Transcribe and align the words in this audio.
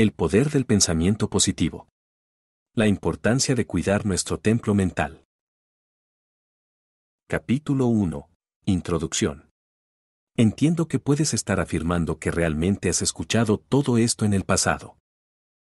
El 0.00 0.12
poder 0.12 0.50
del 0.50 0.64
pensamiento 0.64 1.28
positivo. 1.28 1.88
La 2.72 2.86
importancia 2.86 3.56
de 3.56 3.66
cuidar 3.66 4.06
nuestro 4.06 4.38
templo 4.38 4.72
mental. 4.72 5.24
Capítulo 7.28 7.86
1. 7.86 8.30
Introducción. 8.66 9.50
Entiendo 10.36 10.86
que 10.86 11.00
puedes 11.00 11.34
estar 11.34 11.58
afirmando 11.58 12.20
que 12.20 12.30
realmente 12.30 12.88
has 12.88 13.02
escuchado 13.02 13.58
todo 13.58 13.98
esto 13.98 14.24
en 14.24 14.34
el 14.34 14.44
pasado. 14.44 14.98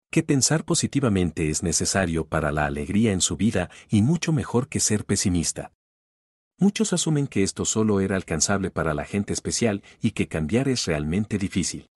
Que 0.10 0.24
pensar 0.24 0.64
positivamente 0.64 1.50
es 1.50 1.62
necesario 1.62 2.26
para 2.26 2.54
la 2.54 2.66
alegría 2.66 3.12
en 3.12 3.20
su 3.20 3.36
vida 3.36 3.70
y 3.90 4.04
mucho 4.04 4.32
mejor 4.32 4.70
que 4.70 4.80
ser 4.80 5.04
pesimista. 5.04 5.74
Muchos 6.58 6.94
asumen 6.94 7.28
que 7.28 7.44
esto 7.44 7.66
solo 7.66 8.00
era 8.00 8.16
alcanzable 8.16 8.72
para 8.72 8.94
la 8.94 9.04
gente 9.04 9.34
especial 9.34 9.84
y 10.02 10.12
que 10.12 10.30
cambiar 10.30 10.70
es 10.70 10.86
realmente 10.86 11.38
difícil. 11.38 11.90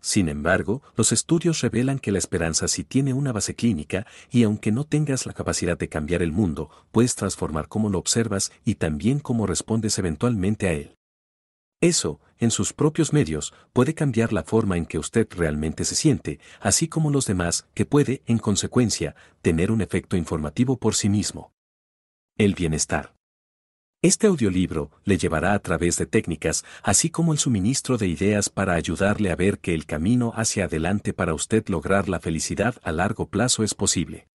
Sin 0.00 0.28
embargo, 0.28 0.82
los 0.96 1.12
estudios 1.12 1.60
revelan 1.60 1.98
que 1.98 2.12
la 2.12 2.18
esperanza 2.18 2.68
sí 2.68 2.84
tiene 2.84 3.12
una 3.12 3.32
base 3.32 3.54
clínica 3.54 4.06
y 4.30 4.44
aunque 4.44 4.70
no 4.70 4.84
tengas 4.84 5.26
la 5.26 5.32
capacidad 5.32 5.76
de 5.76 5.88
cambiar 5.88 6.22
el 6.22 6.32
mundo, 6.32 6.70
puedes 6.92 7.14
transformar 7.14 7.68
cómo 7.68 7.88
lo 7.88 7.98
observas 7.98 8.52
y 8.64 8.76
también 8.76 9.18
cómo 9.18 9.46
respondes 9.46 9.98
eventualmente 9.98 10.68
a 10.68 10.72
él. 10.72 10.94
Eso, 11.80 12.20
en 12.38 12.50
sus 12.50 12.72
propios 12.72 13.12
medios, 13.12 13.54
puede 13.72 13.94
cambiar 13.94 14.32
la 14.32 14.42
forma 14.42 14.76
en 14.76 14.86
que 14.86 14.98
usted 14.98 15.28
realmente 15.30 15.84
se 15.84 15.94
siente, 15.94 16.40
así 16.60 16.88
como 16.88 17.10
los 17.10 17.26
demás, 17.26 17.68
que 17.74 17.86
puede, 17.86 18.22
en 18.26 18.38
consecuencia, 18.38 19.14
tener 19.42 19.70
un 19.70 19.80
efecto 19.80 20.16
informativo 20.16 20.78
por 20.78 20.94
sí 20.94 21.08
mismo. 21.08 21.52
El 22.36 22.54
bienestar. 22.54 23.17
Este 24.00 24.28
audiolibro 24.28 24.92
le 25.04 25.18
llevará 25.18 25.54
a 25.54 25.58
través 25.58 25.96
de 25.96 26.06
técnicas, 26.06 26.64
así 26.84 27.10
como 27.10 27.32
el 27.32 27.40
suministro 27.40 27.98
de 27.98 28.06
ideas 28.06 28.48
para 28.48 28.74
ayudarle 28.74 29.32
a 29.32 29.34
ver 29.34 29.58
que 29.58 29.74
el 29.74 29.86
camino 29.86 30.32
hacia 30.36 30.66
adelante 30.66 31.12
para 31.12 31.34
usted 31.34 31.66
lograr 31.66 32.08
la 32.08 32.20
felicidad 32.20 32.76
a 32.84 32.92
largo 32.92 33.28
plazo 33.28 33.64
es 33.64 33.74
posible. 33.74 34.28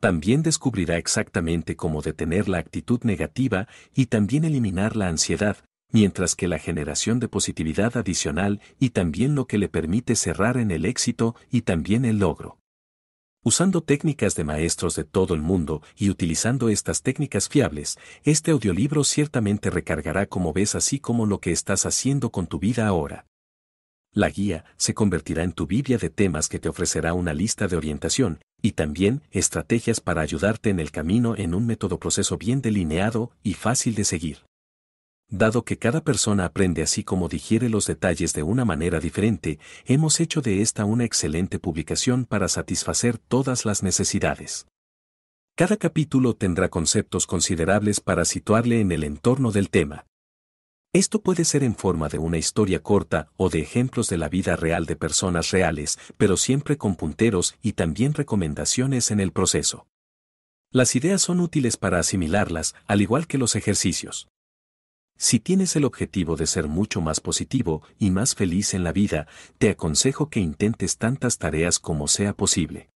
También 0.00 0.42
descubrirá 0.42 0.98
exactamente 0.98 1.76
cómo 1.76 2.02
detener 2.02 2.46
la 2.46 2.58
actitud 2.58 3.00
negativa 3.04 3.68
y 3.94 4.06
también 4.06 4.44
eliminar 4.44 4.96
la 4.96 5.08
ansiedad, 5.08 5.56
mientras 5.90 6.36
que 6.36 6.46
la 6.46 6.58
generación 6.58 7.20
de 7.20 7.28
positividad 7.28 7.96
adicional 7.96 8.60
y 8.78 8.90
también 8.90 9.34
lo 9.34 9.46
que 9.46 9.56
le 9.56 9.70
permite 9.70 10.14
cerrar 10.14 10.58
en 10.58 10.70
el 10.70 10.84
éxito 10.84 11.36
y 11.50 11.62
también 11.62 12.04
el 12.04 12.18
logro. 12.18 12.58
Usando 13.46 13.82
técnicas 13.82 14.34
de 14.36 14.42
maestros 14.42 14.96
de 14.96 15.04
todo 15.04 15.34
el 15.34 15.42
mundo 15.42 15.82
y 15.98 16.08
utilizando 16.08 16.70
estas 16.70 17.02
técnicas 17.02 17.50
fiables, 17.50 17.98
este 18.22 18.52
audiolibro 18.52 19.04
ciertamente 19.04 19.68
recargará 19.68 20.24
como 20.24 20.54
ves 20.54 20.74
así 20.74 20.98
como 20.98 21.26
lo 21.26 21.40
que 21.40 21.52
estás 21.52 21.84
haciendo 21.84 22.30
con 22.30 22.46
tu 22.46 22.58
vida 22.58 22.86
ahora. 22.86 23.26
La 24.14 24.30
guía 24.30 24.64
se 24.78 24.94
convertirá 24.94 25.42
en 25.42 25.52
tu 25.52 25.66
Biblia 25.66 25.98
de 25.98 26.08
temas 26.08 26.48
que 26.48 26.58
te 26.58 26.70
ofrecerá 26.70 27.12
una 27.12 27.34
lista 27.34 27.68
de 27.68 27.76
orientación 27.76 28.40
y 28.62 28.72
también 28.72 29.20
estrategias 29.30 30.00
para 30.00 30.22
ayudarte 30.22 30.70
en 30.70 30.80
el 30.80 30.90
camino 30.90 31.36
en 31.36 31.54
un 31.54 31.66
método 31.66 31.98
proceso 31.98 32.38
bien 32.38 32.62
delineado 32.62 33.30
y 33.42 33.52
fácil 33.52 33.94
de 33.94 34.04
seguir. 34.04 34.38
Dado 35.36 35.64
que 35.64 35.78
cada 35.78 36.04
persona 36.04 36.44
aprende 36.44 36.80
así 36.80 37.02
como 37.02 37.28
digiere 37.28 37.68
los 37.68 37.88
detalles 37.88 38.34
de 38.34 38.44
una 38.44 38.64
manera 38.64 39.00
diferente, 39.00 39.58
hemos 39.84 40.20
hecho 40.20 40.42
de 40.42 40.62
esta 40.62 40.84
una 40.84 41.02
excelente 41.02 41.58
publicación 41.58 42.24
para 42.24 42.46
satisfacer 42.46 43.18
todas 43.18 43.64
las 43.64 43.82
necesidades. 43.82 44.68
Cada 45.56 45.76
capítulo 45.76 46.36
tendrá 46.36 46.68
conceptos 46.68 47.26
considerables 47.26 47.98
para 47.98 48.24
situarle 48.24 48.80
en 48.80 48.92
el 48.92 49.02
entorno 49.02 49.50
del 49.50 49.70
tema. 49.70 50.06
Esto 50.92 51.20
puede 51.20 51.44
ser 51.44 51.64
en 51.64 51.74
forma 51.74 52.08
de 52.08 52.18
una 52.18 52.38
historia 52.38 52.80
corta 52.80 53.26
o 53.36 53.50
de 53.50 53.58
ejemplos 53.58 54.08
de 54.08 54.18
la 54.18 54.28
vida 54.28 54.54
real 54.54 54.86
de 54.86 54.94
personas 54.94 55.50
reales, 55.50 55.98
pero 56.16 56.36
siempre 56.36 56.78
con 56.78 56.94
punteros 56.94 57.56
y 57.60 57.72
también 57.72 58.14
recomendaciones 58.14 59.10
en 59.10 59.18
el 59.18 59.32
proceso. 59.32 59.88
Las 60.70 60.94
ideas 60.94 61.22
son 61.22 61.40
útiles 61.40 61.76
para 61.76 61.98
asimilarlas, 61.98 62.76
al 62.86 63.02
igual 63.02 63.26
que 63.26 63.38
los 63.38 63.56
ejercicios. 63.56 64.28
Si 65.16 65.40
tienes 65.40 65.76
el 65.76 65.84
objetivo 65.84 66.36
de 66.36 66.46
ser 66.46 66.68
mucho 66.68 67.00
más 67.00 67.20
positivo 67.20 67.82
y 67.98 68.10
más 68.10 68.34
feliz 68.34 68.74
en 68.74 68.84
la 68.84 68.92
vida, 68.92 69.26
te 69.58 69.70
aconsejo 69.70 70.28
que 70.28 70.40
intentes 70.40 70.98
tantas 70.98 71.38
tareas 71.38 71.78
como 71.78 72.08
sea 72.08 72.34
posible. 72.34 72.90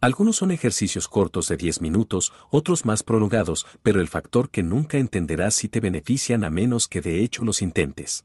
Algunos 0.00 0.36
son 0.36 0.52
ejercicios 0.52 1.08
cortos 1.08 1.48
de 1.48 1.56
10 1.56 1.80
minutos, 1.80 2.32
otros 2.50 2.84
más 2.84 3.02
prolongados, 3.02 3.66
pero 3.82 4.00
el 4.00 4.06
factor 4.06 4.48
que 4.48 4.62
nunca 4.62 4.98
entenderás 4.98 5.54
si 5.54 5.68
te 5.68 5.80
benefician 5.80 6.44
a 6.44 6.50
menos 6.50 6.86
que 6.86 7.00
de 7.00 7.22
hecho 7.22 7.44
los 7.44 7.62
intentes. 7.62 8.24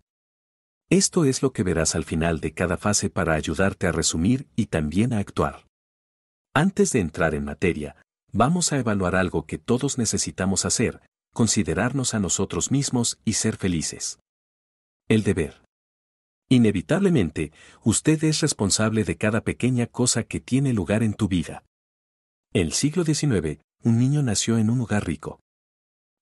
Esto 0.89 1.25
es 1.25 1.41
lo 1.41 1.51
que 1.51 1.63
verás 1.63 1.95
al 1.95 2.03
final 2.03 2.39
de 2.39 2.53
cada 2.53 2.77
fase 2.77 3.09
para 3.09 3.33
ayudarte 3.33 3.87
a 3.87 3.91
resumir 3.91 4.47
y 4.55 4.67
también 4.67 5.13
a 5.13 5.17
actuar. 5.17 5.65
Antes 6.53 6.91
de 6.91 6.99
entrar 6.99 7.33
en 7.33 7.45
materia, 7.45 7.95
vamos 8.31 8.71
a 8.71 8.77
evaluar 8.77 9.15
algo 9.15 9.47
que 9.47 9.57
todos 9.57 9.97
necesitamos 9.97 10.65
hacer, 10.65 11.01
considerarnos 11.33 12.13
a 12.13 12.19
nosotros 12.19 12.71
mismos 12.71 13.19
y 13.25 13.33
ser 13.33 13.57
felices. 13.57 14.19
El 15.09 15.23
deber. 15.23 15.61
Inevitablemente, 16.49 17.51
usted 17.83 18.23
es 18.23 18.41
responsable 18.41 19.03
de 19.03 19.17
cada 19.17 19.41
pequeña 19.41 19.87
cosa 19.87 20.23
que 20.23 20.39
tiene 20.39 20.73
lugar 20.73 21.03
en 21.03 21.15
tu 21.15 21.27
vida. 21.27 21.63
El 22.53 22.71
siglo 22.73 23.03
XIX, 23.03 23.59
un 23.83 23.97
niño 23.97 24.21
nació 24.21 24.57
en 24.59 24.69
un 24.69 24.81
hogar 24.81 25.05
rico. 25.05 25.39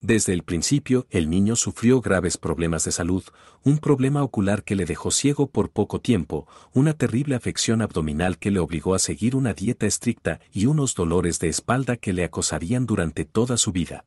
Desde 0.04 0.34
el 0.34 0.42
principio, 0.42 1.06
el 1.12 1.30
niño 1.30 1.56
sufrió 1.56 2.02
graves 2.02 2.38
problemas 2.38 2.86
de 2.86 2.92
salud, 2.92 3.24
un 3.64 3.78
problema 3.78 4.24
ocular 4.24 4.64
que 4.64 4.76
le 4.76 4.86
dejó 4.86 5.12
ciego 5.12 5.52
por 5.52 5.70
poco 5.70 6.02
tiempo, 6.02 6.48
una 6.74 6.94
terrible 6.94 7.36
afección 7.36 7.84
abdominal 7.84 8.40
que 8.40 8.50
le 8.50 8.60
obligó 8.60 8.96
a 8.96 9.00
seguir 9.00 9.36
una 9.36 9.54
dieta 9.54 9.86
estricta 9.86 10.40
y 10.52 10.66
unos 10.66 10.96
dolores 10.96 11.40
de 11.40 11.50
espalda 11.50 11.98
que 11.98 12.14
le 12.14 12.24
acosarían 12.24 12.88
durante 12.88 13.26
toda 13.26 13.58
su 13.58 13.72
vida. 13.72 14.06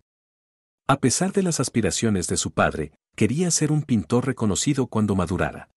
A 0.86 1.00
pesar 1.00 1.32
de 1.32 1.42
las 1.42 1.60
aspiraciones 1.60 2.26
de 2.26 2.36
su 2.36 2.50
padre, 2.50 2.92
quería 3.16 3.50
ser 3.50 3.72
un 3.72 3.82
pintor 3.82 4.26
reconocido 4.26 4.86
cuando 4.86 5.14
madurara. 5.14 5.70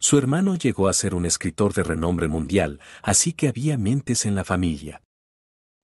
Su 0.00 0.18
hermano 0.18 0.56
llegó 0.56 0.88
a 0.88 0.92
ser 0.94 1.14
un 1.14 1.26
escritor 1.26 1.72
de 1.74 1.84
renombre 1.84 2.26
mundial, 2.26 2.80
así 3.02 3.32
que 3.32 3.46
había 3.46 3.78
mentes 3.78 4.26
en 4.26 4.34
la 4.34 4.42
familia. 4.42 5.00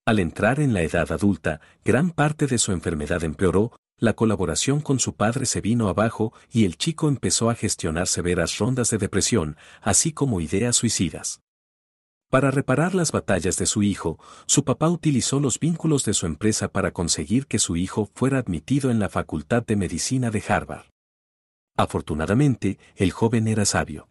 Al 0.04 0.18
entrar 0.18 0.58
en 0.58 0.74
la 0.74 0.82
edad 0.82 1.12
adulta, 1.12 1.60
gran 1.84 2.10
parte 2.10 2.48
de 2.48 2.58
su 2.58 2.72
enfermedad 2.72 3.22
empeoró, 3.22 3.76
la 3.96 4.14
colaboración 4.14 4.80
con 4.80 4.98
su 4.98 5.14
padre 5.14 5.46
se 5.46 5.60
vino 5.60 5.88
abajo 5.88 6.32
y 6.50 6.64
el 6.64 6.76
chico 6.76 7.08
empezó 7.08 7.48
a 7.48 7.54
gestionar 7.54 8.08
severas 8.08 8.58
rondas 8.58 8.90
de 8.90 8.98
depresión, 8.98 9.56
así 9.80 10.12
como 10.12 10.40
ideas 10.40 10.74
suicidas. 10.74 11.40
Para 12.32 12.50
reparar 12.50 12.94
las 12.94 13.12
batallas 13.12 13.58
de 13.58 13.66
su 13.66 13.82
hijo, 13.82 14.18
su 14.46 14.64
papá 14.64 14.88
utilizó 14.88 15.38
los 15.38 15.60
vínculos 15.60 16.06
de 16.06 16.14
su 16.14 16.24
empresa 16.24 16.68
para 16.68 16.90
conseguir 16.90 17.46
que 17.46 17.58
su 17.58 17.76
hijo 17.76 18.08
fuera 18.14 18.38
admitido 18.38 18.90
en 18.90 18.98
la 18.98 19.10
Facultad 19.10 19.66
de 19.66 19.76
Medicina 19.76 20.30
de 20.30 20.42
Harvard. 20.48 20.86
Afortunadamente, 21.76 22.78
el 22.96 23.10
joven 23.10 23.48
era 23.48 23.66
sabio. 23.66 24.08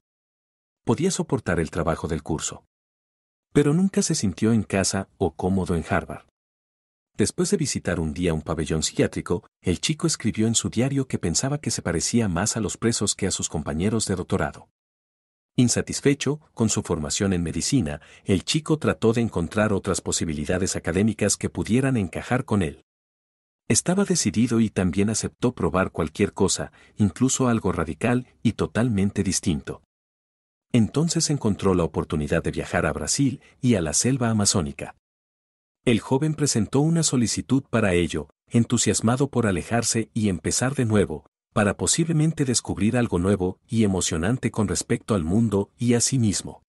Podía 0.85 1.09
soportar 1.09 1.59
el 1.59 1.71
trabajo 1.71 2.07
del 2.07 2.21
curso. 2.21 2.63
Pero 3.53 3.73
nunca 3.73 4.03
se 4.03 4.13
sintió 4.13 4.53
en 4.53 4.61
casa 4.61 5.09
o 5.17 5.33
cómodo 5.33 5.75
en 5.75 5.83
Harvard. 5.89 6.27
Después 7.17 7.49
de 7.49 7.57
visitar 7.57 7.99
un 7.99 8.13
día 8.13 8.35
un 8.35 8.43
pabellón 8.43 8.83
psiquiátrico, 8.83 9.49
el 9.61 9.81
chico 9.81 10.05
escribió 10.05 10.45
en 10.45 10.53
su 10.53 10.69
diario 10.69 11.07
que 11.07 11.17
pensaba 11.17 11.57
que 11.57 11.71
se 11.71 11.81
parecía 11.81 12.27
más 12.27 12.55
a 12.55 12.59
los 12.59 12.77
presos 12.77 13.15
que 13.15 13.25
a 13.25 13.31
sus 13.31 13.49
compañeros 13.49 14.05
de 14.05 14.15
doctorado. 14.15 14.69
Insatisfecho 15.57 16.39
con 16.53 16.69
su 16.69 16.81
formación 16.81 17.33
en 17.33 17.43
medicina, 17.43 18.01
el 18.23 18.43
chico 18.43 18.77
trató 18.77 19.13
de 19.13 19.21
encontrar 19.21 19.73
otras 19.73 19.99
posibilidades 19.99 20.75
académicas 20.75 21.35
que 21.35 21.49
pudieran 21.49 21.97
encajar 21.97 22.45
con 22.45 22.61
él. 22.61 22.85
Estaba 23.67 24.05
decidido 24.05 24.59
y 24.59 24.69
también 24.69 25.09
aceptó 25.09 25.53
probar 25.53 25.91
cualquier 25.91 26.33
cosa, 26.33 26.71
incluso 26.97 27.47
algo 27.47 27.71
radical 27.71 28.27
y 28.43 28.53
totalmente 28.53 29.23
distinto. 29.23 29.81
Entonces 30.73 31.29
encontró 31.29 31.73
la 31.73 31.83
oportunidad 31.83 32.43
de 32.43 32.51
viajar 32.51 32.85
a 32.85 32.93
Brasil 32.93 33.41
y 33.61 33.75
a 33.75 33.81
la 33.81 33.93
selva 33.93 34.29
amazónica. 34.29 34.95
El 35.83 35.99
joven 35.99 36.33
presentó 36.33 36.79
una 36.79 37.03
solicitud 37.03 37.63
para 37.69 37.93
ello, 37.93 38.29
entusiasmado 38.47 39.29
por 39.29 39.47
alejarse 39.47 40.09
y 40.13 40.29
empezar 40.29 40.75
de 40.75 40.85
nuevo, 40.85 41.25
para 41.53 41.75
posiblemente 41.75 42.45
descubrir 42.45 42.97
algo 42.97 43.19
nuevo 43.19 43.59
y 43.67 43.83
emocionante 43.83 44.51
con 44.51 44.67
respecto 44.67 45.15
al 45.15 45.23
mundo 45.23 45.69
y 45.77 45.93
a 45.93 46.01
sí 46.01 46.17
mismo. 46.17 46.63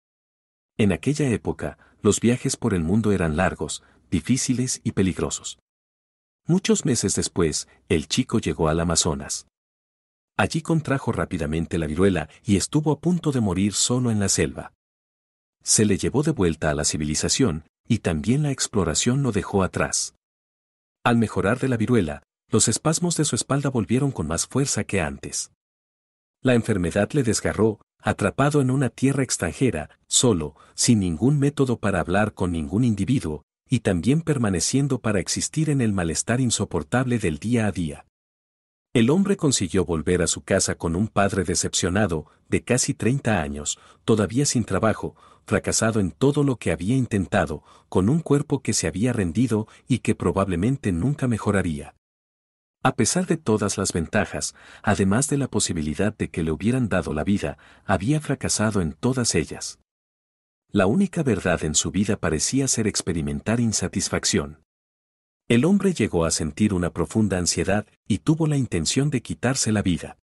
En 0.78 0.92
aquella 0.92 1.28
época, 1.28 1.78
los 2.02 2.20
viajes 2.20 2.56
por 2.56 2.72
el 2.72 2.82
mundo 2.82 3.12
eran 3.12 3.36
largos, 3.36 3.82
difíciles 4.10 4.80
y 4.82 4.92
peligrosos. 4.92 5.58
Muchos 6.46 6.84
meses 6.84 7.14
después, 7.14 7.68
el 7.88 8.08
chico 8.08 8.38
llegó 8.38 8.68
al 8.68 8.80
Amazonas. 8.80 9.46
Allí 10.36 10.62
contrajo 10.62 11.12
rápidamente 11.12 11.76
la 11.76 11.86
viruela 11.86 12.30
y 12.42 12.56
estuvo 12.56 12.92
a 12.92 13.00
punto 13.00 13.30
de 13.30 13.40
morir 13.40 13.74
solo 13.74 14.10
en 14.10 14.18
la 14.18 14.30
selva. 14.30 14.72
Se 15.62 15.84
le 15.84 15.98
llevó 15.98 16.22
de 16.22 16.30
vuelta 16.30 16.70
a 16.70 16.74
la 16.74 16.84
civilización, 16.84 17.64
y 17.86 17.98
también 17.98 18.42
la 18.42 18.50
exploración 18.50 19.22
lo 19.22 19.32
dejó 19.32 19.62
atrás. 19.62 20.14
Al 21.04 21.18
mejorar 21.18 21.58
de 21.58 21.68
la 21.68 21.76
viruela, 21.76 22.22
los 22.50 22.68
espasmos 22.68 23.16
de 23.16 23.24
su 23.24 23.36
espalda 23.36 23.70
volvieron 23.70 24.10
con 24.10 24.26
más 24.26 24.46
fuerza 24.46 24.84
que 24.84 25.00
antes. 25.00 25.52
La 26.42 26.54
enfermedad 26.54 27.10
le 27.12 27.22
desgarró, 27.22 27.80
atrapado 27.98 28.60
en 28.60 28.70
una 28.70 28.88
tierra 28.88 29.22
extranjera, 29.22 29.90
solo, 30.06 30.56
sin 30.74 31.00
ningún 31.00 31.38
método 31.38 31.78
para 31.78 32.00
hablar 32.00 32.34
con 32.34 32.52
ningún 32.52 32.84
individuo, 32.84 33.44
y 33.68 33.80
también 33.80 34.22
permaneciendo 34.22 35.00
para 35.00 35.20
existir 35.20 35.70
en 35.70 35.80
el 35.80 35.92
malestar 35.92 36.40
insoportable 36.40 37.18
del 37.18 37.38
día 37.38 37.66
a 37.66 37.72
día. 37.72 38.06
El 38.92 39.10
hombre 39.10 39.36
consiguió 39.36 39.84
volver 39.84 40.20
a 40.22 40.26
su 40.26 40.42
casa 40.42 40.74
con 40.74 40.96
un 40.96 41.06
padre 41.06 41.44
decepcionado, 41.44 42.26
de 42.48 42.64
casi 42.64 42.94
30 42.94 43.40
años, 43.40 43.78
todavía 44.04 44.44
sin 44.44 44.64
trabajo, 44.64 45.14
fracasado 45.46 46.00
en 46.00 46.10
todo 46.10 46.42
lo 46.42 46.56
que 46.56 46.72
había 46.72 46.96
intentado, 46.96 47.62
con 47.88 48.08
un 48.08 48.18
cuerpo 48.20 48.62
que 48.62 48.72
se 48.72 48.88
había 48.88 49.12
rendido 49.12 49.68
y 49.86 49.98
que 50.00 50.16
probablemente 50.16 50.90
nunca 50.90 51.28
mejoraría. 51.28 51.94
A 52.82 52.96
pesar 52.96 53.26
de 53.26 53.36
todas 53.36 53.76
las 53.76 53.92
ventajas, 53.92 54.54
además 54.82 55.28
de 55.28 55.36
la 55.36 55.48
posibilidad 55.48 56.16
de 56.16 56.30
que 56.30 56.42
le 56.42 56.50
hubieran 56.50 56.88
dado 56.88 57.12
la 57.12 57.24
vida, 57.24 57.58
había 57.84 58.20
fracasado 58.20 58.80
en 58.80 58.94
todas 58.94 59.34
ellas. 59.34 59.78
La 60.70 60.86
única 60.86 61.22
verdad 61.22 61.62
en 61.64 61.74
su 61.74 61.90
vida 61.90 62.16
parecía 62.16 62.68
ser 62.68 62.86
experimentar 62.86 63.60
insatisfacción. 63.60 64.62
El 65.46 65.64
hombre 65.64 65.92
llegó 65.92 66.24
a 66.24 66.30
sentir 66.30 66.72
una 66.72 66.90
profunda 66.90 67.36
ansiedad 67.36 67.86
y 68.06 68.18
tuvo 68.18 68.46
la 68.46 68.56
intención 68.56 69.10
de 69.10 69.20
quitarse 69.20 69.72
la 69.72 69.82
vida. 69.82 70.16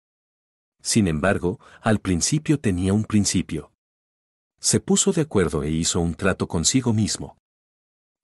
Sin 0.81 1.07
embargo, 1.07 1.59
al 1.81 1.99
principio 1.99 2.59
tenía 2.59 2.93
un 2.93 3.03
principio. 3.05 3.71
Se 4.59 4.79
puso 4.79 5.11
de 5.11 5.21
acuerdo 5.21 5.63
e 5.63 5.71
hizo 5.71 5.99
un 5.99 6.13
trato 6.13 6.47
consigo 6.47 6.93
mismo. 6.93 7.37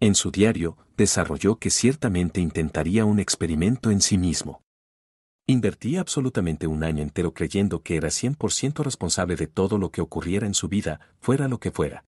En 0.01 0.15
su 0.15 0.31
diario, 0.31 0.77
desarrolló 0.97 1.59
que 1.59 1.69
ciertamente 1.69 2.41
intentaría 2.41 3.05
un 3.05 3.19
experimento 3.19 3.91
en 3.91 4.01
sí 4.01 4.17
mismo. 4.17 4.63
Invertía 5.47 6.01
absolutamente 6.01 6.65
un 6.65 6.83
año 6.83 7.03
entero 7.03 7.35
creyendo 7.35 7.83
que 7.83 7.97
era 7.97 8.09
100% 8.09 8.83
responsable 8.83 9.35
de 9.35 9.45
todo 9.45 9.77
lo 9.77 9.91
que 9.91 10.01
ocurriera 10.01 10.47
en 10.47 10.55
su 10.55 10.67
vida, 10.67 11.01
fuera 11.19 11.47
lo 11.47 11.59
que 11.59 11.69
fuera. 11.69 12.03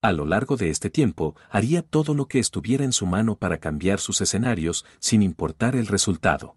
A 0.00 0.12
lo 0.12 0.24
largo 0.24 0.56
de 0.56 0.70
este 0.70 0.88
tiempo, 0.88 1.36
haría 1.50 1.82
todo 1.82 2.14
lo 2.14 2.28
que 2.28 2.38
estuviera 2.38 2.82
en 2.82 2.92
su 2.92 3.04
mano 3.04 3.36
para 3.36 3.58
cambiar 3.58 4.00
sus 4.00 4.22
escenarios, 4.22 4.86
sin 4.98 5.22
importar 5.22 5.76
el 5.76 5.88
resultado. 5.88 6.56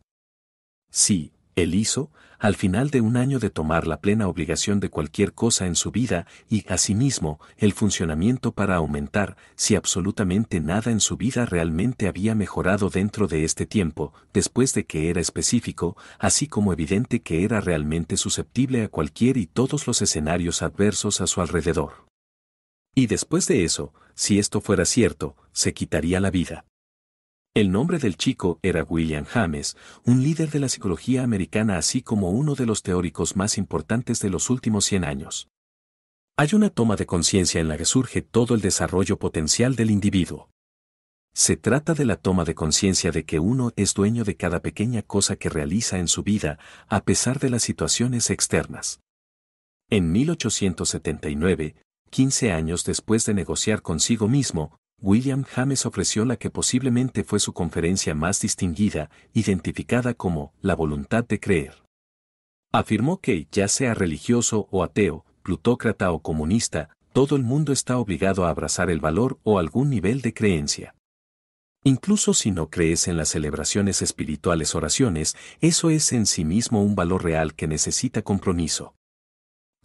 Sí, 0.90 1.34
él 1.56 1.74
hizo, 1.76 2.12
al 2.38 2.56
final 2.56 2.90
de 2.90 3.02
un 3.02 3.18
año 3.18 3.40
de 3.40 3.50
tomar 3.50 3.88
la 3.88 4.02
plena 4.02 4.28
obligación 4.28 4.80
de 4.80 4.90
cualquier 4.90 5.34
cosa 5.34 5.66
en 5.68 5.76
su 5.76 5.92
vida 5.92 6.28
y, 6.50 6.66
asimismo, 6.68 7.40
el 7.58 7.74
funcionamiento 7.74 8.52
para 8.52 8.76
aumentar, 8.76 9.38
si 9.56 9.76
absolutamente 9.76 10.60
nada 10.60 10.92
en 10.92 11.00
su 11.00 11.18
vida 11.18 11.46
realmente 11.46 12.08
había 12.08 12.36
mejorado 12.36 12.90
dentro 12.90 13.28
de 13.28 13.46
este 13.46 13.66
tiempo, 13.66 14.14
después 14.34 14.74
de 14.74 14.86
que 14.86 15.10
era 15.10 15.22
específico, 15.22 15.96
así 16.20 16.48
como 16.48 16.74
evidente 16.74 17.22
que 17.22 17.44
era 17.44 17.62
realmente 17.62 18.18
susceptible 18.18 18.84
a 18.84 18.90
cualquier 18.90 19.38
y 19.38 19.48
todos 19.48 19.88
los 19.88 20.02
escenarios 20.02 20.62
adversos 20.62 21.22
a 21.22 21.28
su 21.28 21.42
alrededor. 21.42 22.06
Y 22.94 23.08
después 23.08 23.48
de 23.48 23.64
eso, 23.64 23.94
si 24.14 24.40
esto 24.40 24.62
fuera 24.62 24.86
cierto, 24.86 25.36
se 25.52 25.74
quitaría 25.74 26.20
la 26.20 26.32
vida. 26.32 26.66
El 27.56 27.72
nombre 27.72 28.00
del 28.00 28.18
chico 28.18 28.60
era 28.64 28.84
William 28.84 29.24
James, 29.24 29.78
un 30.04 30.22
líder 30.22 30.52
de 30.52 30.60
la 30.60 30.68
psicología 30.68 31.24
americana 31.24 31.78
así 31.78 32.02
como 32.02 32.32
uno 32.32 32.54
de 32.54 32.66
los 32.66 32.84
teóricos 32.84 33.38
más 33.38 33.58
importantes 33.58 34.20
de 34.20 34.30
los 34.30 34.50
últimos 34.50 34.84
100 34.84 35.06
años. 35.06 35.48
Hay 36.36 36.50
una 36.52 36.70
toma 36.70 36.98
de 36.98 37.06
conciencia 37.06 37.62
en 37.62 37.70
la 37.70 37.78
que 37.78 37.86
surge 37.86 38.22
todo 38.22 38.56
el 38.56 38.60
desarrollo 38.60 39.18
potencial 39.18 39.78
del 39.78 39.90
individuo. 39.90 40.50
Se 41.34 41.56
trata 41.56 41.94
de 41.94 42.04
la 42.04 42.18
toma 42.18 42.44
de 42.44 42.56
conciencia 42.56 43.12
de 43.12 43.24
que 43.24 43.40
uno 43.40 43.72
es 43.78 43.94
dueño 43.94 44.26
de 44.26 44.36
cada 44.36 44.60
pequeña 44.60 45.02
cosa 45.02 45.38
que 45.38 45.48
realiza 45.48 45.98
en 45.98 46.10
su 46.10 46.24
vida, 46.24 46.60
a 46.90 47.06
pesar 47.06 47.40
de 47.40 47.52
las 47.52 47.64
situaciones 47.64 48.32
externas. 48.32 49.00
En 49.90 50.12
1879, 50.12 51.76
15 52.10 52.52
años 52.52 52.84
después 52.84 53.26
de 53.26 53.34
negociar 53.34 53.82
consigo 53.82 54.28
mismo, 54.28 54.78
William 55.02 55.44
James 55.44 55.86
ofreció 55.86 56.26
la 56.26 56.38
que 56.38 56.50
posiblemente 56.50 57.24
fue 57.24 57.40
su 57.40 57.54
conferencia 57.54 58.16
más 58.16 58.42
distinguida, 58.42 59.10
identificada 59.34 60.14
como 60.14 60.54
la 60.62 60.76
voluntad 60.76 61.24
de 61.26 61.40
creer. 61.40 61.84
Afirmó 62.72 63.20
que, 63.20 63.48
ya 63.52 63.68
sea 63.68 63.94
religioso 63.94 64.68
o 64.72 64.84
ateo, 64.84 65.26
plutócrata 65.44 66.12
o 66.12 66.22
comunista, 66.22 66.90
todo 67.14 67.36
el 67.36 67.44
mundo 67.44 67.72
está 67.72 67.98
obligado 67.98 68.46
a 68.46 68.50
abrazar 68.50 68.90
el 68.90 69.00
valor 69.00 69.40
o 69.44 69.60
algún 69.60 69.90
nivel 69.90 70.22
de 70.22 70.34
creencia. 70.34 70.96
Incluso 71.84 72.34
si 72.34 72.50
no 72.50 72.70
crees 72.70 73.08
en 73.08 73.16
las 73.16 73.30
celebraciones 73.30 74.02
espirituales 74.02 74.74
oraciones, 74.74 75.36
eso 75.62 75.92
es 75.92 76.12
en 76.14 76.26
sí 76.26 76.44
mismo 76.44 76.82
un 76.82 76.96
valor 76.96 77.24
real 77.24 77.54
que 77.54 77.68
necesita 77.68 78.24
compromiso. 78.24 78.96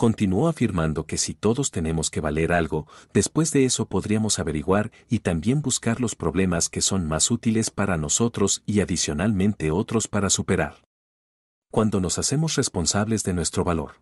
Continuó 0.01 0.49
afirmando 0.49 1.05
que 1.05 1.19
si 1.19 1.35
todos 1.35 1.71
tenemos 1.71 2.09
que 2.09 2.23
valer 2.23 2.55
algo, 2.55 2.87
después 3.13 3.53
de 3.53 3.67
eso 3.67 3.85
podríamos 3.85 4.39
averiguar 4.39 4.93
y 5.11 5.19
también 5.19 5.61
buscar 5.61 6.01
los 6.01 6.17
problemas 6.17 6.71
que 6.71 6.81
son 6.81 7.07
más 7.07 7.31
útiles 7.31 7.69
para 7.71 7.99
nosotros 7.99 8.63
y 8.65 8.81
adicionalmente 8.81 9.71
otros 9.71 10.09
para 10.09 10.31
superar. 10.31 10.77
Cuando 11.71 12.01
nos 12.01 12.19
hacemos 12.19 12.57
responsables 12.57 13.25
de 13.25 13.35
nuestro 13.35 13.63
valor. 13.63 14.01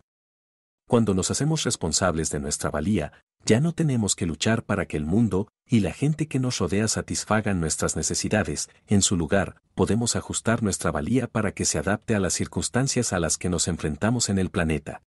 Cuando 0.87 1.13
nos 1.13 1.31
hacemos 1.31 1.65
responsables 1.65 2.29
de 2.29 2.39
nuestra 2.39 2.69
valía, 2.69 3.11
ya 3.43 3.59
no 3.59 3.73
tenemos 3.73 4.15
que 4.15 4.25
luchar 4.25 4.63
para 4.63 4.85
que 4.85 4.95
el 4.95 5.05
mundo 5.05 5.49
y 5.67 5.81
la 5.81 5.91
gente 5.91 6.29
que 6.29 6.39
nos 6.39 6.59
rodea 6.59 6.87
satisfagan 6.87 7.59
nuestras 7.59 7.97
necesidades, 7.97 8.69
en 8.87 9.01
su 9.01 9.17
lugar, 9.17 9.61
podemos 9.75 10.15
ajustar 10.15 10.63
nuestra 10.63 10.91
valía 10.91 11.27
para 11.27 11.51
que 11.51 11.65
se 11.65 11.77
adapte 11.77 12.15
a 12.15 12.21
las 12.21 12.35
circunstancias 12.35 13.11
a 13.11 13.19
las 13.19 13.37
que 13.37 13.49
nos 13.49 13.67
enfrentamos 13.67 14.29
en 14.29 14.39
el 14.39 14.49
planeta. 14.49 15.01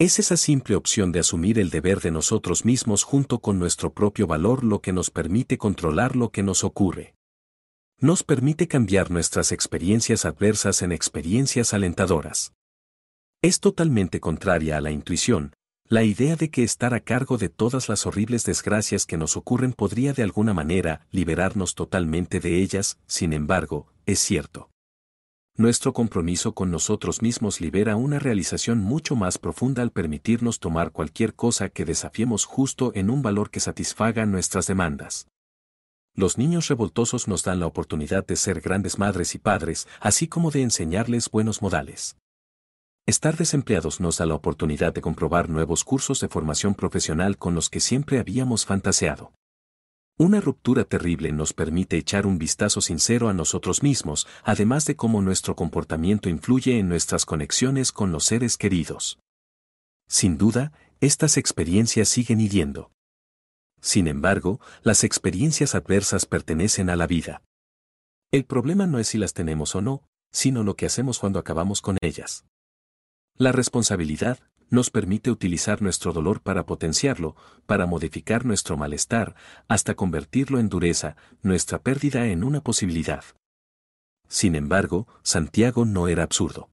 Es 0.00 0.20
esa 0.20 0.36
simple 0.36 0.76
opción 0.76 1.10
de 1.10 1.18
asumir 1.18 1.58
el 1.58 1.70
deber 1.70 2.00
de 2.00 2.12
nosotros 2.12 2.64
mismos 2.64 3.02
junto 3.02 3.40
con 3.40 3.58
nuestro 3.58 3.92
propio 3.92 4.28
valor 4.28 4.62
lo 4.62 4.80
que 4.80 4.92
nos 4.92 5.10
permite 5.10 5.58
controlar 5.58 6.14
lo 6.14 6.30
que 6.30 6.44
nos 6.44 6.62
ocurre. 6.62 7.16
Nos 7.98 8.22
permite 8.22 8.68
cambiar 8.68 9.10
nuestras 9.10 9.50
experiencias 9.50 10.24
adversas 10.24 10.82
en 10.82 10.92
experiencias 10.92 11.74
alentadoras. 11.74 12.52
Es 13.42 13.58
totalmente 13.58 14.20
contraria 14.20 14.76
a 14.76 14.80
la 14.80 14.92
intuición, 14.92 15.52
la 15.88 16.04
idea 16.04 16.36
de 16.36 16.48
que 16.48 16.62
estar 16.62 16.94
a 16.94 17.00
cargo 17.00 17.36
de 17.36 17.48
todas 17.48 17.88
las 17.88 18.06
horribles 18.06 18.44
desgracias 18.44 19.04
que 19.04 19.16
nos 19.16 19.36
ocurren 19.36 19.72
podría 19.72 20.12
de 20.12 20.22
alguna 20.22 20.54
manera 20.54 21.08
liberarnos 21.10 21.74
totalmente 21.74 22.38
de 22.38 22.62
ellas, 22.62 22.98
sin 23.08 23.32
embargo, 23.32 23.88
es 24.06 24.20
cierto 24.20 24.70
nuestro 25.58 25.92
compromiso 25.92 26.54
con 26.54 26.70
nosotros 26.70 27.20
mismos 27.20 27.60
libera 27.60 27.96
una 27.96 28.20
realización 28.20 28.78
mucho 28.78 29.16
más 29.16 29.38
profunda 29.38 29.82
al 29.82 29.90
permitirnos 29.90 30.60
tomar 30.60 30.92
cualquier 30.92 31.34
cosa 31.34 31.68
que 31.68 31.84
desafiemos 31.84 32.44
justo 32.44 32.92
en 32.94 33.10
un 33.10 33.22
valor 33.22 33.50
que 33.50 33.58
satisfaga 33.58 34.24
nuestras 34.24 34.68
demandas. 34.68 35.26
Los 36.14 36.38
niños 36.38 36.68
revoltosos 36.68 37.26
nos 37.26 37.42
dan 37.42 37.58
la 37.58 37.66
oportunidad 37.66 38.24
de 38.24 38.36
ser 38.36 38.60
grandes 38.60 39.00
madres 39.00 39.34
y 39.34 39.38
padres, 39.38 39.88
así 40.00 40.28
como 40.28 40.52
de 40.52 40.62
enseñarles 40.62 41.28
buenos 41.28 41.60
modales. 41.60 42.16
Estar 43.04 43.36
desempleados 43.36 44.00
nos 44.00 44.18
da 44.18 44.26
la 44.26 44.34
oportunidad 44.34 44.94
de 44.94 45.00
comprobar 45.00 45.48
nuevos 45.48 45.82
cursos 45.82 46.20
de 46.20 46.28
formación 46.28 46.74
profesional 46.74 47.36
con 47.36 47.56
los 47.56 47.68
que 47.68 47.80
siempre 47.80 48.20
habíamos 48.20 48.64
fantaseado. 48.64 49.32
Una 50.20 50.40
ruptura 50.40 50.82
terrible 50.82 51.30
nos 51.30 51.52
permite 51.52 51.96
echar 51.96 52.26
un 52.26 52.38
vistazo 52.38 52.80
sincero 52.80 53.28
a 53.28 53.34
nosotros 53.34 53.84
mismos, 53.84 54.26
además 54.42 54.84
de 54.84 54.96
cómo 54.96 55.22
nuestro 55.22 55.54
comportamiento 55.54 56.28
influye 56.28 56.76
en 56.76 56.88
nuestras 56.88 57.24
conexiones 57.24 57.92
con 57.92 58.10
los 58.10 58.24
seres 58.24 58.56
queridos. 58.56 59.20
Sin 60.08 60.36
duda, 60.36 60.72
estas 61.00 61.36
experiencias 61.36 62.08
siguen 62.08 62.40
hiriendo. 62.40 62.90
Sin 63.80 64.08
embargo, 64.08 64.60
las 64.82 65.04
experiencias 65.04 65.76
adversas 65.76 66.26
pertenecen 66.26 66.90
a 66.90 66.96
la 66.96 67.06
vida. 67.06 67.42
El 68.32 68.44
problema 68.44 68.88
no 68.88 68.98
es 68.98 69.06
si 69.06 69.18
las 69.18 69.34
tenemos 69.34 69.76
o 69.76 69.82
no, 69.82 70.02
sino 70.32 70.64
lo 70.64 70.74
que 70.74 70.86
hacemos 70.86 71.20
cuando 71.20 71.38
acabamos 71.38 71.80
con 71.80 71.96
ellas. 72.00 72.44
La 73.36 73.52
responsabilidad, 73.52 74.40
nos 74.70 74.90
permite 74.90 75.30
utilizar 75.30 75.82
nuestro 75.82 76.12
dolor 76.12 76.40
para 76.40 76.66
potenciarlo, 76.66 77.36
para 77.66 77.86
modificar 77.86 78.44
nuestro 78.44 78.76
malestar, 78.76 79.34
hasta 79.68 79.94
convertirlo 79.94 80.58
en 80.58 80.68
dureza, 80.68 81.16
nuestra 81.42 81.80
pérdida 81.80 82.26
en 82.26 82.44
una 82.44 82.60
posibilidad. 82.60 83.24
Sin 84.28 84.54
embargo, 84.54 85.06
Santiago 85.22 85.84
no 85.84 86.08
era 86.08 86.22
absurdo. 86.22 86.70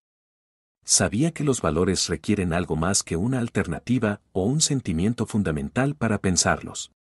Sabía 0.83 1.31
que 1.31 1.43
los 1.43 1.61
valores 1.61 2.07
requieren 2.09 2.53
algo 2.53 2.75
más 2.75 3.01
que 3.01 3.15
una 3.17 3.39
alternativa 3.39 4.21
o 4.33 4.43
un 4.43 4.61
sentimiento 4.61 5.25
fundamental 5.25 5.95
para 5.95 6.19
pensarlos. 6.19 6.91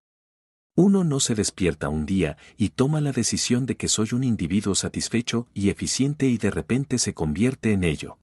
Uno 0.76 1.04
no 1.04 1.20
se 1.20 1.34
despierta 1.34 1.88
un 1.88 2.06
día 2.06 2.36
y 2.56 2.70
toma 2.70 3.00
la 3.00 3.12
decisión 3.12 3.66
de 3.66 3.76
que 3.76 3.88
soy 3.88 4.08
un 4.12 4.24
individuo 4.24 4.74
satisfecho 4.74 5.46
y 5.54 5.68
eficiente 5.68 6.26
y 6.26 6.38
de 6.38 6.50
repente 6.50 6.98
se 6.98 7.14
convierte 7.14 7.72
en 7.72 7.84
ello. 7.84 8.18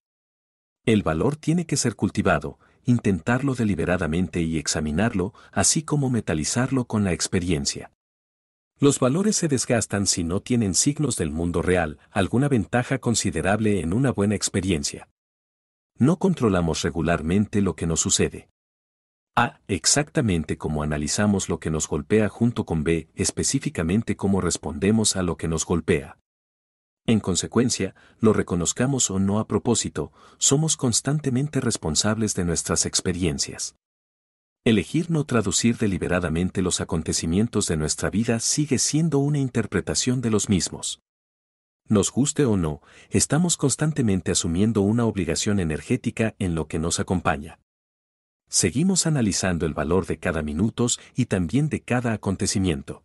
El 0.85 1.03
valor 1.03 1.35
tiene 1.35 1.65
que 1.67 1.77
ser 1.77 1.95
cultivado, 1.95 2.57
intentarlo 2.85 3.53
deliberadamente 3.53 4.41
y 4.41 4.57
examinarlo, 4.57 5.33
así 5.51 5.83
como 5.83 6.09
metalizarlo 6.09 6.85
con 6.85 7.03
la 7.03 7.13
experiencia. 7.13 7.91
Los 8.79 8.99
valores 8.99 9.35
se 9.35 9.47
desgastan 9.47 10.07
si 10.07 10.23
no 10.23 10.41
tienen 10.41 10.73
signos 10.73 11.15
del 11.17 11.29
mundo 11.29 11.61
real, 11.61 11.99
alguna 12.09 12.49
ventaja 12.49 12.97
considerable 12.97 13.79
en 13.81 13.93
una 13.93 14.11
buena 14.11 14.33
experiencia. 14.35 15.07
no 15.99 16.17
controlamos 16.17 16.81
regularmente 16.81 17.61
lo 17.61 17.75
que 17.75 17.85
nos 17.85 17.99
sucede. 17.99 18.49
A. 19.35 19.59
Exactamente 19.67 20.57
como 20.57 20.81
analizamos 20.81 21.47
lo 21.47 21.59
que 21.59 21.69
nos 21.69 21.87
golpea 21.87 22.27
junto 22.27 22.65
con 22.65 22.83
B, 22.83 23.07
específicamente 23.13 24.15
cómo 24.15 24.41
respondemos 24.41 25.15
a 25.15 25.21
lo 25.21 25.37
que 25.37 25.47
nos 25.47 25.63
golpea. 25.63 26.17
En 27.05 27.19
consecuencia, 27.19 27.95
lo 28.19 28.33
reconozcamos 28.33 29.09
o 29.09 29.19
no 29.19 29.39
a 29.39 29.47
propósito, 29.47 30.11
somos 30.37 30.77
constantemente 30.77 31.59
responsables 31.59 32.35
de 32.35 32.45
nuestras 32.45 32.85
experiencias. 32.85 33.75
Elegir 34.63 35.09
no 35.09 35.23
traducir 35.23 35.77
deliberadamente 35.77 36.61
los 36.61 36.81
acontecimientos 36.81 37.65
de 37.67 37.77
nuestra 37.77 38.11
vida 38.11 38.39
sigue 38.39 38.77
siendo 38.77 39.17
una 39.17 39.39
interpretación 39.39 40.21
de 40.21 40.29
los 40.29 40.49
mismos. 40.49 41.01
Nos 41.89 42.11
guste 42.11 42.45
o 42.45 42.57
no, 42.57 42.81
estamos 43.09 43.57
constantemente 43.57 44.31
asumiendo 44.31 44.81
una 44.81 45.05
obligación 45.05 45.59
energética 45.59 46.35
en 46.37 46.53
lo 46.53 46.67
que 46.67 46.77
nos 46.77 46.99
acompaña. 46.99 47.59
Seguimos 48.47 49.07
analizando 49.07 49.65
el 49.65 49.73
valor 49.73 50.05
de 50.05 50.19
cada 50.19 50.43
minuto 50.43 50.85
y 51.15 51.25
también 51.25 51.69
de 51.69 51.81
cada 51.81 52.13
acontecimiento. 52.13 53.03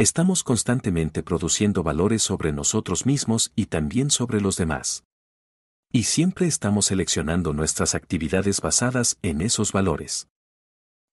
Estamos 0.00 0.44
constantemente 0.44 1.24
produciendo 1.24 1.82
valores 1.82 2.22
sobre 2.22 2.52
nosotros 2.52 3.04
mismos 3.04 3.50
y 3.56 3.66
también 3.66 4.10
sobre 4.12 4.40
los 4.40 4.56
demás. 4.56 5.02
Y 5.90 6.04
siempre 6.04 6.46
estamos 6.46 6.86
seleccionando 6.86 7.52
nuestras 7.52 7.96
actividades 7.96 8.60
basadas 8.60 9.18
en 9.22 9.40
esos 9.40 9.72
valores. 9.72 10.28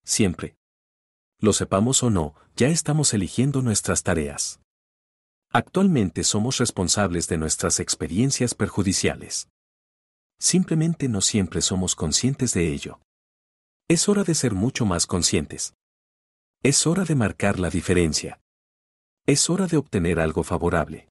Siempre. 0.03 0.55
Lo 1.39 1.51
sepamos 1.51 2.03
o 2.03 2.11
no, 2.11 2.35
ya 2.55 2.67
estamos 2.67 3.15
eligiendo 3.15 3.63
nuestras 3.63 4.03
tareas. 4.03 4.59
Actualmente 5.51 6.23
somos 6.23 6.59
responsables 6.59 7.27
de 7.27 7.39
nuestras 7.39 7.79
experiencias 7.79 8.53
perjudiciales. 8.53 9.49
Simplemente 10.37 11.09
no 11.09 11.21
siempre 11.21 11.61
somos 11.61 11.95
conscientes 11.95 12.53
de 12.53 12.71
ello. 12.71 12.99
Es 13.87 14.07
hora 14.09 14.23
de 14.23 14.35
ser 14.35 14.53
mucho 14.53 14.85
más 14.85 15.07
conscientes. 15.07 15.73
Es 16.61 16.85
hora 16.85 17.03
de 17.03 17.15
marcar 17.15 17.57
la 17.57 17.71
diferencia. 17.71 18.39
Es 19.27 19.49
hora 19.49 19.65
de 19.65 19.77
obtener 19.77 20.19
algo 20.19 20.43
favorable. 20.43 21.09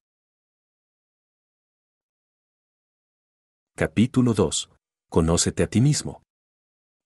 Capítulo 3.75 4.33
2. 4.33 4.69
Conócete 5.09 5.63
a 5.63 5.67
ti 5.67 5.81
mismo. 5.81 6.23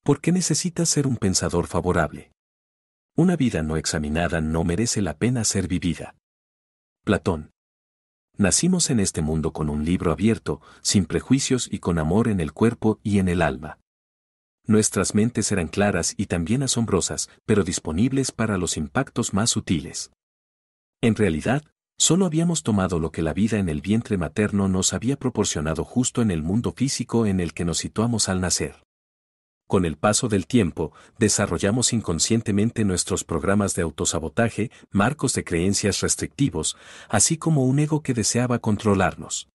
¿Por 0.03 0.21
qué 0.21 0.31
necesitas 0.31 0.87
ser 0.87 1.07
un 1.07 1.17
pensador 1.17 1.65
favorable? 1.65 2.31
Una 3.17 3.35
vida 3.35 3.63
no 3.63 3.75
examinada 3.75 4.39
no 4.39 4.63
merece 4.63 5.01
la 5.01 5.17
pena 5.17 5.43
ser 5.45 5.67
vivida. 5.67 6.13
Platón. 7.03 7.49
Nacimos 8.37 8.91
en 8.91 8.99
este 8.99 9.23
mundo 9.23 9.51
con 9.51 9.71
un 9.71 9.85
libro 9.85 10.11
abierto, 10.11 10.61
sin 10.83 11.07
prejuicios 11.07 11.67
y 11.71 11.79
con 11.79 11.97
amor 11.97 12.27
en 12.27 12.39
el 12.39 12.53
cuerpo 12.53 12.99
y 13.01 13.17
en 13.17 13.29
el 13.29 13.41
alma. 13.41 13.79
Nuestras 14.67 15.15
mentes 15.15 15.51
eran 15.51 15.69
claras 15.69 16.13
y 16.17 16.27
también 16.27 16.61
asombrosas, 16.61 17.31
pero 17.47 17.63
disponibles 17.63 18.31
para 18.31 18.59
los 18.59 18.77
impactos 18.77 19.33
más 19.33 19.49
sutiles. 19.49 20.11
En 21.01 21.15
realidad, 21.15 21.63
solo 21.97 22.25
habíamos 22.25 22.61
tomado 22.61 22.99
lo 22.99 23.11
que 23.11 23.21
la 23.21 23.33
vida 23.33 23.57
en 23.57 23.69
el 23.69 23.79
vientre 23.79 24.17
materno 24.17 24.67
nos 24.67 24.91
había 24.91 25.15
proporcionado 25.15 25.85
justo 25.85 26.21
en 26.21 26.29
el 26.29 26.43
mundo 26.43 26.73
físico 26.75 27.25
en 27.25 27.39
el 27.39 27.53
que 27.53 27.63
nos 27.63 27.77
situamos 27.77 28.27
al 28.27 28.41
nacer. 28.41 28.83
Con 29.65 29.85
el 29.85 29.97
paso 29.97 30.27
del 30.27 30.45
tiempo, 30.45 30.91
desarrollamos 31.17 31.93
inconscientemente 31.93 32.83
nuestros 32.83 33.23
programas 33.23 33.75
de 33.75 33.83
autosabotaje, 33.83 34.71
marcos 34.91 35.33
de 35.35 35.45
creencias 35.45 36.01
restrictivos, 36.01 36.75
así 37.07 37.37
como 37.37 37.63
un 37.63 37.79
ego 37.79 38.01
que 38.01 38.13
deseaba 38.13 38.59
controlarnos. 38.59 39.47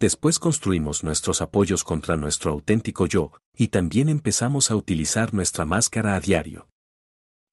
Después 0.00 0.38
construimos 0.40 1.04
nuestros 1.04 1.40
apoyos 1.40 1.84
contra 1.84 2.16
nuestro 2.16 2.50
auténtico 2.50 3.06
yo, 3.06 3.32
y 3.54 3.68
también 3.68 4.08
empezamos 4.08 4.72
a 4.72 4.76
utilizar 4.76 5.34
nuestra 5.34 5.64
máscara 5.66 6.16
a 6.16 6.20
diario 6.20 6.68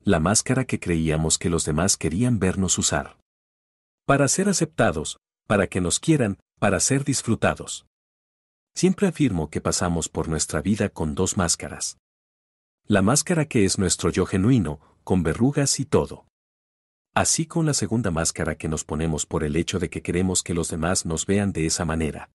la 0.06 0.20
máscara 0.20 0.66
que 0.66 0.80
creíamos 0.80 1.40
que 1.40 1.50
los 1.50 1.66
demás 1.66 1.98
querían 1.98 2.38
vernos 2.38 2.78
usar. 2.78 3.18
Para 4.06 4.28
ser 4.28 4.48
aceptados, 4.48 5.18
para 5.48 5.66
que 5.66 5.82
nos 5.82 6.00
quieran, 6.00 6.38
para 6.60 6.80
ser 6.80 7.04
disfrutados. 7.04 7.88
Siempre 8.76 9.08
afirmo 9.08 9.50
que 9.50 9.62
pasamos 9.62 10.08
por 10.08 10.28
nuestra 10.28 10.62
vida 10.62 10.90
con 10.90 11.16
dos 11.16 11.38
máscaras. 11.38 11.98
La 12.86 13.02
máscara 13.02 13.46
que 13.46 13.66
es 13.66 13.80
nuestro 13.80 14.12
yo 14.12 14.28
genuino, 14.28 14.80
con 15.04 15.24
verrugas 15.24 15.80
y 15.80 15.86
todo. 15.86 16.28
Así 17.16 17.48
con 17.48 17.66
la 17.66 17.74
segunda 17.74 18.12
máscara 18.12 18.58
que 18.58 18.68
nos 18.68 18.84
ponemos 18.84 19.26
por 19.26 19.44
el 19.44 19.56
hecho 19.56 19.80
de 19.80 19.90
que 19.90 20.04
queremos 20.04 20.44
que 20.44 20.54
los 20.54 20.70
demás 20.70 21.08
nos 21.08 21.26
vean 21.26 21.52
de 21.52 21.66
esa 21.66 21.84
manera. 21.84 22.30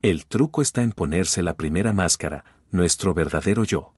El 0.00 0.24
truco 0.24 0.62
está 0.62 0.82
en 0.82 0.92
ponerse 0.92 1.42
la 1.42 1.54
primera 1.54 1.92
máscara, 1.92 2.46
nuestro 2.70 3.12
verdadero 3.12 3.64
yo. 3.64 3.97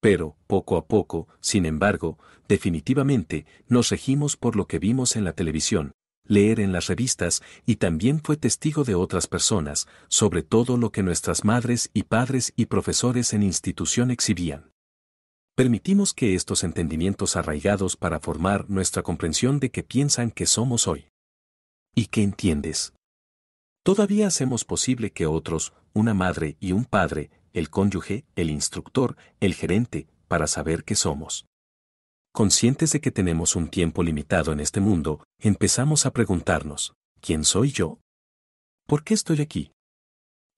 Pero, 0.00 0.36
poco 0.46 0.76
a 0.76 0.86
poco, 0.86 1.28
sin 1.40 1.66
embargo, 1.66 2.18
definitivamente, 2.48 3.46
nos 3.66 3.90
regimos 3.90 4.36
por 4.36 4.54
lo 4.54 4.66
que 4.66 4.78
vimos 4.78 5.16
en 5.16 5.24
la 5.24 5.32
televisión, 5.32 5.92
leer 6.24 6.60
en 6.60 6.72
las 6.72 6.86
revistas 6.86 7.42
y 7.66 7.76
también 7.76 8.20
fue 8.22 8.36
testigo 8.36 8.84
de 8.84 8.94
otras 8.94 9.26
personas, 9.26 9.88
sobre 10.08 10.42
todo 10.42 10.76
lo 10.76 10.92
que 10.92 11.02
nuestras 11.02 11.44
madres 11.44 11.90
y 11.94 12.04
padres 12.04 12.52
y 12.54 12.66
profesores 12.66 13.32
en 13.32 13.42
institución 13.42 14.10
exhibían. 14.10 14.70
Permitimos 15.56 16.14
que 16.14 16.34
estos 16.34 16.62
entendimientos 16.62 17.34
arraigados 17.34 17.96
para 17.96 18.20
formar 18.20 18.70
nuestra 18.70 19.02
comprensión 19.02 19.58
de 19.58 19.70
que 19.72 19.82
piensan 19.82 20.30
que 20.30 20.46
somos 20.46 20.86
hoy. 20.86 21.08
¿Y 21.96 22.06
qué 22.06 22.22
entiendes? 22.22 22.92
Todavía 23.82 24.28
hacemos 24.28 24.64
posible 24.64 25.10
que 25.10 25.26
otros, 25.26 25.72
una 25.94 26.14
madre 26.14 26.56
y 26.60 26.70
un 26.70 26.84
padre, 26.84 27.30
el 27.52 27.70
cónyuge, 27.70 28.24
el 28.36 28.50
instructor, 28.50 29.16
el 29.40 29.54
gerente, 29.54 30.08
para 30.28 30.46
saber 30.46 30.84
qué 30.84 30.94
somos. 30.94 31.46
Conscientes 32.32 32.92
de 32.92 33.00
que 33.00 33.10
tenemos 33.10 33.56
un 33.56 33.68
tiempo 33.68 34.02
limitado 34.02 34.52
en 34.52 34.60
este 34.60 34.80
mundo, 34.80 35.24
empezamos 35.38 36.06
a 36.06 36.12
preguntarnos, 36.12 36.94
¿quién 37.20 37.44
soy 37.44 37.72
yo? 37.72 37.98
¿Por 38.86 39.02
qué 39.02 39.14
estoy 39.14 39.40
aquí? 39.40 39.72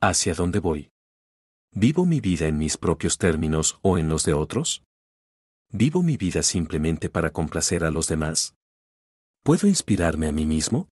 ¿Hacia 0.00 0.34
dónde 0.34 0.58
voy? 0.58 0.90
¿Vivo 1.72 2.04
mi 2.04 2.20
vida 2.20 2.48
en 2.48 2.58
mis 2.58 2.76
propios 2.76 3.16
términos 3.16 3.78
o 3.82 3.96
en 3.96 4.08
los 4.08 4.24
de 4.24 4.34
otros? 4.34 4.82
¿Vivo 5.72 6.02
mi 6.02 6.16
vida 6.16 6.42
simplemente 6.42 7.08
para 7.08 7.30
complacer 7.30 7.84
a 7.84 7.90
los 7.90 8.08
demás? 8.08 8.54
¿Puedo 9.44 9.68
inspirarme 9.68 10.26
a 10.26 10.32
mí 10.32 10.46
mismo? 10.46 10.88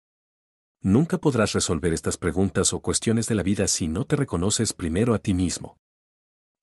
Nunca 0.80 1.18
podrás 1.18 1.52
resolver 1.52 1.92
estas 1.92 2.16
preguntas 2.16 2.72
o 2.72 2.80
cuestiones 2.80 3.26
de 3.26 3.34
la 3.34 3.42
vida 3.42 3.66
si 3.66 3.88
no 3.88 4.04
te 4.04 4.14
reconoces 4.14 4.72
primero 4.72 5.14
a 5.14 5.18
ti 5.18 5.34
mismo. 5.34 5.76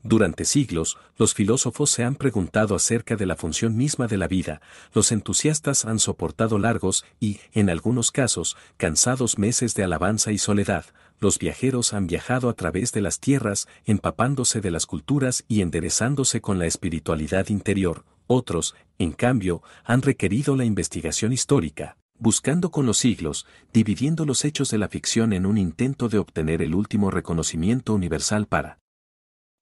Durante 0.07 0.45
siglos, 0.45 0.99
los 1.17 1.33
filósofos 1.33 1.89
se 1.89 2.03
han 2.03 2.13
preguntado 2.13 2.75
acerca 2.75 3.15
de 3.15 3.25
la 3.25 3.35
función 3.35 3.75
misma 3.75 4.05
de 4.05 4.17
la 4.17 4.27
vida, 4.27 4.61
los 4.93 5.11
entusiastas 5.11 5.83
han 5.83 5.97
soportado 5.97 6.59
largos 6.59 7.03
y, 7.19 7.39
en 7.53 7.71
algunos 7.71 8.11
casos, 8.11 8.55
cansados 8.77 9.39
meses 9.39 9.73
de 9.73 9.83
alabanza 9.83 10.31
y 10.31 10.37
soledad, 10.37 10.85
los 11.19 11.39
viajeros 11.39 11.95
han 11.95 12.05
viajado 12.05 12.49
a 12.49 12.53
través 12.53 12.91
de 12.91 13.01
las 13.01 13.19
tierras, 13.19 13.67
empapándose 13.87 14.61
de 14.61 14.69
las 14.69 14.85
culturas 14.85 15.43
y 15.47 15.61
enderezándose 15.61 16.39
con 16.39 16.59
la 16.59 16.67
espiritualidad 16.67 17.49
interior, 17.49 18.05
otros, 18.27 18.75
en 18.99 19.11
cambio, 19.11 19.63
han 19.85 20.03
requerido 20.03 20.55
la 20.55 20.65
investigación 20.65 21.33
histórica, 21.33 21.97
buscando 22.19 22.69
con 22.69 22.85
los 22.85 22.99
siglos, 22.99 23.47
dividiendo 23.73 24.25
los 24.25 24.45
hechos 24.45 24.69
de 24.69 24.77
la 24.77 24.87
ficción 24.87 25.33
en 25.33 25.47
un 25.47 25.57
intento 25.57 26.09
de 26.09 26.19
obtener 26.19 26.61
el 26.61 26.75
último 26.75 27.09
reconocimiento 27.09 27.95
universal 27.95 28.45
para 28.45 28.84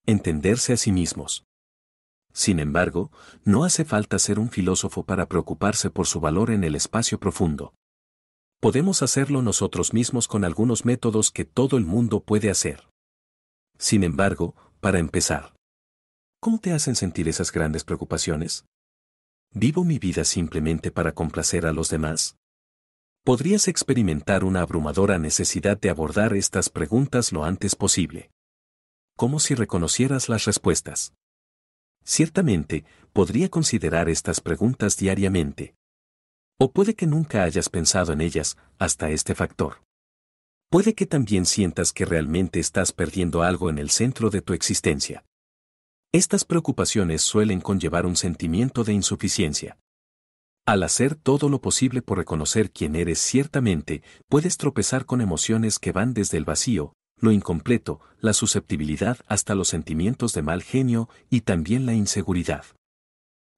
entenderse 0.05 0.73
a 0.73 0.77
sí 0.77 0.91
mismos. 0.91 1.45
Sin 2.33 2.59
embargo, 2.59 3.11
no 3.45 3.63
hace 3.63 3.85
falta 3.85 4.19
ser 4.19 4.39
un 4.39 4.49
filósofo 4.49 5.05
para 5.05 5.27
preocuparse 5.27 5.89
por 5.89 6.07
su 6.07 6.19
valor 6.19 6.51
en 6.51 6.63
el 6.63 6.75
espacio 6.75 7.19
profundo. 7.19 7.73
Podemos 8.59 9.01
hacerlo 9.01 9.41
nosotros 9.41 9.93
mismos 9.93 10.27
con 10.27 10.43
algunos 10.43 10.83
métodos 10.83 11.31
que 11.31 11.45
todo 11.45 11.77
el 11.77 11.85
mundo 11.85 12.21
puede 12.21 12.49
hacer. 12.49 12.89
Sin 13.77 14.03
embargo, 14.03 14.55
para 14.81 14.99
empezar, 14.99 15.53
¿cómo 16.41 16.59
te 16.59 16.73
hacen 16.73 16.95
sentir 16.95 17.29
esas 17.29 17.51
grandes 17.51 17.83
preocupaciones? 17.83 18.65
¿Vivo 19.53 19.83
mi 19.83 19.99
vida 19.99 20.25
simplemente 20.25 20.91
para 20.91 21.13
complacer 21.13 21.65
a 21.65 21.71
los 21.71 21.89
demás? 21.89 22.35
Podrías 23.23 23.67
experimentar 23.67 24.43
una 24.43 24.61
abrumadora 24.61 25.17
necesidad 25.17 25.79
de 25.79 25.89
abordar 25.89 26.33
estas 26.33 26.69
preguntas 26.69 27.31
lo 27.31 27.45
antes 27.45 27.75
posible 27.75 28.32
como 29.15 29.39
si 29.39 29.55
reconocieras 29.55 30.29
las 30.29 30.45
respuestas. 30.45 31.13
Ciertamente, 32.03 32.85
podría 33.13 33.49
considerar 33.49 34.09
estas 34.09 34.41
preguntas 34.41 34.97
diariamente. 34.97 35.75
O 36.59 36.71
puede 36.71 36.95
que 36.95 37.07
nunca 37.07 37.43
hayas 37.43 37.69
pensado 37.69 38.13
en 38.13 38.21
ellas 38.21 38.57
hasta 38.77 39.09
este 39.09 39.35
factor. 39.35 39.83
Puede 40.69 40.95
que 40.95 41.05
también 41.05 41.45
sientas 41.45 41.93
que 41.93 42.05
realmente 42.05 42.59
estás 42.59 42.91
perdiendo 42.91 43.43
algo 43.43 43.69
en 43.69 43.77
el 43.77 43.89
centro 43.89 44.29
de 44.29 44.41
tu 44.41 44.53
existencia. 44.53 45.23
Estas 46.11 46.45
preocupaciones 46.45 47.21
suelen 47.21 47.61
conllevar 47.61 48.05
un 48.05 48.15
sentimiento 48.15 48.83
de 48.83 48.93
insuficiencia. 48.93 49.77
Al 50.65 50.83
hacer 50.83 51.15
todo 51.15 51.49
lo 51.49 51.59
posible 51.59 52.01
por 52.01 52.17
reconocer 52.17 52.71
quién 52.71 52.95
eres 52.95 53.19
ciertamente, 53.19 54.01
puedes 54.29 54.57
tropezar 54.57 55.05
con 55.05 55.21
emociones 55.21 55.77
que 55.77 55.91
van 55.91 56.13
desde 56.13 56.37
el 56.37 56.45
vacío, 56.45 56.93
lo 57.23 57.31
incompleto, 57.31 58.01
la 58.19 58.33
susceptibilidad 58.33 59.17
hasta 59.27 59.55
los 59.55 59.69
sentimientos 59.69 60.33
de 60.33 60.41
mal 60.41 60.61
genio 60.61 61.09
y 61.29 61.41
también 61.41 61.85
la 61.85 61.93
inseguridad. 61.93 62.65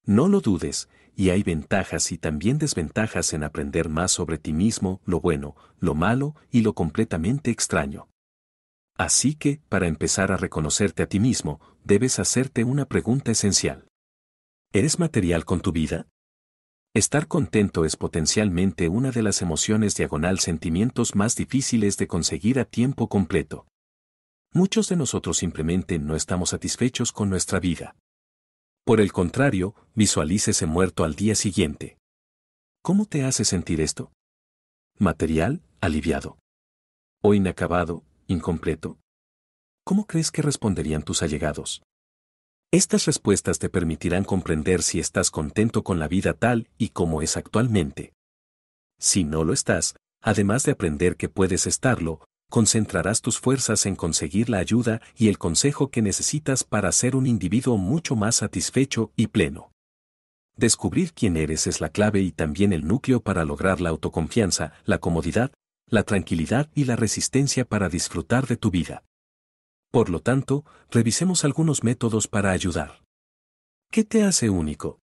No 0.05 0.27
lo 0.27 0.39
dudes, 0.39 0.88
y 1.15 1.31
hay 1.31 1.41
ventajas 1.41 2.12
y 2.12 2.19
también 2.19 2.60
desventajas 2.60 3.34
en 3.34 3.43
aprender 3.43 3.89
más 3.89 4.12
sobre 4.12 4.38
ti 4.38 4.53
mismo, 4.53 5.01
lo 5.05 5.19
bueno, 5.19 5.55
lo 5.79 5.95
malo 5.95 6.36
y 6.51 6.62
lo 6.62 6.74
completamente 6.74 7.50
extraño. 7.50 8.07
Así 8.98 9.34
que, 9.34 9.62
para 9.67 9.88
empezar 9.88 10.31
a 10.31 10.38
reconocerte 10.38 11.01
a 11.01 11.07
ti 11.07 11.19
mismo, 11.19 11.60
debes 11.84 12.19
hacerte 12.19 12.63
una 12.63 12.86
pregunta 12.86 13.31
esencial. 13.31 13.88
¿Eres 14.74 15.00
material 15.00 15.43
con 15.43 15.62
tu 15.62 15.72
vida? 15.72 16.05
Estar 16.95 17.27
contento 17.27 17.83
es 17.83 17.97
potencialmente 17.97 18.87
una 18.87 19.11
de 19.11 19.21
las 19.21 19.41
emociones 19.41 19.95
diagonal 19.95 20.39
sentimientos 20.39 21.13
más 21.13 21.35
difíciles 21.35 21.97
de 21.97 22.07
conseguir 22.07 22.57
a 22.57 22.63
tiempo 22.63 23.09
completo. 23.09 23.67
Muchos 24.53 24.87
de 24.87 24.95
nosotros 24.95 25.37
simplemente 25.37 25.99
no 25.99 26.15
estamos 26.15 26.51
satisfechos 26.51 27.11
con 27.11 27.29
nuestra 27.29 27.59
vida. 27.59 27.97
Por 28.85 29.01
el 29.01 29.11
contrario, 29.11 29.75
visualícese 29.93 30.67
muerto 30.67 31.03
al 31.03 31.15
día 31.15 31.35
siguiente. 31.35 31.97
¿Cómo 32.81 33.05
te 33.05 33.25
hace 33.25 33.43
sentir 33.43 33.81
esto? 33.81 34.13
¿Material, 34.97 35.63
aliviado? 35.81 36.37
¿O 37.21 37.33
inacabado, 37.33 38.05
incompleto? 38.27 38.99
¿Cómo 39.83 40.07
crees 40.07 40.31
que 40.31 40.41
responderían 40.41 41.03
tus 41.03 41.23
allegados? 41.23 41.83
Estas 42.75 43.05
respuestas 43.05 43.58
te 43.58 43.70
permitirán 43.70 44.25
comprender 44.25 44.82
si 44.82 45.00
estás 45.00 45.32
contento 45.32 45.82
con 45.82 45.98
la 45.98 46.10
vida 46.10 46.34
tal 46.34 46.67
y 46.77 46.89
como 46.89 47.22
es 47.22 47.38
actualmente. 47.38 48.12
Si 49.00 49.24
no 49.24 49.46
lo 49.46 49.53
estás, 49.53 49.96
además 50.22 50.63
de 50.63 50.74
aprender 50.74 51.15
que 51.15 51.29
puedes 51.29 51.67
estarlo, 51.67 52.25
concentrarás 52.50 53.22
tus 53.22 53.39
fuerzas 53.39 53.86
en 53.86 53.96
conseguir 53.96 54.50
la 54.50 54.58
ayuda 54.58 55.01
y 55.15 55.29
el 55.29 55.38
consejo 55.38 55.89
que 55.89 56.01
necesitas 56.01 56.65
para 56.65 56.91
ser 56.91 57.15
un 57.15 57.27
individuo 57.27 57.77
mucho 57.77 58.17
más 58.17 58.36
satisfecho 58.36 59.13
y 59.15 59.27
pleno. 59.27 59.72
Descubrir 60.58 61.13
quién 61.13 61.38
eres 61.38 61.67
es 61.67 61.79
la 61.79 61.88
clave 61.88 62.20
y 62.20 62.34
también 62.34 62.74
el 62.74 62.86
núcleo 62.86 63.22
para 63.22 63.46
lograr 63.46 63.79
la 63.79 63.91
autoconfianza, 63.91 64.74
la 64.84 64.98
comodidad, 64.98 65.53
la 65.88 66.03
tranquilidad 66.03 66.70
y 66.75 66.84
la 66.84 66.98
resistencia 66.98 67.63
para 67.63 67.88
disfrutar 67.88 68.48
de 68.48 68.58
tu 68.58 68.70
vida. 68.70 69.01
Por 69.95 70.09
lo 70.09 70.19
tanto, 70.19 70.65
revisemos 70.91 71.45
algunos 71.45 71.81
métodos 71.85 72.27
para 72.27 72.51
ayudar. 72.51 73.01
¿Qué 73.89 74.03
te 74.03 74.23
hace 74.23 74.49
único? 74.49 74.99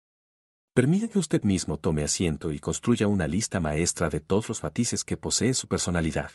Permite 0.76 1.08
que 1.08 1.18
usted 1.18 1.42
mismo 1.42 1.76
tome 1.76 2.04
asiento 2.04 2.52
y 2.52 2.60
construya 2.60 3.08
una 3.08 3.26
lista 3.26 3.58
maestra 3.58 4.10
de 4.10 4.20
todos 4.20 4.48
los 4.48 4.62
matices 4.62 5.02
que 5.02 5.16
posee 5.16 5.54
su 5.54 5.66
personalidad. 5.66 6.30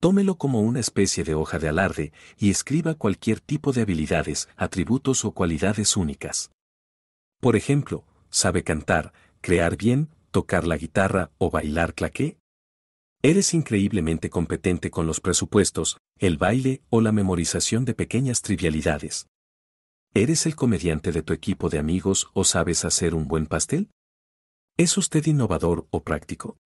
Tómelo 0.00 0.38
como 0.38 0.60
una 0.60 0.78
especie 0.78 1.24
de 1.24 1.34
hoja 1.34 1.58
de 1.58 1.68
alarde 1.68 2.12
y 2.36 2.50
escriba 2.50 2.94
cualquier 2.94 3.40
tipo 3.40 3.72
de 3.72 3.82
habilidades, 3.82 4.48
atributos 4.56 5.24
o 5.24 5.32
cualidades 5.32 5.96
únicas. 5.96 6.52
Por 7.40 7.56
ejemplo, 7.56 8.04
sabe 8.30 8.62
cantar, 8.62 9.12
crear 9.40 9.76
bien, 9.76 10.10
tocar 10.30 10.64
la 10.64 10.76
guitarra 10.76 11.32
o 11.38 11.50
bailar 11.50 11.94
claqué. 11.94 12.38
Eres 13.20 13.52
increíblemente 13.52 14.30
competente 14.30 14.92
con 14.92 15.08
los 15.08 15.20
presupuestos, 15.20 15.98
el 16.20 16.36
baile 16.36 16.82
o 16.88 17.00
la 17.00 17.10
memorización 17.10 17.84
de 17.84 17.92
pequeñas 17.92 18.42
trivialidades. 18.42 19.26
¿Eres 20.14 20.46
el 20.46 20.54
comediante 20.54 21.10
de 21.10 21.22
tu 21.22 21.32
equipo 21.32 21.68
de 21.68 21.80
amigos 21.80 22.30
o 22.32 22.44
sabes 22.44 22.84
hacer 22.84 23.16
un 23.16 23.26
buen 23.26 23.46
pastel? 23.46 23.90
¿Es 24.76 24.96
usted 24.96 25.26
innovador 25.26 25.88
o 25.90 26.04
práctico? 26.04 26.58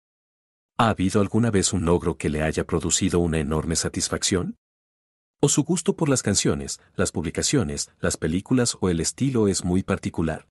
¿Ha 0.77 0.91
habido 0.91 1.23
alguna 1.23 1.51
vez 1.51 1.73
un 1.73 1.87
logro 1.87 2.19
que 2.19 2.29
le 2.29 2.43
haya 2.43 2.65
producido 2.65 3.19
una 3.21 3.39
enorme 3.39 3.75
satisfacción? 3.75 4.57
¿O 5.41 5.49
su 5.49 5.65
gusto 5.65 5.97
por 5.97 6.11
las 6.11 6.23
canciones, 6.23 6.81
las 6.97 7.13
publicaciones, 7.13 7.91
las 7.99 8.19
películas 8.19 8.77
o 8.79 8.91
el 8.91 9.01
estilo 9.01 9.49
es 9.49 9.65
muy 9.65 9.83
particular? 9.83 10.49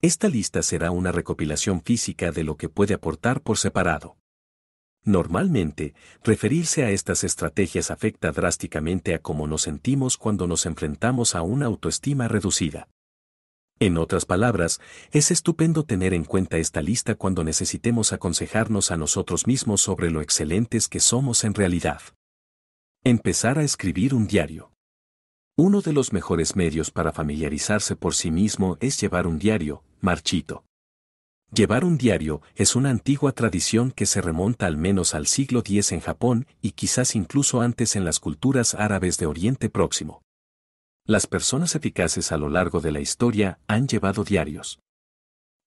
Esta 0.00 0.28
lista 0.28 0.62
será 0.62 0.92
una 0.92 1.10
recopilación 1.10 1.82
física 1.82 2.30
de 2.30 2.44
lo 2.44 2.56
que 2.56 2.68
puede 2.68 2.94
aportar 2.94 3.42
por 3.42 3.58
separado. 3.58 4.16
Normalmente, 5.04 5.94
referirse 6.22 6.84
a 6.84 6.90
estas 6.90 7.24
estrategias 7.24 7.90
afecta 7.90 8.32
drásticamente 8.32 9.14
a 9.14 9.20
cómo 9.20 9.46
nos 9.46 9.62
sentimos 9.62 10.16
cuando 10.16 10.46
nos 10.46 10.66
enfrentamos 10.66 11.34
a 11.34 11.42
una 11.42 11.66
autoestima 11.66 12.28
reducida. 12.28 12.88
En 13.80 13.96
otras 13.96 14.24
palabras, 14.24 14.80
es 15.12 15.30
estupendo 15.30 15.84
tener 15.84 16.12
en 16.12 16.24
cuenta 16.24 16.58
esta 16.58 16.82
lista 16.82 17.14
cuando 17.14 17.44
necesitemos 17.44 18.12
aconsejarnos 18.12 18.90
a 18.90 18.96
nosotros 18.96 19.46
mismos 19.46 19.80
sobre 19.80 20.10
lo 20.10 20.20
excelentes 20.20 20.88
que 20.88 20.98
somos 20.98 21.44
en 21.44 21.54
realidad. 21.54 22.00
Empezar 23.04 23.58
a 23.58 23.62
escribir 23.62 24.14
un 24.14 24.26
diario. 24.26 24.72
Uno 25.56 25.80
de 25.80 25.92
los 25.92 26.12
mejores 26.12 26.56
medios 26.56 26.90
para 26.90 27.12
familiarizarse 27.12 27.94
por 27.94 28.14
sí 28.14 28.32
mismo 28.32 28.76
es 28.80 29.00
llevar 29.00 29.28
un 29.28 29.38
diario, 29.38 29.84
marchito. 30.00 30.64
Llevar 31.50 31.86
un 31.86 31.96
diario 31.96 32.42
es 32.56 32.76
una 32.76 32.90
antigua 32.90 33.32
tradición 33.32 33.90
que 33.90 34.04
se 34.04 34.20
remonta 34.20 34.66
al 34.66 34.76
menos 34.76 35.14
al 35.14 35.26
siglo 35.26 35.60
X 35.60 35.92
en 35.92 36.00
Japón 36.00 36.46
y 36.60 36.72
quizás 36.72 37.14
incluso 37.14 37.62
antes 37.62 37.96
en 37.96 38.04
las 38.04 38.20
culturas 38.20 38.74
árabes 38.74 39.16
de 39.16 39.26
Oriente 39.26 39.70
Próximo. 39.70 40.22
Las 41.06 41.26
personas 41.26 41.74
eficaces 41.74 42.32
a 42.32 42.36
lo 42.36 42.50
largo 42.50 42.82
de 42.82 42.92
la 42.92 43.00
historia 43.00 43.60
han 43.66 43.88
llevado 43.88 44.24
diarios. 44.24 44.78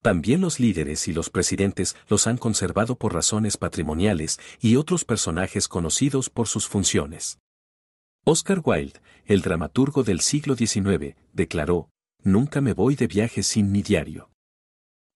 También 0.03 0.39
los 0.39 0.59
líderes 0.59 1.07
y 1.07 1.13
los 1.13 1.31
presidentes 1.31 1.95
los 2.07 2.27
han 2.27 2.37
conservado 2.37 2.95
por 2.95 3.15
razones 3.15 3.57
patrimoniales 3.57 4.39
y 4.59 4.75
otros 4.75 5.03
personajes 5.03 5.67
conocidos 5.67 6.29
por 6.29 6.47
sus 6.47 6.67
funciones. 6.67 7.39
Oscar 8.23 8.61
Wilde, 8.63 8.99
el 9.25 9.41
dramaturgo 9.41 10.03
del 10.03 10.21
siglo 10.21 10.55
XIX, 10.55 11.15
declaró, 11.33 11.89
Nunca 12.23 12.61
me 12.61 12.73
voy 12.73 12.95
de 12.95 13.07
viaje 13.07 13.41
sin 13.41 13.71
mi 13.71 13.81
diario. 13.81 14.29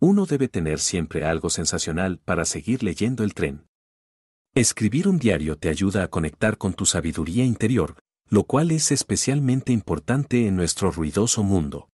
Uno 0.08 0.28
debe 0.28 0.48
tener 0.48 0.78
siempre 0.78 1.26
algo 1.26 1.50
sensacional 1.50 2.20
para 2.20 2.46
seguir 2.46 2.84
leyendo 2.84 3.24
el 3.24 3.34
tren. 3.34 3.66
Escribir 4.54 5.08
un 5.08 5.18
diario 5.18 5.58
te 5.58 5.68
ayuda 5.68 6.04
a 6.04 6.10
conectar 6.10 6.60
con 6.60 6.76
tu 6.76 6.86
sabiduría 6.86 7.44
interior, 7.44 7.96
lo 8.30 8.44
cual 8.44 8.70
es 8.70 8.92
especialmente 8.92 9.74
importante 9.74 10.46
en 10.46 10.58
nuestro 10.58 10.92
ruidoso 10.92 11.42
mundo. 11.42 11.90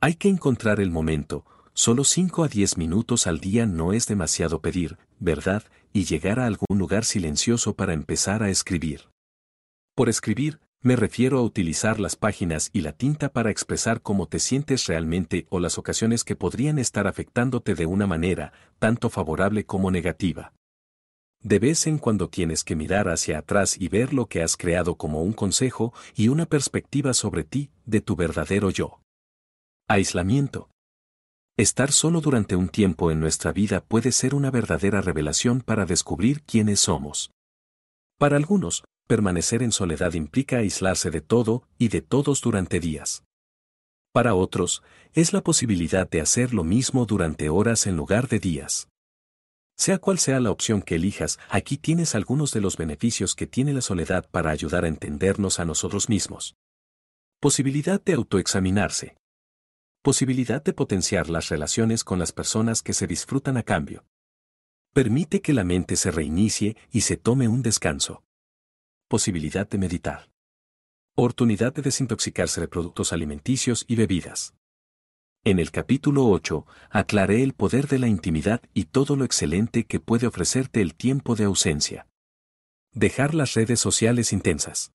Hay 0.00 0.16
que 0.16 0.28
encontrar 0.28 0.80
el 0.80 0.90
momento, 0.90 1.46
solo 1.72 2.02
5 2.02 2.42
a 2.42 2.48
10 2.48 2.76
minutos 2.78 3.28
al 3.28 3.38
día 3.38 3.64
no 3.64 3.92
es 3.92 4.08
demasiado 4.08 4.60
pedir, 4.60 4.98
¿verdad? 5.20 5.62
Y 5.92 6.06
llegar 6.06 6.40
a 6.40 6.46
algún 6.46 6.78
lugar 6.80 7.04
silencioso 7.04 7.76
para 7.76 7.92
empezar 7.92 8.42
a 8.42 8.50
escribir. 8.50 9.02
Por 9.94 10.08
escribir, 10.08 10.58
me 10.82 10.96
refiero 10.96 11.38
a 11.38 11.42
utilizar 11.42 12.00
las 12.00 12.16
páginas 12.16 12.70
y 12.72 12.80
la 12.80 12.92
tinta 12.92 13.28
para 13.28 13.50
expresar 13.50 14.00
cómo 14.00 14.26
te 14.26 14.38
sientes 14.38 14.86
realmente 14.86 15.46
o 15.50 15.60
las 15.60 15.76
ocasiones 15.76 16.24
que 16.24 16.36
podrían 16.36 16.78
estar 16.78 17.06
afectándote 17.06 17.74
de 17.74 17.84
una 17.84 18.06
manera, 18.06 18.52
tanto 18.78 19.10
favorable 19.10 19.66
como 19.66 19.90
negativa. 19.90 20.54
De 21.42 21.58
vez 21.58 21.86
en 21.86 21.98
cuando 21.98 22.28
tienes 22.28 22.64
que 22.64 22.76
mirar 22.76 23.08
hacia 23.08 23.38
atrás 23.38 23.78
y 23.78 23.88
ver 23.88 24.14
lo 24.14 24.26
que 24.26 24.42
has 24.42 24.56
creado 24.56 24.96
como 24.96 25.22
un 25.22 25.32
consejo 25.32 25.92
y 26.14 26.28
una 26.28 26.46
perspectiva 26.46 27.12
sobre 27.12 27.44
ti, 27.44 27.70
de 27.84 28.00
tu 28.00 28.16
verdadero 28.16 28.70
yo. 28.70 29.00
Aislamiento. 29.86 30.70
Estar 31.58 31.92
solo 31.92 32.22
durante 32.22 32.56
un 32.56 32.68
tiempo 32.68 33.10
en 33.10 33.20
nuestra 33.20 33.52
vida 33.52 33.82
puede 33.82 34.12
ser 34.12 34.34
una 34.34 34.50
verdadera 34.50 35.02
revelación 35.02 35.60
para 35.60 35.84
descubrir 35.84 36.42
quiénes 36.42 36.80
somos. 36.80 37.32
Para 38.18 38.36
algunos, 38.36 38.84
permanecer 39.10 39.64
en 39.64 39.72
soledad 39.72 40.12
implica 40.12 40.58
aislarse 40.58 41.10
de 41.10 41.20
todo 41.20 41.64
y 41.78 41.88
de 41.88 42.00
todos 42.00 42.40
durante 42.40 42.78
días. 42.78 43.24
Para 44.12 44.36
otros, 44.36 44.84
es 45.14 45.32
la 45.32 45.40
posibilidad 45.40 46.08
de 46.08 46.20
hacer 46.20 46.54
lo 46.54 46.62
mismo 46.62 47.06
durante 47.06 47.48
horas 47.48 47.88
en 47.88 47.96
lugar 47.96 48.28
de 48.28 48.38
días. 48.38 48.88
Sea 49.76 49.98
cual 49.98 50.20
sea 50.20 50.38
la 50.38 50.52
opción 50.52 50.80
que 50.80 50.94
elijas, 50.94 51.40
aquí 51.48 51.76
tienes 51.76 52.14
algunos 52.14 52.52
de 52.52 52.60
los 52.60 52.76
beneficios 52.76 53.34
que 53.34 53.48
tiene 53.48 53.72
la 53.72 53.80
soledad 53.80 54.30
para 54.30 54.52
ayudar 54.52 54.84
a 54.84 54.88
entendernos 54.88 55.58
a 55.58 55.64
nosotros 55.64 56.08
mismos. 56.08 56.54
Posibilidad 57.40 58.00
de 58.00 58.12
autoexaminarse. 58.12 59.16
Posibilidad 60.04 60.62
de 60.62 60.72
potenciar 60.72 61.28
las 61.28 61.48
relaciones 61.48 62.04
con 62.04 62.20
las 62.20 62.30
personas 62.30 62.80
que 62.80 62.92
se 62.92 63.08
disfrutan 63.08 63.56
a 63.56 63.64
cambio. 63.64 64.04
Permite 64.94 65.42
que 65.42 65.52
la 65.52 65.64
mente 65.64 65.96
se 65.96 66.12
reinicie 66.12 66.76
y 66.92 67.00
se 67.00 67.16
tome 67.16 67.48
un 67.48 67.62
descanso 67.62 68.22
posibilidad 69.10 69.68
de 69.68 69.76
meditar. 69.76 70.30
Oportunidad 71.16 71.74
de 71.74 71.82
desintoxicarse 71.82 72.60
de 72.60 72.68
productos 72.68 73.12
alimenticios 73.12 73.84
y 73.88 73.96
bebidas. 73.96 74.54
En 75.42 75.58
el 75.58 75.72
capítulo 75.72 76.28
8, 76.28 76.64
aclaré 76.90 77.42
el 77.42 77.52
poder 77.52 77.88
de 77.88 77.98
la 77.98 78.06
intimidad 78.06 78.62
y 78.72 78.84
todo 78.84 79.16
lo 79.16 79.24
excelente 79.24 79.84
que 79.84 79.98
puede 79.98 80.28
ofrecerte 80.28 80.80
el 80.80 80.94
tiempo 80.94 81.34
de 81.34 81.42
ausencia. 81.42 82.06
Dejar 82.92 83.34
las 83.34 83.54
redes 83.54 83.80
sociales 83.80 84.32
intensas. 84.32 84.92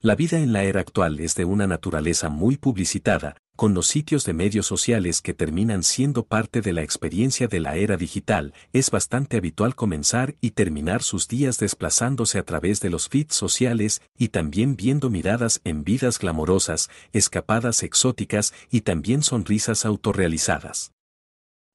La 0.00 0.16
vida 0.16 0.40
en 0.40 0.52
la 0.52 0.64
era 0.64 0.80
actual 0.80 1.20
es 1.20 1.36
de 1.36 1.44
una 1.44 1.68
naturaleza 1.68 2.30
muy 2.30 2.56
publicitada, 2.56 3.36
con 3.60 3.74
los 3.74 3.88
sitios 3.88 4.24
de 4.24 4.32
medios 4.32 4.64
sociales 4.64 5.20
que 5.20 5.34
terminan 5.34 5.82
siendo 5.82 6.24
parte 6.24 6.62
de 6.62 6.72
la 6.72 6.80
experiencia 6.80 7.46
de 7.46 7.60
la 7.60 7.76
era 7.76 7.98
digital, 7.98 8.54
es 8.72 8.90
bastante 8.90 9.36
habitual 9.36 9.74
comenzar 9.74 10.34
y 10.40 10.52
terminar 10.52 11.02
sus 11.02 11.28
días 11.28 11.58
desplazándose 11.58 12.38
a 12.38 12.42
través 12.42 12.80
de 12.80 12.88
los 12.88 13.10
feeds 13.10 13.34
sociales 13.34 14.00
y 14.16 14.28
también 14.28 14.76
viendo 14.76 15.10
miradas 15.10 15.60
en 15.64 15.84
vidas 15.84 16.18
glamorosas, 16.18 16.88
escapadas 17.12 17.82
exóticas 17.82 18.54
y 18.70 18.80
también 18.80 19.22
sonrisas 19.22 19.84
autorrealizadas. 19.84 20.92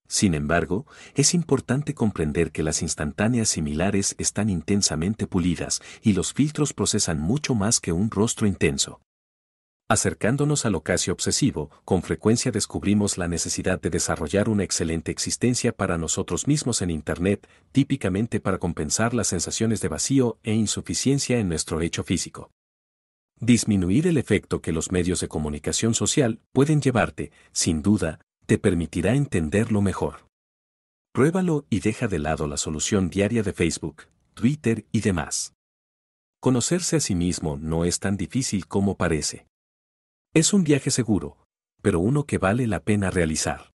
Sin 0.08 0.34
embargo, 0.34 0.88
es 1.14 1.36
importante 1.36 1.94
comprender 1.94 2.52
que 2.52 2.64
las 2.64 2.82
instantáneas 2.82 3.50
similares 3.50 4.16
están 4.18 4.50
intensamente 4.50 5.28
pulidas 5.28 5.84
y 6.02 6.14
los 6.14 6.34
filtros 6.34 6.74
procesan 6.74 7.22
mucho 7.22 7.54
más 7.54 7.80
que 7.80 7.92
un 7.92 8.10
rostro 8.10 8.48
intenso. 8.48 9.05
Acercándonos 9.88 10.66
al 10.66 10.74
ocasio 10.74 11.14
obsesivo, 11.14 11.70
con 11.86 12.02
frecuencia 12.02 12.52
descubrimos 12.52 13.20
la 13.20 13.28
necesidad 13.28 13.80
de 13.80 13.92
desarrollar 13.92 14.50
una 14.50 14.64
excelente 14.64 15.12
existencia 15.12 15.74
para 15.74 16.00
nosotros 16.00 16.48
mismos 16.48 16.82
en 16.82 16.90
Internet, 16.90 17.48
típicamente 17.72 18.40
para 18.40 18.58
compensar 18.58 19.14
las 19.14 19.28
sensaciones 19.28 19.82
de 19.82 19.88
vacío 19.90 20.40
e 20.42 20.54
insuficiencia 20.54 21.38
en 21.38 21.50
nuestro 21.50 21.82
hecho 21.82 22.04
físico. 22.04 22.50
Disminuir 23.40 24.08
el 24.08 24.18
efecto 24.18 24.60
que 24.60 24.72
los 24.72 24.92
medios 24.92 25.20
de 25.20 25.28
comunicación 25.28 25.94
social 25.94 26.40
pueden 26.52 26.82
llevarte, 26.82 27.32
sin 27.52 27.84
duda, 27.84 28.20
te 28.48 28.58
permitirá 28.58 29.14
entenderlo 29.14 29.84
mejor. 29.84 30.26
Pruébalo 31.14 31.66
y 31.70 31.82
deja 31.82 32.08
de 32.08 32.18
lado 32.18 32.48
la 32.48 32.58
solución 32.58 33.12
diaria 33.12 33.44
de 33.44 33.54
Facebook, 33.54 34.08
Twitter 34.34 34.86
y 34.92 35.02
demás. 35.02 35.54
Conocerse 36.40 36.96
a 36.96 37.00
sí 37.00 37.14
mismo 37.14 37.58
no 37.58 37.86
es 37.86 38.00
tan 38.00 38.18
difícil 38.18 38.66
como 38.68 38.98
parece. 38.98 39.46
Es 40.36 40.52
un 40.52 40.66
viaje 40.66 40.92
seguro, 40.92 41.38
pero 41.82 42.02
uno 42.02 42.26
que 42.26 42.38
vale 42.38 42.68
la 42.68 42.82
pena 42.82 43.10
realizar. 43.10 43.72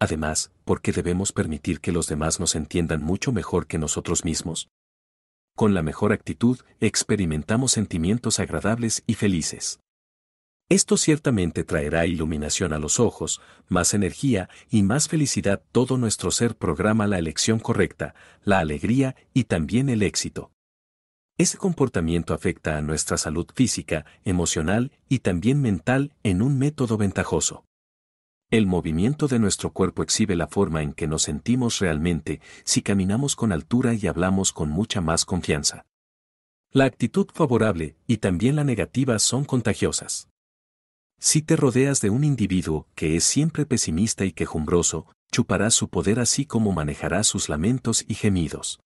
Además, 0.00 0.50
¿por 0.64 0.82
qué 0.82 0.90
debemos 0.90 1.30
permitir 1.30 1.78
que 1.78 1.92
los 1.92 2.08
demás 2.08 2.40
nos 2.40 2.56
entiendan 2.56 3.00
mucho 3.00 3.30
mejor 3.30 3.68
que 3.68 3.78
nosotros 3.78 4.24
mismos? 4.24 4.68
Con 5.54 5.74
la 5.74 5.82
mejor 5.84 6.12
actitud, 6.12 6.58
experimentamos 6.80 7.70
sentimientos 7.70 8.40
agradables 8.40 9.04
y 9.06 9.14
felices. 9.14 9.78
Esto 10.68 10.96
ciertamente 10.96 11.62
traerá 11.62 12.06
iluminación 12.06 12.72
a 12.72 12.80
los 12.80 12.98
ojos, 12.98 13.40
más 13.68 13.94
energía 13.94 14.48
y 14.70 14.82
más 14.82 15.06
felicidad. 15.06 15.62
Todo 15.70 15.96
nuestro 15.96 16.32
ser 16.32 16.56
programa 16.56 17.06
la 17.06 17.20
elección 17.20 17.60
correcta, 17.60 18.16
la 18.42 18.58
alegría 18.58 19.14
y 19.32 19.44
también 19.44 19.90
el 19.90 20.02
éxito. 20.02 20.50
Ese 21.38 21.56
comportamiento 21.56 22.34
afecta 22.34 22.76
a 22.76 22.82
nuestra 22.82 23.16
salud 23.16 23.46
física, 23.54 24.04
emocional 24.24 24.90
y 25.08 25.20
también 25.20 25.62
mental 25.62 26.12
en 26.24 26.42
un 26.42 26.58
método 26.58 26.96
ventajoso. 26.96 27.64
El 28.50 28.66
movimiento 28.66 29.28
de 29.28 29.38
nuestro 29.38 29.72
cuerpo 29.72 30.02
exhibe 30.02 30.34
la 30.34 30.48
forma 30.48 30.82
en 30.82 30.92
que 30.92 31.06
nos 31.06 31.22
sentimos 31.22 31.78
realmente 31.78 32.40
si 32.64 32.82
caminamos 32.82 33.36
con 33.36 33.52
altura 33.52 33.94
y 33.94 34.08
hablamos 34.08 34.52
con 34.52 34.70
mucha 34.70 35.00
más 35.00 35.24
confianza. 35.24 35.86
La 36.72 36.86
actitud 36.86 37.28
favorable 37.32 37.94
y 38.08 38.16
también 38.16 38.56
la 38.56 38.64
negativa 38.64 39.20
son 39.20 39.44
contagiosas. 39.44 40.28
Si 41.20 41.42
te 41.42 41.54
rodeas 41.54 42.00
de 42.00 42.10
un 42.10 42.24
individuo 42.24 42.88
que 42.96 43.14
es 43.14 43.22
siempre 43.22 43.64
pesimista 43.64 44.24
y 44.24 44.32
quejumbroso, 44.32 45.06
chuparás 45.30 45.74
su 45.74 45.88
poder 45.88 46.18
así 46.18 46.46
como 46.46 46.72
manejarás 46.72 47.28
sus 47.28 47.48
lamentos 47.48 48.04
y 48.08 48.14
gemidos. 48.14 48.80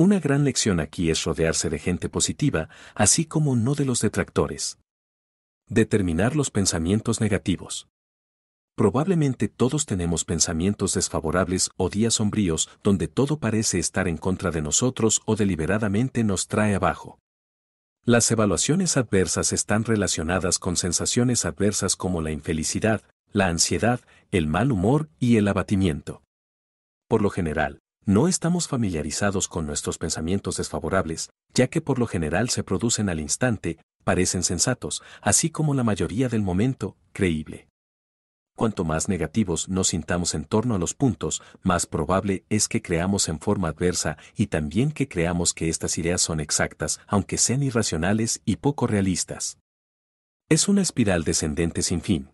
Una 0.00 0.20
gran 0.20 0.44
lección 0.44 0.78
aquí 0.78 1.10
es 1.10 1.24
rodearse 1.24 1.70
de 1.70 1.80
gente 1.80 2.08
positiva, 2.08 2.68
así 2.94 3.24
como 3.24 3.56
no 3.56 3.74
de 3.74 3.84
los 3.84 4.00
detractores. 4.00 4.78
Determinar 5.68 6.36
los 6.36 6.52
pensamientos 6.52 7.20
negativos. 7.20 7.88
Probablemente 8.76 9.48
todos 9.48 9.86
tenemos 9.86 10.24
pensamientos 10.24 10.94
desfavorables 10.94 11.70
o 11.76 11.90
días 11.90 12.14
sombríos 12.14 12.70
donde 12.84 13.08
todo 13.08 13.40
parece 13.40 13.80
estar 13.80 14.06
en 14.06 14.18
contra 14.18 14.52
de 14.52 14.62
nosotros 14.62 15.20
o 15.26 15.34
deliberadamente 15.34 16.22
nos 16.22 16.46
trae 16.46 16.76
abajo. 16.76 17.18
Las 18.04 18.30
evaluaciones 18.30 18.96
adversas 18.96 19.52
están 19.52 19.82
relacionadas 19.82 20.60
con 20.60 20.76
sensaciones 20.76 21.44
adversas 21.44 21.96
como 21.96 22.22
la 22.22 22.30
infelicidad, 22.30 23.02
la 23.32 23.48
ansiedad, 23.48 23.98
el 24.30 24.46
mal 24.46 24.70
humor 24.70 25.08
y 25.18 25.38
el 25.38 25.48
abatimiento. 25.48 26.22
Por 27.08 27.20
lo 27.20 27.30
general, 27.30 27.80
no 28.08 28.26
estamos 28.26 28.68
familiarizados 28.68 29.48
con 29.48 29.66
nuestros 29.66 29.98
pensamientos 29.98 30.56
desfavorables, 30.56 31.28
ya 31.52 31.68
que 31.68 31.82
por 31.82 31.98
lo 31.98 32.06
general 32.06 32.48
se 32.48 32.62
producen 32.62 33.10
al 33.10 33.20
instante, 33.20 33.76
parecen 34.02 34.42
sensatos, 34.44 35.02
así 35.20 35.50
como 35.50 35.74
la 35.74 35.84
mayoría 35.84 36.30
del 36.30 36.40
momento, 36.40 36.96
creíble. 37.12 37.68
Cuanto 38.56 38.86
más 38.86 39.10
negativos 39.10 39.68
nos 39.68 39.88
sintamos 39.88 40.32
en 40.32 40.46
torno 40.46 40.74
a 40.74 40.78
los 40.78 40.94
puntos, 40.94 41.42
más 41.62 41.84
probable 41.84 42.46
es 42.48 42.66
que 42.66 42.80
creamos 42.80 43.28
en 43.28 43.40
forma 43.40 43.68
adversa 43.68 44.16
y 44.34 44.46
también 44.46 44.90
que 44.90 45.06
creamos 45.06 45.52
que 45.52 45.68
estas 45.68 45.98
ideas 45.98 46.22
son 46.22 46.40
exactas, 46.40 47.00
aunque 47.08 47.36
sean 47.36 47.62
irracionales 47.62 48.40
y 48.46 48.56
poco 48.56 48.86
realistas. 48.86 49.58
Es 50.48 50.66
una 50.66 50.80
espiral 50.80 51.24
descendente 51.24 51.82
sin 51.82 52.00
fin. 52.00 52.30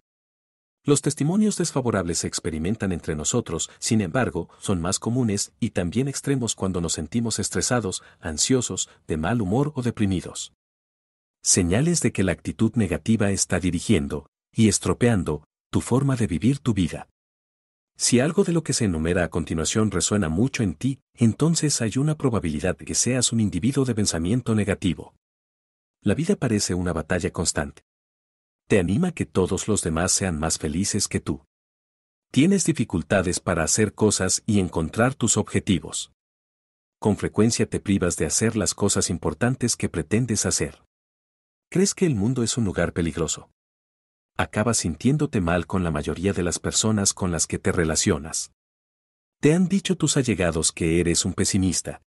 Los 0.87 1.01
testimonios 1.01 1.57
desfavorables 1.57 2.19
se 2.19 2.27
experimentan 2.27 2.93
entre 2.93 3.17
nosotros, 3.17 3.71
sin 3.79 4.03
embargo, 4.03 4.51
son 4.59 4.83
más 4.83 4.99
comunes 4.99 5.55
y 5.59 5.71
también 5.71 6.09
extremos 6.09 6.55
cuando 6.55 6.83
nos 6.83 6.93
sentimos 6.93 7.39
estresados, 7.39 8.03
ansiosos, 8.21 8.91
de 9.07 9.17
mal 9.17 9.41
humor 9.41 9.73
o 9.77 9.83
deprimidos. 9.83 10.53
Señales 11.43 12.01
de 12.01 12.13
que 12.13 12.23
la 12.23 12.33
actitud 12.33 12.73
negativa 12.75 13.31
está 13.31 13.61
dirigiendo 13.61 14.27
y 14.53 14.69
estropeando 14.69 15.45
tu 15.71 15.81
forma 15.81 16.17
de 16.17 16.27
vivir 16.27 16.59
tu 16.59 16.75
vida. 16.75 17.09
Si 17.97 18.21
algo 18.21 18.45
de 18.45 18.53
lo 18.53 18.63
que 18.63 18.75
se 18.75 18.85
enumera 18.85 19.25
a 19.25 19.31
continuación 19.31 19.91
resuena 19.91 20.29
mucho 20.29 20.63
en 20.63 20.75
ti, 20.75 21.01
entonces 21.15 21.81
hay 21.81 21.93
una 21.97 22.17
probabilidad 22.17 22.77
de 22.77 22.85
que 22.85 22.95
seas 22.95 23.33
un 23.33 23.41
individuo 23.41 23.87
de 23.87 23.95
pensamiento 23.95 24.55
negativo. 24.55 25.15
La 26.03 26.15
vida 26.15 26.37
parece 26.37 26.75
una 26.75 26.93
batalla 26.93 27.31
constante 27.31 27.85
te 28.67 28.79
anima 28.79 29.13
que 29.13 29.27
todos 29.27 29.69
los 29.69 29.83
demás 29.83 30.13
sean 30.13 30.39
más 30.39 30.59
felices 30.59 31.07
que 31.09 31.21
tú. 31.21 31.45
Tienes 32.31 32.65
dificultades 32.65 33.39
para 33.39 33.63
hacer 33.63 33.95
cosas 33.95 34.43
y 34.47 34.59
encontrar 34.59 35.15
tus 35.15 35.37
objetivos. 35.37 36.13
Con 36.99 37.17
frecuencia 37.17 37.67
te 37.67 37.79
privas 37.79 38.17
de 38.17 38.27
hacer 38.27 38.57
las 38.57 38.75
cosas 38.75 39.11
importantes 39.11 39.77
que 39.77 39.89
pretendes 39.89 40.47
hacer. 40.47 40.83
¿Crees 41.71 41.95
que 41.95 42.07
el 42.07 42.15
mundo 42.15 42.43
es 42.43 42.57
un 42.57 42.65
lugar 42.65 42.93
peligroso? 42.93 43.51
Acabas 44.37 44.79
sintiéndote 44.79 45.41
mal 45.41 45.67
con 45.67 45.85
la 45.85 45.91
mayoría 45.91 46.33
de 46.33 46.43
las 46.43 46.59
personas 46.59 47.13
con 47.13 47.31
las 47.31 47.47
que 47.47 47.59
te 47.59 47.71
relacionas. 47.71 48.53
Te 49.41 49.53
han 49.53 49.69
dicho 49.69 49.97
tus 49.97 50.17
allegados 50.17 50.73
que 50.73 51.01
eres 51.01 51.25
un 51.25 51.35
pesimista. 51.35 52.01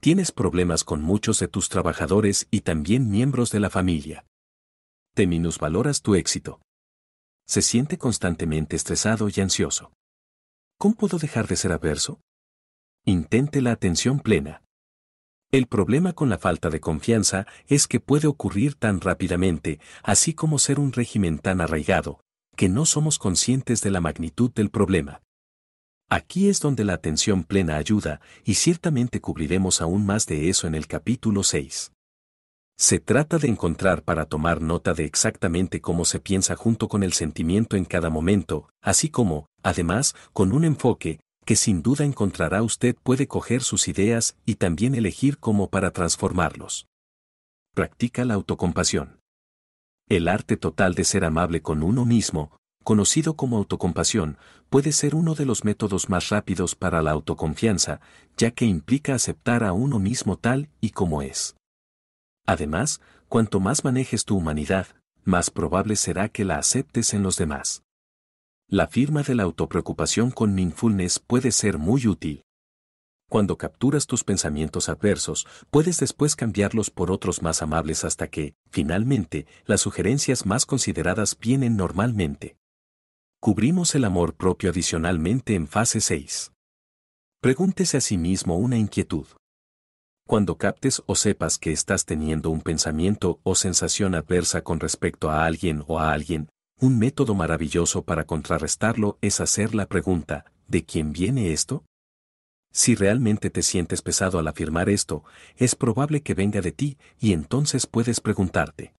Tienes 0.00 0.32
problemas 0.32 0.82
con 0.82 1.02
muchos 1.02 1.38
de 1.38 1.48
tus 1.48 1.68
trabajadores 1.68 2.48
y 2.50 2.62
también 2.62 3.10
miembros 3.10 3.50
de 3.50 3.60
la 3.60 3.70
familia 3.70 4.24
te 5.16 5.26
minusvaloras 5.26 6.02
tu 6.02 6.14
éxito. 6.14 6.60
Se 7.48 7.62
siente 7.62 7.96
constantemente 7.96 8.76
estresado 8.76 9.30
y 9.34 9.40
ansioso. 9.40 9.94
¿Cómo 10.78 10.94
puedo 10.94 11.16
dejar 11.16 11.46
de 11.46 11.56
ser 11.56 11.72
averso? 11.72 12.20
Intente 13.06 13.62
la 13.62 13.72
atención 13.72 14.20
plena. 14.20 14.60
El 15.50 15.68
problema 15.68 16.12
con 16.12 16.28
la 16.28 16.36
falta 16.36 16.68
de 16.68 16.80
confianza 16.80 17.46
es 17.66 17.88
que 17.88 17.98
puede 17.98 18.28
ocurrir 18.28 18.74
tan 18.74 19.00
rápidamente, 19.00 19.80
así 20.02 20.34
como 20.34 20.58
ser 20.58 20.78
un 20.78 20.92
régimen 20.92 21.38
tan 21.38 21.62
arraigado, 21.62 22.20
que 22.54 22.68
no 22.68 22.84
somos 22.84 23.18
conscientes 23.18 23.80
de 23.80 23.92
la 23.92 24.02
magnitud 24.02 24.52
del 24.52 24.68
problema. 24.68 25.22
Aquí 26.10 26.50
es 26.50 26.60
donde 26.60 26.84
la 26.84 26.92
atención 26.92 27.44
plena 27.44 27.78
ayuda, 27.78 28.20
y 28.44 28.56
ciertamente 28.56 29.22
cubriremos 29.22 29.80
aún 29.80 30.04
más 30.04 30.26
de 30.26 30.50
eso 30.50 30.66
en 30.66 30.74
el 30.74 30.86
capítulo 30.86 31.42
6. 31.42 31.92
Se 32.78 33.00
trata 33.00 33.38
de 33.38 33.48
encontrar 33.48 34.02
para 34.02 34.26
tomar 34.26 34.60
nota 34.60 34.92
de 34.92 35.06
exactamente 35.06 35.80
cómo 35.80 36.04
se 36.04 36.20
piensa 36.20 36.56
junto 36.56 36.88
con 36.88 37.02
el 37.02 37.14
sentimiento 37.14 37.76
en 37.76 37.86
cada 37.86 38.10
momento, 38.10 38.68
así 38.82 39.08
como, 39.08 39.46
además, 39.62 40.14
con 40.34 40.52
un 40.52 40.64
enfoque, 40.64 41.20
que 41.46 41.56
sin 41.56 41.82
duda 41.82 42.04
encontrará 42.04 42.62
usted 42.62 42.94
puede 43.02 43.28
coger 43.28 43.62
sus 43.62 43.88
ideas 43.88 44.36
y 44.44 44.56
también 44.56 44.94
elegir 44.94 45.38
cómo 45.38 45.70
para 45.70 45.90
transformarlos. 45.90 46.86
Practica 47.74 48.26
la 48.26 48.34
autocompasión. 48.34 49.20
El 50.06 50.28
arte 50.28 50.58
total 50.58 50.94
de 50.94 51.04
ser 51.04 51.24
amable 51.24 51.62
con 51.62 51.82
uno 51.82 52.04
mismo, 52.04 52.58
conocido 52.84 53.36
como 53.36 53.56
autocompasión, 53.56 54.36
puede 54.68 54.92
ser 54.92 55.14
uno 55.14 55.34
de 55.34 55.46
los 55.46 55.64
métodos 55.64 56.10
más 56.10 56.28
rápidos 56.28 56.74
para 56.74 57.00
la 57.00 57.12
autoconfianza, 57.12 58.00
ya 58.36 58.50
que 58.50 58.66
implica 58.66 59.14
aceptar 59.14 59.64
a 59.64 59.72
uno 59.72 59.98
mismo 59.98 60.36
tal 60.36 60.68
y 60.82 60.90
como 60.90 61.22
es. 61.22 61.56
Además, 62.46 63.00
cuanto 63.28 63.60
más 63.60 63.84
manejes 63.84 64.24
tu 64.24 64.36
humanidad, 64.36 64.86
más 65.24 65.50
probable 65.50 65.96
será 65.96 66.28
que 66.28 66.44
la 66.44 66.58
aceptes 66.58 67.12
en 67.12 67.22
los 67.22 67.36
demás. 67.36 67.82
La 68.68 68.86
firma 68.86 69.22
de 69.22 69.34
la 69.34 69.42
autopreocupación 69.42 70.30
con 70.30 70.54
mindfulness 70.54 71.18
puede 71.18 71.52
ser 71.52 71.78
muy 71.78 72.06
útil. 72.06 72.44
Cuando 73.28 73.58
capturas 73.58 74.06
tus 74.06 74.22
pensamientos 74.22 74.88
adversos, 74.88 75.46
puedes 75.70 75.98
después 75.98 76.36
cambiarlos 76.36 76.90
por 76.90 77.10
otros 77.10 77.42
más 77.42 77.60
amables 77.60 78.04
hasta 78.04 78.28
que, 78.28 78.54
finalmente, 78.70 79.46
las 79.64 79.80
sugerencias 79.80 80.46
más 80.46 80.64
consideradas 80.64 81.36
vienen 81.36 81.76
normalmente. 81.76 82.56
Cubrimos 83.40 83.96
el 83.96 84.04
amor 84.04 84.34
propio 84.34 84.70
adicionalmente 84.70 85.56
en 85.56 85.66
fase 85.66 86.00
6. 86.00 86.52
Pregúntese 87.40 87.96
a 87.96 88.00
sí 88.00 88.16
mismo 88.16 88.56
una 88.56 88.78
inquietud. 88.78 89.26
Cuando 90.26 90.58
captes 90.58 91.04
o 91.06 91.14
sepas 91.14 91.56
que 91.56 91.70
estás 91.70 92.04
teniendo 92.04 92.50
un 92.50 92.60
pensamiento 92.60 93.38
o 93.44 93.54
sensación 93.54 94.16
adversa 94.16 94.62
con 94.62 94.80
respecto 94.80 95.30
a 95.30 95.44
alguien 95.44 95.84
o 95.86 96.00
a 96.00 96.12
alguien, 96.12 96.48
un 96.80 96.98
método 96.98 97.36
maravilloso 97.36 98.02
para 98.02 98.24
contrarrestarlo 98.24 99.18
es 99.20 99.40
hacer 99.40 99.72
la 99.72 99.86
pregunta, 99.86 100.44
¿de 100.66 100.84
quién 100.84 101.12
viene 101.12 101.52
esto? 101.52 101.84
Si 102.72 102.96
realmente 102.96 103.50
te 103.50 103.62
sientes 103.62 104.02
pesado 104.02 104.40
al 104.40 104.48
afirmar 104.48 104.88
esto, 104.88 105.22
es 105.56 105.76
probable 105.76 106.22
que 106.22 106.34
venga 106.34 106.60
de 106.60 106.72
ti 106.72 106.98
y 107.20 107.32
entonces 107.32 107.86
puedes 107.86 108.20
preguntarte, 108.20 108.94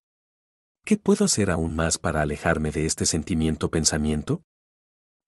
¿qué 0.82 0.96
puedo 0.96 1.26
hacer 1.26 1.50
aún 1.50 1.76
más 1.76 1.98
para 1.98 2.22
alejarme 2.22 2.70
de 2.70 2.86
este 2.86 3.04
sentimiento-pensamiento? 3.04 4.40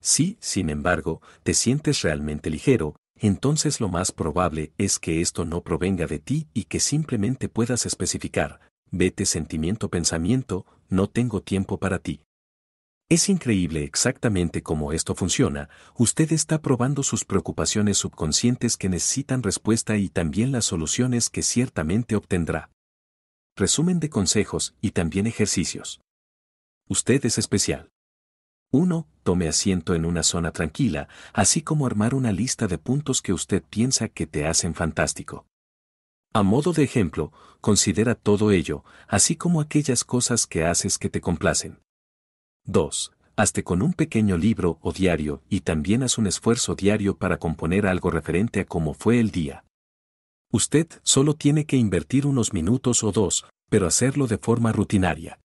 Si, 0.01 0.39
sin 0.41 0.71
embargo, 0.71 1.21
te 1.43 1.53
sientes 1.53 2.01
realmente 2.01 2.49
ligero, 2.49 2.97
entonces 3.21 3.81
lo 3.81 3.89
más 3.89 4.13
probable 4.13 4.73
es 4.79 4.99
que 4.99 5.21
esto 5.21 5.45
no 5.45 5.63
provenga 5.63 6.07
de 6.07 6.19
ti 6.19 6.49
y 6.55 6.65
que 6.65 6.81
simplemente 6.81 7.49
puedas 7.49 7.85
especificar, 7.85 8.61
vete 8.91 9.27
sentimiento-pensamiento, 9.27 10.65
no 10.89 11.09
tengo 11.09 11.43
tiempo 11.43 11.79
para 11.79 11.99
ti. 11.99 12.23
Es 13.11 13.29
increíble 13.29 13.85
exactamente 13.85 14.63
cómo 14.63 14.93
esto 14.93 15.15
funciona, 15.15 15.69
usted 15.97 16.33
está 16.33 16.63
probando 16.63 17.03
sus 17.03 17.25
preocupaciones 17.25 17.99
subconscientes 17.99 18.77
que 18.77 18.89
necesitan 18.89 19.43
respuesta 19.43 19.97
y 19.97 20.09
también 20.09 20.51
las 20.53 20.65
soluciones 20.65 21.29
que 21.29 21.43
ciertamente 21.43 22.17
obtendrá. 22.17 22.71
Resumen 23.57 24.01
de 24.01 24.09
consejos 24.09 24.75
y 24.81 24.93
también 24.93 25.27
ejercicios. 25.27 26.01
Usted 26.89 27.25
es 27.27 27.37
especial. 27.37 27.91
1. 28.73 29.09
Tome 29.25 29.49
asiento 29.49 29.95
en 29.95 30.05
una 30.05 30.23
zona 30.23 30.53
tranquila, 30.53 31.09
así 31.33 31.61
como 31.61 31.87
armar 31.87 32.15
una 32.15 32.31
lista 32.31 32.69
de 32.69 32.79
puntos 32.79 33.21
que 33.21 33.33
usted 33.33 33.65
piensa 33.69 34.09
que 34.09 34.29
te 34.29 34.47
hacen 34.47 34.75
fantástico. 34.75 35.45
A 36.33 36.45
modo 36.45 36.73
de 36.73 36.85
ejemplo, 36.85 37.33
considera 37.61 38.15
todo 38.15 38.53
ello, 38.53 38.85
así 39.09 39.35
como 39.35 39.61
aquellas 39.61 40.05
cosas 40.05 40.47
que 40.47 40.65
haces 40.65 40.99
que 40.99 41.11
te 41.11 41.21
complacen. 41.21 41.81
2. 42.67 43.13
Hazte 43.35 43.65
con 43.65 43.83
un 43.83 43.93
pequeño 43.93 44.37
libro 44.37 44.79
o 44.83 44.93
diario 44.93 45.43
y 45.49 45.63
también 45.63 46.05
haz 46.05 46.17
un 46.19 46.29
esfuerzo 46.29 46.77
diario 46.77 47.17
para 47.17 47.39
componer 47.39 47.89
algo 47.89 48.11
referente 48.11 48.61
a 48.61 48.67
cómo 48.67 48.95
fue 48.95 49.19
el 49.19 49.33
día. 49.33 49.65
Usted 50.53 50.87
solo 51.03 51.35
tiene 51.35 51.65
que 51.65 51.77
invertir 51.77 52.25
unos 52.25 52.53
minutos 52.53 53.03
o 53.03 53.11
dos, 53.11 53.47
pero 53.69 53.89
hacerlo 53.89 54.29
de 54.29 54.39
forma 54.39 54.71
rutinaria. 54.73 55.41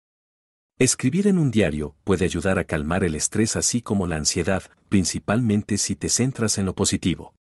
Escribir 0.82 1.28
en 1.28 1.38
un 1.38 1.52
diario 1.52 1.96
puede 2.04 2.26
ayudar 2.26 2.58
a 2.58 2.64
calmar 2.64 3.04
el 3.04 3.14
estrés 3.14 3.56
así 3.56 3.84
como 3.84 4.08
la 4.08 4.16
ansiedad, 4.16 4.64
principalmente 4.90 5.78
si 5.78 5.96
te 5.96 6.10
centras 6.10 6.58
en 6.58 6.66
lo 6.66 6.74
positivo. 6.74 7.36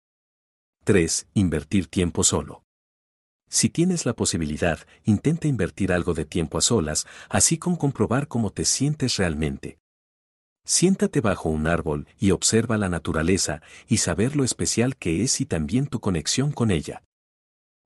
3. 0.83 1.25
Invertir 1.33 1.87
tiempo 1.87 2.23
solo. 2.23 2.61
Si 3.49 3.69
tienes 3.69 4.05
la 4.05 4.13
posibilidad, 4.13 4.77
intenta 5.05 5.47
invertir 5.47 5.91
algo 5.91 6.13
de 6.13 6.25
tiempo 6.25 6.59
a 6.59 6.61
solas, 6.61 7.07
así 7.29 7.57
como 7.57 7.79
comprobar 7.79 8.27
cómo 8.27 8.51
te 8.51 8.63
sientes 8.63 9.17
realmente. 9.17 9.79
Siéntate 10.63 11.19
bajo 11.19 11.49
un 11.49 11.65
árbol 11.65 12.07
y 12.19 12.29
observa 12.29 12.77
la 12.77 12.89
naturaleza 12.89 13.63
y 13.87 13.97
saber 13.97 14.35
lo 14.35 14.43
especial 14.43 14.97
que 14.97 15.23
es 15.23 15.41
y 15.41 15.47
también 15.47 15.87
tu 15.87 15.99
conexión 15.99 16.51
con 16.51 16.69
ella. 16.69 17.01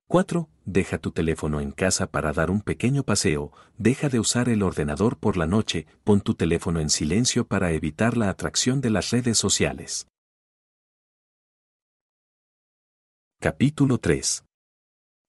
4. 0.08 0.48
Deja 0.64 0.98
tu 0.98 1.10
teléfono 1.10 1.60
en 1.60 1.72
casa 1.72 2.06
para 2.06 2.32
dar 2.32 2.50
un 2.50 2.60
pequeño 2.60 3.02
paseo, 3.02 3.52
deja 3.76 4.08
de 4.08 4.20
usar 4.20 4.48
el 4.48 4.62
ordenador 4.62 5.18
por 5.18 5.36
la 5.36 5.46
noche, 5.46 5.86
pon 6.04 6.20
tu 6.20 6.34
teléfono 6.34 6.78
en 6.78 6.90
silencio 6.90 7.46
para 7.46 7.72
evitar 7.72 8.16
la 8.16 8.30
atracción 8.30 8.80
de 8.80 8.90
las 8.90 9.10
redes 9.10 9.36
sociales. 9.36 10.06
Capítulo 13.40 13.98
3. 13.98 14.44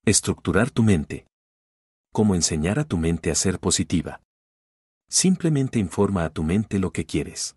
Estructurar 0.06 0.70
tu 0.70 0.84
mente. 0.84 1.26
Cómo 2.14 2.36
enseñar 2.36 2.80
a 2.80 2.86
tu 2.86 2.98
mente 2.98 3.32
a 3.32 3.36
ser 3.36 3.60
positiva. 3.60 4.22
Simplemente 5.10 5.80
informa 5.80 6.24
a 6.24 6.30
tu 6.30 6.44
mente 6.44 6.80
lo 6.80 6.92
que 6.92 7.06
quieres. 7.06 7.57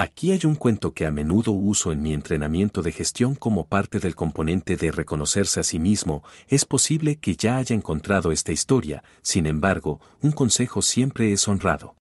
Aquí 0.00 0.30
hay 0.30 0.38
un 0.44 0.54
cuento 0.54 0.94
que 0.94 1.06
a 1.06 1.10
menudo 1.10 1.50
uso 1.50 1.90
en 1.90 2.00
mi 2.02 2.14
entrenamiento 2.14 2.82
de 2.82 2.92
gestión 2.92 3.34
como 3.34 3.66
parte 3.66 3.98
del 3.98 4.14
componente 4.14 4.76
de 4.76 4.92
reconocerse 4.92 5.58
a 5.58 5.64
sí 5.64 5.80
mismo. 5.80 6.22
Es 6.46 6.64
posible 6.64 7.16
que 7.16 7.34
ya 7.34 7.56
haya 7.56 7.74
encontrado 7.74 8.30
esta 8.30 8.52
historia, 8.52 9.02
sin 9.22 9.44
embargo, 9.44 10.00
un 10.22 10.30
consejo 10.30 10.82
siempre 10.82 11.32
es 11.32 11.48
honrado. 11.48 11.96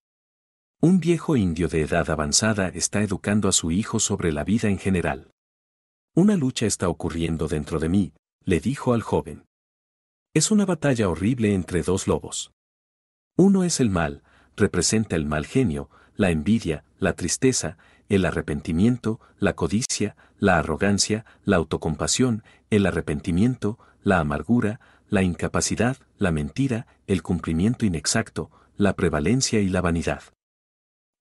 Un 0.79 0.99
viejo 0.99 1.35
indio 1.35 1.69
de 1.69 1.81
edad 1.81 2.07
avanzada 2.11 2.67
está 2.67 3.01
educando 3.01 3.49
a 3.49 3.51
su 3.51 3.71
hijo 3.71 3.99
sobre 3.99 4.31
la 4.31 4.43
vida 4.43 4.69
en 4.69 4.77
general. 4.77 5.31
Una 6.13 6.37
lucha 6.37 6.67
está 6.67 6.89
ocurriendo 6.89 7.47
dentro 7.47 7.79
de 7.79 7.89
mí, 7.89 8.13
le 8.43 8.59
dijo 8.59 8.93
al 8.93 9.01
joven. 9.01 9.45
Es 10.35 10.51
una 10.51 10.67
batalla 10.67 11.09
horrible 11.09 11.55
entre 11.55 11.81
dos 11.81 12.05
lobos. 12.05 12.51
Uno 13.37 13.63
es 13.63 13.79
el 13.79 13.89
mal, 13.89 14.21
representa 14.55 15.15
el 15.15 15.25
mal 15.25 15.47
genio, 15.47 15.89
la 16.17 16.31
envidia, 16.31 16.83
la 16.99 17.13
tristeza, 17.13 17.77
el 18.09 18.25
arrepentimiento, 18.25 19.21
la 19.39 19.53
codicia, 19.53 20.15
la 20.39 20.57
arrogancia, 20.57 21.25
la 21.45 21.57
autocompasión, 21.57 22.43
el 22.69 22.85
arrepentimiento, 22.85 23.79
la 24.03 24.19
amargura, 24.19 24.79
la 25.09 25.21
incapacidad, 25.21 25.97
la 26.17 26.31
mentira, 26.31 26.87
el 27.07 27.21
cumplimiento 27.23 27.85
inexacto, 27.85 28.51
la 28.75 28.93
prevalencia 28.93 29.59
y 29.59 29.69
la 29.69 29.81
vanidad. 29.81 30.23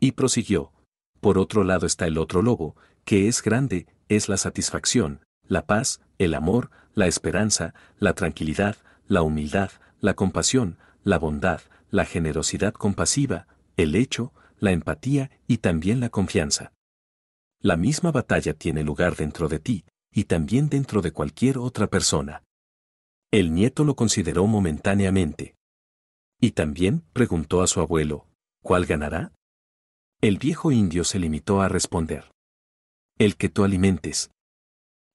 Y 0.01 0.13
prosiguió. 0.13 0.73
Por 1.21 1.39
otro 1.39 1.65
lado 1.65 1.87
está 1.87 2.07
el 2.07 2.19
otro 2.19 2.43
lobo, 2.43 2.77
que 3.05 3.29
es 3.29 3.43
grande, 3.43 3.87
es 4.09 4.29
la 4.29 4.37
satisfacción, 4.37 5.21
la 5.47 5.67
paz, 5.67 6.01
el 6.19 6.35
amor, 6.35 6.71
la 6.95 7.07
esperanza, 7.07 7.75
la 7.99 8.15
tranquilidad, 8.15 8.77
la 9.09 9.23
humildad, 9.23 9.71
la 10.01 10.15
compasión, 10.15 10.79
la 11.05 11.19
bondad, 11.19 11.61
la 11.91 12.05
generosidad 12.05 12.75
compasiva, 12.75 13.47
el 13.77 13.95
hecho, 13.95 14.33
la 14.59 14.73
empatía 14.73 15.31
y 15.47 15.59
también 15.59 16.01
la 16.01 16.09
confianza. 16.09 16.73
La 17.61 17.77
misma 17.77 18.13
batalla 18.13 18.55
tiene 18.55 18.83
lugar 18.85 19.17
dentro 19.17 19.49
de 19.49 19.59
ti, 19.59 19.85
y 20.13 20.25
también 20.25 20.69
dentro 20.69 21.03
de 21.03 21.13
cualquier 21.13 21.59
otra 21.59 21.89
persona. 21.89 22.43
El 23.31 23.53
nieto 23.53 23.85
lo 23.85 23.97
consideró 23.97 24.47
momentáneamente. 24.47 25.57
Y 26.41 26.53
también 26.53 27.03
preguntó 27.13 27.63
a 27.63 27.67
su 27.67 27.81
abuelo, 27.81 28.29
¿cuál 28.63 28.87
ganará? 28.87 29.33
El 30.21 30.39
viejo 30.39 30.71
indio 30.71 31.05
se 31.05 31.19
limitó 31.19 31.61
a 31.61 31.69
responder. 31.69 32.31
El 33.19 33.37
que 33.37 33.49
tú 33.49 33.65
alimentes. 33.65 34.31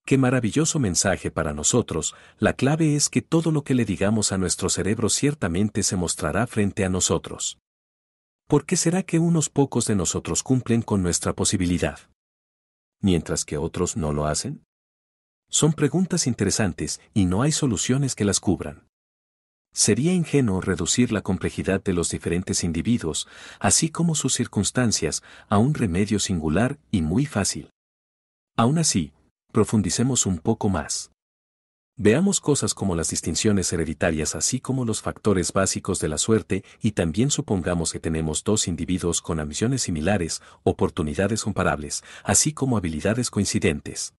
Qué 0.05 0.17
maravilloso 0.17 0.79
mensaje 0.79 1.31
para 1.31 1.53
nosotros, 1.53 2.15
la 2.37 2.53
clave 2.53 2.95
es 2.95 3.09
que 3.09 3.21
todo 3.21 3.51
lo 3.51 3.63
que 3.63 3.75
le 3.75 3.85
digamos 3.85 4.31
a 4.31 4.37
nuestro 4.37 4.69
cerebro 4.69 5.09
ciertamente 5.09 5.83
se 5.83 5.95
mostrará 5.95 6.47
frente 6.47 6.83
a 6.85 6.89
nosotros. 6.89 7.60
¿Por 8.51 8.65
qué 8.65 8.75
será 8.75 9.03
que 9.03 9.17
unos 9.17 9.47
pocos 9.47 9.85
de 9.85 9.95
nosotros 9.95 10.43
cumplen 10.43 10.81
con 10.81 11.01
nuestra 11.01 11.31
posibilidad? 11.31 11.97
Mientras 12.99 13.45
que 13.45 13.55
otros 13.55 13.95
no 13.95 14.11
lo 14.11 14.25
hacen? 14.25 14.65
Son 15.49 15.71
preguntas 15.71 16.27
interesantes 16.27 16.99
y 17.13 17.27
no 17.27 17.43
hay 17.43 17.53
soluciones 17.53 18.13
que 18.13 18.25
las 18.25 18.41
cubran. 18.41 18.89
Sería 19.73 20.13
ingenuo 20.13 20.59
reducir 20.59 21.13
la 21.13 21.21
complejidad 21.21 21.81
de 21.81 21.93
los 21.93 22.09
diferentes 22.09 22.65
individuos, 22.65 23.25
así 23.61 23.87
como 23.87 24.15
sus 24.15 24.33
circunstancias, 24.33 25.23
a 25.47 25.57
un 25.57 25.73
remedio 25.73 26.19
singular 26.19 26.77
y 26.91 27.03
muy 27.03 27.25
fácil. 27.25 27.69
Aún 28.57 28.79
así, 28.79 29.13
profundicemos 29.53 30.25
un 30.25 30.39
poco 30.39 30.67
más. 30.67 31.13
Veamos 32.03 32.41
cosas 32.41 32.73
como 32.73 32.95
las 32.95 33.11
distinciones 33.11 33.71
hereditarias 33.71 34.33
así 34.33 34.59
como 34.59 34.85
los 34.85 35.03
factores 35.03 35.53
básicos 35.53 35.99
de 35.99 36.07
la 36.07 36.17
suerte 36.17 36.63
y 36.81 36.93
también 36.93 37.29
supongamos 37.29 37.91
que 37.91 37.99
tenemos 37.99 38.43
dos 38.43 38.67
individuos 38.67 39.21
con 39.21 39.39
ambiciones 39.39 39.83
similares, 39.83 40.41
oportunidades 40.63 41.43
comparables, 41.43 42.03
así 42.23 42.53
como 42.53 42.75
habilidades 42.75 43.29
coincidentes. 43.29 44.15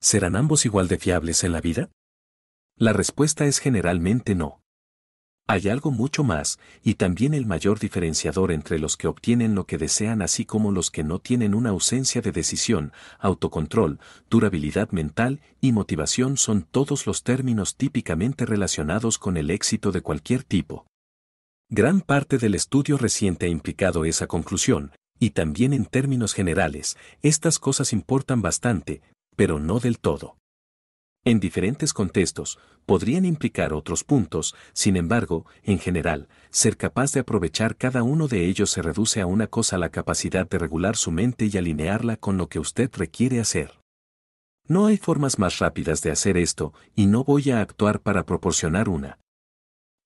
¿Serán 0.00 0.34
ambos 0.34 0.66
igual 0.66 0.88
de 0.88 0.98
fiables 0.98 1.44
en 1.44 1.52
la 1.52 1.60
vida? 1.60 1.88
La 2.74 2.92
respuesta 2.92 3.46
es 3.46 3.60
generalmente 3.60 4.34
no. 4.34 4.60
Hay 5.50 5.70
algo 5.70 5.90
mucho 5.90 6.24
más, 6.24 6.58
y 6.84 6.96
también 6.96 7.32
el 7.32 7.46
mayor 7.46 7.78
diferenciador 7.78 8.52
entre 8.52 8.78
los 8.78 8.98
que 8.98 9.08
obtienen 9.08 9.54
lo 9.54 9.64
que 9.64 9.78
desean 9.78 10.20
así 10.20 10.44
como 10.44 10.72
los 10.72 10.90
que 10.90 11.04
no 11.04 11.20
tienen 11.20 11.54
una 11.54 11.70
ausencia 11.70 12.20
de 12.20 12.32
decisión, 12.32 12.92
autocontrol, 13.18 13.98
durabilidad 14.28 14.90
mental 14.90 15.40
y 15.62 15.72
motivación 15.72 16.36
son 16.36 16.66
todos 16.70 17.06
los 17.06 17.22
términos 17.22 17.76
típicamente 17.76 18.44
relacionados 18.44 19.18
con 19.18 19.38
el 19.38 19.50
éxito 19.50 19.90
de 19.90 20.02
cualquier 20.02 20.44
tipo. 20.44 20.84
Gran 21.70 22.02
parte 22.02 22.36
del 22.36 22.54
estudio 22.54 22.98
reciente 22.98 23.46
ha 23.46 23.48
implicado 23.48 24.04
esa 24.04 24.26
conclusión, 24.26 24.92
y 25.18 25.30
también 25.30 25.72
en 25.72 25.86
términos 25.86 26.34
generales, 26.34 26.98
estas 27.22 27.58
cosas 27.58 27.94
importan 27.94 28.42
bastante, 28.42 29.00
pero 29.34 29.58
no 29.58 29.80
del 29.80 29.98
todo. 29.98 30.36
En 31.24 31.40
diferentes 31.40 31.92
contextos, 31.92 32.58
podrían 32.86 33.24
implicar 33.26 33.74
otros 33.74 34.02
puntos, 34.02 34.54
sin 34.72 34.96
embargo, 34.96 35.44
en 35.62 35.78
general, 35.78 36.28
ser 36.50 36.76
capaz 36.76 37.12
de 37.12 37.20
aprovechar 37.20 37.76
cada 37.76 38.02
uno 38.02 38.28
de 38.28 38.46
ellos 38.46 38.70
se 38.70 38.80
reduce 38.80 39.20
a 39.20 39.26
una 39.26 39.46
cosa 39.46 39.76
la 39.76 39.90
capacidad 39.90 40.48
de 40.48 40.58
regular 40.58 40.96
su 40.96 41.10
mente 41.10 41.50
y 41.52 41.58
alinearla 41.58 42.16
con 42.16 42.38
lo 42.38 42.48
que 42.48 42.58
usted 42.58 42.90
requiere 42.94 43.40
hacer. 43.40 43.72
No 44.66 44.86
hay 44.86 44.96
formas 44.96 45.38
más 45.38 45.58
rápidas 45.58 46.02
de 46.02 46.10
hacer 46.10 46.36
esto, 46.36 46.72
y 46.94 47.06
no 47.06 47.24
voy 47.24 47.50
a 47.50 47.60
actuar 47.60 48.00
para 48.00 48.24
proporcionar 48.24 48.88
una. 48.88 49.18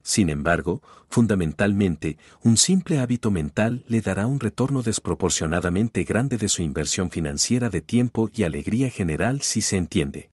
Sin 0.03 0.31
embargo, 0.31 0.83
fundamentalmente, 1.09 2.18
un 2.42 2.57
simple 2.57 2.98
hábito 2.98 3.31
mental 3.31 3.85
le 3.87 4.01
dará 4.01 4.27
un 4.27 4.40
retorno 4.40 4.83
desproporcionadamente 4.83 6.03
grande 6.03 6.37
de 6.37 6.48
su 6.48 6.62
inversión 6.62 7.11
financiera 7.11 7.70
de 7.70 7.81
tiempo 7.81 8.29
y 8.35 8.42
alegría 8.42 8.90
general 8.90 9.42
si 9.42 9.62
se 9.62 9.77
entiende. 9.77 10.31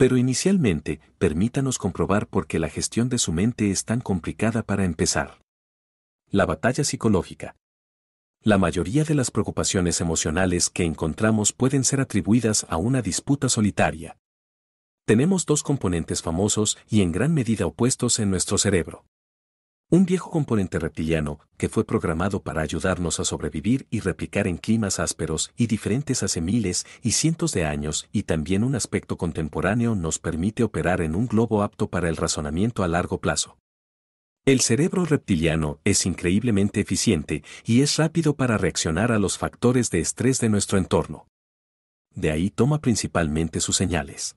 Pero 0.00 0.16
inicialmente, 0.16 0.98
permítanos 1.18 1.76
comprobar 1.76 2.26
por 2.26 2.46
qué 2.46 2.58
la 2.58 2.70
gestión 2.70 3.10
de 3.10 3.18
su 3.18 3.34
mente 3.34 3.70
es 3.70 3.84
tan 3.84 4.00
complicada 4.00 4.62
para 4.62 4.86
empezar. 4.86 5.42
La 6.30 6.46
batalla 6.46 6.84
psicológica. 6.84 7.54
La 8.40 8.56
mayoría 8.56 9.04
de 9.04 9.14
las 9.14 9.30
preocupaciones 9.30 10.00
emocionales 10.00 10.70
que 10.70 10.84
encontramos 10.84 11.52
pueden 11.52 11.84
ser 11.84 12.00
atribuidas 12.00 12.64
a 12.70 12.78
una 12.78 13.02
disputa 13.02 13.50
solitaria. 13.50 14.16
Tenemos 15.04 15.44
dos 15.44 15.62
componentes 15.62 16.22
famosos 16.22 16.78
y 16.88 17.02
en 17.02 17.12
gran 17.12 17.34
medida 17.34 17.66
opuestos 17.66 18.20
en 18.20 18.30
nuestro 18.30 18.56
cerebro. 18.56 19.04
Un 19.92 20.06
viejo 20.06 20.30
componente 20.30 20.78
reptiliano, 20.78 21.40
que 21.56 21.68
fue 21.68 21.84
programado 21.84 22.44
para 22.44 22.62
ayudarnos 22.62 23.18
a 23.18 23.24
sobrevivir 23.24 23.88
y 23.90 23.98
replicar 23.98 24.46
en 24.46 24.56
climas 24.56 25.00
ásperos 25.00 25.52
y 25.56 25.66
diferentes 25.66 26.22
hace 26.22 26.40
miles 26.40 26.86
y 27.02 27.10
cientos 27.10 27.52
de 27.52 27.64
años, 27.64 28.08
y 28.12 28.22
también 28.22 28.62
un 28.62 28.76
aspecto 28.76 29.16
contemporáneo 29.16 29.96
nos 29.96 30.20
permite 30.20 30.62
operar 30.62 31.00
en 31.00 31.16
un 31.16 31.26
globo 31.26 31.64
apto 31.64 31.90
para 31.90 32.08
el 32.08 32.16
razonamiento 32.16 32.84
a 32.84 32.88
largo 32.88 33.20
plazo. 33.20 33.58
El 34.44 34.60
cerebro 34.60 35.06
reptiliano 35.06 35.80
es 35.82 36.06
increíblemente 36.06 36.78
eficiente 36.78 37.42
y 37.64 37.82
es 37.82 37.96
rápido 37.96 38.36
para 38.36 38.58
reaccionar 38.58 39.10
a 39.10 39.18
los 39.18 39.38
factores 39.38 39.90
de 39.90 39.98
estrés 39.98 40.38
de 40.38 40.50
nuestro 40.50 40.78
entorno. 40.78 41.26
De 42.14 42.30
ahí 42.30 42.50
toma 42.50 42.80
principalmente 42.80 43.58
sus 43.58 43.74
señales. 43.74 44.36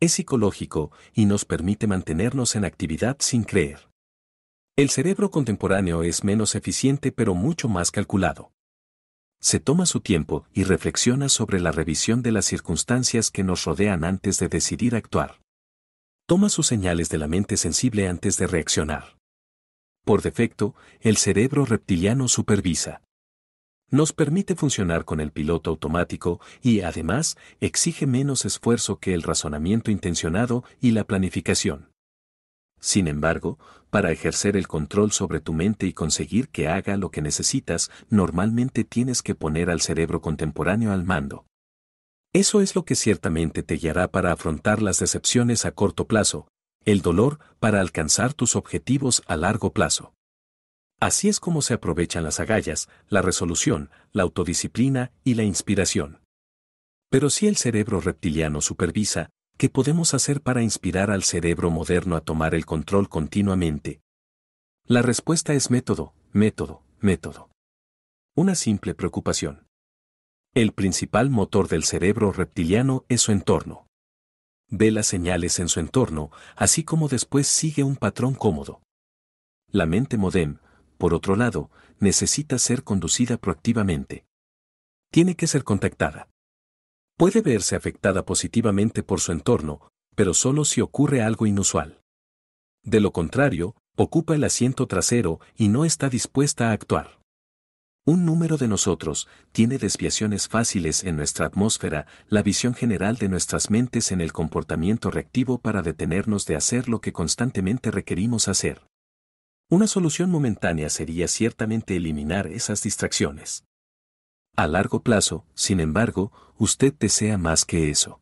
Es 0.00 0.12
psicológico 0.12 0.90
y 1.12 1.26
nos 1.26 1.44
permite 1.44 1.86
mantenernos 1.86 2.56
en 2.56 2.64
actividad 2.64 3.18
sin 3.20 3.44
creer. 3.44 3.93
El 4.76 4.90
cerebro 4.90 5.30
contemporáneo 5.30 6.02
es 6.02 6.24
menos 6.24 6.56
eficiente 6.56 7.12
pero 7.12 7.36
mucho 7.36 7.68
más 7.68 7.92
calculado. 7.92 8.50
Se 9.40 9.60
toma 9.60 9.86
su 9.86 10.00
tiempo 10.00 10.46
y 10.52 10.64
reflexiona 10.64 11.28
sobre 11.28 11.60
la 11.60 11.70
revisión 11.70 12.22
de 12.22 12.32
las 12.32 12.46
circunstancias 12.46 13.30
que 13.30 13.44
nos 13.44 13.66
rodean 13.66 14.02
antes 14.02 14.40
de 14.40 14.48
decidir 14.48 14.96
actuar. 14.96 15.40
Toma 16.26 16.48
sus 16.48 16.66
señales 16.66 17.08
de 17.08 17.18
la 17.18 17.28
mente 17.28 17.56
sensible 17.56 18.08
antes 18.08 18.36
de 18.36 18.48
reaccionar. 18.48 19.16
Por 20.04 20.22
defecto, 20.22 20.74
el 21.00 21.18
cerebro 21.18 21.64
reptiliano 21.66 22.26
supervisa. 22.26 23.00
Nos 23.90 24.12
permite 24.12 24.56
funcionar 24.56 25.04
con 25.04 25.20
el 25.20 25.30
piloto 25.30 25.70
automático 25.70 26.40
y 26.62 26.80
además 26.80 27.36
exige 27.60 28.08
menos 28.08 28.44
esfuerzo 28.44 28.98
que 28.98 29.14
el 29.14 29.22
razonamiento 29.22 29.92
intencionado 29.92 30.64
y 30.80 30.90
la 30.90 31.04
planificación. 31.04 31.93
Sin 32.84 33.08
embargo, 33.08 33.58
para 33.88 34.12
ejercer 34.12 34.58
el 34.58 34.68
control 34.68 35.10
sobre 35.10 35.40
tu 35.40 35.54
mente 35.54 35.86
y 35.86 35.94
conseguir 35.94 36.50
que 36.50 36.68
haga 36.68 36.98
lo 36.98 37.10
que 37.10 37.22
necesitas, 37.22 37.90
normalmente 38.10 38.84
tienes 38.84 39.22
que 39.22 39.34
poner 39.34 39.70
al 39.70 39.80
cerebro 39.80 40.20
contemporáneo 40.20 40.92
al 40.92 41.02
mando. 41.02 41.46
Eso 42.34 42.60
es 42.60 42.74
lo 42.74 42.84
que 42.84 42.94
ciertamente 42.94 43.62
te 43.62 43.76
guiará 43.76 44.08
para 44.08 44.32
afrontar 44.32 44.82
las 44.82 44.98
decepciones 44.98 45.64
a 45.64 45.72
corto 45.72 46.06
plazo, 46.06 46.46
el 46.84 47.00
dolor 47.00 47.38
para 47.58 47.80
alcanzar 47.80 48.34
tus 48.34 48.54
objetivos 48.54 49.22
a 49.28 49.38
largo 49.38 49.72
plazo. 49.72 50.12
Así 51.00 51.30
es 51.30 51.40
como 51.40 51.62
se 51.62 51.72
aprovechan 51.72 52.22
las 52.22 52.38
agallas, 52.38 52.90
la 53.08 53.22
resolución, 53.22 53.88
la 54.12 54.24
autodisciplina 54.24 55.10
y 55.24 55.36
la 55.36 55.44
inspiración. 55.44 56.20
Pero 57.08 57.30
si 57.30 57.46
el 57.46 57.56
cerebro 57.56 58.02
reptiliano 58.02 58.60
supervisa, 58.60 59.30
¿Qué 59.56 59.68
podemos 59.68 60.14
hacer 60.14 60.40
para 60.40 60.62
inspirar 60.62 61.12
al 61.12 61.22
cerebro 61.22 61.70
moderno 61.70 62.16
a 62.16 62.20
tomar 62.20 62.56
el 62.56 62.66
control 62.66 63.08
continuamente? 63.08 64.00
La 64.84 65.00
respuesta 65.00 65.54
es 65.54 65.70
método, 65.70 66.12
método, 66.32 66.82
método. 66.98 67.50
Una 68.34 68.56
simple 68.56 68.94
preocupación. 68.94 69.68
El 70.54 70.72
principal 70.72 71.30
motor 71.30 71.68
del 71.68 71.84
cerebro 71.84 72.32
reptiliano 72.32 73.04
es 73.08 73.20
su 73.20 73.30
entorno. 73.30 73.86
Ve 74.70 74.90
las 74.90 75.06
señales 75.06 75.60
en 75.60 75.68
su 75.68 75.78
entorno, 75.78 76.32
así 76.56 76.82
como 76.82 77.08
después 77.08 77.46
sigue 77.46 77.84
un 77.84 77.94
patrón 77.94 78.34
cómodo. 78.34 78.82
La 79.68 79.86
mente 79.86 80.16
modem, 80.16 80.58
por 80.98 81.14
otro 81.14 81.36
lado, 81.36 81.70
necesita 82.00 82.58
ser 82.58 82.82
conducida 82.82 83.36
proactivamente. 83.36 84.26
Tiene 85.12 85.36
que 85.36 85.46
ser 85.46 85.62
contactada. 85.62 86.28
Puede 87.16 87.42
verse 87.42 87.76
afectada 87.76 88.24
positivamente 88.24 89.02
por 89.02 89.20
su 89.20 89.32
entorno, 89.32 89.88
pero 90.16 90.34
solo 90.34 90.64
si 90.64 90.80
ocurre 90.80 91.22
algo 91.22 91.46
inusual. 91.46 92.00
De 92.82 93.00
lo 93.00 93.12
contrario, 93.12 93.76
ocupa 93.96 94.34
el 94.34 94.44
asiento 94.44 94.86
trasero 94.86 95.40
y 95.56 95.68
no 95.68 95.84
está 95.84 96.08
dispuesta 96.08 96.70
a 96.70 96.72
actuar. 96.72 97.20
Un 98.06 98.26
número 98.26 98.58
de 98.58 98.68
nosotros 98.68 99.28
tiene 99.52 99.78
desviaciones 99.78 100.48
fáciles 100.48 101.04
en 101.04 101.16
nuestra 101.16 101.46
atmósfera, 101.46 102.06
la 102.28 102.42
visión 102.42 102.74
general 102.74 103.16
de 103.16 103.30
nuestras 103.30 103.70
mentes 103.70 104.12
en 104.12 104.20
el 104.20 104.32
comportamiento 104.32 105.10
reactivo 105.10 105.58
para 105.58 105.80
detenernos 105.80 106.44
de 106.44 106.56
hacer 106.56 106.88
lo 106.88 107.00
que 107.00 107.14
constantemente 107.14 107.90
requerimos 107.90 108.48
hacer. 108.48 108.82
Una 109.70 109.86
solución 109.86 110.30
momentánea 110.30 110.90
sería 110.90 111.28
ciertamente 111.28 111.96
eliminar 111.96 112.48
esas 112.48 112.82
distracciones. 112.82 113.64
A 114.56 114.68
largo 114.68 115.02
plazo, 115.02 115.44
sin 115.54 115.80
embargo, 115.80 116.32
usted 116.58 116.94
desea 116.94 117.38
más 117.38 117.64
que 117.64 117.90
eso. 117.90 118.20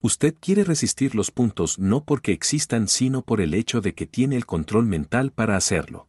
Usted 0.00 0.34
quiere 0.40 0.64
resistir 0.64 1.14
los 1.14 1.30
puntos 1.30 1.78
no 1.78 2.04
porque 2.04 2.32
existan 2.32 2.88
sino 2.88 3.22
por 3.22 3.40
el 3.40 3.52
hecho 3.54 3.80
de 3.80 3.94
que 3.94 4.06
tiene 4.06 4.36
el 4.36 4.46
control 4.46 4.86
mental 4.86 5.32
para 5.32 5.56
hacerlo. 5.56 6.08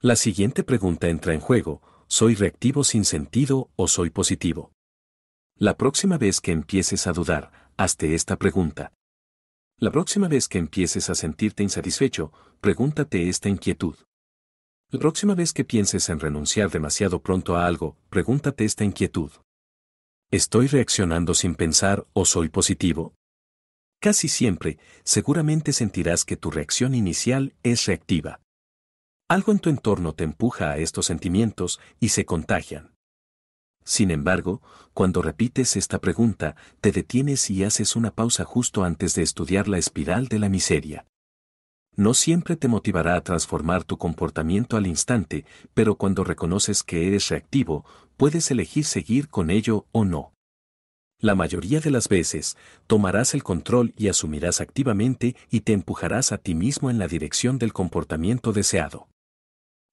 La 0.00 0.16
siguiente 0.16 0.64
pregunta 0.64 1.08
entra 1.08 1.34
en 1.34 1.40
juego, 1.40 1.82
¿soy 2.06 2.34
reactivo 2.34 2.82
sin 2.82 3.04
sentido 3.04 3.70
o 3.76 3.88
soy 3.88 4.10
positivo? 4.10 4.72
La 5.58 5.76
próxima 5.76 6.18
vez 6.18 6.40
que 6.40 6.52
empieces 6.52 7.06
a 7.06 7.12
dudar, 7.12 7.72
hazte 7.76 8.14
esta 8.14 8.36
pregunta. 8.36 8.92
La 9.78 9.90
próxima 9.90 10.28
vez 10.28 10.48
que 10.48 10.58
empieces 10.58 11.10
a 11.10 11.14
sentirte 11.14 11.62
insatisfecho, 11.62 12.32
pregúntate 12.60 13.28
esta 13.28 13.48
inquietud. 13.48 13.96
La 14.92 15.00
próxima 15.00 15.34
vez 15.34 15.52
que 15.52 15.64
pienses 15.64 16.08
en 16.10 16.20
renunciar 16.20 16.70
demasiado 16.70 17.20
pronto 17.20 17.56
a 17.56 17.66
algo, 17.66 17.96
pregúntate 18.08 18.64
esta 18.64 18.84
inquietud. 18.84 19.32
¿Estoy 20.30 20.68
reaccionando 20.68 21.34
sin 21.34 21.56
pensar 21.56 22.06
o 22.12 22.24
soy 22.24 22.50
positivo? 22.50 23.12
Casi 24.00 24.28
siempre, 24.28 24.78
seguramente 25.02 25.72
sentirás 25.72 26.24
que 26.24 26.36
tu 26.36 26.52
reacción 26.52 26.94
inicial 26.94 27.56
es 27.64 27.86
reactiva. 27.86 28.40
Algo 29.28 29.50
en 29.50 29.58
tu 29.58 29.70
entorno 29.70 30.14
te 30.14 30.22
empuja 30.22 30.70
a 30.70 30.78
estos 30.78 31.06
sentimientos 31.06 31.80
y 31.98 32.10
se 32.10 32.24
contagian. 32.24 32.94
Sin 33.84 34.12
embargo, 34.12 34.62
cuando 34.94 35.20
repites 35.20 35.74
esta 35.74 35.98
pregunta, 36.00 36.54
te 36.80 36.92
detienes 36.92 37.50
y 37.50 37.64
haces 37.64 37.96
una 37.96 38.12
pausa 38.12 38.44
justo 38.44 38.84
antes 38.84 39.16
de 39.16 39.22
estudiar 39.22 39.66
la 39.66 39.78
espiral 39.78 40.28
de 40.28 40.38
la 40.38 40.48
miseria 40.48 41.06
no 41.96 42.14
siempre 42.14 42.56
te 42.56 42.68
motivará 42.68 43.16
a 43.16 43.22
transformar 43.22 43.84
tu 43.84 43.96
comportamiento 43.96 44.76
al 44.76 44.86
instante, 44.86 45.44
pero 45.74 45.96
cuando 45.96 46.24
reconoces 46.24 46.82
que 46.82 47.08
eres 47.08 47.28
reactivo, 47.28 47.84
puedes 48.16 48.50
elegir 48.50 48.84
seguir 48.84 49.28
con 49.28 49.50
ello 49.50 49.86
o 49.92 50.04
no. 50.04 50.32
La 51.18 51.34
mayoría 51.34 51.80
de 51.80 51.90
las 51.90 52.08
veces, 52.08 52.58
tomarás 52.86 53.32
el 53.32 53.42
control 53.42 53.94
y 53.96 54.08
asumirás 54.08 54.60
activamente 54.60 55.34
y 55.50 55.60
te 55.60 55.72
empujarás 55.72 56.30
a 56.30 56.38
ti 56.38 56.54
mismo 56.54 56.90
en 56.90 56.98
la 56.98 57.08
dirección 57.08 57.58
del 57.58 57.72
comportamiento 57.72 58.52
deseado. 58.52 59.08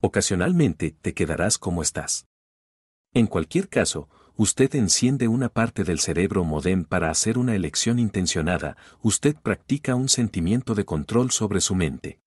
Ocasionalmente 0.02 0.92
te 1.02 1.14
quedarás 1.14 1.58
como 1.58 1.82
estás. 1.82 2.28
En 3.14 3.28
cualquier 3.28 3.70
caso, 3.70 4.10
usted 4.36 4.74
enciende 4.76 5.28
una 5.28 5.50
parte 5.50 5.84
del 5.84 6.00
cerebro 6.00 6.44
modem 6.44 6.86
para 6.86 7.10
hacer 7.10 7.38
una 7.38 7.56
elección 7.56 8.00
intencionada, 8.00 8.78
usted 9.02 9.36
practica 9.36 9.96
un 9.96 10.10
sentimiento 10.10 10.76
de 10.76 10.86
control 10.86 11.32
sobre 11.32 11.62
su 11.62 11.76
mente. 11.76 12.20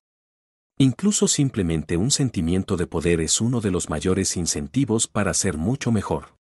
Incluso 0.78 1.26
simplemente 1.26 1.96
un 1.96 2.10
sentimiento 2.10 2.76
de 2.76 2.86
poder 2.86 3.20
es 3.20 3.40
uno 3.40 3.60
de 3.60 3.70
los 3.70 3.88
mayores 3.88 4.36
incentivos 4.36 5.08
para 5.08 5.34
ser 5.34 5.56
mucho 5.56 5.90
mejor. 5.90 6.36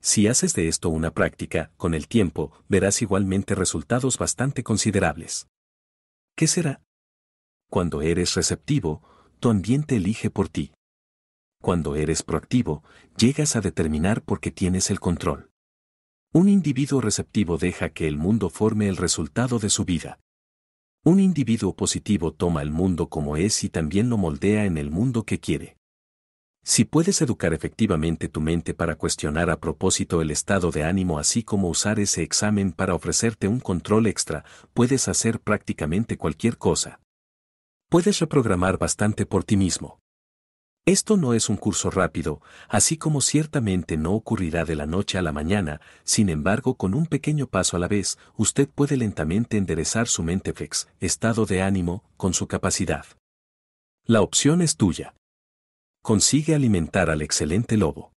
Si 0.00 0.26
haces 0.26 0.54
de 0.54 0.68
esto 0.68 0.90
una 0.90 1.12
práctica, 1.12 1.72
con 1.76 1.94
el 1.94 2.08
tiempo, 2.08 2.52
verás 2.68 3.00
igualmente 3.00 3.54
resultados 3.54 4.18
bastante 4.18 4.62
considerables. 4.62 5.48
¿Qué 6.36 6.46
será? 6.46 6.82
Cuando 7.70 8.02
eres 8.02 8.34
receptivo, 8.34 9.02
tu 9.40 9.48
ambiente 9.48 9.96
elige 9.96 10.30
por 10.30 10.48
ti 10.48 10.72
cuando 11.64 11.96
eres 11.96 12.22
proactivo, 12.22 12.84
llegas 13.16 13.56
a 13.56 13.62
determinar 13.62 14.20
por 14.20 14.38
qué 14.38 14.50
tienes 14.50 14.90
el 14.90 15.00
control. 15.00 15.48
Un 16.30 16.50
individuo 16.50 17.00
receptivo 17.00 17.56
deja 17.56 17.88
que 17.88 18.06
el 18.06 18.18
mundo 18.18 18.50
forme 18.50 18.86
el 18.86 18.98
resultado 18.98 19.58
de 19.58 19.70
su 19.70 19.86
vida. 19.86 20.20
Un 21.06 21.20
individuo 21.20 21.74
positivo 21.74 22.34
toma 22.34 22.60
el 22.60 22.70
mundo 22.70 23.08
como 23.08 23.38
es 23.38 23.64
y 23.64 23.70
también 23.70 24.10
lo 24.10 24.18
moldea 24.18 24.66
en 24.66 24.76
el 24.76 24.90
mundo 24.90 25.24
que 25.24 25.40
quiere. 25.40 25.78
Si 26.62 26.84
puedes 26.84 27.22
educar 27.22 27.54
efectivamente 27.54 28.28
tu 28.28 28.42
mente 28.42 28.74
para 28.74 28.96
cuestionar 28.96 29.48
a 29.48 29.58
propósito 29.58 30.20
el 30.20 30.30
estado 30.30 30.70
de 30.70 30.84
ánimo 30.84 31.18
así 31.18 31.42
como 31.44 31.70
usar 31.70 31.98
ese 31.98 32.22
examen 32.22 32.72
para 32.72 32.94
ofrecerte 32.94 33.48
un 33.48 33.60
control 33.60 34.06
extra, 34.06 34.44
puedes 34.74 35.08
hacer 35.08 35.40
prácticamente 35.40 36.18
cualquier 36.18 36.58
cosa. 36.58 37.00
Puedes 37.88 38.18
reprogramar 38.18 38.76
bastante 38.76 39.24
por 39.24 39.44
ti 39.44 39.56
mismo. 39.56 40.03
Esto 40.86 41.16
no 41.16 41.32
es 41.32 41.48
un 41.48 41.56
curso 41.56 41.90
rápido, 41.90 42.42
así 42.68 42.98
como 42.98 43.22
ciertamente 43.22 43.96
no 43.96 44.12
ocurrirá 44.12 44.66
de 44.66 44.74
la 44.74 44.84
noche 44.84 45.16
a 45.16 45.22
la 45.22 45.32
mañana, 45.32 45.80
sin 46.02 46.28
embargo 46.28 46.74
con 46.74 46.92
un 46.92 47.06
pequeño 47.06 47.46
paso 47.46 47.78
a 47.78 47.80
la 47.80 47.88
vez, 47.88 48.18
usted 48.36 48.68
puede 48.68 48.98
lentamente 48.98 49.56
enderezar 49.56 50.08
su 50.08 50.22
mente 50.22 50.52
flex, 50.52 50.88
estado 51.00 51.46
de 51.46 51.62
ánimo, 51.62 52.04
con 52.18 52.34
su 52.34 52.48
capacidad. 52.48 53.06
La 54.04 54.20
opción 54.20 54.60
es 54.60 54.76
tuya. 54.76 55.14
Consigue 56.02 56.54
alimentar 56.54 57.08
al 57.08 57.22
excelente 57.22 57.78
lobo. 57.78 58.12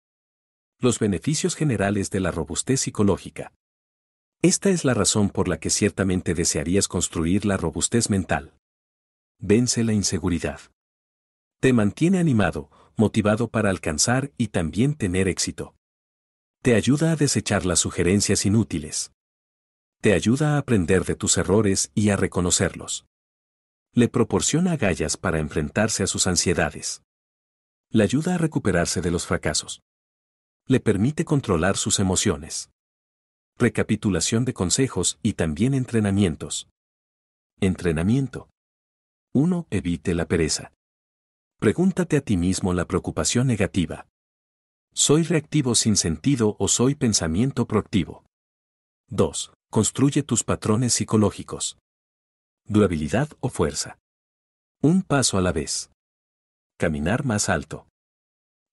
Los 0.80 0.98
beneficios 0.98 1.54
generales 1.54 2.10
de 2.10 2.18
la 2.18 2.32
robustez 2.32 2.80
psicológica. 2.80 3.52
Esta 4.42 4.70
es 4.70 4.84
la 4.84 4.92
razón 4.92 5.30
por 5.30 5.46
la 5.46 5.60
que 5.60 5.70
ciertamente 5.70 6.34
desearías 6.34 6.88
construir 6.88 7.46
la 7.46 7.56
robustez 7.56 8.10
mental. 8.10 8.54
Vence 9.38 9.84
la 9.84 9.92
inseguridad. 9.92 10.60
Te 11.60 11.72
mantiene 11.72 12.18
animado, 12.18 12.70
motivado 12.96 13.48
para 13.48 13.70
alcanzar 13.70 14.32
y 14.36 14.48
también 14.48 14.94
tener 14.94 15.26
éxito. 15.28 15.74
Te 16.62 16.74
ayuda 16.74 17.12
a 17.12 17.16
desechar 17.16 17.64
las 17.64 17.78
sugerencias 17.78 18.44
inútiles. 18.44 19.12
Te 20.00 20.12
ayuda 20.12 20.54
a 20.54 20.58
aprender 20.58 21.04
de 21.04 21.14
tus 21.14 21.38
errores 21.38 21.90
y 21.94 22.10
a 22.10 22.16
reconocerlos. 22.16 23.06
Le 23.92 24.08
proporciona 24.08 24.72
agallas 24.72 25.16
para 25.16 25.38
enfrentarse 25.38 26.02
a 26.02 26.06
sus 26.06 26.26
ansiedades. 26.26 27.02
Le 27.90 28.04
ayuda 28.04 28.34
a 28.34 28.38
recuperarse 28.38 29.00
de 29.00 29.10
los 29.10 29.26
fracasos. 29.26 29.80
Le 30.66 30.80
permite 30.80 31.24
controlar 31.24 31.76
sus 31.76 31.98
emociones. 31.98 32.70
Recapitulación 33.56 34.44
de 34.44 34.52
consejos 34.52 35.18
y 35.22 35.32
también 35.32 35.72
entrenamientos. 35.72 36.68
Entrenamiento. 37.60 38.50
1. 39.32 39.66
Evite 39.70 40.14
la 40.14 40.26
pereza. 40.26 40.72
Pregúntate 41.58 42.18
a 42.18 42.20
ti 42.20 42.36
mismo 42.36 42.74
la 42.74 42.84
preocupación 42.84 43.46
negativa. 43.46 44.06
¿Soy 44.92 45.22
reactivo 45.22 45.74
sin 45.74 45.96
sentido 45.96 46.54
o 46.58 46.68
soy 46.68 46.94
pensamiento 46.94 47.66
proactivo? 47.66 48.26
2. 49.08 49.52
Construye 49.70 50.22
tus 50.22 50.44
patrones 50.44 50.92
psicológicos. 50.92 51.78
Durabilidad 52.66 53.30
o 53.40 53.48
fuerza. 53.48 53.98
Un 54.82 55.00
paso 55.02 55.38
a 55.38 55.40
la 55.40 55.52
vez. 55.52 55.90
Caminar 56.78 57.24
más 57.24 57.48
alto. 57.48 57.88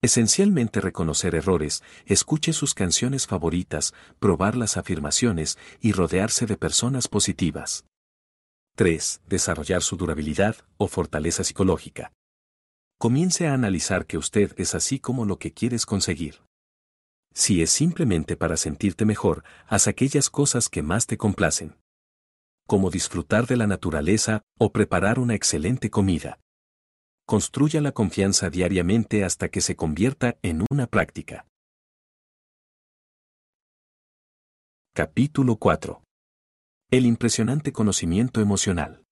Esencialmente 0.02 0.82
reconocer 0.82 1.36
errores, 1.36 1.84
escuche 2.06 2.52
sus 2.52 2.74
canciones 2.74 3.28
favoritas, 3.28 3.94
probar 4.20 4.58
las 4.58 4.76
afirmaciones 4.76 5.58
y 5.80 5.94
rodearse 5.94 6.46
de 6.48 6.58
personas 6.58 7.08
positivas. 7.08 7.86
3. 8.76 9.22
Desarrollar 9.28 9.84
su 9.84 9.96
durabilidad 9.96 10.58
o 10.78 10.90
fortaleza 10.90 11.46
psicológica. 11.46 12.12
Comience 13.04 13.50
a 13.50 13.54
analizar 13.54 14.06
que 14.06 14.18
usted 14.18 14.54
es 14.56 14.76
así 14.76 14.98
como 14.98 15.26
lo 15.26 15.38
que 15.38 15.52
quieres 15.52 15.86
conseguir. 15.86 16.42
Si 17.34 17.62
es 17.62 17.70
simplemente 17.70 18.38
para 18.38 18.56
sentirte 18.56 19.04
mejor, 19.04 19.44
haz 19.68 19.90
aquellas 19.90 20.30
cosas 20.30 20.70
que 20.70 20.84
más 20.84 21.06
te 21.06 21.18
complacen. 21.18 21.76
Como 22.66 22.90
disfrutar 22.90 23.46
de 23.46 23.58
la 23.58 23.68
naturaleza 23.68 24.42
o 24.58 24.72
preparar 24.72 25.20
una 25.20 25.36
excelente 25.36 25.90
comida. 25.90 26.40
Construya 27.26 27.82
la 27.82 27.92
confianza 27.92 28.50
diariamente 28.50 29.26
hasta 29.26 29.50
que 29.50 29.60
se 29.60 29.76
convierta 29.76 30.38
en 30.42 30.66
una 30.72 30.88
práctica. 30.88 31.46
Capítulo 34.96 35.58
4. 35.58 36.02
El 36.90 37.06
impresionante 37.06 37.74
conocimiento 37.74 38.40
emocional. 38.40 39.04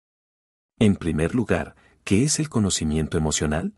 En 0.80 0.96
primer 0.96 1.36
lugar, 1.36 1.76
¿qué 2.06 2.24
es 2.24 2.40
el 2.40 2.48
conocimiento 2.48 3.18
emocional? 3.18 3.76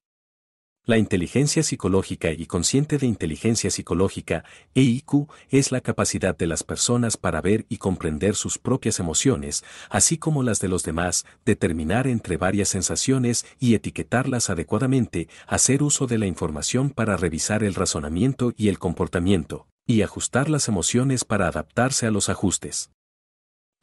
La 0.85 0.97
inteligencia 0.97 1.63
psicológica 1.63 2.33
y 2.33 2.45
consciente 2.45 2.97
de 2.97 3.05
inteligencia 3.05 3.71
psicológica, 3.71 4.43
EIQ, 4.75 5.29
es 5.49 5.71
la 5.71 5.79
capacidad 5.79 6.35
de 6.37 6.45
las 6.45 6.63
personas 6.63 7.15
para 7.15 7.39
ver 7.39 7.65
y 7.69 7.77
comprender 7.77 8.35
sus 8.35 8.57
propias 8.57 8.99
emociones, 8.99 9.63
así 9.89 10.17
como 10.17 10.43
las 10.43 10.59
de 10.59 10.67
los 10.67 10.83
demás, 10.83 11.25
determinar 11.45 12.05
entre 12.05 12.35
varias 12.35 12.67
sensaciones 12.67 13.45
y 13.61 13.75
etiquetarlas 13.75 14.49
adecuadamente, 14.49 15.29
hacer 15.47 15.83
uso 15.83 16.05
de 16.05 16.17
la 16.17 16.25
información 16.25 16.89
para 16.89 17.15
revisar 17.15 17.63
el 17.63 17.75
razonamiento 17.75 18.51
y 18.57 18.67
el 18.67 18.77
comportamiento, 18.77 19.67
y 19.87 20.01
ajustar 20.01 20.49
las 20.49 20.67
emociones 20.67 21.23
para 21.23 21.47
adaptarse 21.47 22.07
a 22.07 22.11
los 22.11 22.27
ajustes. 22.27 22.89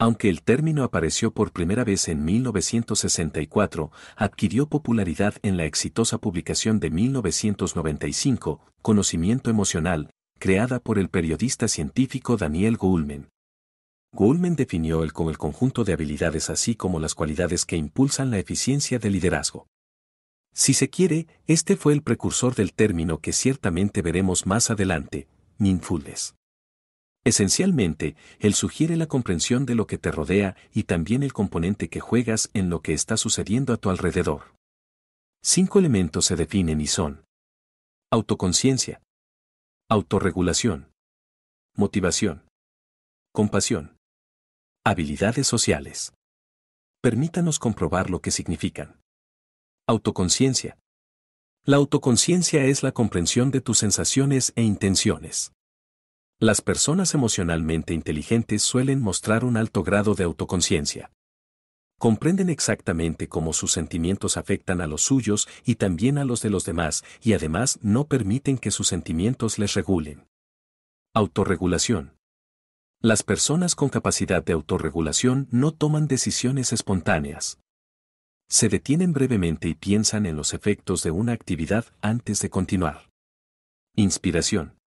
Aunque 0.01 0.29
el 0.29 0.41
término 0.41 0.83
apareció 0.83 1.31
por 1.31 1.51
primera 1.51 1.83
vez 1.83 2.07
en 2.07 2.25
1964, 2.25 3.91
adquirió 4.15 4.65
popularidad 4.65 5.35
en 5.43 5.57
la 5.57 5.65
exitosa 5.65 6.17
publicación 6.17 6.79
de 6.79 6.89
1995, 6.89 8.61
Conocimiento 8.81 9.51
Emocional, 9.51 10.09
creada 10.39 10.79
por 10.79 10.97
el 10.97 11.09
periodista 11.09 11.67
científico 11.67 12.35
Daniel 12.35 12.77
Goulman. 12.77 13.29
Goulman 14.11 14.55
definió 14.55 15.03
el 15.03 15.13
como 15.13 15.29
el 15.29 15.37
conjunto 15.37 15.83
de 15.83 15.93
habilidades 15.93 16.49
así 16.49 16.73
como 16.73 16.99
las 16.99 17.13
cualidades 17.13 17.67
que 17.67 17.77
impulsan 17.77 18.31
la 18.31 18.39
eficiencia 18.39 18.97
del 18.97 19.13
liderazgo. 19.13 19.67
Si 20.51 20.73
se 20.73 20.89
quiere, 20.89 21.27
este 21.45 21.75
fue 21.77 21.93
el 21.93 22.01
precursor 22.01 22.55
del 22.55 22.73
término 22.73 23.19
que 23.19 23.33
ciertamente 23.33 24.01
veremos 24.01 24.47
más 24.47 24.71
adelante, 24.71 25.27
mindfulness. 25.59 26.33
Esencialmente, 27.23 28.15
él 28.39 28.55
sugiere 28.55 28.95
la 28.95 29.05
comprensión 29.05 29.65
de 29.65 29.75
lo 29.75 29.85
que 29.85 29.99
te 29.99 30.11
rodea 30.11 30.55
y 30.73 30.83
también 30.83 31.21
el 31.21 31.33
componente 31.33 31.87
que 31.87 31.99
juegas 31.99 32.49
en 32.53 32.69
lo 32.69 32.81
que 32.81 32.93
está 32.93 33.15
sucediendo 33.15 33.73
a 33.73 33.77
tu 33.77 33.89
alrededor. 33.91 34.55
Cinco 35.43 35.79
elementos 35.79 36.25
se 36.25 36.35
definen 36.35 36.81
y 36.81 36.87
son 36.87 37.23
autoconciencia, 38.11 39.01
autorregulación, 39.89 40.91
motivación, 41.75 42.43
compasión, 43.31 43.97
habilidades 44.83 45.47
sociales. 45.47 46.13
Permítanos 47.01 47.59
comprobar 47.59 48.09
lo 48.09 48.21
que 48.21 48.31
significan. 48.31 48.99
Autoconciencia. 49.87 50.77
La 51.65 51.77
autoconciencia 51.77 52.63
es 52.65 52.83
la 52.83 52.91
comprensión 52.91 53.51
de 53.51 53.61
tus 53.61 53.77
sensaciones 53.79 54.53
e 54.55 54.63
intenciones. 54.63 55.53
Las 56.43 56.59
personas 56.59 57.13
emocionalmente 57.13 57.93
inteligentes 57.93 58.63
suelen 58.63 58.99
mostrar 58.99 59.45
un 59.45 59.57
alto 59.57 59.83
grado 59.83 60.15
de 60.15 60.23
autoconciencia. 60.23 61.11
Comprenden 61.99 62.49
exactamente 62.49 63.27
cómo 63.27 63.53
sus 63.53 63.71
sentimientos 63.71 64.37
afectan 64.37 64.81
a 64.81 64.87
los 64.87 65.03
suyos 65.03 65.47
y 65.63 65.75
también 65.75 66.17
a 66.17 66.25
los 66.25 66.41
de 66.41 66.49
los 66.49 66.65
demás, 66.65 67.03
y 67.21 67.33
además 67.33 67.77
no 67.83 68.05
permiten 68.07 68.57
que 68.57 68.71
sus 68.71 68.87
sentimientos 68.87 69.59
les 69.59 69.75
regulen. 69.75 70.25
Autorregulación. 71.13 72.17
Las 73.03 73.21
personas 73.21 73.75
con 73.75 73.89
capacidad 73.89 74.43
de 74.43 74.53
autorregulación 74.53 75.47
no 75.51 75.71
toman 75.71 76.07
decisiones 76.07 76.73
espontáneas. 76.73 77.59
Se 78.49 78.67
detienen 78.67 79.13
brevemente 79.13 79.67
y 79.67 79.75
piensan 79.75 80.25
en 80.25 80.37
los 80.37 80.55
efectos 80.55 81.03
de 81.03 81.11
una 81.11 81.33
actividad 81.33 81.85
antes 82.01 82.41
de 82.41 82.49
continuar. 82.49 83.11
Inspiración 83.95 84.80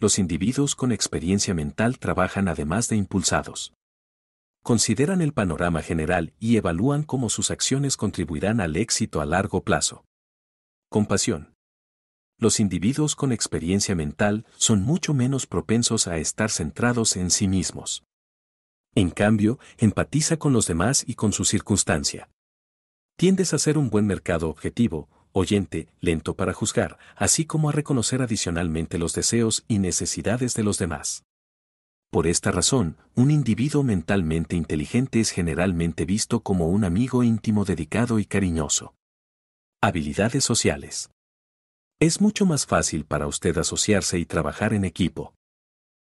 los 0.00 0.20
individuos 0.20 0.76
con 0.76 0.92
experiencia 0.92 1.54
mental 1.54 1.98
trabajan 1.98 2.46
además 2.46 2.88
de 2.88 2.94
impulsados. 2.94 3.72
Consideran 4.62 5.20
el 5.22 5.32
panorama 5.32 5.82
general 5.82 6.32
y 6.38 6.56
evalúan 6.56 7.02
cómo 7.02 7.28
sus 7.28 7.50
acciones 7.50 7.96
contribuirán 7.96 8.60
al 8.60 8.76
éxito 8.76 9.20
a 9.20 9.26
largo 9.26 9.64
plazo. 9.64 10.04
Compasión. 10.88 11.54
Los 12.38 12.60
individuos 12.60 13.16
con 13.16 13.32
experiencia 13.32 13.96
mental 13.96 14.46
son 14.56 14.82
mucho 14.82 15.14
menos 15.14 15.48
propensos 15.48 16.06
a 16.06 16.18
estar 16.18 16.50
centrados 16.50 17.16
en 17.16 17.30
sí 17.30 17.48
mismos. 17.48 18.04
En 18.94 19.10
cambio, 19.10 19.58
empatiza 19.78 20.36
con 20.36 20.52
los 20.52 20.68
demás 20.68 21.02
y 21.08 21.14
con 21.14 21.32
su 21.32 21.44
circunstancia. 21.44 22.30
Tiendes 23.16 23.52
a 23.52 23.58
ser 23.58 23.76
un 23.76 23.90
buen 23.90 24.06
mercado 24.06 24.48
objetivo, 24.48 25.08
oyente, 25.32 25.88
lento 26.00 26.34
para 26.34 26.52
juzgar, 26.52 26.98
así 27.16 27.44
como 27.44 27.68
a 27.68 27.72
reconocer 27.72 28.22
adicionalmente 28.22 28.98
los 28.98 29.14
deseos 29.14 29.64
y 29.68 29.78
necesidades 29.78 30.54
de 30.54 30.64
los 30.64 30.78
demás. 30.78 31.24
Por 32.10 32.26
esta 32.26 32.50
razón, 32.50 32.96
un 33.14 33.30
individuo 33.30 33.82
mentalmente 33.82 34.56
inteligente 34.56 35.20
es 35.20 35.30
generalmente 35.30 36.06
visto 36.06 36.40
como 36.40 36.68
un 36.68 36.84
amigo 36.84 37.22
íntimo 37.22 37.64
dedicado 37.64 38.18
y 38.18 38.24
cariñoso. 38.24 38.94
Habilidades 39.82 40.42
sociales. 40.42 41.10
Es 42.00 42.20
mucho 42.20 42.46
más 42.46 42.64
fácil 42.64 43.04
para 43.04 43.26
usted 43.26 43.58
asociarse 43.58 44.18
y 44.18 44.24
trabajar 44.24 44.72
en 44.72 44.84
equipo. 44.84 45.34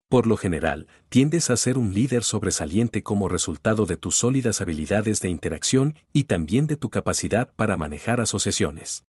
Por 0.08 0.28
lo 0.28 0.36
general, 0.36 0.86
tiendes 1.08 1.50
a 1.50 1.56
ser 1.56 1.76
un 1.76 1.92
líder 1.92 2.22
sobresaliente 2.22 3.02
como 3.02 3.28
resultado 3.28 3.86
de 3.86 3.96
tus 3.96 4.14
sólidas 4.14 4.60
habilidades 4.60 5.20
de 5.20 5.30
interacción 5.30 5.96
y 6.12 6.24
también 6.24 6.68
de 6.68 6.76
tu 6.76 6.90
capacidad 6.90 7.52
para 7.56 7.76
manejar 7.76 8.20
asociaciones. 8.20 9.04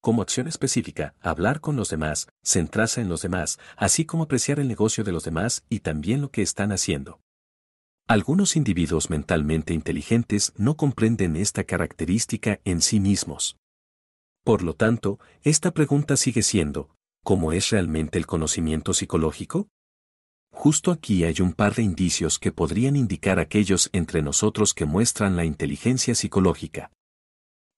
Como 0.00 0.22
acción 0.22 0.48
específica, 0.48 1.14
hablar 1.20 1.60
con 1.60 1.76
los 1.76 1.90
demás, 1.90 2.28
centrarse 2.42 3.02
en 3.02 3.10
los 3.10 3.20
demás, 3.20 3.58
así 3.76 4.06
como 4.06 4.22
apreciar 4.22 4.58
el 4.58 4.68
negocio 4.68 5.04
de 5.04 5.12
los 5.12 5.24
demás 5.24 5.64
y 5.68 5.80
también 5.80 6.22
lo 6.22 6.30
que 6.30 6.40
están 6.42 6.72
haciendo. 6.72 7.20
Algunos 8.08 8.56
individuos 8.56 9.10
mentalmente 9.10 9.74
inteligentes 9.74 10.52
no 10.56 10.76
comprenden 10.76 11.36
esta 11.36 11.64
característica 11.64 12.60
en 12.64 12.80
sí 12.80 13.00
mismos. 13.00 13.58
Por 14.44 14.62
lo 14.62 14.74
tanto, 14.74 15.18
esta 15.42 15.72
pregunta 15.72 16.16
sigue 16.16 16.42
siendo, 16.42 16.88
¿cómo 17.24 17.52
es 17.52 17.68
realmente 17.70 18.16
el 18.16 18.26
conocimiento 18.26 18.94
psicológico? 18.94 19.68
Justo 20.58 20.90
aquí 20.90 21.22
hay 21.24 21.42
un 21.42 21.52
par 21.52 21.74
de 21.74 21.82
indicios 21.82 22.38
que 22.38 22.50
podrían 22.50 22.96
indicar 22.96 23.38
aquellos 23.38 23.90
entre 23.92 24.22
nosotros 24.22 24.72
que 24.72 24.86
muestran 24.86 25.36
la 25.36 25.44
inteligencia 25.44 26.14
psicológica. 26.14 26.90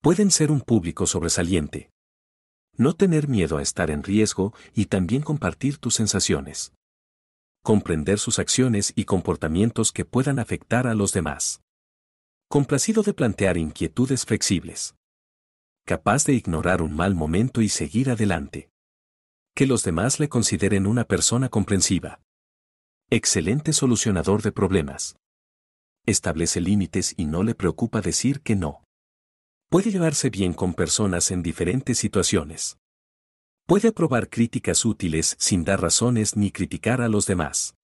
Pueden 0.00 0.30
ser 0.30 0.52
un 0.52 0.60
público 0.60 1.04
sobresaliente. 1.04 1.90
No 2.76 2.94
tener 2.94 3.26
miedo 3.26 3.58
a 3.58 3.62
estar 3.62 3.90
en 3.90 4.04
riesgo 4.04 4.54
y 4.76 4.86
también 4.86 5.22
compartir 5.22 5.78
tus 5.78 5.96
sensaciones. 5.96 6.72
Comprender 7.64 8.20
sus 8.20 8.38
acciones 8.38 8.92
y 8.94 9.06
comportamientos 9.06 9.90
que 9.90 10.04
puedan 10.04 10.38
afectar 10.38 10.86
a 10.86 10.94
los 10.94 11.12
demás. 11.12 11.60
Complacido 12.48 13.02
de 13.02 13.12
plantear 13.12 13.56
inquietudes 13.56 14.24
flexibles. 14.24 14.94
Capaz 15.84 16.24
de 16.24 16.34
ignorar 16.34 16.80
un 16.80 16.94
mal 16.94 17.16
momento 17.16 17.60
y 17.60 17.70
seguir 17.70 18.08
adelante. 18.08 18.70
Que 19.56 19.66
los 19.66 19.82
demás 19.82 20.20
le 20.20 20.28
consideren 20.28 20.86
una 20.86 21.02
persona 21.04 21.48
comprensiva. 21.48 22.20
Excelente 23.10 23.72
solucionador 23.72 24.42
de 24.42 24.52
problemas. 24.52 25.16
Establece 26.04 26.60
límites 26.60 27.14
y 27.16 27.24
no 27.24 27.42
le 27.42 27.54
preocupa 27.54 28.02
decir 28.02 28.42
que 28.42 28.54
no. 28.54 28.84
Puede 29.70 29.90
llevarse 29.90 30.28
bien 30.28 30.52
con 30.52 30.74
personas 30.74 31.30
en 31.30 31.42
diferentes 31.42 31.96
situaciones. 31.96 32.76
Puede 33.66 33.88
aprobar 33.88 34.28
críticas 34.28 34.84
útiles 34.84 35.36
sin 35.38 35.64
dar 35.64 35.80
razones 35.80 36.36
ni 36.36 36.50
criticar 36.50 37.00
a 37.00 37.08
los 37.08 37.24
demás. 37.24 37.74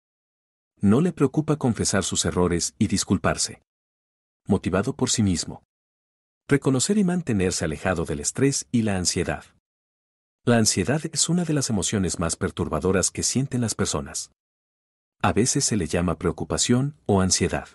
No 0.83 1.01
le 1.01 1.15
preocupa 1.15 1.57
confesar 1.57 2.05
sus 2.05 2.27
errores 2.27 2.75
y 2.79 2.89
disculparse. 2.89 3.63
Motivado 4.47 4.95
por 4.95 5.09
sí 5.09 5.23
mismo. 5.23 5.65
Reconocer 6.49 6.99
y 6.99 7.05
mantenerse 7.05 7.65
alejado 7.65 8.05
del 8.05 8.21
estrés 8.21 8.67
y 8.73 8.83
la 8.83 8.99
ansiedad. 8.99 9.47
La 10.45 10.59
ansiedad 10.59 11.01
es 11.15 11.31
una 11.31 11.47
de 11.47 11.55
las 11.55 11.71
emociones 11.71 12.19
más 12.19 12.37
perturbadoras 12.37 13.11
que 13.11 13.23
sienten 13.23 13.63
las 13.63 13.75
personas. 13.75 14.31
A 15.25 15.33
veces 15.33 15.65
se 15.65 15.79
le 15.79 15.87
llama 15.87 16.19
preocupación 16.19 16.97
o 17.07 17.23
ansiedad. 17.23 17.67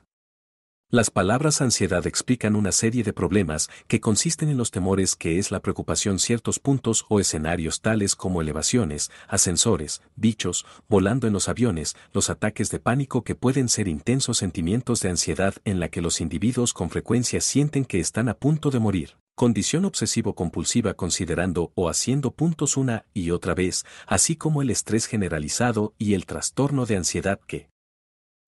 Las 0.91 1.09
palabras 1.09 1.61
ansiedad 1.61 2.05
explican 2.05 2.55
una 2.55 2.71
serie 2.71 3.03
de 3.03 3.11
problemas 3.11 3.71
que 3.87 3.99
consisten 3.99 4.49
en 4.49 4.57
los 4.57 4.69
temores 4.69 5.15
que 5.15 5.39
es 5.39 5.49
la 5.49 5.59
preocupación 5.59 6.19
ciertos 6.19 6.59
puntos 6.59 7.07
o 7.09 7.19
escenarios 7.19 7.81
tales 7.81 8.15
como 8.15 8.43
elevaciones, 8.43 9.09
ascensores, 9.27 10.03
bichos, 10.15 10.63
volando 10.87 11.25
en 11.25 11.33
los 11.33 11.49
aviones, 11.49 11.95
los 12.13 12.29
ataques 12.29 12.69
de 12.69 12.77
pánico 12.77 13.23
que 13.23 13.33
pueden 13.33 13.67
ser 13.67 13.87
intensos 13.87 14.37
sentimientos 14.37 14.99
de 14.99 15.09
ansiedad 15.09 15.55
en 15.65 15.79
la 15.79 15.89
que 15.89 16.03
los 16.03 16.21
individuos 16.21 16.71
con 16.71 16.91
frecuencia 16.91 17.41
sienten 17.41 17.83
que 17.83 17.99
están 17.99 18.29
a 18.29 18.35
punto 18.35 18.69
de 18.69 18.77
morir 18.77 19.18
condición 19.39 19.85
obsesivo-compulsiva 19.85 20.95
considerando 20.95 21.71
o 21.73 21.87
haciendo 21.87 22.31
puntos 22.31 22.75
una 22.75 23.05
y 23.13 23.31
otra 23.31 23.53
vez, 23.53 23.85
así 24.05 24.35
como 24.35 24.61
el 24.61 24.69
estrés 24.69 25.05
generalizado 25.05 25.93
y 25.97 26.13
el 26.13 26.25
trastorno 26.25 26.85
de 26.85 26.97
ansiedad 26.97 27.39
que 27.47 27.69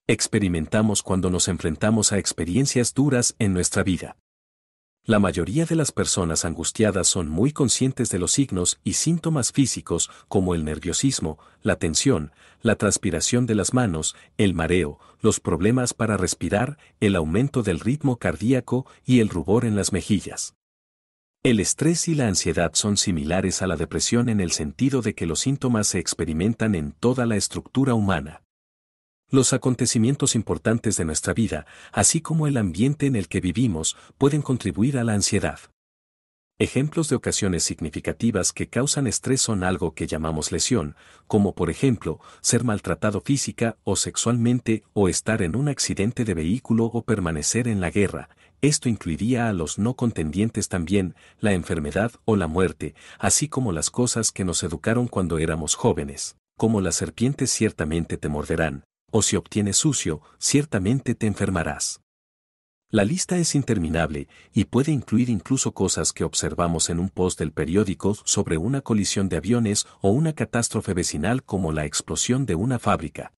experimentamos 0.06 1.02
cuando 1.02 1.30
nos 1.30 1.48
enfrentamos 1.48 2.12
a 2.12 2.18
experiencias 2.18 2.94
duras 2.94 3.36
en 3.40 3.54
nuestra 3.54 3.84
vida. 3.84 4.18
La 5.06 5.20
mayoría 5.20 5.64
de 5.64 5.78
las 5.78 5.94
personas 5.94 6.44
angustiadas 6.44 7.08
son 7.08 7.30
muy 7.30 7.54
conscientes 7.54 8.10
de 8.10 8.20
los 8.20 8.34
signos 8.34 8.78
y 8.84 8.96
síntomas 8.96 9.54
físicos 9.54 10.12
como 10.28 10.56
el 10.56 10.66
nerviosismo, 10.66 11.40
la 11.62 11.78
tensión, 11.78 12.34
la 12.62 12.76
transpiración 12.76 13.46
de 13.46 13.56
las 13.56 13.74
manos, 13.74 14.14
el 14.38 14.54
mareo, 14.54 15.00
los 15.22 15.40
problemas 15.40 15.94
para 15.94 16.18
respirar, 16.18 16.78
el 17.00 17.16
aumento 17.16 17.64
del 17.64 17.80
ritmo 17.80 18.18
cardíaco 18.18 18.86
y 19.06 19.22
el 19.22 19.30
rubor 19.30 19.64
en 19.64 19.78
las 19.78 19.94
mejillas. 19.94 20.54
El 21.44 21.60
estrés 21.60 22.08
y 22.08 22.14
la 22.14 22.28
ansiedad 22.28 22.72
son 22.76 22.98
similares 22.98 23.64
a 23.64 23.68
la 23.68 23.76
depresión 23.76 24.30
en 24.30 24.40
el 24.42 24.52
sentido 24.52 25.02
de 25.02 25.16
que 25.16 25.26
los 25.26 25.40
síntomas 25.40 25.88
se 25.88 25.98
experimentan 25.98 26.76
en 26.76 26.92
toda 26.92 27.26
la 27.26 27.36
estructura 27.36 27.96
humana. 27.96 28.44
Los 29.32 29.52
acontecimientos 29.52 30.36
importantes 30.36 30.98
de 30.98 31.06
nuestra 31.06 31.34
vida, 31.34 31.66
así 31.92 32.22
como 32.22 32.46
el 32.46 32.58
ambiente 32.58 33.08
en 33.08 33.16
el 33.16 33.28
que 33.28 33.42
vivimos, 33.42 33.98
pueden 34.20 34.44
contribuir 34.44 35.00
a 35.00 35.04
la 35.04 35.14
ansiedad. 35.14 35.60
Ejemplos 36.60 37.10
de 37.10 37.16
ocasiones 37.16 37.64
significativas 37.64 38.54
que 38.54 38.68
causan 38.68 39.08
estrés 39.08 39.42
son 39.42 39.64
algo 39.64 39.96
que 39.96 40.06
llamamos 40.06 40.52
lesión, 40.52 40.96
como 41.26 41.56
por 41.56 41.72
ejemplo, 41.72 42.20
ser 42.42 42.64
maltratado 42.64 43.20
física 43.20 43.78
o 43.84 43.96
sexualmente 43.96 44.84
o 44.94 45.10
estar 45.10 45.42
en 45.42 45.56
un 45.56 45.70
accidente 45.70 46.24
de 46.24 46.36
vehículo 46.36 46.86
o 46.86 47.02
permanecer 47.04 47.68
en 47.68 47.82
la 47.82 47.90
guerra, 47.90 48.30
esto 48.62 48.90
incluiría 48.90 49.50
a 49.50 49.54
los 49.54 49.80
no 49.80 49.96
contendientes 49.96 50.70
también, 50.70 51.16
la 51.40 51.54
enfermedad 51.54 52.12
o 52.26 52.36
la 52.36 52.48
muerte, 52.48 52.94
así 53.18 53.48
como 53.48 53.72
las 53.72 53.90
cosas 53.90 54.32
que 54.32 54.46
nos 54.46 54.64
educaron 54.64 55.08
cuando 55.08 55.40
éramos 55.40 55.76
jóvenes, 55.76 56.38
como 56.58 56.80
las 56.80 56.96
serpientes 56.96 57.52
ciertamente 57.52 58.18
te 58.18 58.30
morderán, 58.30 58.84
o 59.12 59.22
si 59.22 59.36
obtienes 59.36 59.78
sucio, 59.78 60.22
ciertamente 60.38 61.16
te 61.16 61.28
enfermarás. 61.28 62.02
La 62.94 63.06
lista 63.06 63.38
es 63.38 63.56
interminable 63.56 64.28
y 64.54 64.66
puede 64.66 64.92
incluir 64.92 65.30
incluso 65.30 65.74
cosas 65.74 66.12
que 66.12 66.26
observamos 66.26 66.90
en 66.90 67.00
un 67.00 67.10
post 67.10 67.40
del 67.40 67.54
periódico 67.54 68.16
sobre 68.26 68.58
una 68.58 68.82
colisión 68.82 69.30
de 69.30 69.38
aviones 69.38 69.88
o 70.02 70.10
una 70.10 70.34
catástrofe 70.34 70.94
vecinal 70.94 71.42
como 71.44 71.72
la 71.72 71.86
explosión 71.86 72.46
de 72.46 72.56
una 72.56 72.80
fábrica. 72.80 73.34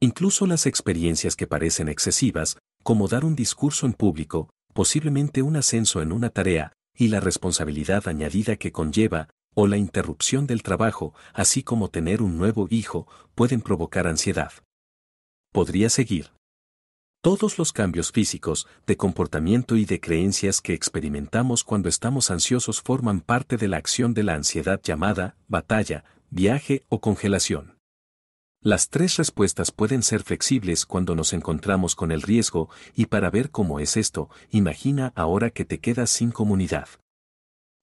Incluso 0.00 0.46
las 0.46 0.64
experiencias 0.64 1.36
que 1.36 1.46
parecen 1.46 1.88
excesivas, 1.88 2.56
como 2.82 3.08
dar 3.08 3.24
un 3.24 3.36
discurso 3.36 3.86
en 3.86 3.92
público, 3.92 4.50
posiblemente 4.74 5.42
un 5.42 5.56
ascenso 5.56 6.02
en 6.02 6.12
una 6.12 6.30
tarea, 6.30 6.72
y 6.96 7.08
la 7.08 7.20
responsabilidad 7.20 8.08
añadida 8.08 8.56
que 8.56 8.72
conlleva, 8.72 9.28
o 9.54 9.66
la 9.66 9.76
interrupción 9.76 10.46
del 10.46 10.62
trabajo, 10.62 11.14
así 11.34 11.62
como 11.62 11.90
tener 11.90 12.22
un 12.22 12.38
nuevo 12.38 12.68
hijo, 12.70 13.06
pueden 13.34 13.60
provocar 13.60 14.06
ansiedad. 14.06 14.52
Podría 15.52 15.90
seguir. 15.90 16.30
Todos 17.22 17.58
los 17.58 17.72
cambios 17.72 18.10
físicos, 18.10 18.66
de 18.86 18.96
comportamiento 18.96 19.76
y 19.76 19.84
de 19.84 20.00
creencias 20.00 20.60
que 20.60 20.74
experimentamos 20.74 21.62
cuando 21.62 21.88
estamos 21.88 22.30
ansiosos 22.30 22.80
forman 22.80 23.20
parte 23.20 23.56
de 23.56 23.68
la 23.68 23.76
acción 23.76 24.12
de 24.12 24.24
la 24.24 24.34
ansiedad 24.34 24.80
llamada 24.82 25.36
batalla, 25.46 26.04
viaje 26.30 26.82
o 26.88 27.00
congelación. 27.00 27.71
Las 28.64 28.90
tres 28.90 29.16
respuestas 29.16 29.72
pueden 29.72 30.04
ser 30.04 30.22
flexibles 30.22 30.86
cuando 30.86 31.16
nos 31.16 31.32
encontramos 31.32 31.96
con 31.96 32.12
el 32.12 32.22
riesgo, 32.22 32.70
y 32.94 33.06
para 33.06 33.28
ver 33.28 33.50
cómo 33.50 33.80
es 33.80 33.96
esto, 33.96 34.30
imagina 34.50 35.12
ahora 35.16 35.50
que 35.50 35.64
te 35.64 35.80
quedas 35.80 36.10
sin 36.10 36.30
comunidad. 36.30 36.86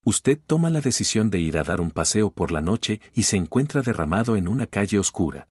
Usted 0.05 0.39
toma 0.47 0.69
la 0.69 0.79
decisión 0.79 1.29
de 1.29 1.39
ir 1.39 1.57
a 1.57 1.63
dar 1.63 1.81
un 1.81 1.91
paseo 1.91 2.31
por 2.31 2.51
la 2.51 2.61
noche 2.61 3.01
y 3.13 3.23
se 3.23 3.35
encuentra 3.35 3.81
derramado 3.81 4.37
en 4.37 4.47
una 4.47 4.67
calle 4.67 4.97
oscura. 4.99 5.49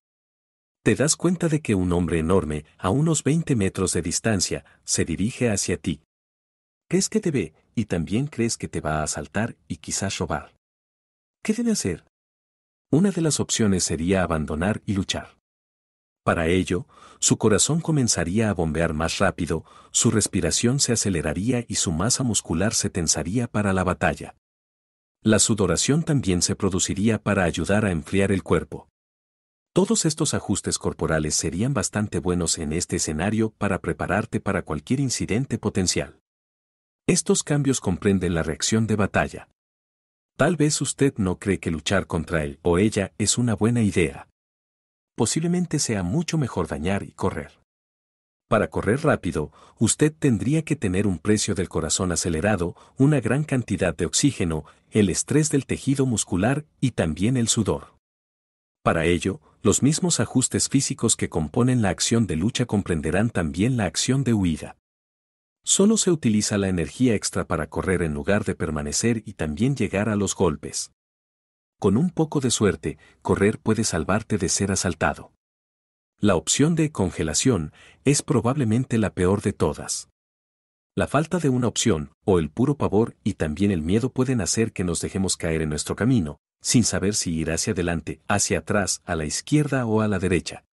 Te 0.83 0.95
das 0.95 1.14
cuenta 1.14 1.49
de 1.49 1.61
que 1.61 1.74
un 1.74 1.93
hombre 1.93 2.18
enorme, 2.18 2.64
a 2.79 2.89
unos 2.89 3.22
20 3.22 3.55
metros 3.55 3.93
de 3.93 4.01
distancia, 4.01 4.64
se 4.85 5.05
dirige 5.05 5.51
hacia 5.51 5.76
ti. 5.76 6.01
Crees 6.89 7.11
que 7.11 7.20
te 7.20 7.31
ve, 7.31 7.53
y 7.74 7.85
también 7.85 8.29
crees 8.29 8.57
que 8.57 8.68
te 8.68 8.81
va 8.81 9.01
a 9.01 9.03
asaltar 9.03 9.57
y 9.68 9.76
quizás 9.76 10.16
robar. 10.16 10.55
¿Qué 11.43 11.53
debe 11.53 11.72
hacer? 11.72 12.07
Una 12.91 13.11
de 13.11 13.20
las 13.20 13.39
opciones 13.39 13.84
sería 13.84 14.22
abandonar 14.22 14.80
y 14.86 14.95
luchar. 14.95 15.36
Para 16.24 16.47
ello, 16.47 16.86
su 17.18 17.36
corazón 17.36 17.80
comenzaría 17.80 18.49
a 18.49 18.55
bombear 18.55 18.95
más 18.95 19.18
rápido, 19.18 19.64
su 19.91 20.11
respiración 20.11 20.80
se 20.80 20.93
aceleraría 20.93 21.64
y 21.68 21.74
su 21.74 21.93
masa 21.93 22.22
muscular 22.22 22.72
se 22.72 22.89
tensaría 22.89 23.47
para 23.47 23.74
la 23.74 23.84
batalla. 23.84 24.36
La 25.22 25.39
sudoración 25.39 26.03
también 26.03 26.41
se 26.41 26.57
produciría 26.57 27.22
para 27.22 27.45
ayudar 27.45 27.84
a 27.84 27.91
enfriar 27.91 28.32
el 28.32 28.43
cuerpo. 28.43 28.89
Todos 29.74 30.07
estos 30.07 30.32
ajustes 30.32 30.78
corporales 30.78 31.34
serían 31.34 31.74
bastante 31.74 32.20
buenos 32.20 32.59
en 32.59 32.72
este 32.72 32.97
escenario 32.97 33.51
para 33.59 33.80
prepararte 33.80 34.41
para 34.41 34.62
cualquier 34.62 35.01
incidente 35.01 35.59
potencial. 35.59 36.20
Estos 37.07 37.43
cambios 37.43 37.80
comprenden 37.80 38.34
la 38.34 38.43
reacción 38.43 38.86
de 38.86 38.97
batalla. 38.97 39.49
Tal 40.39 40.55
vez 40.55 40.80
usted 40.80 41.14
no 41.16 41.41
cree 41.41 41.59
que 41.59 41.72
luchar 41.72 42.07
contra 42.07 42.45
él 42.45 42.61
o 42.62 42.78
ella 42.78 43.12
es 43.18 43.39
una 43.39 43.57
buena 43.57 43.82
idea. 43.82 44.28
Posiblemente 45.16 45.80
sea 45.80 46.05
mucho 46.05 46.39
mejor 46.39 46.68
dañar 46.68 47.03
y 47.03 47.11
correr. 47.11 47.59
Para 48.49 48.70
correr 48.70 49.03
rápido, 49.03 49.51
usted 49.80 50.14
tendría 50.16 50.62
que 50.62 50.76
tener 50.76 51.09
un 51.09 51.18
precio 51.18 51.57
del 51.57 51.68
corazón 51.68 52.12
acelerado, 52.12 52.76
una 52.97 53.18
gran 53.18 53.43
cantidad 53.43 53.97
de 53.97 54.07
oxígeno, 54.07 54.64
el 54.93 55.11
estrés 55.11 55.51
del 55.51 55.66
tejido 55.66 56.07
muscular 56.07 56.64
y 56.80 56.93
también 56.93 57.36
el 57.36 57.49
sudor. 57.49 57.97
Para 58.84 59.07
ello, 59.07 59.41
los 59.64 59.82
mismos 59.82 60.20
ajustes 60.20 60.68
físicos 60.68 61.16
que 61.16 61.28
componen 61.28 61.82
la 61.82 61.89
acción 61.89 62.28
de 62.28 62.36
lucha 62.36 62.64
comprenderán 62.64 63.30
también 63.30 63.76
la 63.76 63.86
acción 63.86 64.22
de 64.22 64.34
huida. 64.34 64.76
Solo 65.69 65.99
se 65.99 66.11
utiliza 66.11 66.57
la 66.57 66.71
energía 66.71 67.14
extra 67.14 67.47
para 67.47 67.66
correr 67.66 68.01
en 68.01 68.14
lugar 68.14 68.47
de 68.47 68.55
permanecer 68.55 69.23
y 69.27 69.35
también 69.35 69.77
llegar 69.77 70.09
a 70.09 70.16
los 70.16 70.35
golpes. 70.35 70.93
Con 71.79 71.99
un 71.99 72.09
poco 72.09 72.41
de 72.41 72.51
suerte, 72.51 72.97
correr 73.21 73.59
puede 73.59 73.85
salvarte 73.85 74.39
de 74.39 74.49
ser 74.49 74.73
asaltado. 74.73 75.31
La 76.19 76.37
opción 76.37 76.75
de 76.75 76.91
congelación 76.91 77.75
es 78.07 78.23
probablemente 78.23 78.97
la 78.97 79.12
peor 79.12 79.43
de 79.43 79.53
todas. 79.53 80.09
La 80.97 81.07
falta 81.07 81.39
de 81.39 81.51
una 81.51 81.69
opción, 81.69 82.12
o 82.25 82.39
el 82.39 82.49
puro 82.49 82.79
pavor 82.79 83.14
y 83.23 83.35
también 83.35 83.71
el 83.71 83.83
miedo 83.83 84.11
pueden 84.11 84.41
hacer 84.41 84.73
que 84.73 84.85
nos 84.85 85.03
dejemos 85.03 85.37
caer 85.37 85.61
en 85.61 85.69
nuestro 85.69 85.97
camino, 85.97 86.39
sin 86.62 86.83
saber 86.83 87.14
si 87.14 87.35
ir 87.35 87.51
hacia 87.51 87.75
adelante, 87.75 88.23
hacia 88.27 88.61
atrás, 88.61 89.03
a 89.05 89.14
la 89.16 89.27
izquierda 89.27 89.85
o 89.85 90.01
a 90.01 90.09
la 90.09 90.19
derecha. 90.19 90.64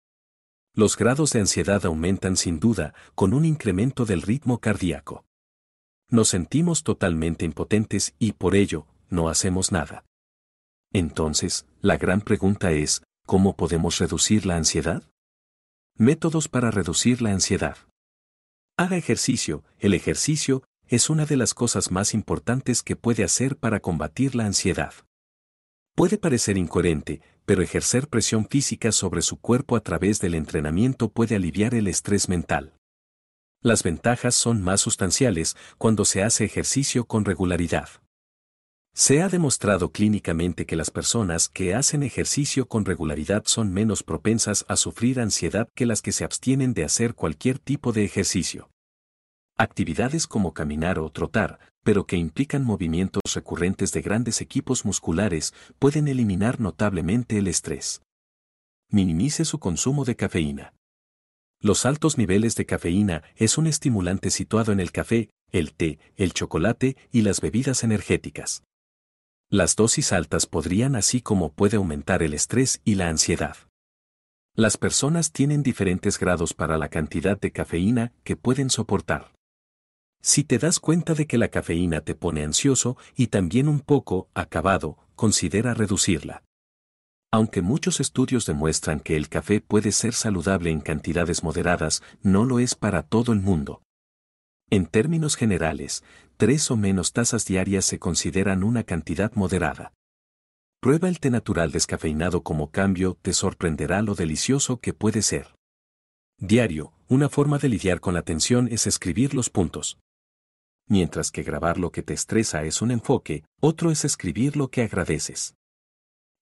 Los 0.76 0.96
grados 0.96 1.30
de 1.32 1.38
ansiedad 1.38 1.86
aumentan 1.86 2.36
sin 2.36 2.58
duda 2.58 2.94
con 3.14 3.32
un 3.32 3.44
incremento 3.44 4.04
del 4.06 4.22
ritmo 4.22 4.58
cardíaco. 4.58 5.24
Nos 6.10 6.28
sentimos 6.28 6.82
totalmente 6.82 7.44
impotentes 7.44 8.14
y 8.18 8.32
por 8.32 8.56
ello, 8.56 8.88
no 9.08 9.28
hacemos 9.28 9.70
nada. 9.70 10.04
Entonces, 10.92 11.66
la 11.80 11.96
gran 11.96 12.20
pregunta 12.20 12.72
es, 12.72 13.04
¿cómo 13.24 13.54
podemos 13.54 13.98
reducir 13.98 14.46
la 14.46 14.56
ansiedad? 14.56 15.04
Métodos 15.96 16.48
para 16.48 16.72
reducir 16.72 17.22
la 17.22 17.30
ansiedad. 17.30 17.76
Haga 18.76 18.96
ejercicio. 18.96 19.62
El 19.78 19.94
ejercicio 19.94 20.64
es 20.88 21.08
una 21.08 21.24
de 21.24 21.36
las 21.36 21.54
cosas 21.54 21.92
más 21.92 22.14
importantes 22.14 22.82
que 22.82 22.96
puede 22.96 23.22
hacer 23.22 23.56
para 23.56 23.78
combatir 23.78 24.34
la 24.34 24.46
ansiedad. 24.46 24.92
Puede 25.94 26.18
parecer 26.18 26.58
incoherente, 26.58 27.22
pero 27.46 27.62
ejercer 27.62 28.08
presión 28.08 28.46
física 28.46 28.92
sobre 28.92 29.22
su 29.22 29.38
cuerpo 29.38 29.76
a 29.76 29.80
través 29.80 30.20
del 30.20 30.34
entrenamiento 30.34 31.10
puede 31.10 31.36
aliviar 31.36 31.74
el 31.74 31.88
estrés 31.88 32.28
mental. 32.28 32.74
Las 33.60 33.82
ventajas 33.82 34.34
son 34.34 34.62
más 34.62 34.80
sustanciales 34.82 35.56
cuando 35.78 36.04
se 36.04 36.22
hace 36.22 36.44
ejercicio 36.44 37.06
con 37.06 37.24
regularidad. 37.24 37.88
Se 38.96 39.22
ha 39.22 39.28
demostrado 39.28 39.90
clínicamente 39.90 40.66
que 40.66 40.76
las 40.76 40.90
personas 40.90 41.48
que 41.48 41.74
hacen 41.74 42.02
ejercicio 42.02 42.68
con 42.68 42.84
regularidad 42.84 43.42
son 43.46 43.72
menos 43.72 44.02
propensas 44.02 44.64
a 44.68 44.76
sufrir 44.76 45.18
ansiedad 45.18 45.68
que 45.74 45.86
las 45.86 46.00
que 46.00 46.12
se 46.12 46.24
abstienen 46.24 46.74
de 46.74 46.84
hacer 46.84 47.14
cualquier 47.14 47.58
tipo 47.58 47.92
de 47.92 48.04
ejercicio. 48.04 48.70
Actividades 49.56 50.26
como 50.26 50.52
caminar 50.52 50.98
o 50.98 51.08
trotar, 51.10 51.60
pero 51.84 52.06
que 52.06 52.16
implican 52.16 52.64
movimientos 52.64 53.22
recurrentes 53.34 53.92
de 53.92 54.02
grandes 54.02 54.40
equipos 54.40 54.84
musculares, 54.84 55.54
pueden 55.78 56.08
eliminar 56.08 56.58
notablemente 56.58 57.38
el 57.38 57.46
estrés. 57.46 58.02
Minimice 58.90 59.44
su 59.44 59.60
consumo 59.60 60.04
de 60.04 60.16
cafeína. 60.16 60.74
Los 61.60 61.86
altos 61.86 62.18
niveles 62.18 62.56
de 62.56 62.66
cafeína 62.66 63.22
es 63.36 63.56
un 63.56 63.68
estimulante 63.68 64.30
situado 64.30 64.72
en 64.72 64.80
el 64.80 64.90
café, 64.90 65.30
el 65.52 65.72
té, 65.72 66.00
el 66.16 66.32
chocolate 66.32 66.96
y 67.12 67.22
las 67.22 67.40
bebidas 67.40 67.84
energéticas. 67.84 68.64
Las 69.50 69.76
dosis 69.76 70.12
altas 70.12 70.46
podrían 70.46 70.96
así 70.96 71.20
como 71.20 71.52
puede 71.52 71.76
aumentar 71.76 72.24
el 72.24 72.34
estrés 72.34 72.80
y 72.84 72.96
la 72.96 73.08
ansiedad. 73.08 73.56
Las 74.56 74.76
personas 74.76 75.30
tienen 75.30 75.62
diferentes 75.62 76.18
grados 76.18 76.54
para 76.54 76.76
la 76.76 76.88
cantidad 76.88 77.38
de 77.38 77.52
cafeína 77.52 78.12
que 78.24 78.36
pueden 78.36 78.68
soportar. 78.68 79.33
Si 80.26 80.42
te 80.42 80.56
das 80.56 80.80
cuenta 80.80 81.12
de 81.12 81.26
que 81.26 81.36
la 81.36 81.48
cafeína 81.48 82.00
te 82.00 82.14
pone 82.14 82.44
ansioso 82.44 82.96
y 83.14 83.26
también 83.26 83.68
un 83.68 83.80
poco 83.80 84.30
acabado, 84.32 84.96
considera 85.16 85.74
reducirla. 85.74 86.42
Aunque 87.30 87.60
muchos 87.60 88.00
estudios 88.00 88.46
demuestran 88.46 89.00
que 89.00 89.18
el 89.18 89.28
café 89.28 89.60
puede 89.60 89.92
ser 89.92 90.14
saludable 90.14 90.70
en 90.70 90.80
cantidades 90.80 91.44
moderadas, 91.44 92.02
no 92.22 92.46
lo 92.46 92.58
es 92.58 92.74
para 92.74 93.02
todo 93.02 93.34
el 93.34 93.40
mundo. 93.40 93.82
En 94.70 94.86
términos 94.86 95.36
generales, 95.36 96.02
tres 96.38 96.70
o 96.70 96.78
menos 96.78 97.12
tazas 97.12 97.44
diarias 97.44 97.84
se 97.84 97.98
consideran 97.98 98.64
una 98.64 98.82
cantidad 98.82 99.30
moderada. 99.34 99.92
Prueba 100.80 101.10
el 101.10 101.20
té 101.20 101.28
natural 101.28 101.70
descafeinado 101.70 102.42
como 102.42 102.70
cambio, 102.70 103.18
te 103.20 103.34
sorprenderá 103.34 104.00
lo 104.00 104.14
delicioso 104.14 104.80
que 104.80 104.94
puede 104.94 105.20
ser. 105.20 105.54
Diario, 106.38 106.94
una 107.08 107.28
forma 107.28 107.58
de 107.58 107.68
lidiar 107.68 108.00
con 108.00 108.14
la 108.14 108.22
tensión 108.22 108.68
es 108.72 108.86
escribir 108.86 109.34
los 109.34 109.50
puntos. 109.50 109.98
Mientras 110.86 111.30
que 111.30 111.42
grabar 111.42 111.78
lo 111.78 111.90
que 111.90 112.02
te 112.02 112.12
estresa 112.12 112.64
es 112.64 112.82
un 112.82 112.90
enfoque, 112.90 113.44
otro 113.60 113.90
es 113.90 114.04
escribir 114.04 114.56
lo 114.56 114.68
que 114.68 114.82
agradeces. 114.82 115.54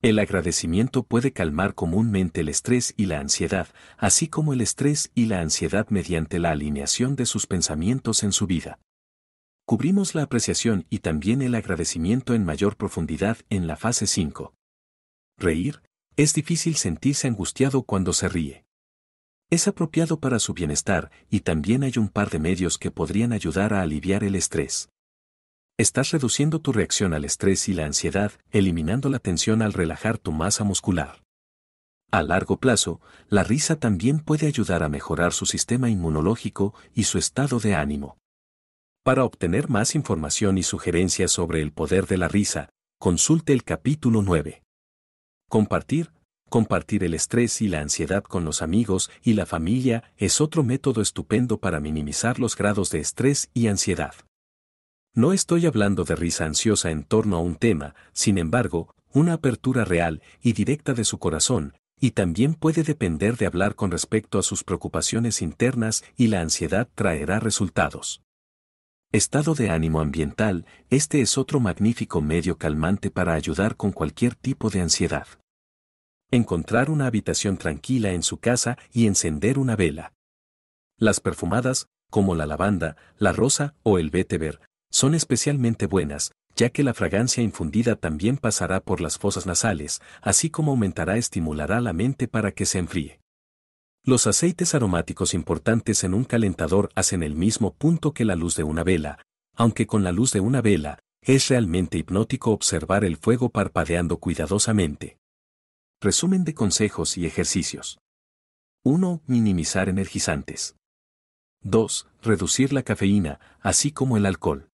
El 0.03 0.19
agradecimiento 0.19 1.05
puede 1.05 1.33
calmar 1.33 1.75
comúnmente 1.75 2.41
el 2.41 2.49
estrés 2.49 2.93
y 2.97 3.07
la 3.07 3.21
ansiedad, 3.21 3.69
así 3.99 4.27
como 4.27 4.53
el 4.53 4.61
estrés 4.61 5.13
y 5.15 5.27
la 5.27 5.41
ansiedad 5.41 5.87
mediante 5.91 6.41
la 6.41 6.51
alineación 6.51 7.15
de 7.15 7.25
sus 7.25 7.47
pensamientos 7.47 8.25
en 8.25 8.33
su 8.33 8.49
vida. 8.49 8.81
Cubrimos 9.65 10.17
la 10.17 10.23
apreciación 10.23 10.87
y 10.91 10.99
también 10.99 11.41
el 11.41 11.55
agradecimiento 11.55 12.35
en 12.35 12.45
mayor 12.45 12.77
profundidad 12.77 13.39
en 13.49 13.69
la 13.69 13.77
fase 13.77 14.09
5. 14.09 14.53
Reír, 15.39 15.83
es 16.17 16.35
difícil 16.35 16.75
sentirse 16.75 17.29
angustiado 17.29 17.85
cuando 17.85 18.13
se 18.13 18.29
ríe. 18.29 18.65
Es 19.53 19.69
apropiado 19.69 20.19
para 20.19 20.39
su 20.39 20.55
bienestar 20.55 21.11
y 21.29 21.41
también 21.41 21.83
hay 21.83 21.93
un 21.99 22.09
par 22.09 22.31
de 22.31 22.39
medios 22.39 22.79
que 22.79 22.91
podrían 22.91 23.35
ayudar 23.35 23.75
a 23.75 23.83
aliviar 23.83 24.25
el 24.25 24.35
estrés. 24.35 24.89
Estás 25.77 26.11
reduciendo 26.11 26.59
tu 26.59 26.73
reacción 26.73 27.13
al 27.13 27.27
estrés 27.27 27.69
y 27.69 27.75
la 27.75 27.85
ansiedad, 27.85 28.33
eliminando 28.51 29.11
la 29.11 29.19
tensión 29.19 29.61
al 29.61 29.75
relajar 29.75 30.17
tu 30.17 30.33
masa 30.33 30.65
muscular. 30.65 31.23
A 32.11 32.23
largo 32.23 32.57
plazo, 32.61 33.03
la 33.29 33.45
risa 33.45 33.77
también 33.77 34.21
puede 34.21 34.47
ayudar 34.47 34.83
a 34.83 34.89
mejorar 34.89 35.35
su 35.35 35.45
sistema 35.45 35.91
inmunológico 35.91 36.73
y 36.95 37.05
su 37.05 37.19
estado 37.19 37.61
de 37.61 37.75
ánimo. 37.75 38.17
Para 39.05 39.23
obtener 39.23 39.69
más 39.69 39.95
información 39.95 40.57
y 40.57 40.63
sugerencias 40.63 41.31
sobre 41.31 41.61
el 41.61 41.73
poder 41.73 42.07
de 42.07 42.17
la 42.17 42.29
risa, 42.29 42.71
consulte 42.99 43.53
el 43.53 43.65
capítulo 43.65 44.23
9. 44.23 44.63
Compartir, 45.51 46.11
compartir 46.53 47.03
el 47.03 47.15
estrés 47.15 47.63
y 47.63 47.69
la 47.69 47.81
ansiedad 47.81 48.23
con 48.23 48.45
los 48.45 48.61
amigos 48.61 49.11
y 49.23 49.33
la 49.33 49.47
familia 49.47 50.13
es 50.19 50.39
otro 50.39 50.63
método 50.63 51.01
estupendo 51.01 51.57
para 51.57 51.81
minimizar 51.81 52.39
los 52.39 52.57
grados 52.57 52.91
de 52.91 53.01
estrés 53.01 53.49
y 53.55 53.69
ansiedad. 53.69 54.15
No 55.15 55.33
estoy 55.33 55.65
hablando 55.65 56.05
de 56.05 56.15
risa 56.15 56.45
ansiosa 56.45 56.91
en 56.91 57.05
torno 57.05 57.37
a 57.37 57.41
un 57.41 57.57
tema, 57.57 57.95
sin 58.13 58.37
embargo, 58.37 58.95
una 59.15 59.33
apertura 59.33 59.87
real 59.87 60.21
y 60.43 60.53
directa 60.53 60.93
de 60.93 61.05
su 61.05 61.19
corazón, 61.19 61.73
y 61.99 62.11
también 62.11 62.53
puede 62.53 62.83
depender 62.83 63.39
de 63.39 63.47
hablar 63.47 63.75
con 63.75 63.91
respecto 63.91 64.39
a 64.39 64.43
sus 64.43 64.63
preocupaciones 64.63 65.41
internas 65.41 66.05
y 66.19 66.27
la 66.27 66.43
ansiedad 66.43 66.87
traerá 66.95 67.41
resultados. 67.41 68.21
Estado 69.11 69.55
de 69.55 69.71
ánimo 69.71 70.01
ambiental, 70.01 70.67
este 70.91 71.23
es 71.23 71.39
otro 71.39 71.61
magnífico 71.61 72.21
medio 72.21 72.59
calmante 72.59 73.11
para 73.11 73.33
ayudar 73.33 73.75
con 73.75 73.91
cualquier 73.91 74.35
tipo 74.35 74.69
de 74.69 74.83
ansiedad. 74.83 75.27
Encontrar 76.35 76.89
una 76.89 77.09
habitación 77.09 77.59
tranquila 77.59 78.13
en 78.13 78.23
su 78.23 78.39
casa 78.39 78.79
y 78.91 79.07
encender 79.07 79.59
una 79.59 79.77
vela. 79.77 80.15
Las 80.97 81.21
perfumadas, 81.21 81.89
como 82.11 82.35
la 82.35 82.47
lavanda, 82.47 82.97
la 83.19 83.35
rosa 83.35 83.75
o 83.83 83.99
el 83.99 84.09
vétever, 84.09 84.59
son 84.91 85.15
especialmente 85.15 85.85
buenas, 85.85 86.33
ya 86.57 86.71
que 86.71 86.85
la 86.85 86.95
fragancia 86.95 87.43
infundida 87.43 87.97
también 87.97 88.39
pasará 88.39 88.81
por 88.81 89.03
las 89.03 89.19
fosas 89.19 89.45
nasales, 89.45 90.01
así 90.23 90.49
como 90.49 90.71
aumentará 90.71 91.19
estimulará 91.19 91.83
la 91.83 91.93
mente 91.93 92.29
para 92.29 92.53
que 92.53 92.65
se 92.65 92.79
enfríe. 92.79 93.21
Los 94.03 94.27
aceites 94.27 94.75
aromáticos 94.75 95.35
importantes 95.35 96.03
en 96.03 96.15
un 96.15 96.25
calentador 96.25 96.89
hacen 96.95 97.23
el 97.23 97.35
mismo 97.35 97.75
punto 97.75 98.15
que 98.15 98.25
la 98.25 98.37
luz 98.37 98.57
de 98.57 98.63
una 98.63 98.85
vela, 98.85 99.23
aunque 99.55 99.87
con 99.87 100.03
la 100.03 100.13
luz 100.13 100.33
de 100.33 100.41
una 100.41 100.63
vela, 100.63 100.99
es 101.21 101.49
realmente 101.49 101.99
hipnótico 101.99 102.53
observar 102.53 103.05
el 103.05 103.19
fuego 103.19 103.51
parpadeando 103.51 104.17
cuidadosamente. 104.17 105.19
Resumen 106.03 106.43
de 106.43 106.53
consejos 106.53 107.17
y 107.17 107.27
ejercicios. 107.27 108.01
1. 108.83 109.23
Minimizar 109.29 109.89
energizantes. 109.89 110.75
2. 111.61 112.09
Reducir 112.23 112.73
la 112.73 112.83
cafeína, 112.83 113.39
así 113.61 113.93
como 113.93 114.17
el 114.17 114.27
alcohol. 114.27 114.69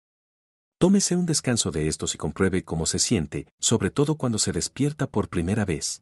Tómese 0.79 1.17
un 1.17 1.27
descanso 1.27 1.71
de 1.71 1.87
estos 1.87 2.15
y 2.15 2.17
compruebe 2.17 2.65
cómo 2.65 2.87
se 2.87 2.99
siente, 2.99 3.47
sobre 3.61 3.91
todo 3.91 4.15
cuando 4.15 4.39
se 4.39 4.53
despierta 4.53 5.07
por 5.07 5.29
primera 5.29 5.67
vez. 5.67 6.01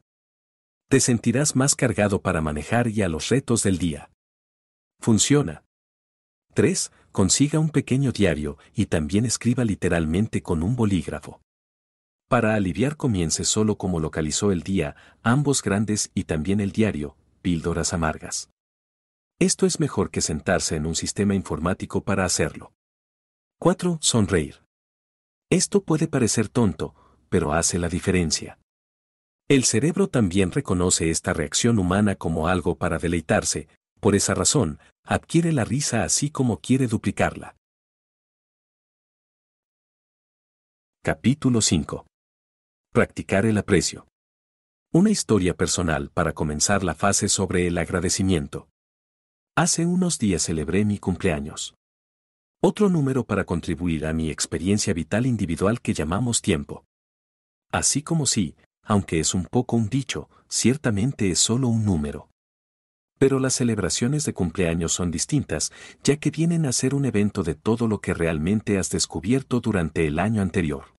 Te 0.87 1.01
sentirás 1.01 1.57
más 1.57 1.75
cargado 1.75 2.21
para 2.21 2.39
manejar 2.39 2.87
y 2.87 3.01
a 3.01 3.09
los 3.09 3.27
retos 3.27 3.63
del 3.63 3.79
día. 3.79 4.09
Funciona. 5.01 5.65
3. 6.53 6.89
Consiga 7.11 7.59
un 7.59 7.71
pequeño 7.71 8.13
diario 8.13 8.57
y 8.73 8.85
también 8.85 9.25
escriba 9.25 9.65
literalmente 9.65 10.41
con 10.41 10.63
un 10.63 10.77
bolígrafo. 10.77 11.41
Para 12.27 12.55
aliviar 12.55 12.97
comience 12.97 13.45
solo 13.45 13.77
como 13.77 14.01
localizó 14.01 14.51
el 14.51 14.61
día, 14.61 14.97
ambos 15.23 15.63
grandes 15.63 16.11
y 16.13 16.25
también 16.25 16.59
el 16.59 16.73
diario, 16.73 17.15
píldoras 17.41 17.93
amargas. 17.93 18.49
Esto 19.39 19.65
es 19.65 19.79
mejor 19.79 20.11
que 20.11 20.19
sentarse 20.19 20.75
en 20.75 20.85
un 20.85 20.95
sistema 20.95 21.35
informático 21.35 22.03
para 22.03 22.25
hacerlo. 22.25 22.73
4. 23.59 23.99
Sonreír. 24.01 24.61
Esto 25.49 25.83
puede 25.83 26.09
parecer 26.09 26.49
tonto, 26.49 26.95
pero 27.29 27.53
hace 27.53 27.79
la 27.79 27.87
diferencia. 27.87 28.59
El 29.47 29.63
cerebro 29.63 30.09
también 30.09 30.51
reconoce 30.51 31.09
esta 31.09 31.31
reacción 31.31 31.79
humana 31.79 32.15
como 32.15 32.49
algo 32.49 32.75
para 32.75 32.97
deleitarse, 32.97 33.69
por 34.01 34.15
esa 34.15 34.33
razón, 34.33 34.79
adquiere 35.05 35.53
la 35.53 35.63
risa 35.63 36.03
así 36.03 36.29
como 36.29 36.59
quiere 36.59 36.87
duplicarla. 36.87 37.55
Capítulo 41.01 41.61
5. 41.61 42.06
Practicar 42.97 43.45
el 43.45 43.59
aprecio. 43.59 44.07
Una 44.91 45.11
historia 45.11 45.55
personal 45.55 46.09
para 46.09 46.33
comenzar 46.33 46.83
la 46.83 46.95
fase 46.95 47.29
sobre 47.29 47.67
el 47.67 47.77
agradecimiento. 47.77 48.69
Hace 49.55 49.85
unos 49.85 50.17
días 50.17 50.41
celebré 50.41 50.83
mi 50.83 50.97
cumpleaños. 50.97 51.75
Otro 52.59 52.89
número 52.89 53.23
para 53.23 53.43
contribuir 53.43 54.07
a 54.07 54.13
mi 54.13 54.31
experiencia 54.31 54.95
vital 54.95 55.27
individual 55.27 55.79
que 55.79 55.93
llamamos 55.93 56.41
tiempo. 56.41 56.85
Así 57.71 58.01
como 58.01 58.25
si, 58.25 58.55
aunque 58.81 59.19
es 59.19 59.35
un 59.35 59.45
poco 59.45 59.75
un 59.75 59.89
dicho, 59.89 60.27
ciertamente 60.49 61.29
es 61.29 61.37
solo 61.37 61.67
un 61.67 61.85
número. 61.85 62.29
Pero 63.19 63.39
las 63.39 63.53
celebraciones 63.53 64.25
de 64.25 64.33
cumpleaños 64.33 64.91
son 64.91 65.11
distintas, 65.11 65.71
ya 66.03 66.17
que 66.17 66.31
vienen 66.31 66.65
a 66.65 66.71
ser 66.71 66.95
un 66.95 67.05
evento 67.05 67.43
de 67.43 67.53
todo 67.53 67.87
lo 67.87 68.01
que 68.01 68.15
realmente 68.15 68.79
has 68.79 68.89
descubierto 68.89 69.59
durante 69.59 70.07
el 70.07 70.17
año 70.17 70.41
anterior. 70.41 70.96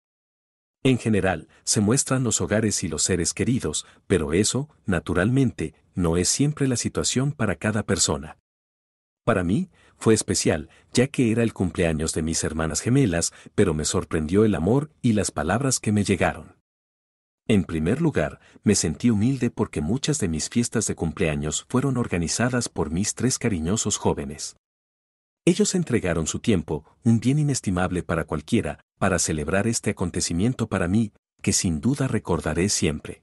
En 0.82 0.98
general, 0.98 1.48
se 1.64 1.80
muestran 1.80 2.22
los 2.22 2.40
hogares 2.40 2.84
y 2.84 2.88
los 2.88 3.02
seres 3.02 3.34
queridos, 3.34 3.86
pero 4.06 4.32
eso, 4.32 4.68
naturalmente, 4.86 5.74
no 5.94 6.16
es 6.16 6.28
siempre 6.28 6.68
la 6.68 6.76
situación 6.76 7.32
para 7.32 7.56
cada 7.56 7.82
persona. 7.82 8.38
Para 9.24 9.42
mí, 9.42 9.70
fue 9.96 10.14
especial, 10.14 10.70
ya 10.92 11.08
que 11.08 11.32
era 11.32 11.42
el 11.42 11.52
cumpleaños 11.52 12.14
de 12.14 12.22
mis 12.22 12.42
hermanas 12.44 12.80
gemelas, 12.80 13.32
pero 13.54 13.74
me 13.74 13.84
sorprendió 13.84 14.44
el 14.44 14.54
amor 14.54 14.90
y 15.02 15.12
las 15.12 15.32
palabras 15.32 15.80
que 15.80 15.92
me 15.92 16.04
llegaron. 16.04 16.56
En 17.48 17.64
primer 17.64 18.00
lugar, 18.00 18.40
me 18.62 18.74
sentí 18.74 19.10
humilde 19.10 19.50
porque 19.50 19.80
muchas 19.80 20.18
de 20.18 20.28
mis 20.28 20.48
fiestas 20.48 20.86
de 20.86 20.94
cumpleaños 20.94 21.66
fueron 21.68 21.96
organizadas 21.96 22.68
por 22.68 22.90
mis 22.90 23.14
tres 23.14 23.38
cariñosos 23.38 23.96
jóvenes. 23.96 24.56
Ellos 25.44 25.74
entregaron 25.74 26.26
su 26.26 26.40
tiempo, 26.40 26.84
un 27.04 27.20
bien 27.20 27.38
inestimable 27.38 28.02
para 28.02 28.24
cualquiera, 28.24 28.80
para 28.98 29.18
celebrar 29.18 29.66
este 29.66 29.90
acontecimiento 29.90 30.68
para 30.68 30.88
mí, 30.88 31.12
que 31.40 31.52
sin 31.52 31.80
duda 31.80 32.08
recordaré 32.08 32.68
siempre. 32.68 33.22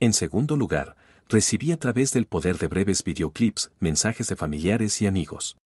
En 0.00 0.12
segundo 0.12 0.56
lugar, 0.56 0.96
recibí 1.28 1.72
a 1.72 1.76
través 1.76 2.12
del 2.12 2.26
poder 2.26 2.58
de 2.58 2.68
breves 2.68 3.04
videoclips 3.04 3.70
mensajes 3.78 4.28
de 4.28 4.36
familiares 4.36 5.00
y 5.02 5.06
amigos. 5.06 5.58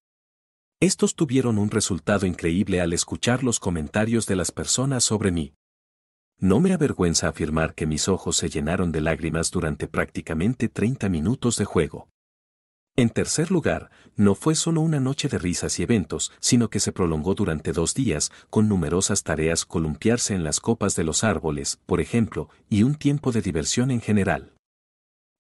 Estos 0.81 1.15
tuvieron 1.15 1.59
un 1.59 1.71
resultado 1.71 2.27
increíble 2.27 2.81
al 2.81 2.93
escuchar 2.93 3.45
los 3.45 3.61
comentarios 3.61 4.27
de 4.27 4.37
las 4.37 4.51
personas 4.51 5.05
sobre 5.05 5.31
mí. 5.31 5.55
No 6.39 6.59
me 6.59 6.73
avergüenza 6.73 7.29
afirmar 7.29 7.75
que 7.75 7.87
mis 7.87 8.09
ojos 8.09 8.37
se 8.37 8.49
llenaron 8.49 8.91
de 8.91 9.01
lágrimas 9.01 9.53
durante 9.53 9.87
prácticamente 9.87 10.69
30 10.69 11.09
minutos 11.09 11.57
de 11.57 11.65
juego. 11.65 12.09
En 12.95 13.09
tercer 13.09 13.51
lugar, 13.51 13.91
no 14.17 14.35
fue 14.35 14.55
solo 14.55 14.83
una 14.83 15.01
noche 15.01 15.29
de 15.29 15.39
risas 15.39 15.79
y 15.79 15.83
eventos, 15.83 16.31
sino 16.41 16.69
que 16.69 16.79
se 16.79 16.93
prolongó 16.93 17.35
durante 17.35 17.73
dos 17.73 17.95
días, 17.95 18.31
con 18.51 18.69
numerosas 18.69 19.23
tareas 19.23 19.65
columpiarse 19.65 20.35
en 20.35 20.45
las 20.45 20.61
copas 20.61 20.95
de 20.95 21.05
los 21.05 21.25
árboles, 21.25 21.81
por 21.87 22.03
ejemplo, 22.03 22.51
y 22.69 22.83
un 22.83 22.95
tiempo 22.97 23.33
de 23.33 23.41
diversión 23.41 23.91
en 23.91 24.03
general. 24.03 24.53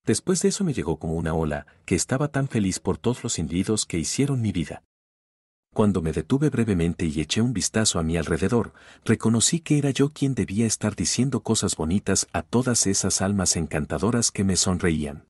Después 0.06 0.40
de 0.40 0.48
eso 0.48 0.64
me 0.64 0.72
llegó 0.72 0.98
como 0.98 1.12
una 1.12 1.34
ola, 1.34 1.66
que 1.84 1.94
estaba 1.94 2.28
tan 2.28 2.48
feliz 2.48 2.80
por 2.80 2.96
todos 2.96 3.22
los 3.22 3.38
individuos 3.38 3.84
que 3.84 3.98
hicieron 3.98 4.40
mi 4.40 4.50
vida. 4.50 4.82
Cuando 5.74 6.00
me 6.00 6.12
detuve 6.12 6.48
brevemente 6.48 7.04
y 7.04 7.20
eché 7.20 7.42
un 7.42 7.52
vistazo 7.52 7.98
a 7.98 8.02
mi 8.02 8.16
alrededor, 8.16 8.72
reconocí 9.04 9.60
que 9.60 9.76
era 9.76 9.90
yo 9.90 10.10
quien 10.10 10.34
debía 10.34 10.66
estar 10.66 10.96
diciendo 10.96 11.42
cosas 11.42 11.76
bonitas 11.76 12.28
a 12.32 12.42
todas 12.42 12.86
esas 12.86 13.20
almas 13.20 13.56
encantadoras 13.56 14.30
que 14.30 14.42
me 14.42 14.56
sonreían. 14.56 15.26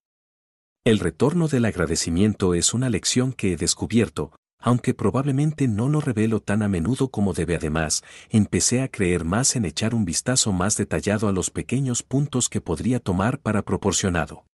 El 0.84 0.98
retorno 0.98 1.46
del 1.46 1.64
agradecimiento 1.64 2.54
es 2.54 2.74
una 2.74 2.90
lección 2.90 3.32
que 3.32 3.52
he 3.52 3.56
descubierto, 3.56 4.32
aunque 4.58 4.94
probablemente 4.94 5.68
no 5.68 5.88
lo 5.88 6.00
revelo 6.00 6.40
tan 6.40 6.60
a 6.60 6.66
menudo 6.68 7.06
como 7.06 7.34
debe 7.34 7.54
además, 7.54 8.02
empecé 8.30 8.82
a 8.82 8.88
creer 8.88 9.24
más 9.24 9.54
en 9.54 9.64
echar 9.64 9.94
un 9.94 10.04
vistazo 10.04 10.50
más 10.50 10.76
detallado 10.76 11.28
a 11.28 11.32
los 11.32 11.50
pequeños 11.50 12.02
puntos 12.02 12.48
que 12.48 12.60
podría 12.60 12.98
tomar 12.98 13.38
para 13.38 13.62
proporcionado. 13.62 14.44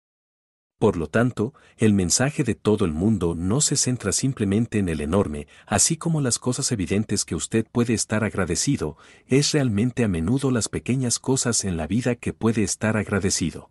Por 0.78 0.98
lo 0.98 1.06
tanto, 1.06 1.54
el 1.78 1.94
mensaje 1.94 2.44
de 2.44 2.54
todo 2.54 2.84
el 2.84 2.92
mundo 2.92 3.34
no 3.34 3.62
se 3.62 3.76
centra 3.76 4.12
simplemente 4.12 4.78
en 4.78 4.90
el 4.90 5.00
enorme, 5.00 5.46
así 5.66 5.96
como 5.96 6.20
las 6.20 6.38
cosas 6.38 6.70
evidentes 6.72 7.24
que 7.24 7.36
usted 7.36 7.66
puede 7.72 7.94
estar 7.94 8.22
agradecido, 8.22 8.98
es 9.28 9.52
realmente 9.52 10.04
a 10.04 10.08
menudo 10.08 10.50
las 10.50 10.68
pequeñas 10.68 11.20
cosas 11.20 11.64
en 11.64 11.78
la 11.78 11.86
vida 11.86 12.16
que 12.16 12.34
puede 12.34 12.64
estar 12.64 12.98
agradecido. 12.98 13.70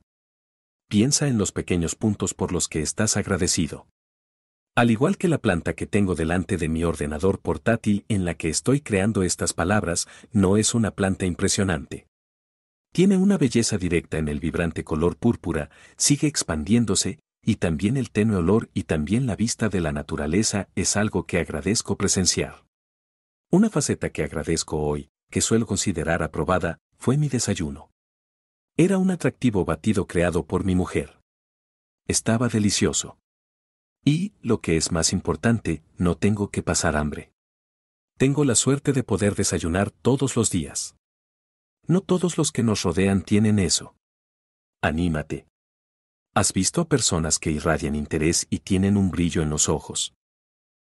Piensa 0.90 1.28
en 1.28 1.38
los 1.38 1.52
pequeños 1.52 1.96
puntos 1.96 2.34
por 2.34 2.54
los 2.54 2.70
que 2.70 2.82
estás 2.82 3.18
agradecido. 3.18 3.88
Al 4.74 4.90
igual 4.90 5.18
que 5.18 5.28
la 5.28 5.38
planta 5.38 5.74
que 5.74 5.86
tengo 5.86 6.16
delante 6.16 6.56
de 6.56 6.70
mi 6.70 6.86
ordenador 6.86 7.40
portátil 7.40 8.06
en 8.08 8.24
la 8.24 8.36
que 8.36 8.48
estoy 8.48 8.80
creando 8.80 9.24
estas 9.24 9.52
palabras, 9.52 10.08
no 10.32 10.56
es 10.56 10.74
una 10.74 10.92
planta 10.92 11.26
impresionante. 11.26 12.08
Tiene 12.94 13.18
una 13.18 13.38
belleza 13.38 13.78
directa 13.78 14.18
en 14.18 14.30
el 14.30 14.40
vibrante 14.40 14.86
color 14.86 15.18
púrpura, 15.18 15.70
sigue 15.98 16.28
expandiéndose, 16.28 17.20
y 17.44 17.56
también 17.56 17.98
el 17.98 18.10
tenue 18.10 18.38
olor 18.38 18.70
y 18.74 18.84
también 18.84 19.26
la 19.26 19.36
vista 19.36 19.68
de 19.68 19.82
la 19.82 19.92
naturaleza 19.92 20.70
es 20.74 20.96
algo 20.96 21.26
que 21.26 21.40
agradezco 21.40 21.98
presenciar. 21.98 22.64
Una 23.52 23.70
faceta 23.70 24.10
que 24.12 24.24
agradezco 24.24 24.82
hoy, 24.82 25.10
que 25.30 25.42
suelo 25.42 25.66
considerar 25.66 26.24
aprobada, 26.24 26.78
fue 26.98 27.18
mi 27.18 27.28
desayuno. 27.28 27.92
Era 28.80 29.00
un 29.00 29.10
atractivo 29.10 29.66
batido 29.66 30.06
creado 30.06 30.46
por 30.46 30.64
mi 30.64 30.76
mujer. 30.76 31.20
Estaba 32.08 32.48
delicioso. 32.48 33.18
Y, 34.06 34.34
lo 34.44 34.62
que 34.62 34.78
es 34.78 34.92
más 34.92 35.14
importante, 35.14 35.82
no 35.98 36.16
tengo 36.16 36.52
que 36.52 36.62
pasar 36.62 36.96
hambre. 36.96 37.32
Tengo 38.20 38.46
la 38.46 38.54
suerte 38.54 38.94
de 38.94 39.02
poder 39.02 39.34
desayunar 39.34 39.90
todos 39.90 40.36
los 40.36 40.52
días. 40.52 40.96
No 41.88 42.02
todos 42.02 42.38
los 42.38 42.52
que 42.52 42.62
nos 42.62 42.84
rodean 42.84 43.24
tienen 43.24 43.58
eso. 43.58 43.96
Anímate. 44.84 45.48
¿Has 46.36 46.54
visto 46.54 46.82
a 46.82 46.88
personas 46.88 47.40
que 47.40 47.50
irradian 47.50 47.96
interés 47.96 48.46
y 48.52 48.60
tienen 48.60 48.96
un 48.96 49.10
brillo 49.10 49.42
en 49.42 49.50
los 49.50 49.70
ojos? 49.70 50.14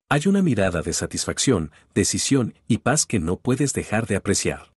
Hay 0.09 0.27
una 0.27 0.41
mirada 0.41 0.83
de 0.83 0.93
satisfacción, 0.93 1.73
decisión 1.93 2.53
y 2.65 2.77
paz 2.77 3.05
que 3.05 3.19
no 3.19 3.41
puedes 3.41 3.73
dejar 3.73 4.07
de 4.07 4.15
apreciar. 4.15 4.72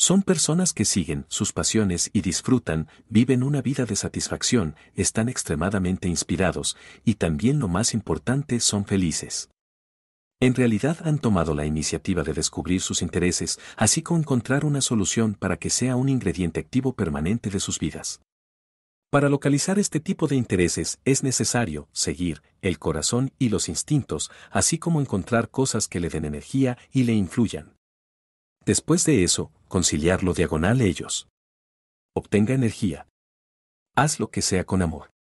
Son 0.00 0.22
personas 0.22 0.72
que 0.72 0.86
siguen 0.86 1.26
sus 1.28 1.52
pasiones 1.52 2.08
y 2.14 2.22
disfrutan, 2.22 2.88
viven 3.10 3.42
una 3.42 3.60
vida 3.60 3.84
de 3.84 3.96
satisfacción, 3.96 4.74
están 4.94 5.28
extremadamente 5.28 6.08
inspirados, 6.08 6.78
y 7.04 7.16
también 7.16 7.58
lo 7.58 7.68
más 7.68 7.92
importante 7.92 8.60
son 8.60 8.86
felices. 8.86 9.50
En 10.40 10.54
realidad 10.54 10.96
han 11.04 11.18
tomado 11.18 11.54
la 11.54 11.66
iniciativa 11.66 12.22
de 12.22 12.32
descubrir 12.32 12.80
sus 12.80 13.02
intereses, 13.02 13.60
así 13.76 14.00
como 14.00 14.20
encontrar 14.20 14.64
una 14.64 14.80
solución 14.80 15.34
para 15.34 15.58
que 15.58 15.68
sea 15.68 15.96
un 15.96 16.08
ingrediente 16.08 16.60
activo 16.60 16.94
permanente 16.94 17.50
de 17.50 17.60
sus 17.60 17.78
vidas. 17.78 18.22
Para 19.10 19.28
localizar 19.28 19.78
este 19.78 20.00
tipo 20.00 20.28
de 20.28 20.36
intereses 20.36 20.98
es 21.04 21.22
necesario 21.22 21.90
seguir 21.92 22.40
el 22.62 22.78
corazón 22.78 23.32
y 23.38 23.50
los 23.50 23.68
instintos, 23.68 24.30
así 24.50 24.78
como 24.78 25.02
encontrar 25.02 25.50
cosas 25.50 25.88
que 25.88 26.00
le 26.00 26.08
den 26.08 26.24
energía 26.24 26.78
y 26.90 27.02
le 27.02 27.12
influyan. 27.12 27.74
Después 28.64 29.04
de 29.04 29.24
eso, 29.24 29.52
conciliarlo 29.70 30.34
diagonal 30.34 30.82
ellos. 30.82 31.28
Obtenga 32.12 32.52
energía. 32.52 33.06
Haz 33.96 34.18
lo 34.18 34.30
que 34.30 34.42
sea 34.42 34.64
con 34.64 34.82
amor. 34.82 35.12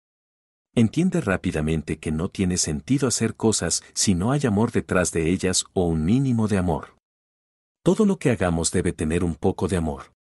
Entiende 0.74 1.20
rápidamente 1.20 1.98
que 1.98 2.10
no 2.10 2.30
tiene 2.30 2.56
sentido 2.56 3.08
hacer 3.08 3.36
cosas 3.36 3.84
si 3.92 4.14
no 4.14 4.32
hay 4.32 4.46
amor 4.46 4.72
detrás 4.72 5.12
de 5.12 5.30
ellas 5.30 5.66
o 5.74 5.86
un 5.86 6.04
mínimo 6.04 6.48
de 6.48 6.56
amor. 6.56 6.96
Todo 7.84 8.06
lo 8.06 8.18
que 8.18 8.30
hagamos 8.30 8.70
debe 8.72 8.92
tener 8.92 9.22
un 9.22 9.34
poco 9.34 9.68
de 9.68 9.76
amor. 9.76 10.12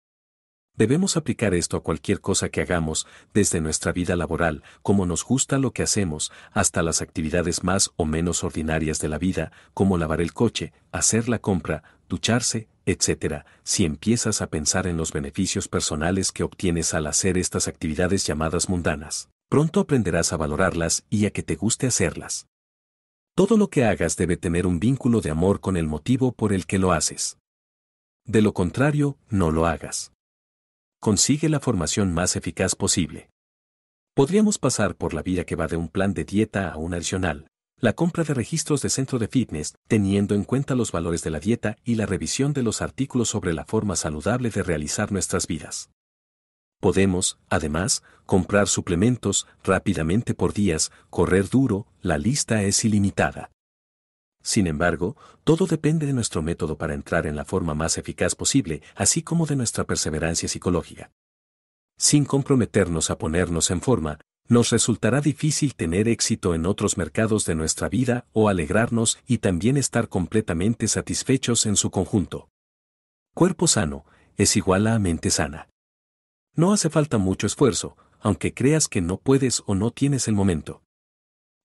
Debemos 0.74 1.16
aplicar 1.16 1.55
esto 1.55 1.77
a 1.77 1.83
cualquier 1.83 2.20
cosa 2.20 2.49
que 2.49 2.61
hagamos, 2.61 3.07
desde 3.33 3.61
nuestra 3.61 3.93
vida 3.93 4.16
laboral, 4.16 4.62
como 4.83 5.07
nos 5.07 5.24
gusta 5.24 5.59
lo 5.59 5.70
que 5.70 5.83
hacemos, 5.83 6.33
hasta 6.53 6.83
las 6.83 7.01
actividades 7.01 7.62
más 7.62 7.93
o 7.97 8.05
menos 8.05 8.43
ordinarias 8.43 8.99
de 8.99 9.09
la 9.09 9.18
vida, 9.18 9.53
como 9.72 9.97
lavar 9.97 10.20
el 10.20 10.35
coche, 10.35 10.72
hacer 10.91 11.29
la 11.29 11.39
compra, 11.39 11.83
ducharse, 12.09 12.68
etc. 12.87 13.45
Si 13.62 13.84
empiezas 13.84 14.41
a 14.41 14.47
pensar 14.47 14.87
en 14.87 14.97
los 14.97 15.12
beneficios 15.12 15.68
personales 15.68 16.32
que 16.32 16.45
obtienes 16.45 16.95
al 16.95 17.07
hacer 17.07 17.37
estas 17.37 17.68
actividades 17.68 18.26
llamadas 18.26 18.68
mundanas, 18.68 19.28
pronto 19.51 19.80
aprenderás 19.80 20.32
a 20.32 20.37
valorarlas 20.37 21.05
y 21.11 21.26
a 21.26 21.30
que 21.30 21.43
te 21.43 21.57
guste 21.57 21.87
hacerlas. 21.87 22.47
Todo 23.34 23.59
lo 23.59 23.68
que 23.68 23.84
hagas 23.84 24.16
debe 24.16 24.39
tener 24.39 24.66
un 24.66 24.80
vínculo 24.80 25.20
de 25.20 25.30
amor 25.30 25.61
con 25.61 25.76
el 25.76 25.87
motivo 25.87 26.32
por 26.32 26.55
el 26.55 26.64
que 26.64 26.78
lo 26.78 26.93
haces. 26.93 27.37
De 28.24 28.41
lo 28.41 28.55
contrario, 28.55 29.18
no 29.28 29.51
lo 29.51 29.66
hagas. 29.66 30.12
Consigue 31.01 31.49
la 31.49 31.61
formación 31.61 32.14
más 32.14 32.34
eficaz 32.34 32.74
posible. 32.74 33.28
Podríamos 34.14 34.59
pasar 34.59 34.97
por 34.97 35.12
la 35.12 35.22
vía 35.22 35.45
que 35.45 35.57
va 35.57 35.66
de 35.66 35.76
un 35.76 35.89
plan 35.89 36.14
de 36.14 36.24
dieta 36.24 36.70
a 36.70 36.78
un 36.78 36.95
adicional, 36.95 37.49
la 37.79 37.93
compra 37.93 38.24
de 38.24 38.33
registros 38.33 38.81
de 38.81 38.89
centro 38.89 39.18
de 39.18 39.29
fitness, 39.29 39.74
teniendo 39.87 40.35
en 40.35 40.45
cuenta 40.45 40.74
los 40.74 40.93
valores 40.93 41.22
de 41.22 41.31
la 41.31 41.41
dieta 41.41 41.77
y 41.85 41.97
la 41.97 42.07
revisión 42.07 42.53
de 42.55 42.62
los 42.62 42.81
artículos 42.81 43.29
sobre 43.29 43.53
la 43.53 43.66
forma 43.66 43.97
saludable 43.97 44.51
de 44.51 44.62
realizar 44.62 45.12
nuestras 45.12 45.47
vidas. 45.47 45.91
Podemos, 46.81 47.39
además, 47.49 48.03
comprar 48.24 48.68
suplementos 48.68 49.47
rápidamente 49.62 50.35
por 50.35 50.53
días, 50.53 50.91
correr 51.11 51.49
duro, 51.49 51.87
la 52.01 52.18
lista 52.18 52.62
es 52.62 52.85
ilimitada. 52.85 53.51
Sin 54.43 54.66
embargo, 54.66 55.16
todo 55.45 55.66
depende 55.66 56.07
de 56.07 56.12
nuestro 56.12 56.41
método 56.41 56.79
para 56.79 56.95
entrar 56.95 57.27
en 57.27 57.35
la 57.35 57.45
forma 57.45 57.74
más 57.74 57.99
eficaz 57.99 58.35
posible, 58.35 58.83
así 58.95 59.22
como 59.22 59.45
de 59.45 59.57
nuestra 59.57 59.85
perseverancia 59.85 60.49
psicológica. 60.49 61.11
Sin 61.99 62.24
comprometernos 62.24 63.11
a 63.11 63.18
ponernos 63.18 63.70
en 63.70 63.81
forma, 63.81 64.18
nos 64.49 64.71
resultará 64.71 65.21
difícil 65.21 65.75
tener 65.75 66.09
éxito 66.09 66.55
en 66.55 66.67
otros 66.67 66.97
mercados 66.97 67.45
de 67.47 67.55
nuestra 67.55 67.89
vida 67.89 68.27
o 68.33 68.49
alegrarnos 68.49 69.19
y 69.27 69.39
también 69.39 69.77
estar 69.77 70.09
completamente 70.09 70.89
satisfechos 70.89 71.67
en 71.67 71.77
su 71.77 71.91
conjunto. 71.91 72.49
Cuerpo 73.35 73.67
sano 73.67 74.05
es 74.37 74.57
igual 74.57 74.87
a 74.87 74.99
mente 74.99 75.31
sana. 75.31 75.69
No 76.55 76.73
hace 76.73 76.91
falta 76.91 77.19
mucho 77.19 77.47
esfuerzo, 77.47 77.97
aunque 78.21 78.55
creas 78.55 78.89
que 78.89 79.01
no 79.01 79.19
puedes 79.19 79.63
o 79.67 79.75
no 79.75 79.91
tienes 79.91 80.29
el 80.29 80.35
momento. 80.35 80.83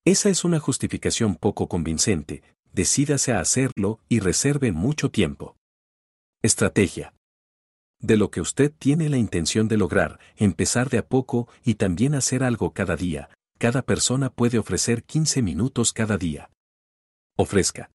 Esa 0.05 0.29
es 0.29 0.43
una 0.43 0.59
justificación 0.59 1.35
poco 1.35 1.67
convincente, 1.67 2.43
decídase 2.73 3.31
a 3.33 3.39
hacerlo 3.39 3.99
y 4.09 4.19
reserve 4.19 4.71
mucho 4.71 5.11
tiempo. 5.11 5.55
Estrategia. 6.41 7.13
De 8.01 8.17
lo 8.17 8.31
que 8.31 8.41
usted 8.41 8.71
tiene 8.77 9.09
la 9.09 9.17
intención 9.17 9.67
de 9.67 9.77
lograr, 9.77 10.19
empezar 10.35 10.89
de 10.89 10.97
a 10.97 11.07
poco 11.07 11.47
y 11.63 11.75
también 11.75 12.15
hacer 12.15 12.43
algo 12.43 12.73
cada 12.73 12.95
día, 12.95 13.29
cada 13.57 13.83
persona 13.83 14.29
puede 14.29 14.57
ofrecer 14.57 15.03
15 15.03 15.41
minutos 15.41 15.93
cada 15.93 16.17
día. 16.17 16.49
Ofrezca 17.37 17.91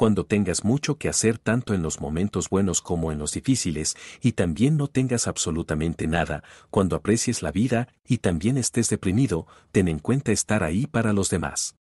cuando 0.00 0.24
tengas 0.24 0.64
mucho 0.64 0.96
que 0.96 1.10
hacer 1.10 1.36
tanto 1.36 1.74
en 1.74 1.82
los 1.82 2.00
momentos 2.00 2.48
buenos 2.48 2.80
como 2.80 3.12
en 3.12 3.18
los 3.18 3.32
difíciles, 3.32 3.98
y 4.22 4.32
también 4.32 4.78
no 4.78 4.86
tengas 4.86 5.26
absolutamente 5.26 6.06
nada, 6.06 6.42
cuando 6.70 6.96
aprecies 6.96 7.42
la 7.42 7.52
vida 7.52 7.86
y 8.08 8.16
también 8.16 8.56
estés 8.56 8.88
deprimido, 8.88 9.46
ten 9.72 9.88
en 9.88 9.98
cuenta 9.98 10.32
estar 10.32 10.62
ahí 10.62 10.86
para 10.86 11.12
los 11.12 11.28
demás. 11.28 11.76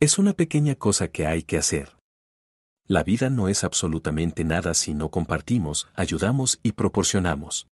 Es 0.00 0.16
una 0.16 0.32
pequeña 0.32 0.76
cosa 0.76 1.08
que 1.08 1.26
hay 1.26 1.42
que 1.42 1.58
hacer. 1.58 1.95
La 2.88 3.02
vida 3.02 3.30
no 3.30 3.48
es 3.48 3.64
absolutamente 3.64 4.44
nada 4.44 4.72
si 4.72 4.94
no 4.94 5.10
compartimos, 5.10 5.88
ayudamos 5.94 6.60
y 6.62 6.72
proporcionamos. 6.72 7.66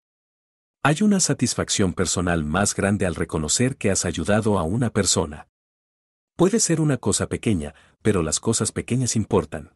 Hay 0.82 1.02
una 1.02 1.20
satisfacción 1.20 1.92
personal 1.92 2.44
más 2.44 2.74
grande 2.74 3.04
al 3.04 3.14
reconocer 3.14 3.76
que 3.76 3.90
has 3.90 4.06
ayudado 4.06 4.58
a 4.58 4.62
una 4.62 4.88
persona. 4.90 5.48
Puede 6.34 6.60
ser 6.60 6.80
una 6.80 6.96
cosa 6.96 7.28
pequeña, 7.28 7.74
pero 8.00 8.22
las 8.22 8.40
cosas 8.40 8.72
pequeñas 8.72 9.14
importan. 9.14 9.72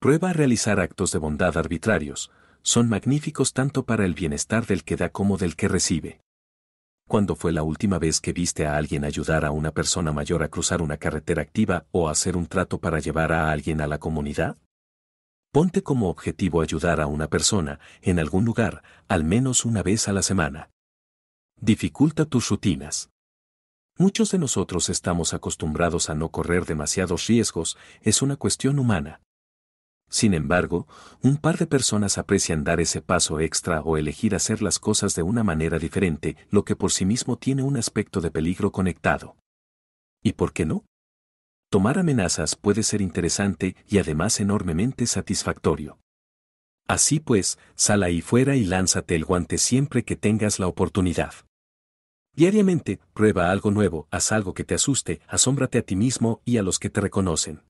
Prueba 0.00 0.30
a 0.30 0.32
realizar 0.32 0.80
actos 0.80 1.12
de 1.12 1.20
bondad 1.20 1.56
arbitrarios, 1.56 2.32
son 2.62 2.88
magníficos 2.88 3.52
tanto 3.52 3.84
para 3.84 4.04
el 4.04 4.14
bienestar 4.14 4.66
del 4.66 4.82
que 4.82 4.96
da 4.96 5.10
como 5.10 5.36
del 5.36 5.54
que 5.54 5.68
recibe. 5.68 6.20
¿Cuándo 7.10 7.34
fue 7.34 7.50
la 7.50 7.64
última 7.64 7.98
vez 7.98 8.20
que 8.20 8.32
viste 8.32 8.66
a 8.66 8.76
alguien 8.76 9.04
ayudar 9.04 9.44
a 9.44 9.50
una 9.50 9.72
persona 9.72 10.12
mayor 10.12 10.44
a 10.44 10.48
cruzar 10.48 10.80
una 10.80 10.96
carretera 10.96 11.42
activa 11.42 11.84
o 11.90 12.08
hacer 12.08 12.36
un 12.36 12.46
trato 12.46 12.78
para 12.78 13.00
llevar 13.00 13.32
a 13.32 13.50
alguien 13.50 13.80
a 13.80 13.88
la 13.88 13.98
comunidad? 13.98 14.58
Ponte 15.50 15.82
como 15.82 16.08
objetivo 16.08 16.62
ayudar 16.62 17.00
a 17.00 17.08
una 17.08 17.26
persona, 17.26 17.80
en 18.00 18.20
algún 18.20 18.44
lugar, 18.44 18.84
al 19.08 19.24
menos 19.24 19.64
una 19.64 19.82
vez 19.82 20.06
a 20.06 20.12
la 20.12 20.22
semana. 20.22 20.70
Dificulta 21.60 22.26
tus 22.26 22.48
rutinas. 22.48 23.10
Muchos 23.98 24.30
de 24.30 24.38
nosotros 24.38 24.88
estamos 24.88 25.34
acostumbrados 25.34 26.10
a 26.10 26.14
no 26.14 26.28
correr 26.28 26.64
demasiados 26.64 27.26
riesgos, 27.26 27.76
es 28.02 28.22
una 28.22 28.36
cuestión 28.36 28.78
humana. 28.78 29.20
Sin 30.10 30.34
embargo, 30.34 30.88
un 31.22 31.36
par 31.36 31.56
de 31.56 31.68
personas 31.68 32.18
aprecian 32.18 32.64
dar 32.64 32.80
ese 32.80 33.00
paso 33.00 33.38
extra 33.38 33.80
o 33.80 33.96
elegir 33.96 34.34
hacer 34.34 34.60
las 34.60 34.80
cosas 34.80 35.14
de 35.14 35.22
una 35.22 35.44
manera 35.44 35.78
diferente, 35.78 36.36
lo 36.50 36.64
que 36.64 36.74
por 36.74 36.90
sí 36.90 37.06
mismo 37.06 37.38
tiene 37.38 37.62
un 37.62 37.76
aspecto 37.76 38.20
de 38.20 38.32
peligro 38.32 38.72
conectado. 38.72 39.36
¿Y 40.22 40.32
por 40.32 40.52
qué 40.52 40.66
no? 40.66 40.84
Tomar 41.70 41.96
amenazas 41.96 42.56
puede 42.56 42.82
ser 42.82 43.00
interesante 43.00 43.76
y 43.88 43.98
además 43.98 44.40
enormemente 44.40 45.06
satisfactorio. 45.06 46.00
Así 46.88 47.20
pues, 47.20 47.56
sal 47.76 48.02
ahí 48.02 48.20
fuera 48.20 48.56
y 48.56 48.64
lánzate 48.64 49.14
el 49.14 49.24
guante 49.24 49.58
siempre 49.58 50.04
que 50.04 50.16
tengas 50.16 50.58
la 50.58 50.66
oportunidad. 50.66 51.34
Diariamente, 52.34 52.98
prueba 53.14 53.52
algo 53.52 53.70
nuevo, 53.70 54.08
haz 54.10 54.32
algo 54.32 54.54
que 54.54 54.64
te 54.64 54.74
asuste, 54.74 55.20
asómbrate 55.28 55.78
a 55.78 55.82
ti 55.82 55.94
mismo 55.94 56.40
y 56.44 56.56
a 56.56 56.64
los 56.64 56.80
que 56.80 56.90
te 56.90 57.00
reconocen. 57.00 57.62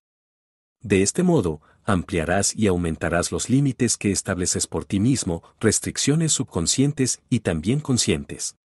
De 0.83 1.03
este 1.03 1.23
modo, 1.23 1.61
ampliarás 1.85 2.55
y 2.55 2.67
aumentarás 2.67 3.33
los 3.33 3.49
límites 3.49 3.97
que 3.97 4.11
estableces 4.11 4.67
por 4.67 4.85
ti 4.85 5.01
mismo, 5.01 5.43
restricciones 5.61 6.33
subconscientes 6.33 7.21
y 7.29 7.41
también 7.41 7.81
conscientes. 7.81 8.57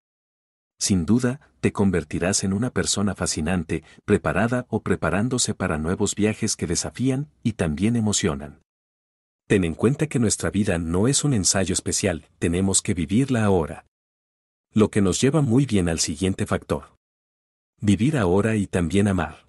Sin 0.80 1.05
duda, 1.05 1.39
te 1.61 1.72
convertirás 1.72 2.43
en 2.43 2.53
una 2.53 2.70
persona 2.70 3.16
fascinante, 3.16 3.84
preparada 4.05 4.66
o 4.70 4.82
preparándose 4.82 5.53
para 5.53 5.78
nuevos 5.78 6.16
viajes 6.16 6.55
que 6.55 6.68
desafían 6.68 7.30
y 7.43 7.53
también 7.53 7.95
emocionan. 7.95 8.61
Ten 9.47 9.63
en 9.63 9.76
cuenta 9.76 10.07
que 10.07 10.20
nuestra 10.20 10.49
vida 10.49 10.78
no 10.78 11.07
es 11.07 11.24
un 11.24 11.34
ensayo 11.34 11.74
especial, 11.74 12.26
tenemos 12.39 12.82
que 12.82 12.93
vivirla 12.93 13.45
ahora 13.45 13.86
lo 14.76 14.91
que 14.91 15.01
nos 15.01 15.22
lleva 15.22 15.41
muy 15.41 15.66
bien 15.66 15.88
al 15.88 15.99
siguiente 15.99 16.45
factor. 16.45 16.97
Vivir 17.80 18.18
ahora 18.18 18.57
y 18.57 18.68
también 18.68 19.07
amar. 19.07 19.44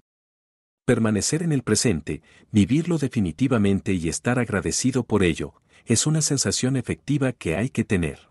Permanecer 0.87 1.43
en 1.43 1.51
el 1.51 1.63
presente, 1.63 2.21
vivirlo 2.49 2.97
definitivamente 2.97 3.91
y 3.91 4.07
estar 4.07 4.39
agradecido 4.39 5.03
por 5.03 5.21
ello, 5.21 5.61
es 5.83 6.07
una 6.07 6.21
sensación 6.21 6.77
efectiva 6.77 7.33
que 7.33 7.57
hay 7.57 7.69
que 7.69 7.83
tener. 7.83 8.29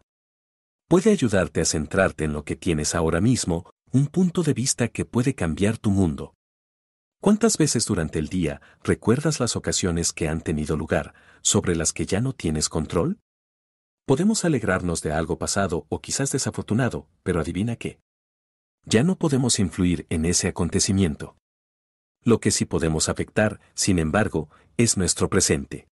Puede 0.89 1.11
ayudarte 1.11 1.61
a 1.61 1.67
centrarte 1.67 2.25
en 2.25 2.33
lo 2.33 2.47
que 2.47 2.57
tienes 2.57 2.95
ahora 2.95 3.21
mismo, 3.21 3.71
un 3.93 4.07
punto 4.07 4.43
de 4.43 4.55
vista 4.55 4.89
que 4.89 5.05
puede 5.05 5.35
cambiar 5.35 5.77
tu 5.77 5.91
mundo. 5.91 6.33
¿Cuántas 7.21 7.59
veces 7.59 7.85
durante 7.85 8.19
el 8.19 8.29
día 8.29 8.63
recuerdas 8.83 9.39
las 9.39 9.55
ocasiones 9.55 10.15
que 10.15 10.27
han 10.27 10.41
tenido 10.41 10.79
lugar, 10.79 11.13
sobre 11.43 11.77
las 11.77 11.93
que 11.93 12.07
ya 12.07 12.23
no 12.23 12.33
tienes 12.33 12.71
control? 12.71 13.19
Podemos 14.07 14.47
alegrarnos 14.47 15.03
de 15.03 15.13
algo 15.13 15.37
pasado 15.37 15.85
o 15.91 16.01
quizás 16.01 16.33
desafortunado, 16.33 17.07
pero 17.23 17.39
adivina 17.39 17.77
qué. 17.77 17.99
Ya 18.87 19.03
no 19.03 19.19
podemos 19.19 19.59
influir 19.59 20.07
en 20.09 20.25
ese 20.25 20.49
acontecimiento. 20.49 21.37
Lo 22.27 22.41
que 22.41 22.51
sí 22.51 22.65
podemos 22.65 23.09
afectar, 23.09 23.61
sin 23.75 24.01
embargo, 24.01 24.51
es 24.77 24.97
nuestro 24.97 25.31
presente. 25.31 25.87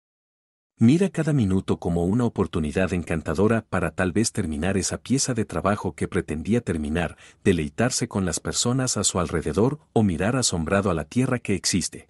Mira 0.79 1.09
cada 1.09 1.33
minuto 1.33 1.75
como 1.75 2.05
una 2.05 2.23
oportunidad 2.23 2.93
encantadora 2.93 3.65
para 3.69 3.91
tal 3.91 4.13
vez 4.13 4.31
terminar 4.31 4.77
esa 4.77 4.97
pieza 4.97 5.33
de 5.33 5.43
trabajo 5.43 5.93
que 5.93 6.07
pretendía 6.07 6.61
terminar, 6.61 7.17
deleitarse 7.43 8.07
con 8.07 8.25
las 8.25 8.39
personas 8.39 8.95
a 8.95 9.03
su 9.03 9.19
alrededor 9.19 9.79
o 9.91 10.03
mirar 10.03 10.37
asombrado 10.37 10.89
a 10.89 10.93
la 10.93 11.03
tierra 11.03 11.37
que 11.37 11.53
existe. 11.53 12.07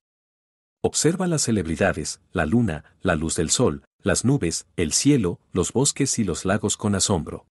Observa 0.84 1.26
las 1.26 1.42
celebridades, 1.42 2.22
la 2.32 2.46
luna, 2.46 2.86
la 3.02 3.16
luz 3.16 3.36
del 3.36 3.50
sol, 3.50 3.84
las 4.04 4.24
nubes, 4.24 4.68
el 4.76 4.94
cielo, 4.94 5.40
los 5.52 5.74
bosques 5.74 6.20
y 6.20 6.24
los 6.24 6.46
lagos 6.46 6.78
con 6.78 6.94
asombro. 6.94 7.48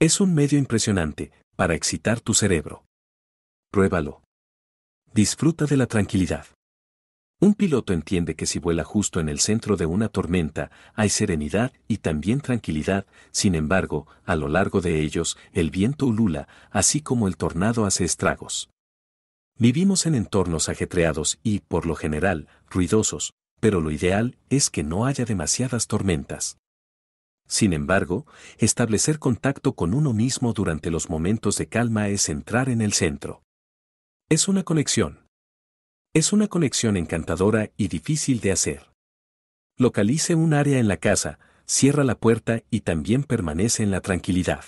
Es 0.00 0.20
un 0.20 0.34
medio 0.34 0.58
impresionante 0.58 1.30
para 1.54 1.76
excitar 1.76 2.20
tu 2.20 2.34
cerebro. 2.34 2.84
Pruébalo. 3.70 4.25
Disfruta 5.16 5.64
de 5.64 5.78
la 5.78 5.86
tranquilidad. 5.86 6.44
Un 7.40 7.54
piloto 7.54 7.94
entiende 7.94 8.36
que 8.36 8.44
si 8.44 8.58
vuela 8.58 8.84
justo 8.84 9.18
en 9.18 9.30
el 9.30 9.40
centro 9.40 9.78
de 9.78 9.86
una 9.86 10.10
tormenta, 10.10 10.70
hay 10.94 11.08
serenidad 11.08 11.72
y 11.88 11.96
también 11.96 12.42
tranquilidad, 12.42 13.06
sin 13.30 13.54
embargo, 13.54 14.06
a 14.26 14.36
lo 14.36 14.48
largo 14.48 14.82
de 14.82 15.00
ellos, 15.00 15.38
el 15.54 15.70
viento 15.70 16.04
ulula, 16.04 16.48
así 16.70 17.00
como 17.00 17.28
el 17.28 17.38
tornado 17.38 17.86
hace 17.86 18.04
estragos. 18.04 18.68
Vivimos 19.58 20.04
en 20.04 20.16
entornos 20.16 20.68
ajetreados 20.68 21.38
y, 21.42 21.60
por 21.60 21.86
lo 21.86 21.94
general, 21.94 22.46
ruidosos, 22.68 23.32
pero 23.58 23.80
lo 23.80 23.90
ideal 23.90 24.36
es 24.50 24.68
que 24.68 24.82
no 24.82 25.06
haya 25.06 25.24
demasiadas 25.24 25.86
tormentas. 25.86 26.58
Sin 27.48 27.72
embargo, 27.72 28.26
establecer 28.58 29.18
contacto 29.18 29.76
con 29.76 29.94
uno 29.94 30.12
mismo 30.12 30.52
durante 30.52 30.90
los 30.90 31.08
momentos 31.08 31.56
de 31.56 31.68
calma 31.68 32.08
es 32.08 32.28
entrar 32.28 32.68
en 32.68 32.82
el 32.82 32.92
centro. 32.92 33.45
Es 34.28 34.48
una 34.48 34.64
conexión. 34.64 35.26
Es 36.14 36.32
una 36.32 36.48
conexión 36.48 36.96
encantadora 36.96 37.70
y 37.76 37.88
difícil 37.88 38.40
de 38.40 38.52
hacer. 38.52 38.90
Localice 39.78 40.34
un 40.34 40.54
área 40.54 40.78
en 40.78 40.88
la 40.88 40.96
casa, 40.96 41.38
cierra 41.66 42.04
la 42.04 42.18
puerta 42.18 42.62
y 42.70 42.80
también 42.80 43.22
permanece 43.22 43.82
en 43.82 43.90
la 43.90 44.00
tranquilidad. 44.00 44.64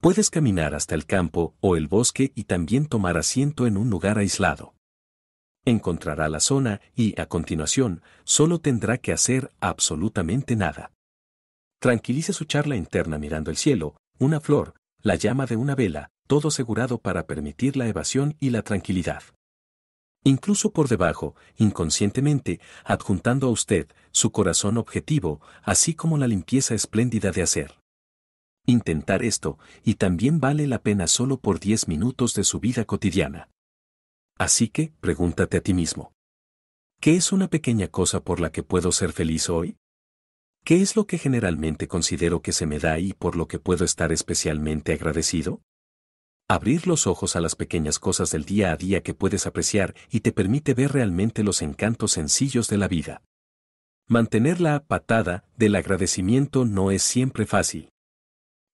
Puedes 0.00 0.30
caminar 0.30 0.74
hasta 0.74 0.94
el 0.94 1.06
campo 1.06 1.54
o 1.60 1.76
el 1.76 1.86
bosque 1.86 2.32
y 2.34 2.44
también 2.44 2.86
tomar 2.86 3.16
asiento 3.16 3.66
en 3.66 3.76
un 3.76 3.90
lugar 3.90 4.18
aislado 4.18 4.74
encontrará 5.68 6.28
la 6.28 6.40
zona 6.40 6.80
y, 6.94 7.18
a 7.20 7.26
continuación, 7.26 8.02
solo 8.24 8.58
tendrá 8.60 8.98
que 8.98 9.12
hacer 9.12 9.52
absolutamente 9.60 10.56
nada. 10.56 10.92
Tranquilice 11.80 12.32
su 12.32 12.44
charla 12.44 12.76
interna 12.76 13.18
mirando 13.18 13.50
el 13.50 13.56
cielo, 13.56 13.96
una 14.18 14.40
flor, 14.40 14.74
la 15.00 15.14
llama 15.14 15.46
de 15.46 15.56
una 15.56 15.74
vela, 15.74 16.10
todo 16.28 16.48
asegurado 16.48 16.98
para 16.98 17.26
permitir 17.26 17.76
la 17.76 17.88
evasión 17.88 18.36
y 18.38 18.50
la 18.50 18.62
tranquilidad. 18.62 19.24
Incluso 20.22 20.72
por 20.72 20.88
debajo, 20.88 21.34
inconscientemente, 21.56 22.60
adjuntando 22.84 23.48
a 23.48 23.50
usted 23.50 23.88
su 24.10 24.30
corazón 24.30 24.76
objetivo, 24.76 25.40
así 25.62 25.94
como 25.94 26.18
la 26.18 26.28
limpieza 26.28 26.74
espléndida 26.74 27.32
de 27.32 27.42
hacer. 27.42 27.74
intentar 28.66 29.24
esto, 29.24 29.58
y 29.82 29.94
también 29.94 30.40
vale 30.40 30.66
la 30.66 30.82
pena 30.82 31.06
solo 31.06 31.40
por 31.40 31.58
10 31.58 31.88
minutos 31.88 32.34
de 32.34 32.44
su 32.44 32.60
vida 32.60 32.84
cotidiana. 32.84 33.48
Así 34.36 34.68
que, 34.68 34.92
pregúntate 35.00 35.56
a 35.56 35.62
ti 35.62 35.72
mismo. 35.72 36.12
¿Qué 37.00 37.16
es 37.16 37.32
una 37.32 37.48
pequeña 37.48 37.88
cosa 37.88 38.20
por 38.20 38.40
la 38.40 38.52
que 38.52 38.62
puedo 38.62 38.92
ser 38.92 39.12
feliz 39.12 39.48
hoy? 39.48 39.78
¿Qué 40.64 40.82
es 40.82 40.96
lo 40.96 41.06
que 41.06 41.16
generalmente 41.16 41.88
considero 41.88 42.42
que 42.42 42.52
se 42.52 42.66
me 42.66 42.78
da 42.78 42.98
y 42.98 43.14
por 43.14 43.36
lo 43.36 43.48
que 43.48 43.58
puedo 43.58 43.86
estar 43.86 44.12
especialmente 44.12 44.92
agradecido? 44.92 45.62
Abrir 46.50 46.86
los 46.86 47.06
ojos 47.06 47.36
a 47.36 47.42
las 47.42 47.56
pequeñas 47.56 47.98
cosas 47.98 48.30
del 48.30 48.46
día 48.46 48.72
a 48.72 48.76
día 48.78 49.02
que 49.02 49.12
puedes 49.12 49.46
apreciar 49.46 49.94
y 50.10 50.20
te 50.20 50.32
permite 50.32 50.72
ver 50.72 50.92
realmente 50.92 51.42
los 51.42 51.60
encantos 51.60 52.12
sencillos 52.12 52.68
de 52.68 52.78
la 52.78 52.88
vida. 52.88 53.20
Mantener 54.08 54.58
la 54.58 54.82
patada 54.82 55.44
del 55.58 55.76
agradecimiento 55.76 56.64
no 56.64 56.90
es 56.90 57.02
siempre 57.02 57.44
fácil. 57.44 57.90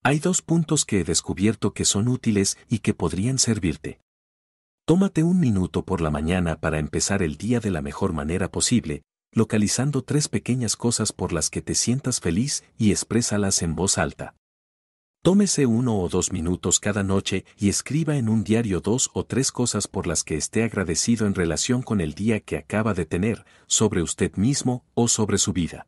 Hay 0.03 0.19
dos 0.19 0.41
puntos 0.41 0.85
que 0.85 1.01
he 1.01 1.03
descubierto 1.03 1.73
que 1.73 1.83
son 1.83 2.07
útiles 2.07 2.57
y 2.69 2.79
que 2.79 2.93
podrían 2.93 3.39
servirte. 3.39 3.99
Tómate 4.85 5.23
un 5.23 5.41
minuto 5.41 5.83
por 5.83 5.99
la 5.99 6.11
mañana 6.11 6.61
para 6.61 6.79
empezar 6.79 7.21
el 7.21 7.35
día 7.35 7.59
de 7.59 7.71
la 7.71 7.81
mejor 7.81 8.13
manera 8.13 8.49
posible, 8.49 9.01
localizando 9.33 10.01
tres 10.01 10.29
pequeñas 10.29 10.77
cosas 10.77 11.11
por 11.11 11.33
las 11.33 11.49
que 11.49 11.61
te 11.61 11.75
sientas 11.75 12.21
feliz 12.21 12.63
y 12.77 12.91
exprésalas 12.91 13.61
en 13.63 13.75
voz 13.75 13.97
alta. 13.97 14.33
Tómese 15.25 15.65
uno 15.65 15.97
o 15.97 16.07
dos 16.07 16.31
minutos 16.31 16.79
cada 16.79 17.01
noche 17.01 17.45
y 17.57 17.69
escriba 17.69 18.15
en 18.15 18.29
un 18.29 18.43
diario 18.43 18.79
dos 18.79 19.09
o 19.11 19.25
tres 19.25 19.51
cosas 19.51 19.87
por 19.87 20.05
las 20.05 20.23
que 20.23 20.35
esté 20.35 20.61
agradecido 20.61 21.25
en 21.25 21.33
relación 21.33 21.81
con 21.81 21.99
el 21.99 22.13
día 22.13 22.41
que 22.41 22.57
acaba 22.57 22.93
de 22.93 23.07
tener, 23.07 23.43
sobre 23.65 24.03
usted 24.03 24.35
mismo 24.35 24.85
o 24.93 25.07
sobre 25.07 25.39
su 25.39 25.51
vida. 25.51 25.87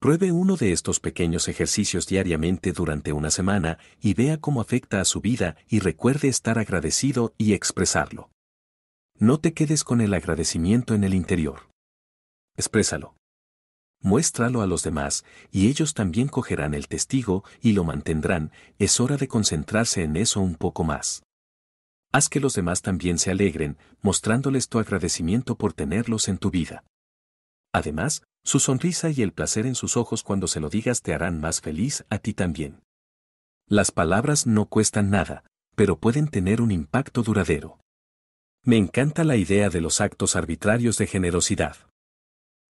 Pruebe 0.00 0.32
uno 0.32 0.56
de 0.56 0.72
estos 0.72 0.98
pequeños 0.98 1.46
ejercicios 1.46 2.08
diariamente 2.08 2.72
durante 2.72 3.12
una 3.12 3.30
semana 3.30 3.78
y 4.00 4.14
vea 4.14 4.40
cómo 4.40 4.60
afecta 4.60 5.00
a 5.00 5.04
su 5.04 5.20
vida 5.20 5.54
y 5.68 5.78
recuerde 5.78 6.26
estar 6.26 6.58
agradecido 6.58 7.32
y 7.38 7.52
expresarlo. 7.52 8.30
No 9.16 9.38
te 9.38 9.52
quedes 9.52 9.84
con 9.84 10.00
el 10.00 10.12
agradecimiento 10.12 10.94
en 10.94 11.04
el 11.04 11.14
interior. 11.14 11.68
Exprésalo. 12.56 13.14
Muéstralo 14.02 14.62
a 14.62 14.66
los 14.66 14.82
demás 14.82 15.24
y 15.50 15.68
ellos 15.68 15.92
también 15.92 16.28
cogerán 16.28 16.72
el 16.74 16.88
testigo 16.88 17.44
y 17.60 17.72
lo 17.72 17.84
mantendrán, 17.84 18.50
es 18.78 18.98
hora 18.98 19.16
de 19.16 19.28
concentrarse 19.28 20.02
en 20.02 20.16
eso 20.16 20.40
un 20.40 20.54
poco 20.54 20.84
más. 20.84 21.22
Haz 22.12 22.28
que 22.28 22.40
los 22.40 22.54
demás 22.54 22.82
también 22.82 23.18
se 23.18 23.30
alegren, 23.30 23.76
mostrándoles 24.00 24.68
tu 24.68 24.78
agradecimiento 24.78 25.56
por 25.56 25.74
tenerlos 25.74 26.28
en 26.28 26.38
tu 26.38 26.50
vida. 26.50 26.82
Además, 27.72 28.22
su 28.42 28.58
sonrisa 28.58 29.10
y 29.10 29.22
el 29.22 29.32
placer 29.32 29.66
en 29.66 29.74
sus 29.74 29.96
ojos 29.96 30.22
cuando 30.22 30.48
se 30.48 30.60
lo 30.60 30.70
digas 30.70 31.02
te 31.02 31.14
harán 31.14 31.40
más 31.40 31.60
feliz 31.60 32.04
a 32.08 32.18
ti 32.18 32.32
también. 32.32 32.80
Las 33.68 33.92
palabras 33.92 34.46
no 34.46 34.66
cuestan 34.66 35.10
nada, 35.10 35.44
pero 35.76 35.98
pueden 35.98 36.26
tener 36.28 36.60
un 36.62 36.72
impacto 36.72 37.22
duradero. 37.22 37.78
Me 38.64 38.76
encanta 38.76 39.24
la 39.24 39.36
idea 39.36 39.70
de 39.70 39.80
los 39.80 40.00
actos 40.00 40.36
arbitrarios 40.36 40.98
de 40.98 41.06
generosidad. 41.06 41.76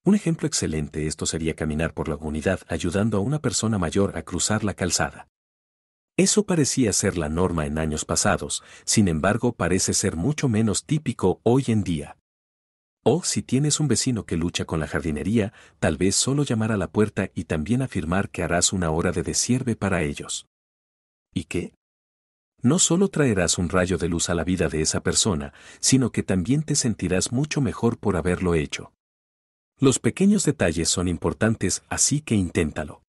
Un 0.03 0.15
ejemplo 0.15 0.47
excelente 0.47 1.07
esto 1.07 1.27
sería 1.27 1.55
caminar 1.55 1.93
por 1.93 2.09
la 2.09 2.17
comunidad 2.17 2.61
ayudando 2.69 3.19
a 3.19 3.21
una 3.21 3.41
persona 3.41 3.79
mayor 3.79 4.17
a 4.17 4.23
cruzar 4.23 4.65
la 4.65 4.73
calzada. 4.73 5.29
Eso 6.17 6.45
parecía 6.45 6.93
ser 6.95 7.19
la 7.19 7.29
norma 7.29 7.67
en 7.67 7.79
años 7.79 8.07
pasados, 8.07 8.63
sin 8.85 9.09
embargo 9.09 9.53
parece 9.53 9.93
ser 9.93 10.17
mucho 10.17 10.49
menos 10.49 10.85
típico 10.85 11.41
hoy 11.43 11.65
en 11.69 11.83
día. 11.83 12.17
O 13.03 13.23
si 13.25 13.43
tienes 13.43 13.79
un 13.79 13.89
vecino 13.89 14.25
que 14.25 14.37
lucha 14.37 14.65
con 14.65 14.81
la 14.81 14.87
jardinería, 14.87 15.53
tal 15.79 15.99
vez 15.99 16.17
solo 16.17 16.45
llamar 16.45 16.73
a 16.73 16.77
la 16.77 16.91
puerta 16.91 17.31
y 17.35 17.45
también 17.45 17.83
afirmar 17.83 18.31
que 18.31 18.43
harás 18.43 18.73
una 18.73 18.91
hora 18.91 19.13
de 19.13 19.23
desierve 19.23 19.77
para 19.77 20.03
ellos. 20.03 20.47
¿Y 21.33 21.45
qué? 21.45 21.73
No 22.63 22.79
solo 22.79 23.09
traerás 23.09 23.57
un 23.57 23.71
rayo 23.71 23.97
de 23.97 24.09
luz 24.09 24.29
a 24.29 24.35
la 24.35 24.45
vida 24.45 24.69
de 24.69 24.83
esa 24.83 25.03
persona, 25.03 25.55
sino 25.79 26.11
que 26.11 26.23
también 26.23 26.63
te 26.63 26.75
sentirás 26.75 27.33
mucho 27.33 27.63
mejor 27.63 27.99
por 27.99 28.17
haberlo 28.17 28.55
hecho. 28.55 28.93
Los 29.83 29.99
pequeños 29.99 30.45
detalles 30.45 30.91
son 30.91 31.09
importantes, 31.09 31.83
así 31.89 32.21
que 32.21 32.35
inténtalo. 32.35 33.01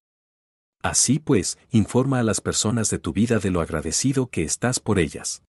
Así 0.82 1.18
pues, 1.18 1.58
informa 1.70 2.18
a 2.18 2.22
las 2.22 2.40
personas 2.40 2.88
de 2.88 2.98
tu 2.98 3.12
vida 3.12 3.38
de 3.38 3.50
lo 3.50 3.60
agradecido 3.60 4.28
que 4.28 4.42
estás 4.42 4.80
por 4.80 4.98
ellas. 4.98 5.42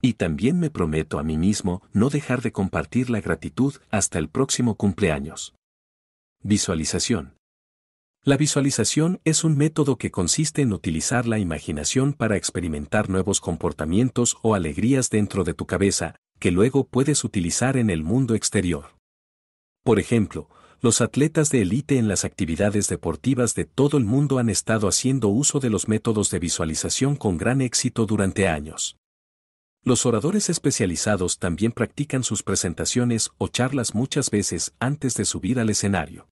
Y 0.00 0.14
también 0.14 0.58
me 0.58 0.70
prometo 0.70 1.18
a 1.18 1.22
mí 1.22 1.36
mismo 1.36 1.82
no 1.92 2.08
dejar 2.08 2.40
de 2.40 2.52
compartir 2.52 3.10
la 3.10 3.20
gratitud 3.20 3.74
hasta 3.90 4.18
el 4.18 4.30
próximo 4.30 4.76
cumpleaños. 4.76 5.54
Visualización. 6.42 7.34
La 8.24 8.38
visualización 8.38 9.20
es 9.24 9.44
un 9.44 9.58
método 9.58 9.98
que 9.98 10.10
consiste 10.10 10.62
en 10.62 10.72
utilizar 10.72 11.26
la 11.26 11.38
imaginación 11.38 12.14
para 12.14 12.38
experimentar 12.38 13.10
nuevos 13.10 13.42
comportamientos 13.42 14.38
o 14.40 14.54
alegrías 14.54 15.10
dentro 15.10 15.44
de 15.44 15.52
tu 15.52 15.66
cabeza, 15.66 16.16
que 16.38 16.50
luego 16.50 16.84
puedes 16.84 17.24
utilizar 17.24 17.76
en 17.76 17.90
el 17.90 18.02
mundo 18.02 18.34
exterior. 18.34 18.99
Por 19.90 19.98
ejemplo, 19.98 20.48
los 20.80 21.00
atletas 21.00 21.50
de 21.50 21.62
élite 21.62 21.98
en 21.98 22.06
las 22.06 22.24
actividades 22.24 22.86
deportivas 22.86 23.56
de 23.56 23.64
todo 23.64 23.98
el 23.98 24.04
mundo 24.04 24.38
han 24.38 24.48
estado 24.48 24.86
haciendo 24.86 25.26
uso 25.26 25.58
de 25.58 25.68
los 25.68 25.88
métodos 25.88 26.30
de 26.30 26.38
visualización 26.38 27.16
con 27.16 27.36
gran 27.38 27.60
éxito 27.60 28.06
durante 28.06 28.46
años. 28.46 28.96
Los 29.82 30.06
oradores 30.06 30.48
especializados 30.48 31.40
también 31.40 31.72
practican 31.72 32.22
sus 32.22 32.44
presentaciones 32.44 33.30
o 33.36 33.48
charlas 33.48 33.92
muchas 33.92 34.30
veces 34.30 34.74
antes 34.78 35.16
de 35.16 35.24
subir 35.24 35.58
al 35.58 35.70
escenario. 35.70 36.28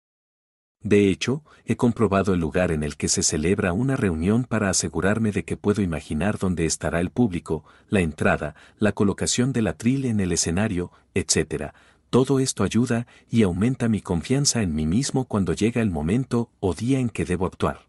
De 0.80 1.09
hecho, 1.09 1.42
he 1.64 1.74
comprobado 1.74 2.34
el 2.34 2.38
lugar 2.38 2.70
en 2.70 2.84
el 2.84 2.96
que 2.96 3.09
se 3.09 3.24
celebra 3.24 3.72
una 3.72 3.96
reunión 3.96 4.44
para 4.44 4.70
asegurarme 4.70 5.32
de 5.32 5.44
que 5.44 5.56
puedo 5.56 5.82
imaginar 5.82 6.38
dónde 6.38 6.64
estará 6.64 7.00
el 7.00 7.11
público, 7.11 7.64
la 7.88 8.02
entrada, 8.02 8.54
la 8.78 8.92
colocación 8.92 9.52
del 9.52 9.66
atril 9.66 10.04
en 10.04 10.20
el 10.20 10.30
escenario, 10.30 10.92
etc. 11.14 11.72
Todo 12.11 12.40
esto 12.40 12.64
ayuda 12.64 13.06
y 13.30 13.42
aumenta 13.42 13.88
mi 13.88 14.00
confianza 14.00 14.62
en 14.62 14.74
mí 14.74 14.86
mismo 14.86 15.26
cuando 15.26 15.52
llega 15.52 15.82
el 15.82 15.90
momento 15.90 16.50
o 16.59 16.72
día 16.72 17.00
en 17.00 17.11
que 17.11 17.26
debo 17.26 17.44
actuar. 17.44 17.86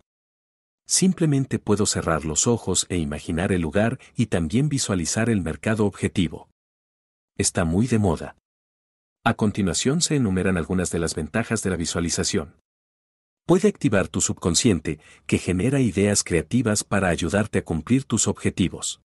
Simplemente 0.86 1.60
puedo 1.60 1.86
cerrar 1.86 2.26
los 2.26 2.48
ojos 2.48 2.86
e 2.90 2.98
imaginar 2.98 3.52
el 3.52 3.62
lugar 3.62 4.00
y 4.18 4.26
también 4.26 4.68
visualizar 4.68 5.30
el 5.30 5.42
mercado 5.42 5.86
objetivo. 5.86 6.50
Está 7.38 7.64
muy 7.64 7.88
de 7.88 8.00
moda. 8.00 8.36
A 9.24 9.36
continuación 9.36 10.02
se 10.02 10.16
enumeran 10.16 10.58
algunas 10.58 10.92
de 10.92 11.00
las 11.00 11.16
ventajas 11.16 11.62
de 11.62 11.70
la 11.70 11.76
visualización. 11.78 12.56
Puede 13.46 13.68
activar 13.68 14.10
tu 14.10 14.20
subconsciente, 14.20 15.00
que 15.28 15.38
genera 15.38 15.80
ideas 15.80 16.24
creativas 16.24 16.84
para 16.84 17.10
ayudarte 17.10 17.60
a 17.60 17.64
cumplir 17.64 18.04
tus 18.04 18.28
objetivos. 18.28 19.02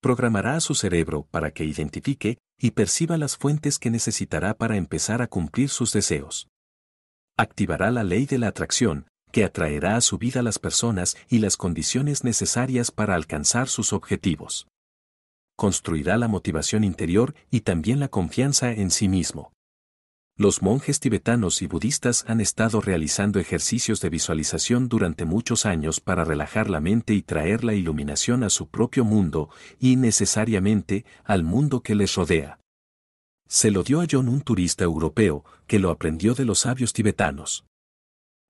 Programará 0.00 0.56
a 0.56 0.60
su 0.60 0.74
cerebro 0.74 1.26
para 1.30 1.50
que 1.50 1.64
identifique 1.64 2.38
y 2.58 2.70
perciba 2.70 3.18
las 3.18 3.36
fuentes 3.36 3.78
que 3.78 3.90
necesitará 3.90 4.54
para 4.54 4.76
empezar 4.76 5.20
a 5.20 5.26
cumplir 5.26 5.68
sus 5.68 5.92
deseos. 5.92 6.48
Activará 7.36 7.90
la 7.90 8.02
ley 8.02 8.26
de 8.26 8.38
la 8.38 8.48
atracción, 8.48 9.06
que 9.30 9.44
atraerá 9.44 9.96
a 9.96 10.00
su 10.00 10.18
vida 10.18 10.42
las 10.42 10.58
personas 10.58 11.16
y 11.28 11.38
las 11.38 11.56
condiciones 11.56 12.24
necesarias 12.24 12.90
para 12.90 13.14
alcanzar 13.14 13.68
sus 13.68 13.92
objetivos. 13.92 14.68
Construirá 15.56 16.16
la 16.16 16.28
motivación 16.28 16.84
interior 16.84 17.34
y 17.50 17.60
también 17.60 18.00
la 18.00 18.08
confianza 18.08 18.72
en 18.72 18.90
sí 18.90 19.08
mismo. 19.08 19.52
Los 20.40 20.62
monjes 20.62 21.00
tibetanos 21.00 21.60
y 21.60 21.66
budistas 21.66 22.24
han 22.26 22.40
estado 22.40 22.80
realizando 22.80 23.40
ejercicios 23.40 24.00
de 24.00 24.08
visualización 24.08 24.88
durante 24.88 25.26
muchos 25.26 25.66
años 25.66 26.00
para 26.00 26.24
relajar 26.24 26.70
la 26.70 26.80
mente 26.80 27.12
y 27.12 27.20
traer 27.20 27.62
la 27.62 27.74
iluminación 27.74 28.42
a 28.42 28.48
su 28.48 28.66
propio 28.66 29.04
mundo 29.04 29.50
y 29.78 29.96
necesariamente 29.96 31.04
al 31.24 31.44
mundo 31.44 31.82
que 31.82 31.94
les 31.94 32.14
rodea. 32.14 32.58
Se 33.48 33.70
lo 33.70 33.82
dio 33.82 34.00
a 34.00 34.06
John 34.10 34.30
un 34.30 34.40
turista 34.40 34.82
europeo, 34.82 35.44
que 35.66 35.78
lo 35.78 35.90
aprendió 35.90 36.32
de 36.32 36.46
los 36.46 36.60
sabios 36.60 36.94
tibetanos. 36.94 37.66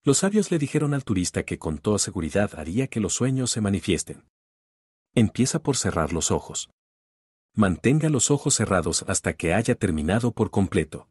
Los 0.04 0.18
sabios 0.18 0.52
le 0.52 0.60
dijeron 0.60 0.94
al 0.94 1.02
turista 1.02 1.42
que 1.42 1.58
con 1.58 1.78
toda 1.78 1.98
seguridad 1.98 2.52
haría 2.56 2.86
que 2.86 3.00
los 3.00 3.14
sueños 3.14 3.50
se 3.50 3.62
manifiesten. 3.62 4.22
Empieza 5.12 5.60
por 5.60 5.76
cerrar 5.76 6.12
los 6.12 6.30
ojos. 6.30 6.70
Mantenga 7.52 8.10
los 8.10 8.30
ojos 8.30 8.54
cerrados 8.54 9.04
hasta 9.08 9.32
que 9.32 9.54
haya 9.54 9.74
terminado 9.74 10.30
por 10.30 10.52
completo. 10.52 11.08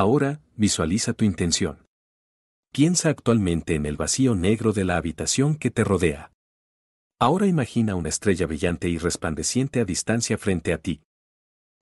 Ahora, 0.00 0.40
visualiza 0.56 1.12
tu 1.12 1.26
intención. 1.26 1.86
Piensa 2.72 3.10
actualmente 3.10 3.74
en 3.74 3.84
el 3.84 3.98
vacío 3.98 4.34
negro 4.34 4.72
de 4.72 4.84
la 4.84 4.96
habitación 4.96 5.56
que 5.56 5.70
te 5.70 5.84
rodea. 5.84 6.32
Ahora 7.18 7.46
imagina 7.46 7.96
una 7.96 8.08
estrella 8.08 8.46
brillante 8.46 8.88
y 8.88 8.96
resplandeciente 8.96 9.78
a 9.78 9.84
distancia 9.84 10.38
frente 10.38 10.72
a 10.72 10.78
ti. 10.78 11.02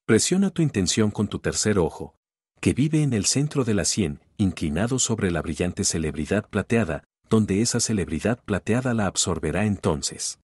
Presiona 0.05 0.51
tu 0.51 0.63
intención 0.63 1.13
con 1.13 1.29
tu 1.29 1.39
tercer 1.39 1.79
ojo, 1.79 2.17
que 2.61 2.75
vive 2.75 3.05
en 3.05 3.13
el 3.13 3.25
centro 3.25 3.63
de 3.63 3.75
la 3.75 3.85
sien, 3.85 4.19
inclinado 4.37 4.99
sobre 4.99 5.31
la 5.31 5.41
brillante 5.41 5.85
celebridad 5.85 6.49
plateada, 6.51 7.05
donde 7.31 7.63
esa 7.63 7.79
celebridad 7.79 8.43
plateada 8.43 8.95
la 8.95 9.07
absorberá 9.07 9.65
entonces. 9.65 10.41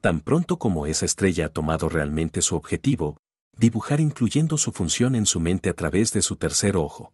Tan 0.00 0.22
pronto 0.22 0.58
como 0.58 0.86
esa 0.86 1.04
estrella 1.04 1.44
ha 1.44 1.48
tomado 1.50 1.90
realmente 1.90 2.40
su 2.40 2.56
objetivo, 2.56 3.18
dibujar 3.58 4.00
incluyendo 4.00 4.56
su 4.56 4.72
función 4.72 5.14
en 5.14 5.26
su 5.26 5.40
mente 5.40 5.68
a 5.68 5.74
través 5.74 6.12
de 6.12 6.22
su 6.22 6.36
tercer 6.36 6.76
ojo. 6.76 7.12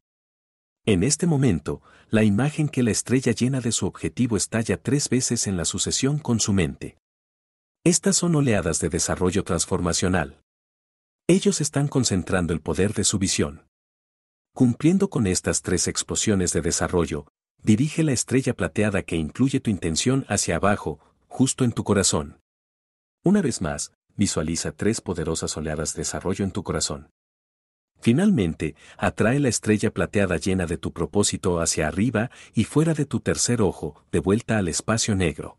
En 0.87 1.03
este 1.03 1.27
momento, 1.27 1.81
la 2.11 2.23
imagen 2.23 2.69
que 2.69 2.83
la 2.83 2.91
estrella 2.91 3.33
llena 3.33 3.61
de 3.61 3.73
su 3.73 3.87
objetivo 3.87 4.37
estalla 4.37 4.77
tres 4.77 5.09
veces 5.09 5.47
en 5.47 5.57
la 5.57 5.65
sucesión 5.65 6.19
con 6.19 6.41
su 6.41 6.53
mente. 6.53 6.99
Estas 7.85 8.17
son 8.17 8.37
oleadas 8.37 8.81
de 8.81 8.91
desarrollo 8.91 9.45
transformacional. 9.45 10.41
Ellos 11.27 11.63
están 11.63 11.89
concentrando 11.89 12.53
el 12.53 12.61
poder 12.61 12.93
de 12.93 13.05
su 13.05 13.19
visión. 13.19 13.67
Cumpliendo 14.55 15.09
con 15.09 15.27
estas 15.27 15.63
tres 15.63 15.89
explosiones 15.89 16.53
de 16.53 16.61
desarrollo, 16.61 17.27
dirige 17.63 18.03
la 18.05 18.13
estrella 18.13 18.55
plateada 18.55 19.03
que 19.03 19.17
incluye 19.17 19.61
tu 19.61 19.71
intención 19.71 20.27
hacia 20.29 20.57
abajo, 20.57 21.01
justo 21.27 21.65
en 21.65 21.73
tu 21.73 21.83
corazón. 21.83 22.39
Una 23.25 23.41
vez 23.41 23.63
más, 23.63 23.93
visualiza 24.17 24.73
tres 24.73 25.01
poderosas 25.01 25.57
oleadas 25.57 25.95
de 25.95 26.01
desarrollo 26.01 26.45
en 26.45 26.51
tu 26.51 26.63
corazón. 26.63 27.11
Finalmente, 28.01 28.75
atrae 28.99 29.41
la 29.41 29.49
estrella 29.49 29.91
plateada 29.91 30.37
llena 30.37 30.67
de 30.67 30.77
tu 30.77 30.93
propósito 30.93 31.61
hacia 31.61 31.89
arriba 31.89 32.31
y 32.53 32.65
fuera 32.65 32.93
de 32.93 33.07
tu 33.07 33.21
tercer 33.21 33.63
ojo, 33.63 34.05
de 34.13 34.19
vuelta 34.19 34.59
al 34.59 34.69
espacio 34.69 35.15
negro. 35.15 35.57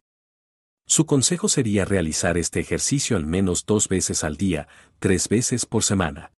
Su 0.88 1.08
consejo 1.08 1.50
sería 1.50 1.86
realizar 1.86 2.38
este 2.38 2.60
ejercicio 2.60 3.18
al 3.18 3.26
menos 3.26 3.66
dos 3.66 3.90
veces 3.90 4.24
al 4.24 4.38
día, 4.38 4.68
tres 5.00 5.28
veces 5.28 5.66
por 5.66 5.84
semana. 5.84 6.34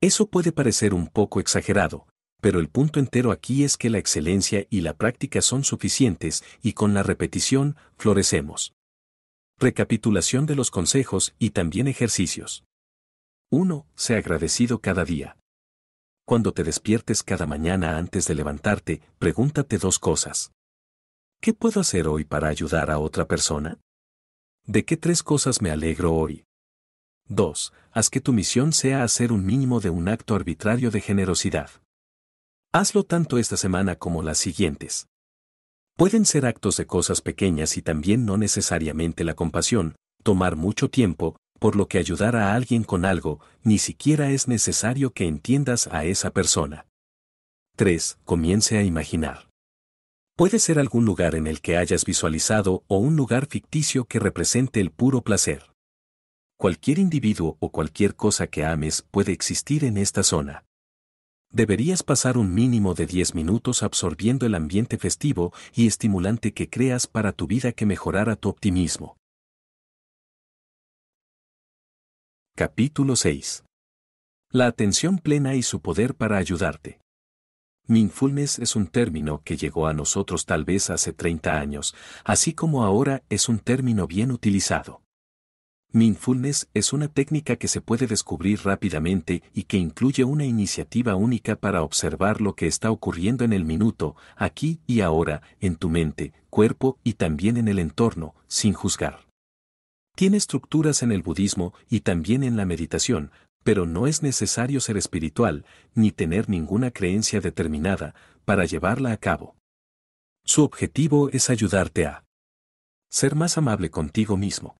Eso 0.00 0.28
puede 0.28 0.52
parecer 0.52 0.94
un 0.94 1.08
poco 1.08 1.40
exagerado, 1.40 2.06
pero 2.40 2.60
el 2.60 2.68
punto 2.68 3.00
entero 3.00 3.32
aquí 3.32 3.64
es 3.64 3.76
que 3.76 3.90
la 3.90 3.98
excelencia 3.98 4.64
y 4.70 4.82
la 4.82 4.94
práctica 4.94 5.42
son 5.42 5.64
suficientes 5.64 6.44
y 6.62 6.74
con 6.74 6.94
la 6.94 7.02
repetición, 7.02 7.74
florecemos. 7.96 8.75
Recapitulación 9.58 10.44
de 10.44 10.54
los 10.54 10.70
consejos 10.70 11.34
y 11.38 11.50
también 11.50 11.88
ejercicios. 11.88 12.66
1. 13.50 13.86
Sé 13.94 14.16
agradecido 14.16 14.80
cada 14.80 15.06
día. 15.06 15.38
Cuando 16.26 16.52
te 16.52 16.62
despiertes 16.62 17.22
cada 17.22 17.46
mañana 17.46 17.96
antes 17.96 18.26
de 18.26 18.34
levantarte, 18.34 19.00
pregúntate 19.18 19.78
dos 19.78 19.98
cosas. 19.98 20.52
¿Qué 21.40 21.54
puedo 21.54 21.80
hacer 21.80 22.06
hoy 22.06 22.24
para 22.26 22.48
ayudar 22.48 22.90
a 22.90 22.98
otra 22.98 23.26
persona? 23.26 23.80
¿De 24.66 24.84
qué 24.84 24.98
tres 24.98 25.22
cosas 25.22 25.62
me 25.62 25.70
alegro 25.70 26.14
hoy? 26.14 26.44
2. 27.28 27.72
Haz 27.92 28.10
que 28.10 28.20
tu 28.20 28.34
misión 28.34 28.74
sea 28.74 29.04
hacer 29.04 29.32
un 29.32 29.46
mínimo 29.46 29.80
de 29.80 29.88
un 29.88 30.08
acto 30.08 30.34
arbitrario 30.34 30.90
de 30.90 31.00
generosidad. 31.00 31.70
Hazlo 32.72 33.04
tanto 33.04 33.38
esta 33.38 33.56
semana 33.56 33.96
como 33.96 34.22
las 34.22 34.36
siguientes. 34.36 35.08
Pueden 35.96 36.26
ser 36.26 36.44
actos 36.44 36.76
de 36.76 36.86
cosas 36.86 37.22
pequeñas 37.22 37.78
y 37.78 37.82
también 37.82 38.26
no 38.26 38.36
necesariamente 38.36 39.24
la 39.24 39.32
compasión, 39.32 39.96
tomar 40.22 40.54
mucho 40.54 40.90
tiempo, 40.90 41.38
por 41.58 41.74
lo 41.74 41.88
que 41.88 41.96
ayudar 41.96 42.36
a 42.36 42.54
alguien 42.54 42.84
con 42.84 43.06
algo, 43.06 43.40
ni 43.62 43.78
siquiera 43.78 44.28
es 44.30 44.46
necesario 44.46 45.14
que 45.14 45.26
entiendas 45.26 45.86
a 45.86 46.04
esa 46.04 46.32
persona. 46.32 46.84
3. 47.76 48.18
Comience 48.26 48.76
a 48.76 48.82
imaginar. 48.82 49.48
Puede 50.36 50.58
ser 50.58 50.78
algún 50.78 51.06
lugar 51.06 51.34
en 51.34 51.46
el 51.46 51.62
que 51.62 51.78
hayas 51.78 52.04
visualizado 52.04 52.84
o 52.88 52.98
un 52.98 53.16
lugar 53.16 53.46
ficticio 53.46 54.04
que 54.04 54.18
represente 54.18 54.82
el 54.82 54.90
puro 54.90 55.22
placer. 55.22 55.72
Cualquier 56.58 56.98
individuo 56.98 57.56
o 57.58 57.70
cualquier 57.70 58.14
cosa 58.16 58.48
que 58.48 58.66
ames 58.66 59.00
puede 59.10 59.32
existir 59.32 59.82
en 59.82 59.96
esta 59.96 60.22
zona. 60.22 60.65
Deberías 61.50 62.02
pasar 62.02 62.36
un 62.36 62.52
mínimo 62.52 62.94
de 62.94 63.06
10 63.06 63.34
minutos 63.34 63.82
absorbiendo 63.82 64.46
el 64.46 64.54
ambiente 64.54 64.98
festivo 64.98 65.52
y 65.74 65.86
estimulante 65.86 66.52
que 66.52 66.68
creas 66.68 67.06
para 67.06 67.32
tu 67.32 67.46
vida 67.46 67.72
que 67.72 67.86
mejorara 67.86 68.36
tu 68.36 68.48
optimismo. 68.48 69.16
Capítulo 72.56 73.16
6. 73.16 73.64
La 74.50 74.66
atención 74.66 75.18
plena 75.18 75.54
y 75.54 75.62
su 75.62 75.80
poder 75.80 76.14
para 76.14 76.38
ayudarte. 76.38 77.00
Mindfulness 77.88 78.58
es 78.58 78.74
un 78.74 78.88
término 78.88 79.42
que 79.44 79.56
llegó 79.56 79.86
a 79.86 79.92
nosotros 79.92 80.44
tal 80.44 80.64
vez 80.64 80.90
hace 80.90 81.12
30 81.12 81.58
años, 81.58 81.94
así 82.24 82.52
como 82.52 82.84
ahora 82.84 83.22
es 83.28 83.48
un 83.48 83.60
término 83.60 84.06
bien 84.06 84.32
utilizado. 84.32 85.05
Mindfulness 85.92 86.68
es 86.74 86.92
una 86.92 87.08
técnica 87.08 87.56
que 87.56 87.68
se 87.68 87.80
puede 87.80 88.06
descubrir 88.06 88.60
rápidamente 88.64 89.42
y 89.54 89.62
que 89.62 89.78
incluye 89.78 90.24
una 90.24 90.44
iniciativa 90.44 91.14
única 91.14 91.56
para 91.56 91.82
observar 91.82 92.40
lo 92.40 92.54
que 92.54 92.66
está 92.66 92.90
ocurriendo 92.90 93.44
en 93.44 93.52
el 93.52 93.64
minuto, 93.64 94.16
aquí 94.36 94.80
y 94.86 95.00
ahora, 95.00 95.42
en 95.60 95.76
tu 95.76 95.88
mente, 95.88 96.32
cuerpo 96.50 96.98
y 97.02 97.14
también 97.14 97.56
en 97.56 97.68
el 97.68 97.78
entorno, 97.78 98.34
sin 98.46 98.74
juzgar. 98.74 99.26
Tiene 100.16 100.36
estructuras 100.36 101.02
en 101.02 101.12
el 101.12 101.22
budismo 101.22 101.72
y 101.88 102.00
también 102.00 102.42
en 102.42 102.56
la 102.56 102.66
meditación, 102.66 103.30
pero 103.64 103.86
no 103.86 104.06
es 104.06 104.22
necesario 104.22 104.80
ser 104.80 104.96
espiritual 104.96 105.64
ni 105.94 106.10
tener 106.10 106.48
ninguna 106.48 106.90
creencia 106.90 107.40
determinada 107.40 108.14
para 108.44 108.64
llevarla 108.64 109.12
a 109.12 109.16
cabo. 109.16 109.56
Su 110.44 110.62
objetivo 110.62 111.30
es 111.30 111.50
ayudarte 111.50 112.06
a 112.06 112.24
ser 113.10 113.34
más 113.34 113.58
amable 113.58 113.90
contigo 113.90 114.36
mismo. 114.36 114.76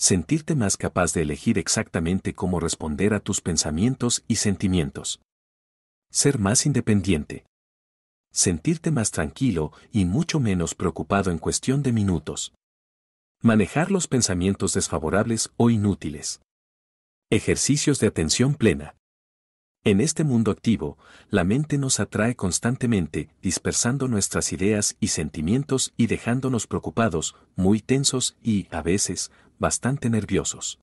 Sentirte 0.00 0.54
más 0.54 0.78
capaz 0.78 1.12
de 1.12 1.20
elegir 1.20 1.58
exactamente 1.58 2.32
cómo 2.32 2.58
responder 2.58 3.12
a 3.12 3.20
tus 3.20 3.42
pensamientos 3.42 4.24
y 4.28 4.36
sentimientos. 4.36 5.20
Ser 6.10 6.38
más 6.38 6.64
independiente. 6.64 7.44
Sentirte 8.32 8.92
más 8.92 9.10
tranquilo 9.10 9.72
y 9.92 10.06
mucho 10.06 10.40
menos 10.40 10.74
preocupado 10.74 11.30
en 11.30 11.36
cuestión 11.36 11.82
de 11.82 11.92
minutos. 11.92 12.54
Manejar 13.42 13.90
los 13.90 14.08
pensamientos 14.08 14.72
desfavorables 14.72 15.50
o 15.58 15.68
inútiles. 15.68 16.40
Ejercicios 17.28 18.00
de 18.00 18.06
atención 18.06 18.54
plena. 18.54 18.96
En 19.82 20.02
este 20.02 20.24
mundo 20.24 20.50
activo, 20.50 20.98
la 21.30 21.42
mente 21.42 21.78
nos 21.78 22.00
atrae 22.00 22.34
constantemente, 22.34 23.30
dispersando 23.40 24.08
nuestras 24.08 24.52
ideas 24.52 24.94
y 25.00 25.08
sentimientos 25.08 25.94
y 25.96 26.06
dejándonos 26.06 26.66
preocupados, 26.66 27.34
muy 27.56 27.80
tensos 27.80 28.36
y, 28.42 28.68
a 28.72 28.82
veces, 28.82 29.30
bastante 29.58 30.10
nerviosos. 30.10 30.80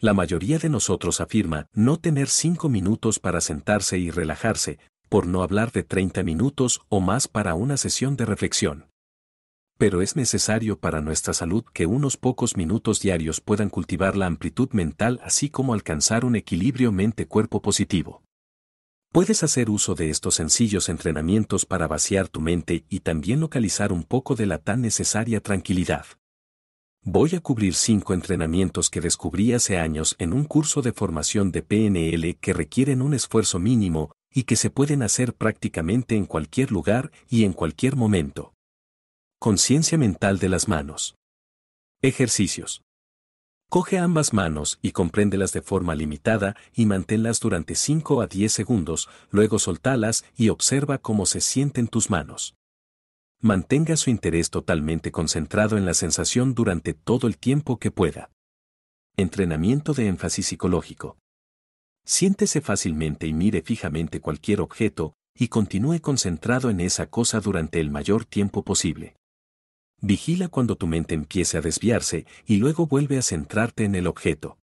La 0.00 0.12
mayoría 0.12 0.58
de 0.58 0.70
nosotros 0.70 1.20
afirma 1.20 1.66
no 1.72 1.98
tener 1.98 2.28
cinco 2.28 2.68
minutos 2.68 3.20
para 3.20 3.40
sentarse 3.40 3.98
y 3.98 4.10
relajarse, 4.10 4.80
por 5.08 5.28
no 5.28 5.44
hablar 5.44 5.70
de 5.70 5.84
30 5.84 6.24
minutos 6.24 6.80
o 6.88 7.00
más 7.00 7.28
para 7.28 7.54
una 7.54 7.76
sesión 7.76 8.16
de 8.16 8.26
reflexión 8.26 8.89
pero 9.80 10.02
es 10.02 10.14
necesario 10.14 10.78
para 10.78 11.00
nuestra 11.00 11.32
salud 11.32 11.64
que 11.72 11.86
unos 11.86 12.18
pocos 12.18 12.54
minutos 12.54 13.00
diarios 13.00 13.40
puedan 13.40 13.70
cultivar 13.70 14.14
la 14.14 14.26
amplitud 14.26 14.68
mental 14.72 15.18
así 15.24 15.48
como 15.48 15.72
alcanzar 15.72 16.26
un 16.26 16.36
equilibrio 16.36 16.92
mente-cuerpo 16.92 17.62
positivo. 17.62 18.22
Puedes 19.10 19.42
hacer 19.42 19.70
uso 19.70 19.94
de 19.94 20.10
estos 20.10 20.34
sencillos 20.34 20.90
entrenamientos 20.90 21.64
para 21.64 21.88
vaciar 21.88 22.28
tu 22.28 22.42
mente 22.42 22.84
y 22.90 23.00
también 23.00 23.40
localizar 23.40 23.90
un 23.90 24.04
poco 24.04 24.34
de 24.34 24.44
la 24.44 24.58
tan 24.58 24.82
necesaria 24.82 25.40
tranquilidad. 25.40 26.04
Voy 27.02 27.34
a 27.34 27.40
cubrir 27.40 27.72
cinco 27.72 28.12
entrenamientos 28.12 28.90
que 28.90 29.00
descubrí 29.00 29.54
hace 29.54 29.78
años 29.78 30.14
en 30.18 30.34
un 30.34 30.44
curso 30.44 30.82
de 30.82 30.92
formación 30.92 31.52
de 31.52 31.62
PNL 31.62 32.36
que 32.38 32.52
requieren 32.52 33.00
un 33.00 33.14
esfuerzo 33.14 33.58
mínimo 33.58 34.12
y 34.30 34.42
que 34.42 34.56
se 34.56 34.68
pueden 34.68 35.02
hacer 35.02 35.32
prácticamente 35.32 36.16
en 36.16 36.26
cualquier 36.26 36.70
lugar 36.70 37.10
y 37.30 37.44
en 37.44 37.54
cualquier 37.54 37.96
momento. 37.96 38.52
Conciencia 39.42 39.96
mental 39.96 40.38
de 40.38 40.50
las 40.50 40.68
manos. 40.68 41.14
Ejercicios. 42.02 42.82
Coge 43.70 43.96
ambas 43.96 44.34
manos 44.34 44.78
y 44.82 44.92
compréndelas 44.92 45.54
de 45.54 45.62
forma 45.62 45.94
limitada 45.94 46.56
y 46.74 46.84
manténlas 46.84 47.40
durante 47.40 47.74
5 47.74 48.20
a 48.20 48.26
10 48.26 48.52
segundos, 48.52 49.08
luego 49.30 49.58
soltalas 49.58 50.26
y 50.36 50.50
observa 50.50 50.98
cómo 50.98 51.24
se 51.24 51.40
sienten 51.40 51.88
tus 51.88 52.10
manos. 52.10 52.54
Mantenga 53.40 53.96
su 53.96 54.10
interés 54.10 54.50
totalmente 54.50 55.10
concentrado 55.10 55.78
en 55.78 55.86
la 55.86 55.94
sensación 55.94 56.52
durante 56.54 56.92
todo 56.92 57.26
el 57.26 57.38
tiempo 57.38 57.78
que 57.78 57.90
pueda. 57.90 58.30
Entrenamiento 59.16 59.94
de 59.94 60.08
énfasis 60.08 60.48
psicológico. 60.48 61.16
Siéntese 62.04 62.60
fácilmente 62.60 63.26
y 63.26 63.32
mire 63.32 63.62
fijamente 63.62 64.20
cualquier 64.20 64.60
objeto, 64.60 65.14
y 65.34 65.48
continúe 65.48 65.98
concentrado 66.02 66.68
en 66.68 66.80
esa 66.80 67.06
cosa 67.06 67.40
durante 67.40 67.80
el 67.80 67.90
mayor 67.90 68.26
tiempo 68.26 68.64
posible. 68.64 69.16
Vigila 70.02 70.48
cuando 70.48 70.76
tu 70.76 70.86
mente 70.86 71.14
empiece 71.14 71.58
a 71.58 71.60
desviarse 71.60 72.26
y 72.46 72.56
luego 72.56 72.86
vuelve 72.86 73.18
a 73.18 73.22
centrarte 73.22 73.84
en 73.84 73.94
el 73.94 74.06
objeto. 74.06 74.58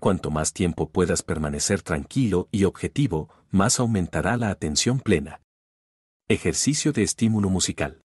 Cuanto 0.00 0.30
más 0.30 0.52
tiempo 0.52 0.90
puedas 0.90 1.22
permanecer 1.22 1.82
tranquilo 1.82 2.48
y 2.52 2.64
objetivo, 2.64 3.30
más 3.50 3.80
aumentará 3.80 4.36
la 4.36 4.50
atención 4.50 5.00
plena. 5.00 5.40
Ejercicio 6.28 6.92
de 6.92 7.02
estímulo 7.02 7.50
musical. 7.50 8.00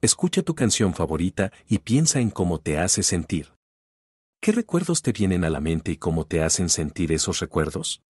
Escucha 0.00 0.42
tu 0.42 0.54
canción 0.54 0.94
favorita 0.94 1.52
y 1.68 1.78
piensa 1.78 2.20
en 2.20 2.30
cómo 2.30 2.60
te 2.60 2.78
hace 2.78 3.02
sentir. 3.02 3.52
¿Qué 4.40 4.52
recuerdos 4.52 5.02
te 5.02 5.12
vienen 5.12 5.44
a 5.44 5.50
la 5.50 5.60
mente 5.60 5.90
y 5.90 5.96
cómo 5.96 6.24
te 6.24 6.42
hacen 6.42 6.68
sentir 6.68 7.10
esos 7.12 7.40
recuerdos? 7.40 8.00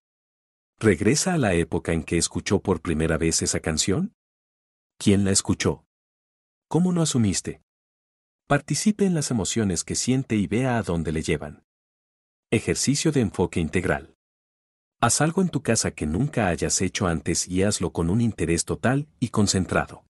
¿Regresa 0.79 1.35
a 1.35 1.39
la 1.39 1.55
época 1.55 1.93
en 1.93 2.05
que 2.05 2.19
escuchó 2.19 2.61
por 2.61 2.83
primera 2.83 3.17
vez 3.17 3.43
esa 3.43 3.61
canción? 3.61 4.13
¿Quién 4.99 5.25
la 5.25 5.31
escuchó? 5.31 5.88
¿Cómo 6.71 6.93
no 6.93 7.01
asumiste? 7.01 7.63
Participe 8.47 9.07
en 9.07 9.15
las 9.15 9.31
emociones 9.31 9.85
que 9.85 9.95
siente 9.95 10.37
y 10.37 10.47
vea 10.47 10.77
a 10.77 10.83
dónde 10.83 11.13
le 11.13 11.23
llevan. 11.23 11.65
Ejercicio 12.51 13.11
de 13.11 13.23
enfoque 13.23 13.59
integral. 13.59 14.15
Haz 15.01 15.23
algo 15.23 15.41
en 15.41 15.49
tu 15.49 15.63
casa 15.63 15.93
que 15.93 16.05
nunca 16.05 16.49
hayas 16.49 16.83
hecho 16.83 17.07
antes 17.07 17.49
y 17.49 17.63
hazlo 17.63 17.91
con 17.93 18.11
un 18.11 18.21
interés 18.21 18.67
total 18.67 19.09
y 19.19 19.31
concentrado. 19.31 20.05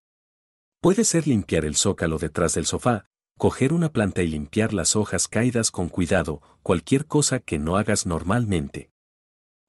Puede 0.80 1.04
ser 1.04 1.26
limpiar 1.26 1.66
el 1.66 1.76
zócalo 1.76 2.16
detrás 2.16 2.54
del 2.54 2.64
sofá, 2.64 3.04
coger 3.36 3.74
una 3.74 3.92
planta 3.92 4.22
y 4.22 4.28
limpiar 4.28 4.72
las 4.72 4.96
hojas 4.96 5.28
caídas 5.28 5.70
con 5.70 5.90
cuidado, 5.90 6.40
cualquier 6.62 7.04
cosa 7.06 7.38
que 7.38 7.58
no 7.58 7.76
hagas 7.76 8.06
normalmente. 8.06 8.90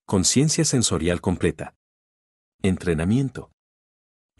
Conciencia 0.05 0.63
sensorial 0.63 1.19
completa. 1.19 1.75
Entrenamiento. 2.61 3.51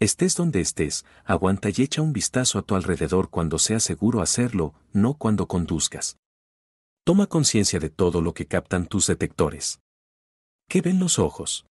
Estés 0.00 0.36
donde 0.36 0.60
estés, 0.60 1.04
aguanta 1.24 1.70
y 1.70 1.82
echa 1.82 2.02
un 2.02 2.12
vistazo 2.12 2.58
a 2.58 2.62
tu 2.62 2.76
alrededor 2.76 3.30
cuando 3.30 3.58
sea 3.58 3.80
seguro 3.80 4.22
hacerlo, 4.22 4.74
no 4.92 5.14
cuando 5.14 5.48
conduzcas. 5.48 6.18
Toma 7.04 7.26
conciencia 7.26 7.80
de 7.80 7.90
todo 7.90 8.20
lo 8.20 8.32
que 8.32 8.46
captan 8.46 8.86
tus 8.86 9.08
detectores. 9.08 9.80
¿Qué 10.68 10.82
ven 10.82 11.00
los 11.00 11.18
ojos? 11.18 11.66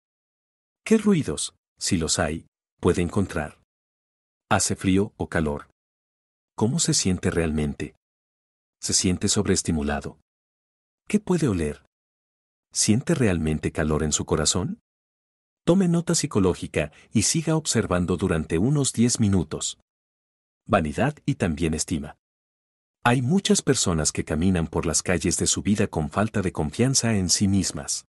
¿Qué 0.83 0.97
ruidos, 0.97 1.55
si 1.79 1.97
los 1.97 2.19
hay, 2.19 2.47
puede 2.81 3.01
encontrar? 3.01 3.61
¿Hace 4.49 4.75
frío 4.75 5.13
o 5.15 5.29
calor? 5.29 5.69
¿Cómo 6.55 6.79
se 6.79 6.93
siente 6.93 7.29
realmente? 7.29 7.95
¿Se 8.81 8.93
siente 8.93 9.29
sobreestimulado? 9.29 10.19
¿Qué 11.07 11.19
puede 11.19 11.47
oler? 11.47 11.85
¿Siente 12.73 13.15
realmente 13.15 13.71
calor 13.71 14.03
en 14.03 14.11
su 14.11 14.25
corazón? 14.25 14.79
Tome 15.67 15.89
nota 15.89 16.15
psicológica 16.15 16.93
y 17.11 17.23
siga 17.23 17.57
observando 17.57 18.15
durante 18.15 18.57
unos 18.57 18.93
10 18.93 19.19
minutos. 19.19 19.77
Vanidad 20.65 21.17
y 21.25 21.35
también 21.35 21.73
estima. 21.73 22.15
Hay 23.03 23.21
muchas 23.21 23.61
personas 23.61 24.13
que 24.13 24.23
caminan 24.23 24.67
por 24.67 24.85
las 24.85 25.03
calles 25.03 25.35
de 25.35 25.45
su 25.45 25.63
vida 25.63 25.87
con 25.87 26.09
falta 26.09 26.41
de 26.41 26.53
confianza 26.53 27.17
en 27.17 27.27
sí 27.27 27.49
mismas. 27.49 28.05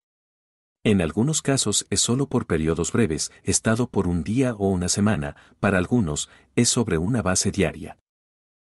En 0.83 1.01
algunos 1.01 1.41
casos 1.41 1.87
es 1.89 1.99
solo 1.99 2.29
por 2.29 2.45
periodos 2.45 2.91
breves, 2.91 3.31
estado 3.41 3.89
por 3.89 4.07
un 4.07 4.23
día 4.23 4.53
o 4.53 4.67
una 4.69 4.87
semana, 4.87 5.35
para 5.59 5.79
algunos 5.79 6.29
es 6.55 6.69
sobre 6.69 6.99
una 6.99 7.23
base 7.23 7.49
diaria. 7.49 7.97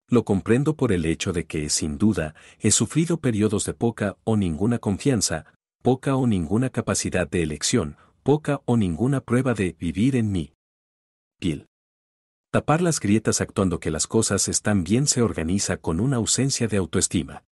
Lo 0.07 0.23
comprendo 0.23 0.77
por 0.77 0.93
el 0.93 1.03
hecho 1.03 1.33
de 1.33 1.45
que, 1.47 1.69
sin 1.69 1.97
duda, 1.97 2.33
he 2.61 2.71
sufrido 2.71 3.19
periodos 3.19 3.65
de 3.65 3.73
poca 3.73 4.15
o 4.23 4.37
ninguna 4.37 4.79
confianza, 4.79 5.47
poca 5.81 6.15
o 6.15 6.27
ninguna 6.27 6.69
capacidad 6.69 7.29
de 7.29 7.43
elección, 7.43 7.97
poca 8.29 8.61
o 8.65 8.77
ninguna 8.77 9.21
prueba 9.21 9.55
de 9.55 9.75
vivir 9.79 10.15
en 10.15 10.31
mí. 10.31 10.53
Piel. 11.39 11.65
Tapar 12.51 12.79
las 12.79 12.99
grietas 12.99 13.41
actuando 13.41 13.79
que 13.79 13.89
las 13.89 14.05
cosas 14.05 14.47
están 14.47 14.83
bien 14.83 15.07
se 15.07 15.23
organiza 15.23 15.77
con 15.77 15.99
una 15.99 16.17
ausencia 16.17 16.67
de 16.67 16.77
autoestima. 16.77 17.43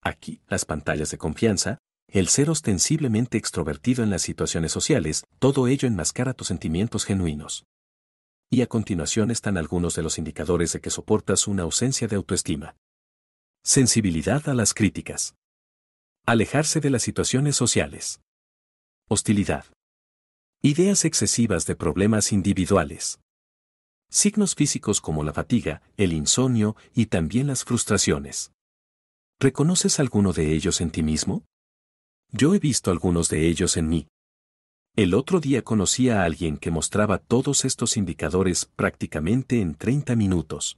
Aquí, 0.00 0.40
las 0.48 0.64
pantallas 0.64 1.12
de 1.12 1.18
confianza, 1.18 1.78
el 2.08 2.26
ser 2.26 2.50
ostensiblemente 2.50 3.38
extrovertido 3.38 4.02
en 4.02 4.10
las 4.10 4.22
situaciones 4.22 4.72
sociales, 4.72 5.24
todo 5.38 5.68
ello 5.68 5.86
enmascara 5.86 6.34
tus 6.34 6.48
sentimientos 6.48 7.04
genuinos. 7.04 7.64
Y 8.50 8.62
a 8.62 8.66
continuación 8.66 9.30
están 9.30 9.56
algunos 9.56 9.94
de 9.94 10.02
los 10.02 10.18
indicadores 10.18 10.72
de 10.72 10.80
que 10.80 10.90
soportas 10.90 11.46
una 11.46 11.62
ausencia 11.62 12.08
de 12.08 12.16
autoestima. 12.16 12.74
Sensibilidad 13.62 14.48
a 14.48 14.54
las 14.54 14.74
críticas. 14.74 15.36
Alejarse 16.26 16.80
de 16.80 16.90
las 16.90 17.04
situaciones 17.04 17.54
sociales. 17.54 18.20
Hostilidad. 19.08 19.64
Ideas 20.64 21.04
excesivas 21.04 21.66
de 21.66 21.74
problemas 21.74 22.30
individuales. 22.30 23.18
Signos 24.08 24.54
físicos 24.54 25.00
como 25.00 25.24
la 25.24 25.32
fatiga, 25.32 25.82
el 25.96 26.12
insomnio 26.12 26.76
y 26.94 27.06
también 27.06 27.48
las 27.48 27.64
frustraciones. 27.64 28.52
¿Reconoces 29.40 29.98
alguno 29.98 30.32
de 30.32 30.52
ellos 30.52 30.80
en 30.80 30.92
ti 30.92 31.02
mismo? 31.02 31.42
Yo 32.30 32.54
he 32.54 32.60
visto 32.60 32.92
algunos 32.92 33.28
de 33.28 33.48
ellos 33.48 33.76
en 33.76 33.88
mí. 33.88 34.06
El 34.94 35.14
otro 35.14 35.40
día 35.40 35.62
conocí 35.62 36.10
a 36.10 36.22
alguien 36.22 36.58
que 36.58 36.70
mostraba 36.70 37.18
todos 37.18 37.64
estos 37.64 37.96
indicadores 37.96 38.66
prácticamente 38.66 39.60
en 39.60 39.74
30 39.74 40.14
minutos. 40.14 40.76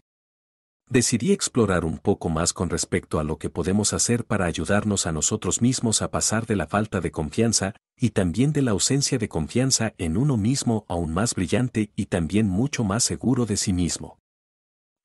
Decidí 0.89 1.33
explorar 1.33 1.85
un 1.85 1.99
poco 1.99 2.29
más 2.29 2.53
con 2.53 2.69
respecto 2.69 3.19
a 3.19 3.25
lo 3.25 3.39
que 3.39 3.49
podemos 3.49 3.95
hacer 3.95 4.27
para 4.27 4.45
ayudarnos 4.45 5.07
a 5.07 5.13
nosotros 5.13 5.63
mismos 5.63 6.03
a 6.03 6.11
pasar 6.11 6.47
de 6.47 6.57
la 6.57 6.67
falta 6.67 7.01
de 7.01 7.11
confianza 7.11 7.75
y 7.97 8.11
también 8.11 8.53
de 8.53 8.63
la 8.63 8.73
ausencia 8.73 9.17
de 9.19 9.29
confianza 9.29 9.95
en 9.97 10.17
uno 10.17 10.37
mismo 10.37 10.85
aún 10.89 11.15
más 11.15 11.35
brillante 11.35 11.91
y 11.97 12.07
también 12.07 12.47
mucho 12.49 12.85
más 12.85 13.03
seguro 13.03 13.47
de 13.47 13.57
sí 13.57 13.73
mismo. 13.73 14.19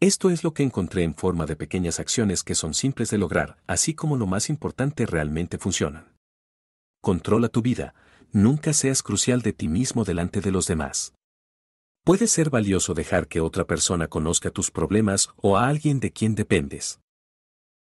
Esto 0.01 0.29
es 0.29 0.43
lo 0.43 0.53
que 0.53 0.63
encontré 0.63 1.03
en 1.03 1.15
forma 1.15 1.45
de 1.45 1.55
pequeñas 1.55 1.99
acciones 1.99 2.43
que 2.43 2.55
son 2.55 2.73
simples 2.73 3.09
de 3.09 3.17
lograr, 3.17 3.57
así 3.67 3.93
como 3.93 4.17
lo 4.17 4.27
más 4.27 4.49
importante 4.49 5.05
realmente 5.05 5.57
funcionan. 5.57 6.15
Controla 7.01 7.47
tu 7.47 7.61
vida, 7.61 7.93
nunca 8.31 8.73
seas 8.73 9.01
crucial 9.01 9.41
de 9.41 9.53
ti 9.53 9.69
mismo 9.69 10.03
delante 10.03 10.41
de 10.41 10.51
los 10.51 10.67
demás. 10.67 11.13
Puede 12.03 12.27
ser 12.27 12.49
valioso 12.49 12.93
dejar 12.93 13.27
que 13.27 13.41
otra 13.41 13.65
persona 13.65 14.07
conozca 14.07 14.49
tus 14.49 14.71
problemas 14.71 15.29
o 15.37 15.57
a 15.57 15.67
alguien 15.67 15.99
de 15.99 16.11
quien 16.11 16.35
dependes. 16.35 16.99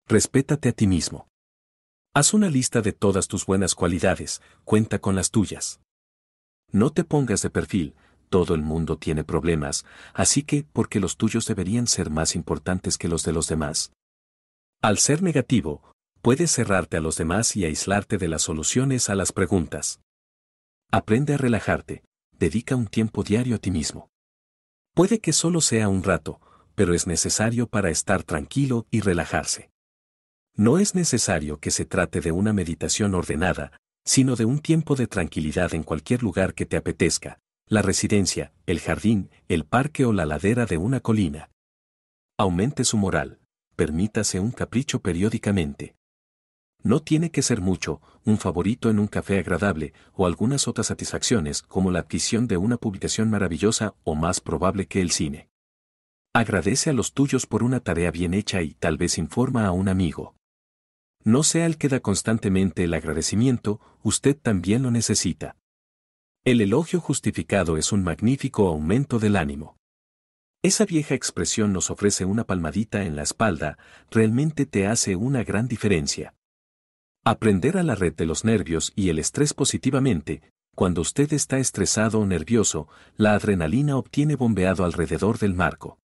Respétate 0.07 0.71
a 0.71 0.73
ti 0.73 0.87
mismo. 0.87 1.29
Haz 2.15 2.35
una 2.35 2.49
lista 2.49 2.81
de 2.81 2.93
todas 2.93 3.29
tus 3.29 3.47
buenas 3.47 3.75
cualidades, 3.75 4.43
cuenta 4.65 4.99
con 4.99 5.15
las 5.15 5.31
tuyas. 5.31 5.81
No 6.71 6.91
te 6.91 7.05
pongas 7.05 7.43
de 7.43 7.51
perfil, 7.51 7.95
todo 8.29 8.55
el 8.55 8.63
mundo 8.63 8.99
tiene 8.99 9.25
problemas, 9.25 9.87
así 10.13 10.43
que, 10.43 10.67
porque 10.73 11.01
los 11.01 11.17
tuyos 11.17 11.47
deberían 11.47 11.87
ser 11.87 12.11
más 12.11 12.35
importantes 12.35 12.99
que 12.99 13.09
los 13.09 13.23
de 13.23 13.33
los 13.33 13.49
demás. 13.49 13.93
Al 14.83 14.99
ser 14.99 15.23
negativo, 15.23 15.93
puedes 16.21 16.51
cerrarte 16.51 16.97
a 16.97 17.01
los 17.01 17.17
demás 17.17 17.57
y 17.57 17.65
aislarte 17.65 18.19
de 18.19 18.29
las 18.29 18.43
soluciones 18.43 19.09
a 19.09 19.15
las 19.15 19.33
preguntas. 19.33 20.01
Aprende 20.91 21.35
a 21.35 21.39
relajarte, 21.39 22.03
dedica 22.39 22.77
un 22.77 22.87
tiempo 22.87 23.23
diario 23.23 23.57
a 23.57 23.59
ti 23.59 23.71
mismo. 23.71 24.11
Puede 24.95 25.21
que 25.21 25.33
solo 25.33 25.61
sea 25.61 25.89
un 25.89 26.03
rato, 26.03 26.41
pero 26.75 26.95
es 26.95 27.07
necesario 27.07 27.69
para 27.69 27.91
estar 27.91 28.23
tranquilo 28.23 28.87
y 28.91 29.01
relajarse. 29.01 29.71
No 30.55 30.79
es 30.79 30.95
necesario 30.95 31.59
que 31.61 31.71
se 31.71 31.85
trate 31.85 32.21
de 32.21 32.33
una 32.33 32.53
meditación 32.53 33.15
ordenada, 33.15 33.73
sino 34.05 34.37
de 34.37 34.45
un 34.45 34.61
tiempo 34.61 34.97
de 34.97 35.07
tranquilidad 35.07 35.75
en 35.75 35.83
cualquier 35.83 36.23
lugar 36.23 36.55
que 36.55 36.67
te 36.67 36.77
apetezca, 36.77 37.39
la 37.67 37.83
residencia, 37.83 38.53
el 38.67 38.81
jardín, 38.81 39.31
el 39.49 39.65
parque 39.65 40.05
o 40.05 40.13
la 40.13 40.25
ladera 40.25 40.67
de 40.67 40.79
una 40.79 41.01
colina. 41.01 41.51
Aumente 42.39 42.85
su 42.85 42.97
moral, 42.97 43.41
permítase 43.77 44.41
un 44.41 44.51
capricho 44.51 45.01
periódicamente. 45.01 45.98
No 46.83 47.01
tiene 47.01 47.31
que 47.31 47.43
ser 47.43 47.61
mucho, 47.61 48.01
un 48.25 48.39
favorito 48.39 48.89
en 48.89 48.99
un 48.99 49.09
café 49.09 49.39
agradable 49.39 49.93
o 50.15 50.27
algunas 50.27 50.69
otras 50.69 50.87
satisfacciones 50.87 51.63
como 51.63 51.91
la 51.91 52.01
adquisición 52.01 52.47
de 52.47 52.57
una 52.57 52.77
publicación 52.77 53.31
maravillosa 53.31 53.95
o 54.05 54.15
más 54.15 54.41
probable 54.41 54.87
que 54.87 55.01
el 55.01 55.11
cine. 55.11 55.49
Agradece 56.35 56.91
a 56.91 56.93
los 56.93 57.15
tuyos 57.15 57.47
por 57.47 57.63
una 57.63 57.81
tarea 57.81 58.11
bien 58.11 58.33
hecha 58.33 58.63
y 58.63 58.75
tal 58.75 58.97
vez 58.97 59.19
informa 59.19 59.67
a 59.67 59.73
un 59.73 59.89
amigo. 59.89 60.37
No 61.25 61.43
sea 61.43 61.67
el 61.67 61.79
que 61.79 61.89
da 61.89 62.01
constantemente 62.01 62.85
el 62.85 62.95
agradecimiento, 62.95 63.81
usted 64.03 64.37
también 64.37 64.83
lo 64.83 64.91
necesita. 64.91 65.57
El 66.45 66.61
elogio 66.61 67.01
justificado 67.01 67.77
es 67.77 67.93
un 67.93 68.05
magnífico 68.05 68.69
aumento 68.69 69.19
del 69.19 69.37
ánimo. 69.37 69.77
Esa 70.63 70.85
vieja 70.87 71.15
expresión 71.15 71.73
nos 71.73 71.91
ofrece 71.91 72.25
una 72.25 72.45
palmadita 72.45 73.05
en 73.05 73.17
la 73.17 73.23
espalda, 73.23 73.79
realmente 74.11 74.65
te 74.65 74.87
hace 74.87 75.17
una 75.17 75.45
gran 75.45 75.69
diferencia. 75.69 76.35
Aprender 77.31 77.77
a 77.77 77.83
la 77.83 77.95
red 77.95 78.15
de 78.15 78.25
los 78.25 78.47
nervios 78.47 78.91
y 78.97 79.11
el 79.11 79.19
estrés 79.19 79.53
positivamente, 79.53 80.41
cuando 80.75 81.03
usted 81.03 81.31
está 81.35 81.59
estresado 81.59 82.21
o 82.21 82.25
nervioso, 82.25 82.89
la 83.19 83.35
adrenalina 83.35 83.99
obtiene 83.99 84.35
bombeado 84.35 84.83
alrededor 84.83 85.39
del 85.39 85.53
marco. 85.53 85.99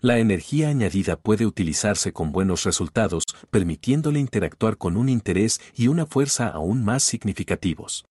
La 0.00 0.18
energía 0.18 0.68
añadida 0.68 1.16
puede 1.16 1.46
utilizarse 1.46 2.12
con 2.12 2.30
buenos 2.30 2.64
resultados, 2.64 3.24
permitiéndole 3.50 4.20
interactuar 4.20 4.76
con 4.76 4.98
un 4.98 5.08
interés 5.08 5.62
y 5.74 5.88
una 5.88 6.04
fuerza 6.04 6.48
aún 6.48 6.84
más 6.84 7.04
significativos. 7.04 8.04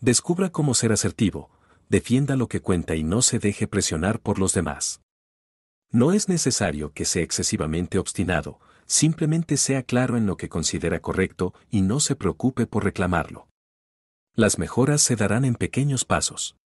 Descubra 0.00 0.48
cómo 0.48 0.72
ser 0.72 0.90
asertivo, 0.90 1.50
defienda 1.90 2.34
lo 2.34 2.48
que 2.48 2.62
cuenta 2.62 2.94
y 2.94 3.02
no 3.04 3.20
se 3.20 3.38
deje 3.38 3.66
presionar 3.66 4.20
por 4.20 4.38
los 4.38 4.54
demás. 4.54 5.02
No 5.90 6.14
es 6.14 6.30
necesario 6.30 6.94
que 6.94 7.04
sea 7.04 7.22
excesivamente 7.22 7.98
obstinado, 7.98 8.58
simplemente 8.92 9.56
sea 9.56 9.82
claro 9.82 10.18
en 10.18 10.26
lo 10.26 10.36
que 10.36 10.50
considera 10.50 11.00
correcto 11.00 11.54
y 11.70 11.80
no 11.80 11.98
se 11.98 12.14
preocupe 12.14 12.66
por 12.66 12.84
reclamarlo. 12.84 13.48
Las 14.34 14.58
mejoras 14.58 15.00
se 15.00 15.16
darán 15.16 15.46
en 15.46 15.54
pequeños 15.54 16.04
pasos. 16.04 16.56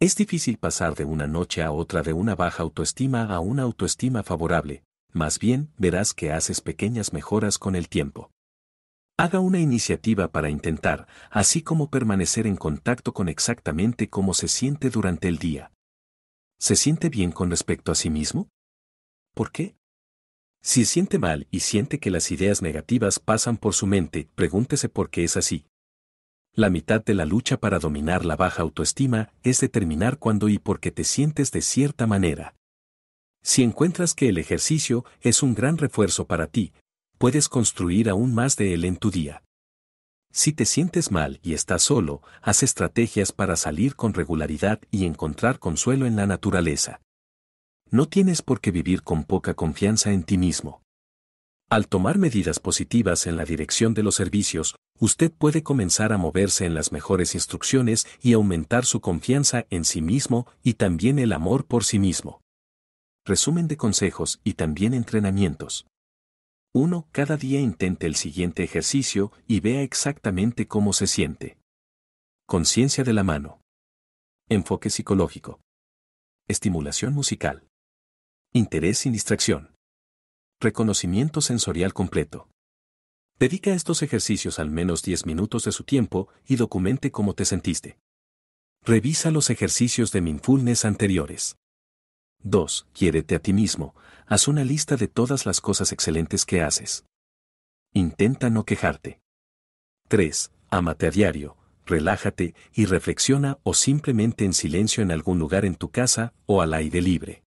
Es 0.00 0.16
difícil 0.16 0.58
pasar 0.58 0.96
de 0.96 1.04
una 1.04 1.28
noche 1.28 1.62
a 1.62 1.70
otra 1.70 2.02
de 2.02 2.12
una 2.12 2.34
baja 2.34 2.64
autoestima 2.64 3.32
a 3.32 3.38
una 3.38 3.62
autoestima 3.62 4.24
favorable, 4.24 4.82
más 5.12 5.38
bien 5.38 5.70
verás 5.78 6.14
que 6.14 6.32
haces 6.32 6.60
pequeñas 6.60 7.12
mejoras 7.12 7.58
con 7.58 7.76
el 7.76 7.88
tiempo. 7.88 8.32
Haga 9.16 9.38
una 9.38 9.60
iniciativa 9.60 10.32
para 10.32 10.50
intentar, 10.50 11.06
así 11.30 11.62
como 11.62 11.90
permanecer 11.90 12.48
en 12.48 12.56
contacto 12.56 13.14
con 13.14 13.28
exactamente 13.28 14.10
cómo 14.10 14.34
se 14.34 14.48
siente 14.48 14.90
durante 14.90 15.28
el 15.28 15.38
día. 15.38 15.70
¿Se 16.58 16.74
siente 16.74 17.08
bien 17.08 17.30
con 17.30 17.50
respecto 17.50 17.92
a 17.92 17.94
sí 17.94 18.10
mismo? 18.10 18.48
¿Por 19.32 19.52
qué? 19.52 19.76
Si 20.66 20.84
siente 20.84 21.20
mal 21.20 21.46
y 21.52 21.60
siente 21.60 22.00
que 22.00 22.10
las 22.10 22.32
ideas 22.32 22.60
negativas 22.60 23.20
pasan 23.20 23.56
por 23.56 23.72
su 23.72 23.86
mente, 23.86 24.28
pregúntese 24.34 24.88
por 24.88 25.10
qué 25.10 25.22
es 25.22 25.36
así. 25.36 25.64
La 26.54 26.70
mitad 26.70 27.04
de 27.04 27.14
la 27.14 27.24
lucha 27.24 27.56
para 27.60 27.78
dominar 27.78 28.24
la 28.24 28.34
baja 28.34 28.62
autoestima 28.62 29.30
es 29.44 29.60
determinar 29.60 30.18
cuándo 30.18 30.48
y 30.48 30.58
por 30.58 30.80
qué 30.80 30.90
te 30.90 31.04
sientes 31.04 31.52
de 31.52 31.62
cierta 31.62 32.08
manera. 32.08 32.56
Si 33.44 33.62
encuentras 33.62 34.12
que 34.12 34.28
el 34.28 34.38
ejercicio 34.38 35.04
es 35.20 35.44
un 35.44 35.54
gran 35.54 35.78
refuerzo 35.78 36.26
para 36.26 36.48
ti, 36.48 36.72
puedes 37.16 37.48
construir 37.48 38.10
aún 38.10 38.34
más 38.34 38.56
de 38.56 38.74
él 38.74 38.84
en 38.84 38.96
tu 38.96 39.12
día. 39.12 39.44
Si 40.32 40.52
te 40.52 40.64
sientes 40.64 41.12
mal 41.12 41.38
y 41.44 41.54
estás 41.54 41.84
solo, 41.84 42.22
haz 42.42 42.64
estrategias 42.64 43.30
para 43.30 43.54
salir 43.54 43.94
con 43.94 44.14
regularidad 44.14 44.80
y 44.90 45.04
encontrar 45.04 45.60
consuelo 45.60 46.06
en 46.06 46.16
la 46.16 46.26
naturaleza. 46.26 47.00
No 47.90 48.06
tienes 48.06 48.42
por 48.42 48.60
qué 48.60 48.72
vivir 48.72 49.02
con 49.02 49.24
poca 49.24 49.54
confianza 49.54 50.12
en 50.12 50.24
ti 50.24 50.38
mismo. 50.38 50.82
Al 51.68 51.88
tomar 51.88 52.18
medidas 52.18 52.58
positivas 52.58 53.26
en 53.26 53.36
la 53.36 53.44
dirección 53.44 53.94
de 53.94 54.02
los 54.02 54.14
servicios, 54.16 54.76
usted 54.98 55.32
puede 55.32 55.62
comenzar 55.62 56.12
a 56.12 56.18
moverse 56.18 56.64
en 56.64 56.74
las 56.74 56.92
mejores 56.92 57.34
instrucciones 57.34 58.06
y 58.20 58.32
aumentar 58.32 58.86
su 58.86 59.00
confianza 59.00 59.66
en 59.70 59.84
sí 59.84 60.02
mismo 60.02 60.46
y 60.62 60.74
también 60.74 61.18
el 61.18 61.32
amor 61.32 61.66
por 61.66 61.84
sí 61.84 61.98
mismo. 61.98 62.40
Resumen 63.24 63.66
de 63.68 63.76
consejos 63.76 64.40
y 64.44 64.54
también 64.54 64.94
entrenamientos. 64.94 65.86
1. 66.72 67.08
Cada 67.10 67.36
día 67.36 67.60
intente 67.60 68.06
el 68.06 68.16
siguiente 68.16 68.62
ejercicio 68.62 69.32
y 69.48 69.60
vea 69.60 69.82
exactamente 69.82 70.68
cómo 70.68 70.92
se 70.92 71.06
siente. 71.06 71.58
Conciencia 72.46 73.02
de 73.02 73.12
la 73.12 73.24
mano. 73.24 73.60
Enfoque 74.48 74.90
psicológico. 74.90 75.60
Estimulación 76.46 77.12
musical. 77.12 77.65
Interés 78.56 78.96
sin 78.96 79.12
distracción. 79.12 79.74
Reconocimiento 80.62 81.42
sensorial 81.42 81.92
completo. 81.92 82.48
Dedica 83.38 83.74
estos 83.74 84.00
ejercicios 84.00 84.58
al 84.58 84.70
menos 84.70 85.02
10 85.02 85.26
minutos 85.26 85.64
de 85.64 85.72
su 85.72 85.84
tiempo 85.84 86.28
y 86.46 86.56
documente 86.56 87.10
cómo 87.10 87.34
te 87.34 87.44
sentiste. 87.44 87.98
Revisa 88.82 89.30
los 89.30 89.50
ejercicios 89.50 90.10
de 90.10 90.22
mindfulness 90.22 90.86
anteriores. 90.86 91.58
2. 92.44 92.86
Quiérete 92.94 93.34
a 93.34 93.40
ti 93.40 93.52
mismo. 93.52 93.94
Haz 94.26 94.48
una 94.48 94.64
lista 94.64 94.96
de 94.96 95.08
todas 95.08 95.44
las 95.44 95.60
cosas 95.60 95.92
excelentes 95.92 96.46
que 96.46 96.62
haces. 96.62 97.04
Intenta 97.92 98.48
no 98.48 98.64
quejarte. 98.64 99.20
3. 100.08 100.50
Ámate 100.70 101.08
a 101.08 101.10
diario, 101.10 101.58
relájate 101.84 102.54
y 102.72 102.86
reflexiona 102.86 103.58
o 103.64 103.74
simplemente 103.74 104.46
en 104.46 104.54
silencio 104.54 105.02
en 105.02 105.10
algún 105.10 105.38
lugar 105.38 105.66
en 105.66 105.74
tu 105.74 105.90
casa 105.90 106.32
o 106.46 106.62
al 106.62 106.72
aire 106.72 107.02
libre. 107.02 107.42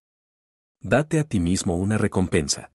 Date 0.82 1.18
a 1.20 1.24
ti 1.24 1.40
mismo 1.40 1.76
una 1.76 1.98
recompensa 1.98 2.72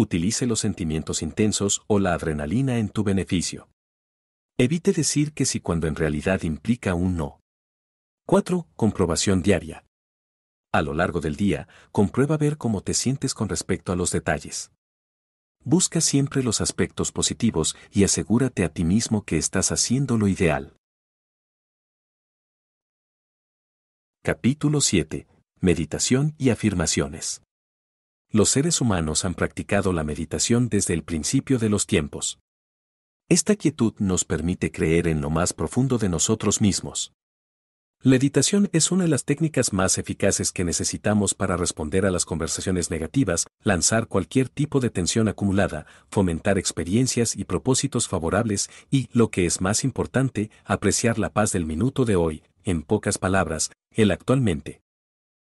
utilice 0.00 0.46
los 0.46 0.60
sentimientos 0.60 1.20
intensos 1.20 1.82
o 1.86 1.98
la 1.98 2.14
adrenalina 2.14 2.78
en 2.78 2.88
tu 2.88 3.04
beneficio. 3.04 3.68
Evite 4.56 4.92
decir 4.92 5.34
que 5.34 5.44
sí 5.44 5.60
cuando 5.60 5.86
en 5.86 5.94
realidad 5.94 6.42
implica 6.42 6.94
un 6.94 7.16
no. 7.16 7.40
4. 8.26 8.66
Comprobación 8.76 9.42
diaria. 9.42 9.84
A 10.72 10.80
lo 10.80 10.94
largo 10.94 11.20
del 11.20 11.36
día, 11.36 11.68
comprueba 11.92 12.38
ver 12.38 12.56
cómo 12.56 12.82
te 12.82 12.94
sientes 12.94 13.34
con 13.34 13.50
respecto 13.50 13.92
a 13.92 13.96
los 13.96 14.10
detalles. 14.10 14.72
Busca 15.64 16.00
siempre 16.00 16.42
los 16.42 16.62
aspectos 16.62 17.12
positivos 17.12 17.76
y 17.90 18.04
asegúrate 18.04 18.64
a 18.64 18.70
ti 18.70 18.84
mismo 18.84 19.24
que 19.24 19.36
estás 19.36 19.72
haciendo 19.72 20.16
lo 20.16 20.28
ideal. 20.28 20.76
Capítulo 24.22 24.80
7. 24.80 25.26
Meditación 25.62 26.34
y 26.38 26.48
afirmaciones. 26.48 27.42
Los 28.30 28.48
seres 28.48 28.80
humanos 28.80 29.26
han 29.26 29.34
practicado 29.34 29.92
la 29.92 30.04
meditación 30.04 30.70
desde 30.70 30.94
el 30.94 31.02
principio 31.02 31.58
de 31.58 31.68
los 31.68 31.86
tiempos. 31.86 32.38
Esta 33.28 33.54
quietud 33.56 33.92
nos 33.98 34.24
permite 34.24 34.72
creer 34.72 35.06
en 35.06 35.20
lo 35.20 35.28
más 35.28 35.52
profundo 35.52 35.98
de 35.98 36.08
nosotros 36.08 36.62
mismos. 36.62 37.12
La 38.00 38.12
meditación 38.12 38.70
es 38.72 38.90
una 38.90 39.04
de 39.04 39.10
las 39.10 39.26
técnicas 39.26 39.74
más 39.74 39.98
eficaces 39.98 40.50
que 40.50 40.64
necesitamos 40.64 41.34
para 41.34 41.58
responder 41.58 42.06
a 42.06 42.10
las 42.10 42.24
conversaciones 42.24 42.90
negativas, 42.90 43.46
lanzar 43.62 44.06
cualquier 44.06 44.48
tipo 44.48 44.80
de 44.80 44.88
tensión 44.88 45.28
acumulada, 45.28 45.84
fomentar 46.08 46.56
experiencias 46.56 47.36
y 47.36 47.44
propósitos 47.44 48.08
favorables 48.08 48.70
y, 48.90 49.10
lo 49.12 49.30
que 49.30 49.44
es 49.44 49.60
más 49.60 49.84
importante, 49.84 50.50
apreciar 50.64 51.18
la 51.18 51.28
paz 51.28 51.52
del 51.52 51.66
minuto 51.66 52.06
de 52.06 52.16
hoy, 52.16 52.44
en 52.64 52.80
pocas 52.80 53.18
palabras, 53.18 53.70
el 53.90 54.10
actualmente. 54.10 54.80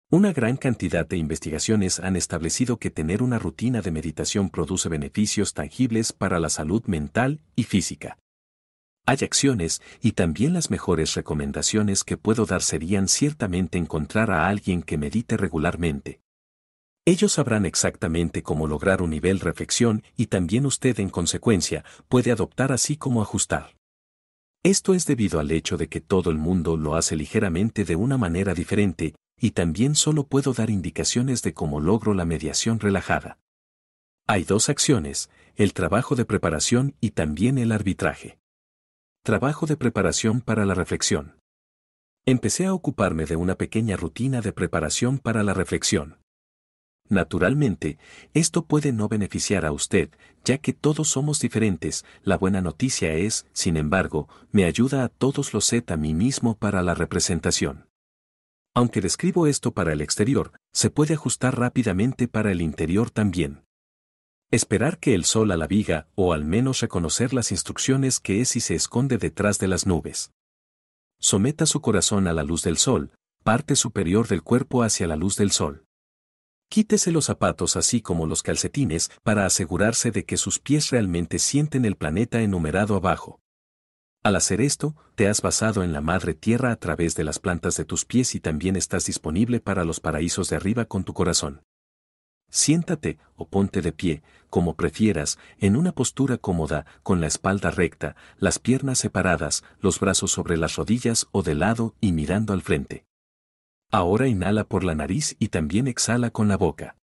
Una 0.09 0.31
gran 0.31 0.55
cantidad 0.55 1.05
de 1.05 1.17
investigaciones 1.17 1.99
han 1.99 2.15
establecido 2.15 2.77
que 2.77 2.89
tener 2.89 3.21
una 3.21 3.39
rutina 3.39 3.81
de 3.81 3.91
meditación 3.91 4.49
produce 4.49 4.87
beneficios 4.87 5.53
tangibles 5.53 6.13
para 6.13 6.39
la 6.39 6.47
salud 6.47 6.81
mental 6.85 7.41
y 7.57 7.63
física. 7.63 8.17
Hay 9.05 9.17
acciones 9.21 9.81
y 10.01 10.13
también 10.13 10.53
las 10.53 10.69
mejores 10.69 11.13
recomendaciones 11.15 12.05
que 12.05 12.15
puedo 12.15 12.45
dar 12.45 12.61
serían 12.61 13.09
ciertamente 13.09 13.77
encontrar 13.77 14.31
a 14.31 14.47
alguien 14.47 14.81
que 14.81 14.97
medite 14.97 15.35
regularmente. 15.35 16.21
Ellos 17.05 17.33
sabrán 17.33 17.65
exactamente 17.65 18.43
cómo 18.43 18.65
lograr 18.65 19.01
un 19.01 19.09
nivel 19.09 19.41
reflexión 19.41 20.03
y 20.15 20.27
también 20.27 20.65
usted 20.65 21.01
en 21.01 21.09
consecuencia 21.09 21.83
puede 22.07 22.31
adoptar 22.31 22.71
así 22.71 22.95
como 22.95 23.21
ajustar. 23.21 23.75
Esto 24.63 24.93
es 24.93 25.05
debido 25.05 25.41
al 25.41 25.51
hecho 25.51 25.75
de 25.75 25.89
que 25.89 25.99
todo 25.99 26.29
el 26.29 26.37
mundo 26.37 26.77
lo 26.77 26.95
hace 26.95 27.17
ligeramente 27.17 27.83
de 27.83 27.97
una 27.97 28.17
manera 28.17 28.53
diferente 28.53 29.13
y 29.39 29.51
también 29.51 29.95
solo 29.95 30.25
puedo 30.25 30.53
dar 30.53 30.69
indicaciones 30.69 31.41
de 31.43 31.53
cómo 31.53 31.79
logro 31.79 32.13
la 32.13 32.25
mediación 32.25 32.79
relajada. 32.79 33.39
Hay 34.25 34.43
dos 34.43 34.69
acciones, 34.69 35.29
el 35.55 35.73
trabajo 35.73 36.15
de 36.15 36.25
preparación 36.25 36.95
y 36.99 37.11
también 37.11 37.57
el 37.57 37.71
arbitraje. 37.71 38.39
Trabajo 39.23 39.65
de 39.65 39.77
preparación 39.77 40.41
para 40.41 40.65
la 40.65 40.73
reflexión. 40.73 41.35
Empecé 42.25 42.65
a 42.65 42.73
ocuparme 42.73 43.25
de 43.25 43.37
una 43.37 43.55
pequeña 43.55 43.95
rutina 43.95 44.41
de 44.41 44.51
preparación 44.51 45.17
para 45.17 45.43
la 45.43 45.53
reflexión. 45.53 46.17
Naturalmente, 47.09 47.97
esto 48.33 48.65
puede 48.65 48.91
no 48.91 49.07
beneficiar 49.07 49.65
a 49.65 49.71
usted, 49.71 50.09
ya 50.43 50.57
que 50.57 50.73
todos 50.73 51.07
somos 51.07 51.39
diferentes, 51.39 52.03
la 52.23 52.37
buena 52.37 52.61
noticia 52.61 53.13
es, 53.13 53.45
sin 53.53 53.77
embargo, 53.77 54.27
me 54.51 54.65
ayuda 54.65 55.05
a 55.05 55.09
todos 55.09 55.53
los 55.53 55.65
set 55.65 55.89
a 55.91 55.97
mí 55.97 56.13
mismo 56.13 56.57
para 56.57 56.81
la 56.81 56.95
representación. 56.95 57.86
Aunque 58.77 59.01
describo 59.01 59.47
esto 59.47 59.71
para 59.71 59.91
el 59.91 60.01
exterior, 60.01 60.51
se 60.71 60.91
puede 60.91 61.15
ajustar 61.15 61.57
rápidamente 61.57 62.27
para 62.27 62.51
el 62.51 62.61
interior 62.61 63.09
también. 63.09 63.65
Esperar 64.51 64.99
que 64.99 65.15
el 65.15 65.25
sol 65.25 65.49
a 65.51 65.57
la 65.57 65.65
viga 65.65 66.09
o 66.13 66.31
al 66.31 66.45
menos 66.45 66.81
reconocer 66.81 67.33
las 67.33 67.51
instrucciones 67.51 68.19
que 68.19 68.39
es 68.39 68.55
y 68.55 68.59
se 68.59 68.75
esconde 68.75 69.17
detrás 69.17 69.57
de 69.57 69.67
las 69.67 69.87
nubes. 69.87 70.31
Someta 71.19 71.65
su 71.65 71.81
corazón 71.81 72.27
a 72.27 72.33
la 72.33 72.43
luz 72.43 72.61
del 72.61 72.77
sol, 72.77 73.09
parte 73.43 73.75
superior 73.75 74.27
del 74.27 74.43
cuerpo 74.43 74.83
hacia 74.83 75.07
la 75.07 75.15
luz 75.15 75.37
del 75.37 75.49
sol. 75.49 75.87
Quítese 76.69 77.11
los 77.11 77.25
zapatos 77.25 77.77
así 77.77 78.01
como 78.01 78.27
los 78.27 78.43
calcetines 78.43 79.09
para 79.23 79.47
asegurarse 79.47 80.11
de 80.11 80.23
que 80.23 80.37
sus 80.37 80.59
pies 80.59 80.91
realmente 80.91 81.39
sienten 81.39 81.83
el 81.83 81.95
planeta 81.95 82.41
enumerado 82.41 82.95
abajo. 82.95 83.39
Al 84.27 84.35
hacer 84.35 84.59
esto, 84.59 84.93
te 85.15 85.29
has 85.29 85.41
basado 85.41 85.83
en 85.83 85.93
la 85.93 86.01
madre 86.01 86.33
tierra 86.33 86.73
a 86.73 86.75
través 86.75 87.15
de 87.15 87.23
las 87.23 87.39
plantas 87.39 87.77
de 87.77 87.85
tus 87.85 88.03
pies 88.03 88.35
y 88.35 88.41
también 88.41 88.75
estás 88.75 89.05
disponible 89.05 89.61
para 89.61 89.85
los 89.85 90.01
paraísos 90.01 90.49
de 90.49 90.57
arriba 90.57 90.83
con 90.83 91.05
tu 91.05 91.13
corazón. 91.13 91.61
Siéntate 92.49 93.19
o 93.37 93.47
ponte 93.47 93.81
de 93.81 93.93
pie, 93.93 94.23
como 94.49 94.75
prefieras, 94.75 95.39
en 95.59 95.77
una 95.77 95.93
postura 95.93 96.37
cómoda, 96.37 96.85
con 97.03 97.21
la 97.21 97.27
espalda 97.27 97.71
recta, 97.71 98.17
las 98.37 98.59
piernas 98.59 98.99
separadas, 98.99 99.63
los 99.79 100.01
brazos 100.01 100.33
sobre 100.33 100.57
las 100.57 100.75
rodillas 100.75 101.27
o 101.31 101.41
de 101.41 101.55
lado 101.55 101.95
y 102.01 102.11
mirando 102.11 102.51
al 102.51 102.61
frente. 102.61 103.05
Ahora 103.93 104.27
inhala 104.27 104.65
por 104.65 104.83
la 104.83 104.93
nariz 104.93 105.37
y 105.39 105.47
también 105.47 105.87
exhala 105.87 106.31
con 106.31 106.49
la 106.49 106.57
boca. 106.57 106.97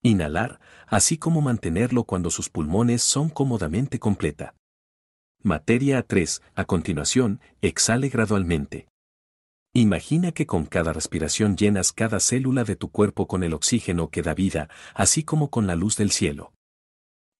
Inhalar, 0.00 0.60
así 0.86 1.18
como 1.18 1.40
mantenerlo 1.40 2.04
cuando 2.04 2.30
sus 2.30 2.50
pulmones 2.50 3.02
son 3.02 3.30
cómodamente 3.30 3.98
completa. 3.98 4.54
Materia 5.46 6.04
A3, 6.04 6.42
a 6.56 6.64
continuación, 6.64 7.40
exhale 7.62 8.08
gradualmente. 8.08 8.88
Imagina 9.72 10.32
que 10.32 10.44
con 10.44 10.66
cada 10.66 10.92
respiración 10.92 11.56
llenas 11.56 11.92
cada 11.92 12.18
célula 12.18 12.64
de 12.64 12.74
tu 12.74 12.90
cuerpo 12.90 13.28
con 13.28 13.44
el 13.44 13.54
oxígeno 13.54 14.10
que 14.10 14.22
da 14.22 14.34
vida, 14.34 14.68
así 14.92 15.22
como 15.22 15.48
con 15.48 15.68
la 15.68 15.76
luz 15.76 15.96
del 15.96 16.10
cielo. 16.10 16.52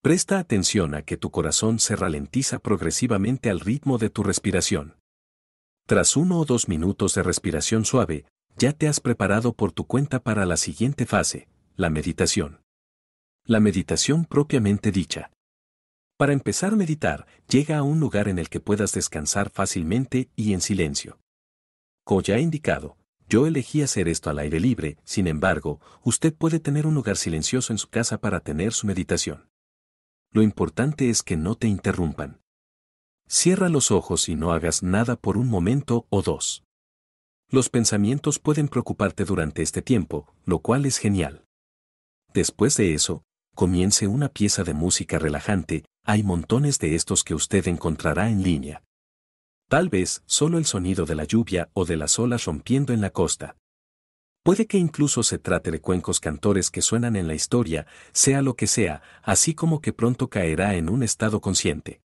Presta 0.01 0.39
atención 0.39 0.95
a 0.95 1.01
que 1.01 1.17
tu 1.17 1.31
corazón 1.31 1.79
se 1.79 1.97
ralentiza 1.97 2.59
progresivamente 2.59 3.49
al 3.49 3.59
ritmo 3.59 3.97
de 3.97 4.09
tu 4.09 4.23
respiración. 4.23 4.95
Tras 5.85 6.15
uno 6.15 6.39
o 6.39 6.45
dos 6.45 6.69
minutos 6.69 7.13
de 7.13 7.23
respiración 7.23 7.83
suave, 7.83 8.23
ya 8.55 8.71
te 8.71 8.87
has 8.87 9.01
preparado 9.01 9.51
por 9.51 9.73
tu 9.73 9.85
cuenta 9.85 10.23
para 10.23 10.45
la 10.45 10.55
siguiente 10.55 11.05
fase, 11.05 11.49
la 11.75 11.89
meditación. 11.89 12.61
La 13.43 13.59
meditación 13.59 14.23
propiamente 14.23 14.93
dicha. 14.93 15.29
Para 16.17 16.33
empezar 16.33 16.73
a 16.73 16.75
meditar, 16.75 17.27
llega 17.47 17.77
a 17.77 17.83
un 17.83 17.99
lugar 17.99 18.27
en 18.27 18.39
el 18.39 18.49
que 18.49 18.59
puedas 18.59 18.91
descansar 18.91 19.51
fácilmente 19.51 20.31
y 20.35 20.53
en 20.53 20.61
silencio. 20.61 21.19
Como 22.03 22.23
ya 22.23 22.37
he 22.37 22.41
indicado, 22.41 22.97
yo 23.29 23.45
elegí 23.45 23.83
hacer 23.83 24.07
esto 24.07 24.31
al 24.31 24.39
aire 24.39 24.59
libre, 24.59 24.97
sin 25.03 25.27
embargo, 25.27 25.79
usted 26.01 26.33
puede 26.33 26.59
tener 26.59 26.87
un 26.87 26.95
lugar 26.95 27.17
silencioso 27.17 27.71
en 27.71 27.77
su 27.77 27.89
casa 27.89 28.17
para 28.17 28.39
tener 28.39 28.73
su 28.73 28.87
meditación. 28.87 29.47
Lo 30.31 30.41
importante 30.41 31.11
es 31.11 31.21
que 31.21 31.37
no 31.37 31.53
te 31.53 31.67
interrumpan. 31.67 32.41
Cierra 33.27 33.69
los 33.69 33.91
ojos 33.91 34.27
y 34.27 34.35
no 34.35 34.53
hagas 34.53 34.81
nada 34.81 35.17
por 35.17 35.37
un 35.37 35.47
momento 35.47 36.07
o 36.09 36.23
dos. 36.23 36.63
Los 37.49 37.69
pensamientos 37.69 38.39
pueden 38.39 38.69
preocuparte 38.69 39.23
durante 39.23 39.61
este 39.61 39.83
tiempo, 39.83 40.33
lo 40.45 40.59
cual 40.59 40.87
es 40.87 40.97
genial. 40.97 41.45
Después 42.33 42.75
de 42.75 42.93
eso, 42.93 43.23
comience 43.53 44.07
una 44.07 44.29
pieza 44.29 44.63
de 44.63 44.73
música 44.73 45.19
relajante, 45.19 45.83
hay 46.07 46.23
montones 46.23 46.79
de 46.79 46.95
estos 46.95 47.25
que 47.25 47.35
usted 47.35 47.67
encontrará 47.67 48.29
en 48.29 48.41
línea. 48.41 48.81
Tal 49.67 49.89
vez 49.89 50.23
solo 50.25 50.57
el 50.57 50.63
sonido 50.63 51.05
de 51.05 51.15
la 51.15 51.25
lluvia 51.25 51.69
o 51.73 51.83
de 51.83 51.97
las 51.97 52.17
olas 52.17 52.45
rompiendo 52.45 52.93
en 52.93 53.01
la 53.01 53.09
costa. 53.09 53.57
Puede 54.41 54.67
que 54.67 54.77
incluso 54.77 55.21
se 55.21 55.37
trate 55.37 55.69
de 55.69 55.81
cuencos 55.81 56.21
cantores 56.21 56.71
que 56.71 56.81
suenan 56.81 57.17
en 57.17 57.27
la 57.27 57.33
historia, 57.33 57.87
sea 58.13 58.41
lo 58.41 58.55
que 58.55 58.67
sea, 58.67 59.01
así 59.21 59.53
como 59.53 59.81
que 59.81 59.91
pronto 59.91 60.29
caerá 60.29 60.75
en 60.75 60.87
un 60.87 61.03
estado 61.03 61.41
consciente. 61.41 61.99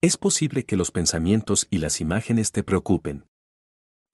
Es 0.00 0.16
posible 0.16 0.64
que 0.64 0.76
los 0.76 0.90
pensamientos 0.90 1.68
y 1.70 1.78
las 1.78 2.00
imágenes 2.00 2.50
te 2.50 2.64
preocupen. 2.64 3.26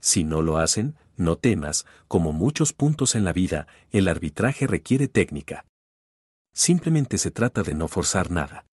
Si 0.02 0.22
no 0.22 0.42
lo 0.42 0.58
hacen, 0.58 0.96
no 1.16 1.36
temas, 1.36 1.86
como 2.08 2.34
muchos 2.34 2.74
puntos 2.74 3.14
en 3.14 3.24
la 3.24 3.32
vida, 3.32 3.68
el 3.90 4.06
arbitraje 4.06 4.66
requiere 4.66 5.08
técnica. 5.08 5.64
Simplemente 6.52 7.16
se 7.16 7.30
trata 7.30 7.62
de 7.62 7.72
no 7.72 7.88
forzar 7.88 8.30
nada. 8.30 8.67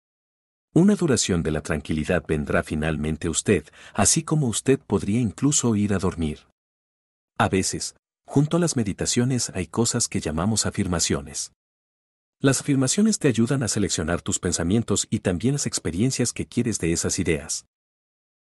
Una 0.75 0.95
duración 0.95 1.43
de 1.43 1.51
la 1.51 1.61
tranquilidad 1.61 2.25
vendrá 2.27 2.63
finalmente 2.63 3.29
usted, 3.29 3.67
así 3.93 4.23
como 4.23 4.47
usted 4.47 4.81
podría 4.81 5.21
incluso 5.21 5.77
ir 5.77 5.93
a 5.93 5.99
dormir. 5.99 6.49
A 7.37 7.51
veces, 7.51 7.95
junto 8.25 8.57
a 8.57 8.61
las 8.61 8.75
meditaciones 8.75 9.51
hay 9.55 9.67
cosas 9.67 10.09
que 10.09 10.21
llamamos 10.21 10.65
afirmaciones. 10.65 11.53
Las 12.41 12.63
afirmaciones 12.63 13.19
te 13.19 13.29
ayudan 13.29 13.63
a 13.63 13.69
seleccionar 13.69 14.23
tus 14.23 14.39
pensamientos 14.39 15.07
y 15.11 15.21
también 15.21 15.53
las 15.53 15.67
experiencias 15.67 16.33
que 16.33 16.47
quieres 16.47 16.79
de 16.79 16.93
esas 16.93 17.19
ideas. 17.19 17.67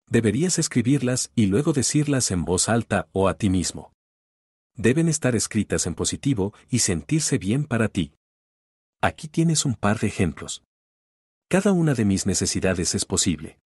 Deberías 0.06 0.59
escribirlas 0.59 1.30
y 1.34 1.46
luego 1.46 1.72
decirlas 1.72 2.30
en 2.30 2.44
voz 2.44 2.68
alta 2.68 3.09
o 3.12 3.28
a 3.28 3.34
ti 3.34 3.48
mismo. 3.48 3.94
Deben 4.76 5.09
estar 5.09 5.34
escritas 5.34 5.86
en 5.86 5.94
positivo 5.94 6.52
y 6.68 6.80
sentirse 6.80 7.38
bien 7.38 7.64
para 7.64 7.88
ti. 7.88 8.12
Aquí 9.00 9.28
tienes 9.28 9.64
un 9.64 9.74
par 9.74 9.98
de 9.98 10.09
ejemplos. 10.09 10.62
Cada 11.50 11.72
una 11.72 11.94
de 11.94 12.04
mis 12.04 12.26
necesidades 12.26 12.94
es 12.94 13.06
posible. 13.06 13.58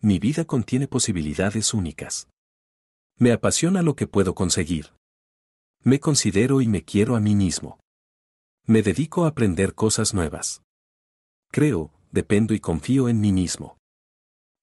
Mi 0.00 0.18
vida 0.18 0.46
contiene 0.46 0.88
posibilidades 0.88 1.74
únicas. 1.74 2.28
Me 3.18 3.30
apasiona 3.30 3.82
lo 3.82 3.94
que 3.94 4.06
puedo 4.06 4.34
conseguir. 4.34 4.94
Me 5.82 6.00
considero 6.00 6.62
y 6.62 6.66
me 6.66 6.82
quiero 6.82 7.14
a 7.14 7.20
mí 7.20 7.34
mismo. 7.34 7.78
Me 8.64 8.82
dedico 8.82 9.26
a 9.26 9.28
aprender 9.28 9.74
cosas 9.74 10.14
nuevas. 10.14 10.62
Creo, 11.50 11.92
dependo 12.10 12.54
y 12.54 12.60
confío 12.60 13.10
en 13.10 13.20
mí 13.20 13.32
mismo. 13.32 13.76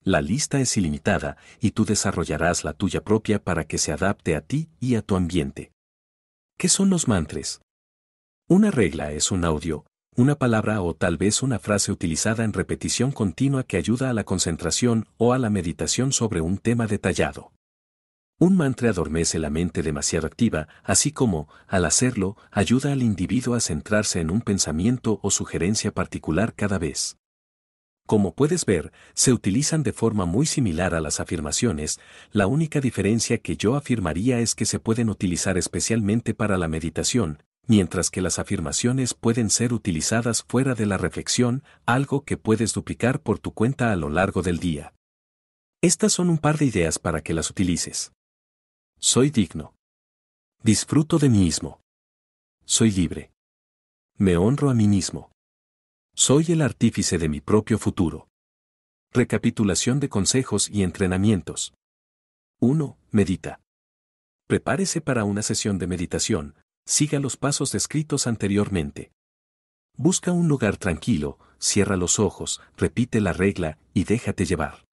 La 0.02 0.20
lista 0.20 0.60
es 0.60 0.76
ilimitada 0.76 1.36
y 1.60 1.70
tú 1.70 1.84
desarrollarás 1.84 2.64
la 2.64 2.72
tuya 2.72 3.04
propia 3.04 3.40
para 3.40 3.68
que 3.68 3.78
se 3.78 3.92
adapte 3.92 4.34
a 4.34 4.40
ti 4.40 4.68
y 4.80 4.96
a 4.96 5.02
tu 5.02 5.14
ambiente. 5.14 5.70
¿Qué 6.58 6.68
son 6.68 6.90
los 6.90 7.06
mantras? 7.06 7.62
Una 8.48 8.72
regla 8.72 9.12
es 9.12 9.30
un 9.30 9.44
audio, 9.44 9.86
una 10.14 10.34
palabra 10.34 10.82
o 10.82 10.94
tal 10.94 11.16
vez 11.16 11.42
una 11.42 11.58
frase 11.58 11.90
utilizada 11.90 12.44
en 12.44 12.52
repetición 12.52 13.12
continua 13.12 13.62
que 13.62 13.78
ayuda 13.78 14.10
a 14.10 14.12
la 14.12 14.24
concentración 14.24 15.06
o 15.16 15.32
a 15.32 15.38
la 15.38 15.48
meditación 15.48 16.12
sobre 16.12 16.42
un 16.42 16.58
tema 16.58 16.86
detallado. 16.86 17.52
Un 18.38 18.56
mantra 18.56 18.90
adormece 18.90 19.38
la 19.38 19.48
mente 19.48 19.82
demasiado 19.82 20.26
activa, 20.26 20.68
así 20.84 21.12
como, 21.12 21.48
al 21.66 21.86
hacerlo, 21.86 22.36
ayuda 22.50 22.92
al 22.92 23.02
individuo 23.02 23.54
a 23.54 23.60
centrarse 23.60 24.20
en 24.20 24.30
un 24.30 24.42
pensamiento 24.42 25.18
o 25.22 25.30
sugerencia 25.30 25.92
particular 25.92 26.52
cada 26.54 26.78
vez. 26.78 27.16
Como 28.06 28.34
puedes 28.34 28.66
ver, 28.66 28.92
se 29.14 29.32
utilizan 29.32 29.82
de 29.82 29.92
forma 29.92 30.26
muy 30.26 30.44
similar 30.44 30.94
a 30.94 31.00
las 31.00 31.20
afirmaciones, 31.20 32.00
la 32.32 32.46
única 32.48 32.80
diferencia 32.80 33.38
que 33.38 33.56
yo 33.56 33.76
afirmaría 33.76 34.40
es 34.40 34.54
que 34.54 34.66
se 34.66 34.80
pueden 34.80 35.08
utilizar 35.08 35.56
especialmente 35.56 36.34
para 36.34 36.58
la 36.58 36.68
meditación, 36.68 37.42
mientras 37.66 38.10
que 38.10 38.20
las 38.20 38.38
afirmaciones 38.38 39.14
pueden 39.14 39.50
ser 39.50 39.72
utilizadas 39.72 40.42
fuera 40.42 40.74
de 40.74 40.86
la 40.86 40.98
reflexión, 40.98 41.62
algo 41.86 42.24
que 42.24 42.36
puedes 42.36 42.72
duplicar 42.72 43.20
por 43.20 43.38
tu 43.38 43.52
cuenta 43.52 43.92
a 43.92 43.96
lo 43.96 44.08
largo 44.08 44.42
del 44.42 44.58
día. 44.58 44.94
Estas 45.80 46.12
son 46.12 46.30
un 46.30 46.38
par 46.38 46.58
de 46.58 46.66
ideas 46.66 46.98
para 46.98 47.22
que 47.22 47.34
las 47.34 47.50
utilices. 47.50 48.12
Soy 48.98 49.30
digno. 49.30 49.74
Disfruto 50.62 51.18
de 51.18 51.28
mí 51.28 51.38
mismo. 51.38 51.80
Soy 52.64 52.90
libre. 52.92 53.32
Me 54.16 54.36
honro 54.36 54.70
a 54.70 54.74
mí 54.74 54.86
mismo. 54.86 55.32
Soy 56.14 56.52
el 56.52 56.62
artífice 56.62 57.18
de 57.18 57.28
mi 57.28 57.40
propio 57.40 57.78
futuro. 57.78 58.28
Recapitulación 59.12 59.98
de 59.98 60.08
consejos 60.08 60.70
y 60.70 60.84
entrenamientos. 60.84 61.74
1. 62.60 62.96
Medita. 63.10 63.60
Prepárese 64.46 65.00
para 65.00 65.24
una 65.24 65.42
sesión 65.42 65.78
de 65.78 65.86
meditación, 65.88 66.54
siga 66.84 67.18
los 67.18 67.36
pasos 67.36 67.72
descritos 67.72 68.26
anteriormente. 68.26 69.12
Busca 69.96 70.32
un 70.32 70.48
lugar 70.48 70.76
tranquilo, 70.76 71.38
cierra 71.58 71.96
los 71.96 72.18
ojos, 72.18 72.60
repite 72.76 73.20
la 73.20 73.32
regla 73.32 73.78
y 73.94 74.04
déjate 74.04 74.44
llevar. 74.44 74.86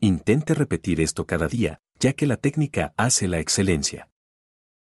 Intente 0.00 0.54
repetir 0.54 1.00
esto 1.00 1.26
cada 1.26 1.48
día, 1.48 1.80
ya 1.98 2.12
que 2.12 2.26
la 2.26 2.36
técnica 2.36 2.94
hace 2.96 3.28
la 3.28 3.38
excelencia. 3.38 4.08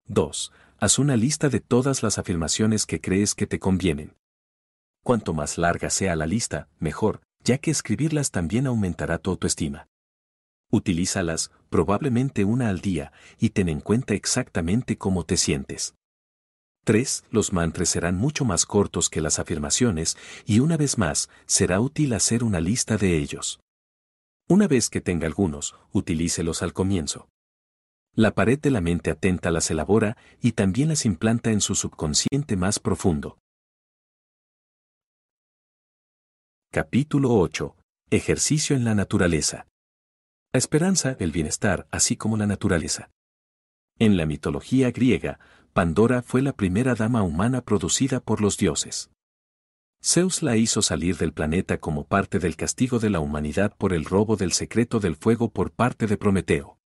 2. 0.08 0.52
Haz 0.80 1.00
una 1.00 1.16
lista 1.16 1.50
de 1.50 1.60
todas 1.60 2.04
las 2.04 2.18
afirmaciones 2.18 2.86
que 2.86 3.00
crees 3.00 3.36
que 3.36 3.48
te 3.48 3.60
convienen. 3.60 4.16
Cuanto 5.04 5.34
más 5.34 5.58
larga 5.58 5.90
sea 5.90 6.16
la 6.16 6.26
lista, 6.26 6.70
mejor, 6.80 7.22
ya 7.44 7.58
que 7.58 7.72
escribirlas 7.72 8.32
también 8.32 8.68
aumentará 8.68 9.18
tu 9.18 9.32
autoestima. 9.32 9.88
Utilízalas, 10.72 11.52
probablemente 11.70 12.46
una 12.46 12.70
al 12.70 12.82
día, 12.82 13.12
y 13.38 13.52
ten 13.52 13.70
en 13.70 13.82
cuenta 13.82 14.14
exactamente 14.14 14.98
cómo 14.98 15.26
te 15.26 15.38
sientes. 15.38 15.96
3. 16.84 17.26
Los 17.32 17.54
mantras 17.54 17.90
serán 17.90 18.16
mucho 18.16 18.46
más 18.46 18.66
cortos 18.66 19.10
que 19.10 19.22
las 19.22 19.40
afirmaciones 19.40 20.18
y 20.46 20.60
una 20.60 20.78
vez 20.78 20.98
más, 20.98 21.30
será 21.46 21.80
útil 21.80 22.14
hacer 22.14 22.44
una 22.44 22.60
lista 22.60 22.98
de 22.98 23.18
ellos. 23.18 23.60
Una 24.50 24.68
vez 24.68 24.90
que 24.90 25.02
tenga 25.02 25.26
algunos, 25.26 25.76
utilícelos 25.92 26.62
al 26.62 26.74
comienzo. 26.74 27.30
La 28.14 28.36
pared 28.36 28.60
de 28.60 28.70
la 28.70 28.82
mente 28.82 29.10
atenta 29.10 29.50
las 29.50 29.72
elabora 29.72 30.18
y 30.42 30.52
también 30.52 30.90
las 30.90 31.06
implanta 31.06 31.52
en 31.52 31.62
su 31.62 31.74
subconsciente 31.74 32.58
más 32.58 32.80
profundo. 32.80 33.40
Capítulo 36.72 37.34
8. 37.36 37.76
Ejercicio 38.12 38.76
en 38.76 38.84
la 38.84 38.94
naturaleza. 38.94 39.68
La 40.52 40.60
esperanza, 40.60 41.16
el 41.20 41.32
bienestar, 41.32 41.88
así 41.90 42.16
como 42.16 42.38
la 42.38 42.46
naturaleza. 42.46 43.10
En 43.98 44.18
la 44.18 44.26
mitología 44.26 44.92
griega, 44.92 45.40
Pandora 45.74 46.22
fue 46.22 46.44
la 46.44 46.54
primera 46.54 46.94
dama 46.94 47.24
humana 47.24 47.62
producida 47.62 48.20
por 48.20 48.42
los 48.42 48.58
dioses. 48.58 49.10
Zeus 50.04 50.44
la 50.44 50.56
hizo 50.56 50.84
salir 50.84 51.18
del 51.18 51.34
planeta 51.34 51.80
como 51.80 52.04
parte 52.04 52.38
del 52.38 52.56
castigo 52.56 53.00
de 53.00 53.10
la 53.10 53.20
humanidad 53.20 53.76
por 53.76 53.92
el 53.92 54.06
robo 54.06 54.36
del 54.36 54.52
secreto 54.52 55.00
del 55.00 55.16
fuego 55.16 55.50
por 55.50 55.72
parte 55.72 56.06
de 56.06 56.16
Prometeo. 56.16 56.78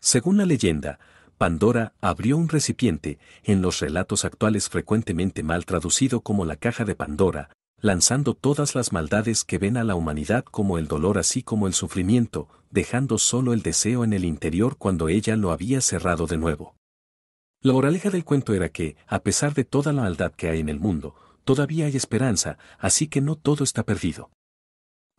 Según 0.00 0.38
la 0.38 0.44
leyenda, 0.44 0.98
Pandora 1.38 1.94
abrió 2.00 2.36
un 2.36 2.48
recipiente, 2.48 3.20
en 3.44 3.62
los 3.62 3.78
relatos 3.78 4.24
actuales 4.24 4.68
frecuentemente 4.68 5.44
mal 5.44 5.64
traducido 5.64 6.20
como 6.20 6.44
la 6.44 6.56
caja 6.56 6.84
de 6.84 6.96
Pandora, 6.96 7.50
lanzando 7.80 8.34
todas 8.34 8.74
las 8.74 8.92
maldades 8.92 9.44
que 9.44 9.58
ven 9.58 9.76
a 9.76 9.84
la 9.84 9.94
humanidad 9.94 10.44
como 10.44 10.78
el 10.78 10.88
dolor 10.88 11.16
así 11.16 11.44
como 11.44 11.68
el 11.68 11.74
sufrimiento, 11.74 12.48
dejando 12.70 13.18
solo 13.18 13.52
el 13.52 13.62
deseo 13.62 14.02
en 14.02 14.14
el 14.14 14.24
interior 14.24 14.78
cuando 14.78 15.08
ella 15.08 15.36
lo 15.36 15.52
había 15.52 15.80
cerrado 15.80 16.26
de 16.26 16.38
nuevo. 16.38 16.74
La 17.62 17.74
moraleja 17.74 18.08
del 18.08 18.24
cuento 18.24 18.54
era 18.54 18.70
que, 18.70 18.96
a 19.06 19.18
pesar 19.18 19.52
de 19.52 19.64
toda 19.64 19.92
la 19.92 20.00
maldad 20.00 20.32
que 20.32 20.48
hay 20.48 20.60
en 20.60 20.70
el 20.70 20.80
mundo, 20.80 21.14
todavía 21.44 21.84
hay 21.84 21.96
esperanza, 21.96 22.56
así 22.78 23.06
que 23.06 23.20
no 23.20 23.36
todo 23.36 23.64
está 23.64 23.82
perdido. 23.84 24.30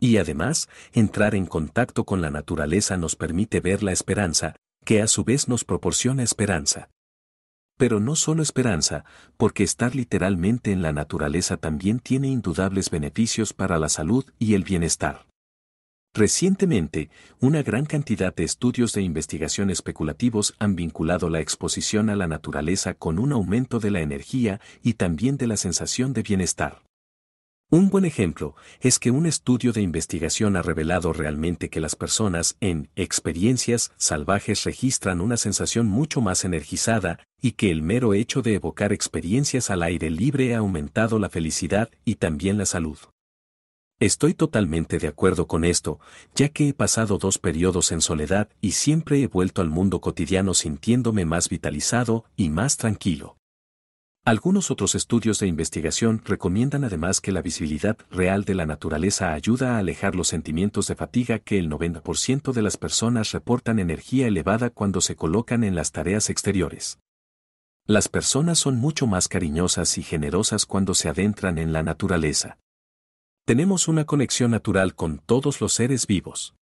Y 0.00 0.16
además, 0.16 0.68
entrar 0.92 1.36
en 1.36 1.46
contacto 1.46 2.04
con 2.04 2.20
la 2.20 2.30
naturaleza 2.30 2.96
nos 2.96 3.14
permite 3.14 3.60
ver 3.60 3.84
la 3.84 3.92
esperanza, 3.92 4.56
que 4.84 5.00
a 5.00 5.06
su 5.06 5.22
vez 5.22 5.46
nos 5.46 5.64
proporciona 5.64 6.24
esperanza. 6.24 6.90
Pero 7.78 8.00
no 8.00 8.16
solo 8.16 8.42
esperanza, 8.42 9.04
porque 9.36 9.62
estar 9.62 9.94
literalmente 9.94 10.72
en 10.72 10.82
la 10.82 10.92
naturaleza 10.92 11.56
también 11.58 12.00
tiene 12.00 12.26
indudables 12.26 12.90
beneficios 12.90 13.52
para 13.52 13.78
la 13.78 13.88
salud 13.88 14.24
y 14.40 14.54
el 14.54 14.64
bienestar. 14.64 15.26
Recientemente, 16.14 17.08
una 17.40 17.62
gran 17.62 17.86
cantidad 17.86 18.34
de 18.34 18.44
estudios 18.44 18.92
de 18.92 19.00
investigación 19.00 19.70
especulativos 19.70 20.54
han 20.58 20.76
vinculado 20.76 21.30
la 21.30 21.40
exposición 21.40 22.10
a 22.10 22.16
la 22.16 22.26
naturaleza 22.26 22.92
con 22.92 23.18
un 23.18 23.32
aumento 23.32 23.80
de 23.80 23.90
la 23.90 24.02
energía 24.02 24.60
y 24.82 24.94
también 24.94 25.38
de 25.38 25.46
la 25.46 25.56
sensación 25.56 26.12
de 26.12 26.22
bienestar. 26.22 26.82
Un 27.70 27.88
buen 27.88 28.04
ejemplo 28.04 28.54
es 28.82 28.98
que 28.98 29.10
un 29.10 29.24
estudio 29.24 29.72
de 29.72 29.80
investigación 29.80 30.56
ha 30.56 30.60
revelado 30.60 31.14
realmente 31.14 31.70
que 31.70 31.80
las 31.80 31.96
personas 31.96 32.56
en 32.60 32.90
experiencias 32.94 33.92
salvajes 33.96 34.64
registran 34.64 35.22
una 35.22 35.38
sensación 35.38 35.86
mucho 35.86 36.20
más 36.20 36.44
energizada 36.44 37.20
y 37.40 37.52
que 37.52 37.70
el 37.70 37.80
mero 37.80 38.12
hecho 38.12 38.42
de 38.42 38.56
evocar 38.56 38.92
experiencias 38.92 39.70
al 39.70 39.82
aire 39.82 40.10
libre 40.10 40.54
ha 40.54 40.58
aumentado 40.58 41.18
la 41.18 41.30
felicidad 41.30 41.88
y 42.04 42.16
también 42.16 42.58
la 42.58 42.66
salud. 42.66 42.98
Estoy 44.02 44.34
totalmente 44.34 44.98
de 44.98 45.06
acuerdo 45.06 45.46
con 45.46 45.64
esto, 45.64 46.00
ya 46.34 46.48
que 46.48 46.66
he 46.66 46.74
pasado 46.74 47.18
dos 47.18 47.38
periodos 47.38 47.92
en 47.92 48.00
soledad 48.00 48.48
y 48.60 48.72
siempre 48.72 49.22
he 49.22 49.28
vuelto 49.28 49.62
al 49.62 49.70
mundo 49.70 50.00
cotidiano 50.00 50.54
sintiéndome 50.54 51.24
más 51.24 51.48
vitalizado 51.48 52.24
y 52.34 52.48
más 52.48 52.76
tranquilo. 52.76 53.36
Algunos 54.24 54.72
otros 54.72 54.96
estudios 54.96 55.38
de 55.38 55.46
investigación 55.46 56.20
recomiendan 56.24 56.82
además 56.82 57.20
que 57.20 57.30
la 57.30 57.42
visibilidad 57.42 57.96
real 58.10 58.44
de 58.44 58.56
la 58.56 58.66
naturaleza 58.66 59.34
ayuda 59.34 59.76
a 59.76 59.78
alejar 59.78 60.16
los 60.16 60.26
sentimientos 60.26 60.88
de 60.88 60.96
fatiga 60.96 61.38
que 61.38 61.60
el 61.60 61.70
90% 61.70 62.52
de 62.52 62.62
las 62.62 62.76
personas 62.76 63.30
reportan 63.30 63.78
energía 63.78 64.26
elevada 64.26 64.70
cuando 64.70 65.00
se 65.00 65.14
colocan 65.14 65.62
en 65.62 65.76
las 65.76 65.92
tareas 65.92 66.28
exteriores. 66.28 66.98
Las 67.86 68.08
personas 68.08 68.58
son 68.58 68.78
mucho 68.78 69.06
más 69.06 69.28
cariñosas 69.28 69.96
y 69.96 70.02
generosas 70.02 70.66
cuando 70.66 70.94
se 70.94 71.08
adentran 71.08 71.56
en 71.58 71.72
la 71.72 71.84
naturaleza. 71.84 72.58
Tenemos 73.44 73.88
una 73.88 74.04
conexión 74.04 74.52
natural 74.52 74.94
con 74.94 75.18
todos 75.18 75.60
los 75.60 75.72
seres 75.72 76.06
vivos. 76.06 76.54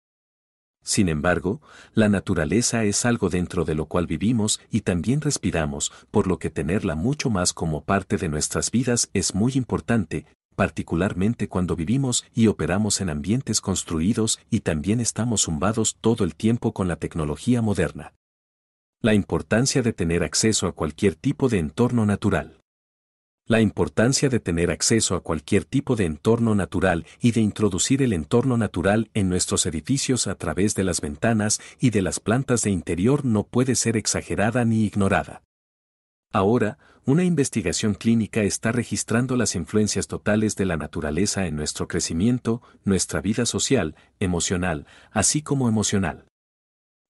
Sin 0.83 1.11
embargo, 1.11 1.61
la 1.93 2.09
naturaleza 2.09 2.85
es 2.85 3.05
algo 3.05 3.29
dentro 3.29 3.67
de 3.67 3.75
lo 3.75 3.85
cual 3.85 4.07
vivimos 4.07 4.61
y 4.71 4.81
también 4.81 5.21
respiramos, 5.21 5.93
por 6.11 6.27
lo 6.27 6.39
que 6.39 6.49
tenerla 6.49 6.95
mucho 6.95 7.29
más 7.29 7.53
como 7.53 7.85
parte 7.85 8.17
de 8.17 8.31
nuestras 8.31 8.71
vidas 8.71 9.11
es 9.13 9.35
muy 9.35 9.53
importante, 9.57 10.25
particularmente 10.57 11.49
cuando 11.51 11.77
vivimos 11.77 12.25
y 12.35 12.47
operamos 12.47 13.03
en 13.03 13.11
ambientes 13.11 13.61
construidos 13.61 14.41
y 14.49 14.61
también 14.61 15.01
estamos 15.01 15.43
zumbados 15.43 15.99
todo 16.01 16.25
el 16.25 16.35
tiempo 16.35 16.73
con 16.73 16.89
la 16.89 16.97
tecnología 16.97 17.61
moderna. 17.61 18.15
La 19.03 19.13
importancia 19.13 19.83
de 19.83 19.93
tener 19.93 20.23
acceso 20.23 20.67
a 20.67 20.73
cualquier 20.73 21.15
tipo 21.15 21.51
de 21.51 21.59
entorno 21.59 22.07
natural. 22.07 22.60
La 23.51 23.61
importancia 23.61 24.29
de 24.29 24.39
tener 24.39 24.71
acceso 24.71 25.17
a 25.17 25.25
cualquier 25.25 25.65
tipo 25.65 25.97
de 25.97 26.05
entorno 26.05 26.55
natural 26.55 27.05
y 27.21 27.33
de 27.33 27.41
introducir 27.41 28.01
el 28.01 28.13
entorno 28.13 28.57
natural 28.57 29.11
en 29.13 29.29
nuestros 29.29 29.67
edificios 29.67 30.29
a 30.29 30.37
través 30.37 30.77
de 30.77 30.85
las 30.85 31.01
ventanas 31.01 31.61
y 31.81 31.91
de 31.91 32.01
las 32.01 32.21
plantas 32.21 32.63
de 32.63 32.71
interior 32.71 33.25
no 33.25 33.43
puede 33.43 33.75
ser 33.75 33.97
exagerada 33.97 34.65
ni 34.65 34.85
ignorada. 34.85 35.43
Ahora, 36.33 36.79
una 37.05 37.25
investigación 37.25 37.95
clínica 37.95 38.45
está 38.45 38.71
registrando 38.71 39.35
las 39.35 39.57
influencias 39.57 40.07
totales 40.07 40.55
de 40.55 40.67
la 40.67 40.77
naturaleza 40.77 41.49
en 41.49 41.57
nuestro 41.57 41.89
crecimiento, 41.89 42.63
nuestra 42.85 43.21
vida 43.21 43.47
social, 43.47 43.97
emocional, 44.21 44.87
así 45.11 45.43
como 45.43 45.69
emocional. 45.69 46.30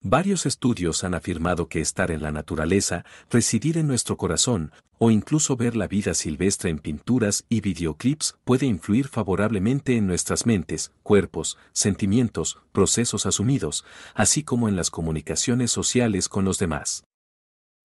Varios 0.03 0.47
estudios 0.47 1.05
han 1.05 1.13
afirmado 1.13 1.69
que 1.69 1.83
estar 1.83 2.11
en 2.11 2.23
la 2.23 2.33
naturaleza, 2.33 3.05
residir 3.29 3.77
en 3.77 3.87
nuestro 3.87 4.17
corazón, 4.17 4.73
o 4.97 5.11
incluso 5.11 5.57
ver 5.57 5.77
la 5.77 5.89
vida 5.89 6.15
silvestre 6.15 6.71
en 6.71 6.79
pinturas 6.79 7.45
y 7.51 7.61
videoclips 7.61 8.39
puede 8.45 8.65
influir 8.65 9.09
favorablemente 9.09 9.99
en 9.99 10.07
nuestras 10.07 10.47
mentes, 10.47 10.93
cuerpos, 11.03 11.59
sentimientos, 11.73 12.59
procesos 12.73 13.27
asumidos, 13.27 13.85
así 14.15 14.43
como 14.43 14.71
en 14.71 14.77
las 14.77 14.91
comunicaciones 14.91 15.71
sociales 15.71 16.31
con 16.31 16.47
los 16.47 16.59
demás. 16.59 17.05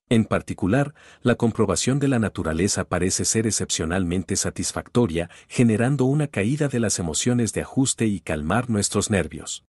En 0.08 0.24
particular, 0.24 0.94
la 1.22 1.36
comprobación 1.36 2.00
de 2.00 2.08
la 2.08 2.20
naturaleza 2.20 2.86
parece 2.86 3.26
ser 3.26 3.46
excepcionalmente 3.46 4.38
satisfactoria, 4.38 5.30
generando 5.50 6.06
una 6.06 6.28
caída 6.28 6.70
de 6.70 6.80
las 6.80 6.98
emociones 6.98 7.52
de 7.52 7.62
ajuste 7.62 8.06
y 8.06 8.22
calmar 8.22 8.70
nuestros 8.70 9.10
nervios. 9.10 9.65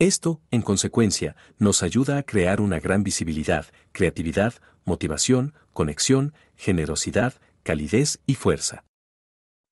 Esto, 0.00 0.40
en 0.50 0.62
consecuencia, 0.62 1.36
nos 1.58 1.82
ayuda 1.82 2.16
a 2.16 2.22
crear 2.22 2.62
una 2.62 2.80
gran 2.80 3.04
visibilidad, 3.04 3.66
creatividad, 3.92 4.54
motivación, 4.86 5.52
conexión, 5.74 6.32
generosidad, 6.56 7.34
calidez 7.62 8.18
y 8.24 8.36
fuerza. 8.36 8.84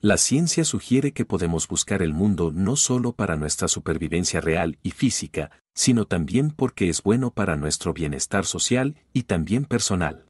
La 0.02 0.18
ciencia 0.18 0.64
sugiere 0.64 1.12
que 1.12 1.24
podemos 1.24 1.66
buscar 1.66 2.02
el 2.02 2.12
mundo 2.12 2.52
no 2.54 2.76
solo 2.76 3.14
para 3.14 3.36
nuestra 3.36 3.68
supervivencia 3.68 4.42
real 4.42 4.78
y 4.82 4.90
física, 4.90 5.50
sino 5.74 6.04
también 6.04 6.50
porque 6.50 6.90
es 6.90 7.02
bueno 7.02 7.30
para 7.30 7.56
nuestro 7.56 7.94
bienestar 7.94 8.44
social 8.44 8.96
y 9.14 9.22
también 9.22 9.64
personal. 9.64 10.26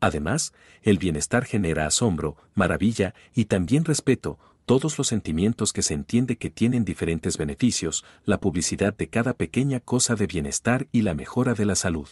Además, 0.00 0.52
el 0.82 0.98
bienestar 0.98 1.44
genera 1.44 1.86
asombro, 1.86 2.36
maravilla 2.54 3.14
y 3.32 3.44
también 3.44 3.84
respeto, 3.84 4.40
todos 4.64 4.98
los 4.98 5.08
sentimientos 5.08 5.72
que 5.72 5.82
se 5.82 5.94
entiende 5.94 6.36
que 6.36 6.50
tienen 6.50 6.84
diferentes 6.84 7.38
beneficios, 7.38 8.04
la 8.24 8.38
publicidad 8.40 8.94
de 8.94 9.08
cada 9.08 9.34
pequeña 9.34 9.80
cosa 9.80 10.14
de 10.14 10.26
bienestar 10.26 10.88
y 10.92 11.02
la 11.02 11.14
mejora 11.14 11.54
de 11.54 11.66
la 11.66 11.74
salud. 11.74 12.08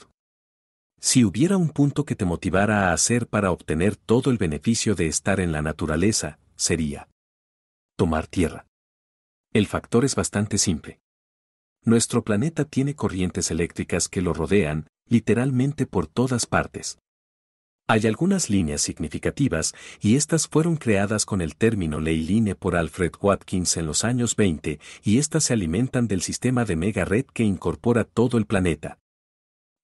Si 1.00 1.24
hubiera 1.24 1.56
un 1.56 1.70
punto 1.70 2.04
que 2.04 2.14
te 2.14 2.24
motivara 2.24 2.88
a 2.88 2.92
hacer 2.92 3.26
para 3.26 3.50
obtener 3.50 3.96
todo 3.96 4.30
el 4.30 4.38
beneficio 4.38 4.94
de 4.94 5.08
estar 5.08 5.40
en 5.40 5.50
la 5.50 5.60
naturaleza, 5.60 6.38
sería 6.54 7.08
tomar 7.96 8.26
tierra. 8.26 8.66
El 9.52 9.66
factor 9.66 10.04
es 10.04 10.14
bastante 10.14 10.58
simple. 10.58 11.00
Nuestro 11.84 12.22
planeta 12.22 12.64
tiene 12.64 12.94
corrientes 12.94 13.50
eléctricas 13.50 14.08
que 14.08 14.22
lo 14.22 14.32
rodean, 14.32 14.86
literalmente 15.08 15.86
por 15.86 16.06
todas 16.06 16.46
partes. 16.46 16.98
Hay 17.92 18.06
algunas 18.06 18.48
líneas 18.48 18.80
significativas, 18.80 19.74
y 20.00 20.16
estas 20.16 20.48
fueron 20.48 20.76
creadas 20.76 21.26
con 21.26 21.42
el 21.42 21.56
término 21.56 22.00
ley 22.00 22.54
por 22.58 22.74
Alfred 22.74 23.12
Watkins 23.20 23.76
en 23.76 23.84
los 23.84 24.02
años 24.02 24.34
20, 24.34 24.80
y 25.02 25.18
estas 25.18 25.44
se 25.44 25.52
alimentan 25.52 26.08
del 26.08 26.22
sistema 26.22 26.64
de 26.64 26.74
mega 26.74 27.04
red 27.04 27.26
que 27.26 27.42
incorpora 27.42 28.04
todo 28.04 28.38
el 28.38 28.46
planeta. 28.46 28.98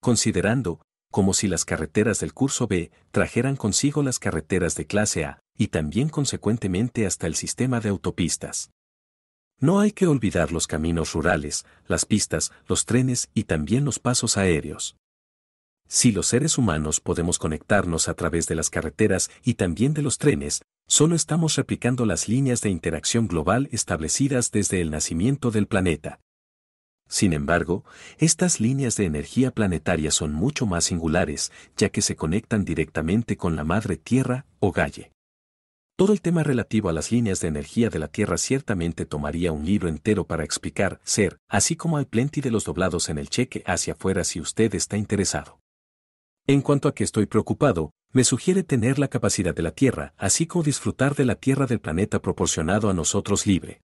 Considerando, 0.01 0.81
como 1.11 1.35
si 1.35 1.49
las 1.49 1.67
carreteras 1.67 2.21
del 2.21 2.33
curso 2.33 2.67
B 2.67 2.91
trajeran 3.11 3.57
consigo 3.57 4.03
las 4.03 4.19
carreteras 4.19 4.75
de 4.75 4.87
clase 4.87 5.27
A, 5.27 5.41
y 5.59 5.69
también 5.69 6.09
consecuentemente 6.09 7.05
hasta 7.05 7.27
el 7.27 7.35
sistema 7.35 7.79
de 7.81 7.91
autopistas. 7.91 8.71
No 9.61 9.81
hay 9.81 9.93
que 9.93 10.07
olvidar 10.07 10.51
los 10.51 10.67
caminos 10.67 11.13
rurales, 11.13 11.67
las 11.87 12.07
pistas, 12.07 12.53
los 12.69 12.87
trenes 12.87 13.29
y 13.35 13.45
también 13.45 13.85
los 13.85 13.99
pasos 13.99 14.39
aéreos. 14.39 14.97
Si 15.89 16.13
los 16.13 16.27
seres 16.27 16.59
humanos 16.59 17.01
podemos 17.01 17.39
conectarnos 17.39 18.09
a 18.09 18.15
través 18.15 18.47
de 18.47 18.55
las 18.55 18.69
carreteras 18.69 19.31
y 19.43 19.55
también 19.55 19.95
de 19.95 20.03
los 20.03 20.19
trenes, 20.19 20.61
solo 20.87 21.17
estamos 21.17 21.57
replicando 21.57 22.05
las 22.05 22.29
líneas 22.29 22.61
de 22.61 22.69
interacción 22.69 23.27
global 23.27 23.71
establecidas 23.73 24.51
desde 24.51 24.83
el 24.83 24.91
nacimiento 24.91 25.51
del 25.51 25.67
planeta. 25.67 26.21
Sin 27.09 27.33
embargo, 27.33 27.87
estas 28.19 28.61
líneas 28.61 28.97
de 28.97 29.07
energía 29.07 29.51
planetaria 29.51 30.11
son 30.11 30.35
mucho 30.35 30.67
más 30.67 30.85
singulares, 30.85 31.51
ya 31.75 31.89
que 31.89 32.03
se 32.03 32.17
conectan 32.17 32.67
directamente 32.67 33.39
con 33.39 33.57
la 33.57 33.65
madre 33.65 33.97
Tierra 33.97 34.45
o 34.61 34.73
Galle. 34.73 35.11
Todo 35.97 36.13
el 36.13 36.21
tema 36.21 36.43
relativo 36.43 36.91
a 36.91 36.93
las 36.93 37.11
líneas 37.11 37.41
de 37.41 37.49
energía 37.49 37.89
de 37.89 37.99
la 37.99 38.09
Tierra 38.09 38.37
ciertamente 38.37 39.07
tomaría 39.07 39.53
un 39.53 39.65
libro 39.65 39.89
entero 39.89 40.27
para 40.27 40.45
explicar, 40.45 41.01
ser, 41.03 41.39
así 41.49 41.77
como 41.77 41.97
al 41.97 42.07
plenty 42.07 42.43
de 42.43 42.51
los 42.51 42.65
doblados 42.65 43.09
en 43.09 43.17
el 43.17 43.31
cheque 43.31 43.65
hacia 43.67 43.95
afuera 43.95 44.23
si 44.23 44.39
usted 44.39 44.75
está 44.75 44.99
interesado. 44.99 45.59
En 46.51 46.63
cuanto 46.63 46.89
a 46.89 46.95
que 46.95 47.05
estoy 47.05 47.27
preocupado, 47.27 47.93
me 48.11 48.25
sugiere 48.25 48.63
tener 48.63 48.99
la 48.99 49.09
capacidad 49.09 49.55
de 49.55 49.61
la 49.61 49.71
Tierra, 49.71 50.15
así 50.17 50.47
como 50.47 50.65
disfrutar 50.65 51.15
de 51.15 51.27
la 51.27 51.35
Tierra 51.35 51.67
del 51.67 51.79
planeta 51.79 52.23
proporcionado 52.23 52.89
a 52.89 52.95
nosotros 52.95 53.47
libre. 53.47 53.83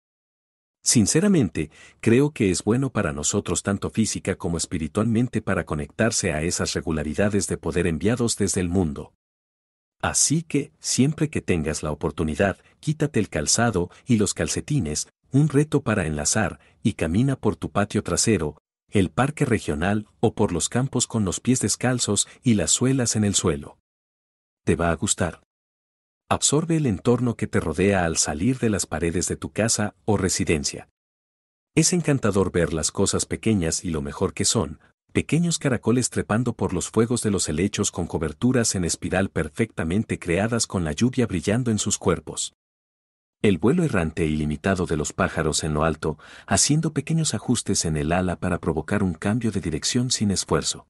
Sinceramente, 0.83 1.71
creo 2.01 2.31
que 2.31 2.51
es 2.51 2.65
bueno 2.65 2.89
para 2.89 3.13
nosotros 3.13 3.63
tanto 3.63 3.91
física 3.91 4.37
como 4.37 4.57
espiritualmente 4.57 5.43
para 5.43 5.67
conectarse 5.67 6.33
a 6.33 6.41
esas 6.41 6.73
regularidades 6.73 7.49
de 7.49 7.59
poder 7.59 7.87
enviados 7.87 8.39
desde 8.39 8.63
el 8.63 8.71
mundo. 8.71 9.13
Así 10.01 10.43
que, 10.43 10.73
siempre 10.81 11.29
que 11.29 11.43
tengas 11.43 11.83
la 11.83 11.91
oportunidad, 11.91 12.57
quítate 12.81 13.21
el 13.21 13.29
calzado 13.29 13.91
y 14.07 14.17
los 14.17 14.33
calcetines, 14.33 15.09
un 15.33 15.51
reto 15.51 15.83
para 15.83 16.07
enlazar, 16.07 16.61
y 16.83 16.95
camina 16.95 17.37
por 17.37 17.57
tu 17.57 17.71
patio 17.71 18.03
trasero, 18.03 18.57
el 18.95 19.11
parque 19.11 19.45
regional 19.45 20.07
o 20.21 20.35
por 20.35 20.53
los 20.53 20.69
campos 20.69 21.09
con 21.09 21.25
los 21.25 21.41
pies 21.41 21.59
descalzos 21.59 22.29
y 22.45 22.55
las 22.55 22.71
suelas 22.71 23.17
en 23.17 23.25
el 23.25 23.35
suelo. 23.35 23.77
Te 24.65 24.77
va 24.77 24.93
a 24.93 24.95
gustar. 24.95 25.43
Absorbe 26.29 26.77
el 26.77 26.87
entorno 26.87 27.37
que 27.37 27.49
te 27.49 27.59
rodea 27.59 28.05
al 28.05 28.17
salir 28.19 28.61
de 28.61 28.71
las 28.71 28.87
paredes 28.87 29.27
de 29.27 29.35
tu 29.35 29.51
casa 29.51 29.97
o 30.05 30.17
residencia. 30.17 30.89
Es 31.75 31.93
encantador 31.93 32.53
ver 32.53 32.73
las 32.73 32.93
cosas 32.93 33.27
pequeñas 33.27 33.85
y 33.85 33.91
lo 33.91 34.01
mejor 34.01 34.33
que 34.33 34.45
son, 34.45 34.79
pequeños 35.13 35.59
caracoles 35.59 36.09
trepando 36.09 36.53
por 36.53 36.73
los 36.73 36.89
fuegos 36.89 37.21
de 37.23 37.33
los 37.33 37.49
helechos 37.49 37.91
con 37.91 38.07
coberturas 38.07 38.77
en 38.77 38.85
espiral 38.85 39.29
perfectamente 39.29 40.21
creadas 40.21 40.69
con 40.69 40.85
la 40.85 40.93
lluvia 40.93 41.27
brillando 41.27 41.73
en 41.73 41.81
sus 41.81 41.99
cuerpos 41.99 42.55
el 43.45 43.59
vuelo 43.59 43.85
errante 43.85 44.23
e 44.23 44.27
ilimitado 44.27 44.87
de 44.87 44.97
los 44.97 45.13
pájaros 45.13 45.65
en 45.65 45.75
lo 45.75 45.85
alto, 45.85 46.17
haciendo 46.47 46.95
pequeños 46.95 47.35
ajustes 47.35 47.85
en 47.85 47.99
el 47.99 48.11
ala 48.11 48.37
para 48.37 48.59
provocar 48.59 49.03
un 49.03 49.13
cambio 49.13 49.53
de 49.53 49.61
dirección 49.61 50.11
sin 50.11 50.31
esfuerzo. 50.31 50.87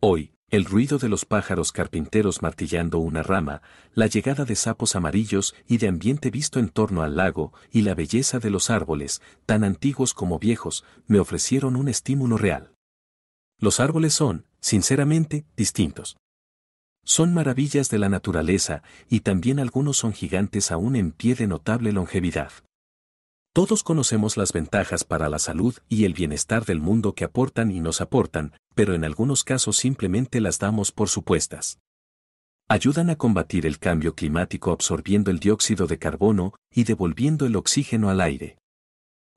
Hoy, 0.00 0.34
el 0.50 0.66
ruido 0.66 0.98
de 0.98 1.08
los 1.08 1.24
pájaros 1.24 1.72
carpinteros 1.72 2.42
martillando 2.42 3.00
una 3.00 3.24
rama, 3.24 3.60
la 3.92 4.06
llegada 4.06 4.44
de 4.44 4.54
sapos 4.54 4.94
amarillos 4.94 5.56
y 5.66 5.78
de 5.78 5.88
ambiente 5.88 6.30
visto 6.30 6.60
en 6.60 6.68
torno 6.68 7.02
al 7.02 7.16
lago, 7.16 7.52
y 7.72 7.82
la 7.82 7.96
belleza 7.96 8.38
de 8.38 8.50
los 8.50 8.70
árboles, 8.70 9.20
tan 9.44 9.64
antiguos 9.64 10.14
como 10.14 10.38
viejos, 10.38 10.84
me 11.08 11.18
ofrecieron 11.18 11.74
un 11.74 11.88
estímulo 11.88 12.38
real. 12.38 12.70
Los 13.58 13.80
árboles 13.80 14.14
son, 14.14 14.46
sinceramente, 14.60 15.44
distintos. 15.56 16.16
Son 17.04 17.34
maravillas 17.34 17.90
de 17.90 17.98
la 17.98 18.08
naturaleza 18.08 18.82
y 19.08 19.20
también 19.20 19.60
algunos 19.60 19.98
son 19.98 20.12
gigantes 20.12 20.72
aún 20.72 20.96
en 20.96 21.12
pie 21.12 21.34
de 21.34 21.46
notable 21.46 21.92
longevidad. 21.92 22.50
Todos 23.52 23.84
conocemos 23.84 24.36
las 24.36 24.52
ventajas 24.52 25.04
para 25.04 25.28
la 25.28 25.38
salud 25.38 25.76
y 25.88 26.06
el 26.06 26.14
bienestar 26.14 26.64
del 26.64 26.80
mundo 26.80 27.14
que 27.14 27.24
aportan 27.24 27.70
y 27.70 27.78
nos 27.78 28.00
aportan, 28.00 28.52
pero 28.74 28.94
en 28.94 29.04
algunos 29.04 29.44
casos 29.44 29.76
simplemente 29.76 30.40
las 30.40 30.58
damos 30.58 30.90
por 30.90 31.08
supuestas. 31.08 31.78
Ayudan 32.68 33.10
a 33.10 33.16
combatir 33.16 33.66
el 33.66 33.78
cambio 33.78 34.14
climático 34.14 34.72
absorbiendo 34.72 35.30
el 35.30 35.38
dióxido 35.38 35.86
de 35.86 35.98
carbono 35.98 36.54
y 36.74 36.82
devolviendo 36.82 37.46
el 37.46 37.54
oxígeno 37.54 38.08
al 38.08 38.22
aire. 38.22 38.56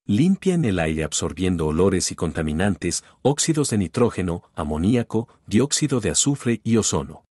Limpian 0.06 0.64
el 0.64 0.80
aire 0.80 1.04
absorbiendo 1.04 1.68
olores 1.68 2.12
y 2.14 2.16
contaminantes, 2.16 3.04
óxidos 3.22 3.70
de 3.70 3.78
nitrógeno, 3.78 4.44
amoníaco, 4.56 5.28
dióxido 5.46 6.00
de 6.00 6.12
azufre 6.12 6.62
y 6.64 6.78
ozono. 6.78 7.27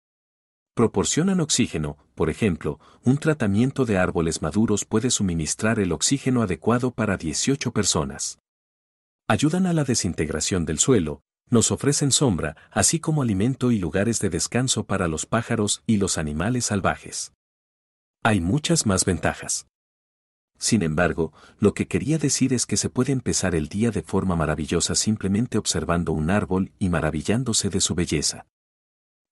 Proporcionan 0.82 1.42
oxígeno, 1.42 1.96
por 2.16 2.32
ejemplo, 2.32 2.80
un 3.04 3.20
tratamiento 3.20 3.86
de 3.86 4.00
árboles 4.00 4.42
maduros 4.42 4.84
puede 4.84 5.12
suministrar 5.12 5.80
el 5.80 5.92
oxígeno 5.92 6.42
adecuado 6.42 6.90
para 6.90 7.18
18 7.18 7.72
personas. 7.72 8.40
Ayudan 9.28 9.68
a 9.68 9.74
la 9.74 9.84
desintegración 9.84 10.66
del 10.66 10.80
suelo, 10.80 11.22
nos 11.52 11.70
ofrecen 11.70 12.12
sombra, 12.12 12.58
así 12.72 13.00
como 13.00 13.22
alimento 13.22 13.72
y 13.72 13.78
lugares 13.78 14.20
de 14.22 14.32
descanso 14.32 14.86
para 14.88 15.08
los 15.08 15.28
pájaros 15.28 15.84
y 15.86 15.98
los 15.98 16.18
animales 16.18 16.66
salvajes. 16.66 17.32
Hay 18.24 18.42
muchas 18.42 18.88
más 18.88 19.06
ventajas. 19.06 19.68
Sin 20.58 20.82
embargo, 20.82 21.32
lo 21.60 21.76
que 21.76 21.88
quería 21.88 22.18
decir 22.18 22.54
es 22.54 22.66
que 22.66 22.76
se 22.76 22.90
puede 22.90 23.12
empezar 23.12 23.54
el 23.54 23.68
día 23.68 23.92
de 23.92 24.02
forma 24.02 24.36
maravillosa 24.36 24.96
simplemente 24.96 25.60
observando 25.60 26.12
un 26.12 26.32
árbol 26.32 26.72
y 26.80 26.90
maravillándose 26.90 27.70
de 27.70 27.82
su 27.82 27.94
belleza. 27.94 28.48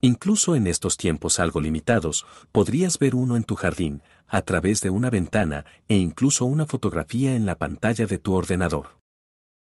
Incluso 0.01 0.55
en 0.55 0.67
estos 0.67 0.95
tiempos 0.95 1.39
algo 1.39 1.59
limitados, 1.59 2.26
podrías 2.53 2.99
ver 2.99 3.15
uno 3.15 3.35
en 3.35 3.43
tu 3.43 3.55
jardín, 3.55 4.01
a 4.27 4.41
través 4.43 4.80
de 4.80 4.89
una 4.89 5.09
ventana 5.09 5.65
e 5.89 5.97
incluso 5.97 6.45
una 6.45 6.65
fotografía 6.65 7.35
en 7.35 7.45
la 7.45 7.57
pantalla 7.57 8.05
de 8.05 8.17
tu 8.17 8.34
ordenador. 8.34 8.99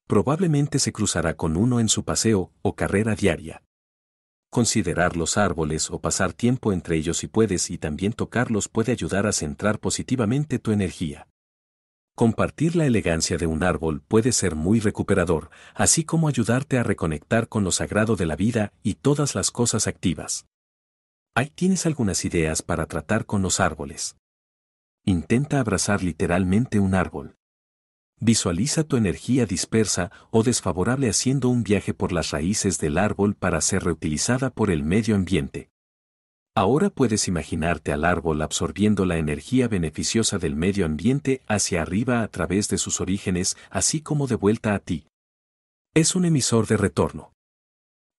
Probablemente 0.08 0.78
se 0.78 0.92
cruzará 0.92 1.36
con 1.36 1.58
uno 1.58 1.80
en 1.80 1.90
su 1.90 2.04
paseo 2.04 2.52
o 2.62 2.76
carrera 2.76 3.16
diaria. 3.16 3.64
Considerar 4.52 5.18
los 5.18 5.38
árboles 5.38 5.90
o 5.90 6.00
pasar 6.00 6.34
tiempo 6.34 6.72
entre 6.72 6.98
ellos 6.98 7.18
si 7.18 7.28
puedes 7.28 7.72
y 7.72 7.80
también 7.80 8.14
tocarlos 8.14 8.68
puede 8.68 8.92
ayudar 8.92 9.26
a 9.26 9.32
centrar 9.32 9.80
positivamente 9.80 10.60
tu 10.60 10.72
energía. 10.72 11.28
Compartir 12.22 12.76
la 12.76 12.86
elegancia 12.86 13.40
de 13.40 13.48
un 13.48 13.64
árbol 13.64 14.04
puede 14.08 14.32
ser 14.32 14.54
muy 14.54 14.80
recuperador, 14.80 15.50
así 15.74 16.04
como 16.04 16.28
ayudarte 16.28 16.78
a 16.78 16.84
reconectar 16.84 17.48
con 17.48 17.64
lo 17.64 17.72
sagrado 17.72 18.16
de 18.16 18.28
la 18.28 18.36
vida 18.36 18.74
y 18.84 18.94
todas 18.94 19.34
las 19.34 19.50
cosas 19.50 19.88
activas. 19.88 20.46
Ahí 21.34 21.50
tienes 21.50 21.88
algunas 21.88 22.24
ideas 22.24 22.62
para 22.62 22.86
tratar 22.86 23.26
con 23.26 23.42
los 23.42 23.60
árboles. 23.60 24.18
Intenta 25.04 25.60
abrazar 25.60 26.04
literalmente 26.04 26.80
un 26.80 26.94
árbol. 26.94 27.38
Visualiza 28.20 28.84
tu 28.84 28.98
energía 28.98 29.48
dispersa 29.48 30.12
o 30.30 30.44
desfavorable 30.44 31.10
haciendo 31.10 31.50
un 31.50 31.64
viaje 31.64 31.96
por 31.96 32.12
las 32.12 32.30
raíces 32.30 32.78
del 32.78 33.00
árbol 33.00 33.34
para 33.34 33.62
ser 33.62 33.84
reutilizada 33.84 34.52
por 34.52 34.70
el 34.70 34.84
medio 34.84 35.16
ambiente. 35.16 35.71
Ahora 36.54 36.90
puedes 36.90 37.30
imaginarte 37.30 37.94
al 37.94 38.04
árbol 38.04 38.42
absorbiendo 38.42 39.06
la 39.06 39.18
energía 39.18 39.70
beneficiosa 39.70 40.38
del 40.38 40.58
medio 40.58 40.86
ambiente 40.86 41.42
hacia 41.48 41.82
arriba 41.82 42.24
a 42.24 42.28
través 42.28 42.68
de 42.68 42.78
sus 42.78 43.00
orígenes, 43.00 43.56
así 43.70 44.02
como 44.02 44.28
de 44.28 44.36
vuelta 44.36 44.76
a 44.76 44.80
ti. 44.80 45.08
Es 45.94 46.14
un 46.14 46.26
emisor 46.26 46.68
de 46.68 46.76
retorno. 46.76 47.32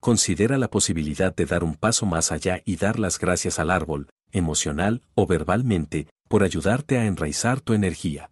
Considera 0.00 0.56
la 0.56 0.70
posibilidad 0.70 1.34
de 1.34 1.44
dar 1.44 1.62
un 1.62 1.74
paso 1.74 2.06
más 2.06 2.32
allá 2.32 2.62
y 2.64 2.76
dar 2.76 2.98
las 2.98 3.18
gracias 3.18 3.59
al 3.59 3.70
árbol, 3.70 4.09
emocional 4.32 5.02
o 5.14 5.26
verbalmente, 5.26 6.09
por 6.26 6.42
ayudarte 6.42 6.96
a 6.96 7.04
enraizar 7.04 7.60
tu 7.60 7.74
energía. 7.74 8.30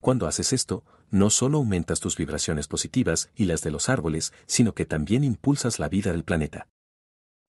Cuando 0.00 0.26
haces 0.26 0.52
esto, 0.52 0.84
no 1.12 1.30
solo 1.30 1.58
aumentas 1.58 2.00
tus 2.00 2.16
vibraciones 2.16 2.66
positivas 2.66 3.30
y 3.36 3.44
las 3.44 3.62
de 3.62 3.70
los 3.70 3.88
árboles, 3.88 4.32
sino 4.46 4.74
que 4.74 4.86
también 4.86 5.22
impulsas 5.22 5.78
la 5.78 5.88
vida 5.88 6.10
del 6.10 6.24
planeta. 6.24 6.66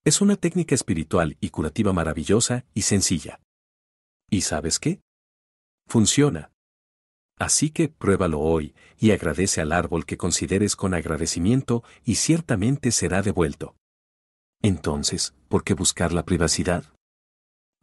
Es 0.05 0.21
una 0.21 0.35
técnica 0.35 0.75
espiritual 0.75 1.35
y 1.41 1.49
curativa 1.49 1.91
maravillosa 1.91 2.63
y 2.75 2.83
sencilla. 2.83 3.41
¿Y 4.29 4.41
sabes 4.41 4.77
qué? 4.77 5.01
Funciona. 5.87 6.51
Así 7.39 7.71
que 7.71 7.89
pruébalo 7.89 8.39
hoy 8.39 8.75
y 8.99 9.09
agradece 9.11 9.61
al 9.61 9.71
árbol 9.71 10.05
que 10.05 10.15
consideres 10.15 10.75
con 10.75 10.93
agradecimiento 10.93 11.83
y 12.03 12.15
ciertamente 12.15 12.91
será 12.91 13.23
devuelto. 13.23 13.77
Entonces, 14.61 15.33
¿por 15.49 15.63
qué 15.63 15.73
buscar 15.73 16.13
la 16.13 16.23
privacidad? 16.23 16.85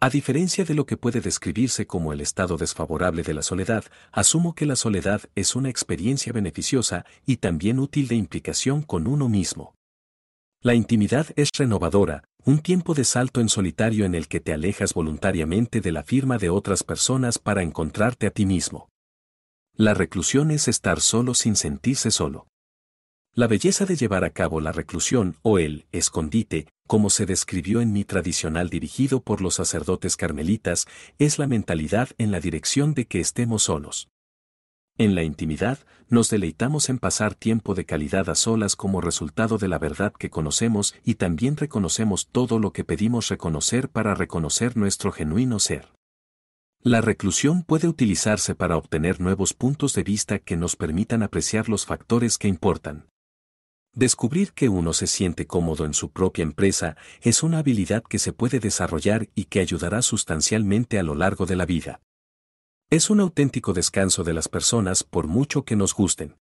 A 0.00 0.08
diferencia 0.08 0.64
de 0.64 0.74
lo 0.74 0.86
que 0.86 0.96
puede 0.96 1.20
describirse 1.20 1.88
como 1.88 2.12
el 2.12 2.20
estado 2.20 2.56
desfavorable 2.56 3.24
de 3.24 3.34
la 3.34 3.42
soledad, 3.42 3.84
asumo 4.12 4.54
que 4.54 4.66
la 4.66 4.76
soledad 4.76 5.22
es 5.34 5.56
una 5.56 5.70
experiencia 5.70 6.32
beneficiosa 6.32 7.04
y 7.26 7.38
también 7.38 7.80
útil 7.80 8.06
de 8.06 8.14
implicación 8.14 8.82
con 8.82 9.08
uno 9.08 9.28
mismo. 9.28 9.74
La 10.64 10.76
intimidad 10.76 11.26
es 11.34 11.48
renovadora, 11.58 12.22
un 12.44 12.60
tiempo 12.60 12.94
de 12.94 13.02
salto 13.02 13.40
en 13.40 13.48
solitario 13.48 14.04
en 14.04 14.14
el 14.14 14.28
que 14.28 14.38
te 14.38 14.52
alejas 14.52 14.94
voluntariamente 14.94 15.80
de 15.80 15.90
la 15.90 16.04
firma 16.04 16.38
de 16.38 16.50
otras 16.50 16.84
personas 16.84 17.40
para 17.40 17.64
encontrarte 17.64 18.28
a 18.28 18.30
ti 18.30 18.46
mismo. 18.46 18.88
La 19.74 19.92
reclusión 19.92 20.52
es 20.52 20.68
estar 20.68 21.00
solo 21.00 21.34
sin 21.34 21.56
sentirse 21.56 22.12
solo. 22.12 22.46
La 23.34 23.48
belleza 23.48 23.86
de 23.86 23.96
llevar 23.96 24.22
a 24.22 24.30
cabo 24.30 24.60
la 24.60 24.70
reclusión 24.70 25.36
o 25.42 25.58
el 25.58 25.86
escondite, 25.90 26.68
como 26.86 27.10
se 27.10 27.26
describió 27.26 27.80
en 27.80 27.92
mi 27.92 28.04
tradicional 28.04 28.70
dirigido 28.70 29.20
por 29.20 29.40
los 29.40 29.54
sacerdotes 29.54 30.16
carmelitas, 30.16 30.86
es 31.18 31.40
la 31.40 31.48
mentalidad 31.48 32.10
en 32.18 32.30
la 32.30 32.38
dirección 32.38 32.94
de 32.94 33.06
que 33.06 33.18
estemos 33.18 33.64
solos. 33.64 34.11
En 34.98 35.14
la 35.14 35.22
intimidad, 35.22 35.78
nos 36.08 36.28
deleitamos 36.28 36.90
en 36.90 36.98
pasar 36.98 37.34
tiempo 37.34 37.74
de 37.74 37.86
calidad 37.86 38.28
a 38.28 38.34
solas 38.34 38.76
como 38.76 39.00
resultado 39.00 39.56
de 39.56 39.68
la 39.68 39.78
verdad 39.78 40.12
que 40.12 40.28
conocemos 40.28 40.94
y 41.04 41.14
también 41.14 41.56
reconocemos 41.56 42.28
todo 42.28 42.58
lo 42.58 42.72
que 42.72 42.84
pedimos 42.84 43.28
reconocer 43.28 43.88
para 43.88 44.14
reconocer 44.14 44.76
nuestro 44.76 45.10
genuino 45.10 45.58
ser. 45.58 45.88
La 46.82 47.00
reclusión 47.00 47.62
puede 47.62 47.88
utilizarse 47.88 48.54
para 48.54 48.76
obtener 48.76 49.20
nuevos 49.20 49.54
puntos 49.54 49.94
de 49.94 50.02
vista 50.02 50.38
que 50.38 50.56
nos 50.56 50.76
permitan 50.76 51.22
apreciar 51.22 51.68
los 51.68 51.86
factores 51.86 52.36
que 52.36 52.48
importan. 52.48 53.06
Descubrir 53.94 54.52
que 54.52 54.68
uno 54.68 54.92
se 54.92 55.06
siente 55.06 55.46
cómodo 55.46 55.84
en 55.84 55.94
su 55.94 56.10
propia 56.10 56.42
empresa 56.42 56.96
es 57.20 57.42
una 57.42 57.58
habilidad 57.58 58.02
que 58.02 58.18
se 58.18 58.32
puede 58.32 58.58
desarrollar 58.58 59.28
y 59.34 59.44
que 59.44 59.60
ayudará 59.60 60.02
sustancialmente 60.02 60.98
a 60.98 61.02
lo 61.02 61.14
largo 61.14 61.46
de 61.46 61.56
la 61.56 61.66
vida. 61.66 62.00
Es 62.92 63.08
un 63.08 63.20
auténtico 63.20 63.72
descanso 63.72 64.22
de 64.22 64.34
las 64.34 64.48
personas 64.48 65.02
por 65.02 65.26
mucho 65.26 65.64
que 65.64 65.76
nos 65.76 65.94
gusten. 65.94 66.36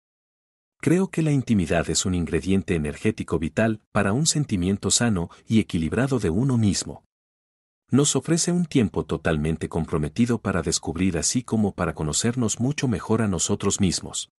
Creo 0.81 1.09
que 1.09 1.21
la 1.21 1.31
intimidad 1.31 1.87
es 1.91 2.07
un 2.07 2.15
ingrediente 2.15 2.73
energético 2.73 3.37
vital 3.37 3.81
para 3.91 4.13
un 4.13 4.25
sentimiento 4.25 4.89
sano 4.89 5.29
y 5.45 5.59
equilibrado 5.59 6.17
de 6.17 6.31
uno 6.31 6.57
mismo. 6.57 7.03
Nos 7.91 8.15
ofrece 8.15 8.51
un 8.51 8.65
tiempo 8.65 9.05
totalmente 9.05 9.69
comprometido 9.69 10.39
para 10.41 10.63
descubrir 10.63 11.19
así 11.19 11.43
como 11.43 11.75
para 11.75 11.93
conocernos 11.93 12.59
mucho 12.59 12.87
mejor 12.87 13.21
a 13.21 13.27
nosotros 13.27 13.79
mismos. 13.79 14.31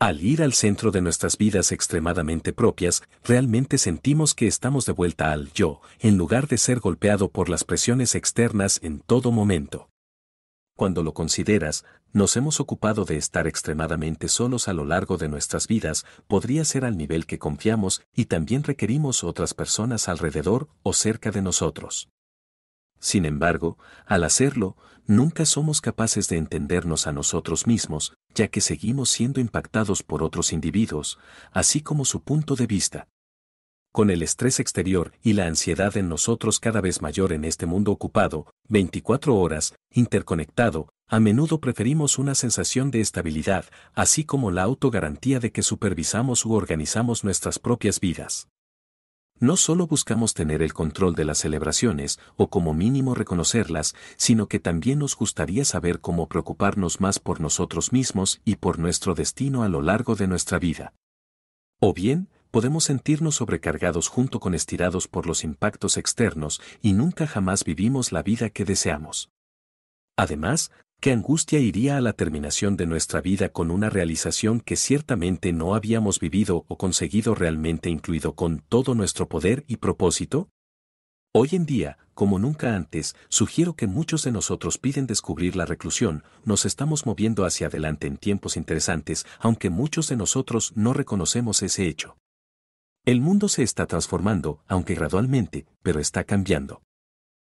Al 0.00 0.22
ir 0.22 0.42
al 0.42 0.52
centro 0.52 0.90
de 0.90 1.00
nuestras 1.00 1.38
vidas 1.38 1.70
extremadamente 1.70 2.52
propias, 2.52 3.04
realmente 3.22 3.78
sentimos 3.78 4.34
que 4.34 4.48
estamos 4.48 4.84
de 4.84 4.94
vuelta 4.94 5.30
al 5.30 5.52
yo, 5.52 5.80
en 6.00 6.18
lugar 6.18 6.48
de 6.48 6.58
ser 6.58 6.80
golpeado 6.80 7.30
por 7.30 7.48
las 7.48 7.62
presiones 7.62 8.16
externas 8.16 8.80
en 8.82 8.98
todo 8.98 9.30
momento. 9.30 9.89
Cuando 10.80 11.02
lo 11.02 11.12
consideras, 11.12 11.84
nos 12.14 12.38
hemos 12.38 12.58
ocupado 12.58 13.04
de 13.04 13.18
estar 13.18 13.46
extremadamente 13.46 14.28
solos 14.28 14.66
a 14.66 14.72
lo 14.72 14.86
largo 14.86 15.18
de 15.18 15.28
nuestras 15.28 15.66
vidas, 15.66 16.06
podría 16.26 16.64
ser 16.64 16.86
al 16.86 16.96
nivel 16.96 17.26
que 17.26 17.38
confiamos 17.38 18.00
y 18.14 18.24
también 18.24 18.62
requerimos 18.62 19.22
otras 19.22 19.52
personas 19.52 20.08
alrededor 20.08 20.70
o 20.82 20.94
cerca 20.94 21.30
de 21.32 21.42
nosotros. 21.42 22.08
Sin 22.98 23.26
embargo, 23.26 23.76
al 24.06 24.24
hacerlo, 24.24 24.78
nunca 25.06 25.44
somos 25.44 25.82
capaces 25.82 26.30
de 26.30 26.38
entendernos 26.38 27.06
a 27.06 27.12
nosotros 27.12 27.66
mismos, 27.66 28.14
ya 28.34 28.48
que 28.48 28.62
seguimos 28.62 29.10
siendo 29.10 29.38
impactados 29.38 30.02
por 30.02 30.22
otros 30.22 30.50
individuos, 30.50 31.18
así 31.52 31.82
como 31.82 32.06
su 32.06 32.22
punto 32.22 32.56
de 32.56 32.66
vista, 32.66 33.06
con 33.92 34.10
el 34.10 34.22
estrés 34.22 34.60
exterior 34.60 35.12
y 35.22 35.32
la 35.32 35.46
ansiedad 35.46 35.96
en 35.96 36.08
nosotros 36.08 36.60
cada 36.60 36.80
vez 36.80 37.02
mayor 37.02 37.32
en 37.32 37.44
este 37.44 37.66
mundo 37.66 37.90
ocupado, 37.90 38.46
24 38.68 39.34
horas, 39.36 39.74
interconectado, 39.90 40.88
a 41.08 41.18
menudo 41.18 41.60
preferimos 41.60 42.18
una 42.18 42.36
sensación 42.36 42.92
de 42.92 43.00
estabilidad, 43.00 43.64
así 43.94 44.24
como 44.24 44.52
la 44.52 44.62
autogarantía 44.62 45.40
de 45.40 45.50
que 45.50 45.62
supervisamos 45.62 46.46
u 46.46 46.52
organizamos 46.52 47.24
nuestras 47.24 47.58
propias 47.58 47.98
vidas. 47.98 48.48
No 49.40 49.56
solo 49.56 49.86
buscamos 49.86 50.34
tener 50.34 50.62
el 50.62 50.74
control 50.74 51.14
de 51.14 51.24
las 51.24 51.38
celebraciones, 51.38 52.20
o 52.36 52.48
como 52.50 52.74
mínimo 52.74 53.14
reconocerlas, 53.14 53.94
sino 54.16 54.46
que 54.48 54.60
también 54.60 54.98
nos 54.98 55.16
gustaría 55.16 55.64
saber 55.64 56.00
cómo 56.00 56.28
preocuparnos 56.28 57.00
más 57.00 57.18
por 57.18 57.40
nosotros 57.40 57.90
mismos 57.90 58.40
y 58.44 58.56
por 58.56 58.78
nuestro 58.78 59.14
destino 59.14 59.62
a 59.62 59.68
lo 59.68 59.80
largo 59.80 60.14
de 60.14 60.28
nuestra 60.28 60.58
vida. 60.58 60.92
O 61.80 61.94
bien, 61.94 62.28
podemos 62.50 62.84
sentirnos 62.84 63.36
sobrecargados 63.36 64.08
junto 64.08 64.40
con 64.40 64.54
estirados 64.54 65.08
por 65.08 65.26
los 65.26 65.44
impactos 65.44 65.96
externos 65.96 66.60
y 66.82 66.92
nunca 66.92 67.26
jamás 67.26 67.64
vivimos 67.64 68.12
la 68.12 68.22
vida 68.22 68.50
que 68.50 68.64
deseamos. 68.64 69.30
Además, 70.16 70.70
qué 71.00 71.12
angustia 71.12 71.60
iría 71.60 71.96
a 71.96 72.00
la 72.00 72.12
terminación 72.12 72.76
de 72.76 72.86
nuestra 72.86 73.20
vida 73.20 73.48
con 73.48 73.70
una 73.70 73.88
realización 73.88 74.60
que 74.60 74.76
ciertamente 74.76 75.52
no 75.52 75.74
habíamos 75.74 76.20
vivido 76.20 76.64
o 76.68 76.76
conseguido 76.76 77.34
realmente 77.34 77.88
incluido 77.88 78.34
con 78.34 78.62
todo 78.68 78.94
nuestro 78.94 79.28
poder 79.28 79.64
y 79.66 79.76
propósito? 79.76 80.50
Hoy 81.32 81.50
en 81.52 81.64
día, 81.64 81.96
como 82.12 82.40
nunca 82.40 82.74
antes, 82.74 83.14
sugiero 83.28 83.76
que 83.76 83.86
muchos 83.86 84.24
de 84.24 84.32
nosotros 84.32 84.78
piden 84.78 85.06
descubrir 85.06 85.54
la 85.54 85.64
reclusión, 85.64 86.24
nos 86.44 86.66
estamos 86.66 87.06
moviendo 87.06 87.44
hacia 87.44 87.68
adelante 87.68 88.08
en 88.08 88.16
tiempos 88.16 88.56
interesantes, 88.56 89.24
aunque 89.38 89.70
muchos 89.70 90.08
de 90.08 90.16
nosotros 90.16 90.72
no 90.74 90.92
reconocemos 90.92 91.62
ese 91.62 91.86
hecho. 91.86 92.16
El 93.04 93.20
mundo 93.20 93.48
se 93.48 93.62
está 93.62 93.86
transformando, 93.86 94.62
aunque 94.66 94.94
gradualmente, 94.94 95.66
pero 95.82 96.00
está 96.00 96.24
cambiando. 96.24 96.82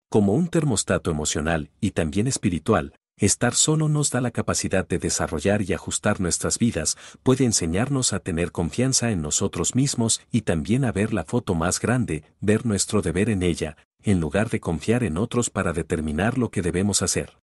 Como 0.10 0.34
un 0.34 0.48
termostato 0.48 1.10
emocional 1.10 1.72
y 1.80 1.92
también 1.92 2.28
espiritual, 2.28 2.94
Estar 3.22 3.54
solo 3.54 3.88
nos 3.88 4.10
da 4.10 4.20
la 4.20 4.32
capacidad 4.32 4.88
de 4.88 4.98
desarrollar 4.98 5.62
y 5.62 5.74
ajustar 5.74 6.20
nuestras 6.20 6.58
vidas, 6.58 6.98
puede 7.22 7.46
enseñarnos 7.46 8.14
a 8.14 8.20
tener 8.20 8.52
confianza 8.52 9.12
en 9.12 9.22
nosotros 9.22 9.76
mismos 9.76 10.22
y 10.32 10.42
también 10.42 10.86
a 10.86 10.92
ver 10.92 11.14
la 11.14 11.24
foto 11.24 11.54
más 11.54 11.80
grande, 11.80 12.24
ver 12.40 12.66
nuestro 12.66 13.04
deber 13.04 13.30
en 13.30 13.44
ella, 13.44 13.78
en 14.02 14.20
lugar 14.20 14.50
de 14.50 14.60
confiar 14.60 15.04
en 15.04 15.20
otros 15.20 15.52
para 15.52 15.72
determinar 15.72 16.40
lo 16.40 16.50
que 16.50 16.64
debemos 16.64 17.04
hacer. 17.04 17.41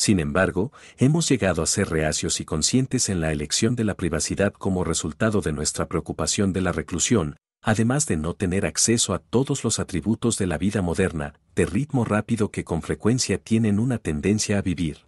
Sin 0.00 0.18
embargo, 0.18 0.72
hemos 0.96 1.28
llegado 1.28 1.62
a 1.62 1.66
ser 1.66 1.90
reacios 1.90 2.40
y 2.40 2.46
conscientes 2.46 3.10
en 3.10 3.20
la 3.20 3.32
elección 3.32 3.76
de 3.76 3.84
la 3.84 3.96
privacidad 3.98 4.54
como 4.54 4.82
resultado 4.82 5.42
de 5.42 5.52
nuestra 5.52 5.88
preocupación 5.88 6.54
de 6.54 6.62
la 6.62 6.72
reclusión, 6.72 7.36
además 7.62 8.06
de 8.06 8.16
no 8.16 8.32
tener 8.32 8.64
acceso 8.64 9.12
a 9.12 9.18
todos 9.18 9.62
los 9.62 9.78
atributos 9.78 10.38
de 10.38 10.46
la 10.46 10.56
vida 10.56 10.80
moderna, 10.80 11.34
de 11.54 11.66
ritmo 11.66 12.06
rápido 12.06 12.50
que 12.50 12.64
con 12.64 12.80
frecuencia 12.80 13.36
tienen 13.36 13.78
una 13.78 13.98
tendencia 13.98 14.56
a 14.56 14.62
vivir. 14.62 15.04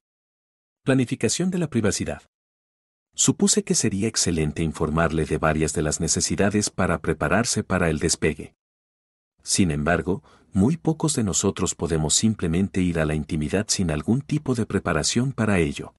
Planificación 0.85 1.51
de 1.51 1.57
la 1.57 1.71
privacidad. 1.71 2.25
Supuse 3.15 3.65
que 3.65 3.75
sería 3.75 4.09
excelente 4.09 4.63
informarle 4.63 5.25
de 5.25 5.39
varias 5.39 5.73
de 5.73 5.81
las 5.81 6.01
necesidades 6.01 6.69
para 6.69 7.01
prepararse 7.01 7.65
para 7.65 7.89
el 7.89 7.99
despegue. 7.99 8.53
Sin 9.43 9.71
embargo, 9.71 10.23
muy 10.53 10.77
pocos 10.77 11.15
de 11.15 11.25
nosotros 11.25 11.75
podemos 11.75 12.15
simplemente 12.15 12.83
ir 12.83 12.99
a 12.99 13.07
la 13.07 13.15
intimidad 13.15 13.67
sin 13.69 13.91
algún 13.91 14.21
tipo 14.21 14.55
de 14.55 14.67
preparación 14.67 15.33
para 15.33 15.59
ello. 15.59 15.95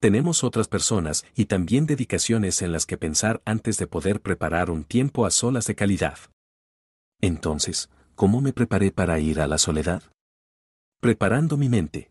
Tenemos 0.00 0.44
otras 0.44 0.66
personas 0.66 1.24
y 1.34 1.44
también 1.44 1.86
dedicaciones 1.86 2.62
en 2.62 2.72
las 2.72 2.86
que 2.86 2.96
pensar 2.96 3.42
antes 3.44 3.76
de 3.76 3.86
poder 3.86 4.20
preparar 4.22 4.70
un 4.70 4.82
tiempo 4.82 5.26
a 5.26 5.30
solas 5.30 5.66
de 5.66 5.74
calidad. 5.74 6.18
Entonces, 7.20 7.90
¿cómo 8.14 8.40
me 8.40 8.52
preparé 8.52 8.92
para 8.92 9.20
ir 9.20 9.40
a 9.40 9.46
la 9.46 9.58
soledad? 9.58 10.02
Preparando 11.00 11.56
mi 11.56 11.68
mente. 11.68 12.10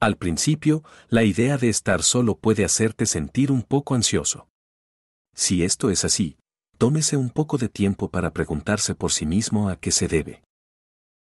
Al 0.00 0.16
principio, 0.16 0.82
la 1.08 1.24
idea 1.24 1.58
de 1.58 1.68
estar 1.68 2.02
solo 2.02 2.36
puede 2.36 2.64
hacerte 2.64 3.06
sentir 3.06 3.52
un 3.52 3.62
poco 3.62 3.94
ansioso. 3.94 4.48
Si 5.34 5.64
esto 5.64 5.90
es 5.90 6.04
así, 6.04 6.36
tómese 6.82 7.16
un 7.16 7.30
poco 7.30 7.58
de 7.58 7.68
tiempo 7.68 8.10
para 8.10 8.32
preguntarse 8.32 8.96
por 8.96 9.12
sí 9.12 9.24
mismo 9.24 9.68
a 9.68 9.76
qué 9.76 9.92
se 9.92 10.08
debe. 10.08 10.42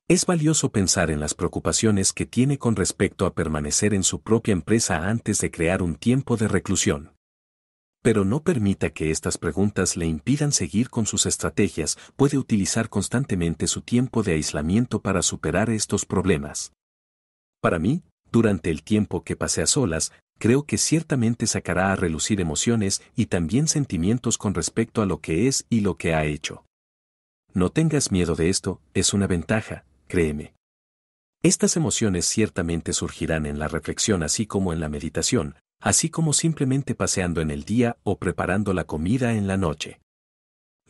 Es 0.08 0.24
valioso 0.24 0.72
pensar 0.72 1.10
en 1.10 1.20
las 1.20 1.34
preocupaciones 1.34 2.14
que 2.14 2.24
tiene 2.24 2.56
con 2.56 2.76
respecto 2.76 3.26
a 3.26 3.34
permanecer 3.34 3.92
en 3.92 4.02
su 4.02 4.22
propia 4.22 4.52
empresa 4.52 5.06
antes 5.10 5.38
de 5.38 5.50
crear 5.50 5.82
un 5.82 5.96
tiempo 5.96 6.38
de 6.38 6.48
reclusión. 6.48 7.12
Pero 8.00 8.24
no 8.24 8.42
permita 8.42 8.88
que 8.88 9.10
estas 9.10 9.36
preguntas 9.36 9.98
le 9.98 10.06
impidan 10.06 10.52
seguir 10.52 10.88
con 10.88 11.04
sus 11.04 11.26
estrategias, 11.26 11.98
puede 12.16 12.38
utilizar 12.38 12.88
constantemente 12.88 13.66
su 13.66 13.82
tiempo 13.82 14.22
de 14.22 14.32
aislamiento 14.32 15.02
para 15.02 15.20
superar 15.20 15.68
estos 15.68 16.06
problemas. 16.06 16.72
Para 17.60 17.78
mí, 17.78 18.02
durante 18.32 18.70
el 18.70 18.82
tiempo 18.82 19.24
que 19.24 19.36
pasé 19.36 19.62
a 19.62 19.66
solas, 19.66 20.12
creo 20.38 20.64
que 20.64 20.78
ciertamente 20.78 21.46
sacará 21.46 21.92
a 21.92 21.96
relucir 21.96 22.40
emociones 22.40 23.02
y 23.14 23.26
también 23.26 23.68
sentimientos 23.68 24.38
con 24.38 24.54
respecto 24.54 25.02
a 25.02 25.06
lo 25.06 25.20
que 25.20 25.48
es 25.48 25.66
y 25.68 25.80
lo 25.80 25.96
que 25.96 26.14
ha 26.14 26.24
hecho. 26.24 26.64
No 27.52 27.70
tengas 27.70 28.12
miedo 28.12 28.36
de 28.36 28.48
esto, 28.48 28.80
es 28.94 29.12
una 29.12 29.26
ventaja, 29.26 29.84
créeme. 30.06 30.54
Estas 31.42 31.76
emociones 31.76 32.26
ciertamente 32.26 32.92
surgirán 32.92 33.46
en 33.46 33.58
la 33.58 33.66
reflexión 33.66 34.22
así 34.22 34.46
como 34.46 34.72
en 34.72 34.80
la 34.80 34.88
meditación, 34.88 35.56
así 35.80 36.10
como 36.10 36.32
simplemente 36.32 36.94
paseando 36.94 37.40
en 37.40 37.50
el 37.50 37.64
día 37.64 37.96
o 38.02 38.18
preparando 38.18 38.72
la 38.74 38.84
comida 38.84 39.32
en 39.32 39.46
la 39.46 39.56
noche. 39.56 40.00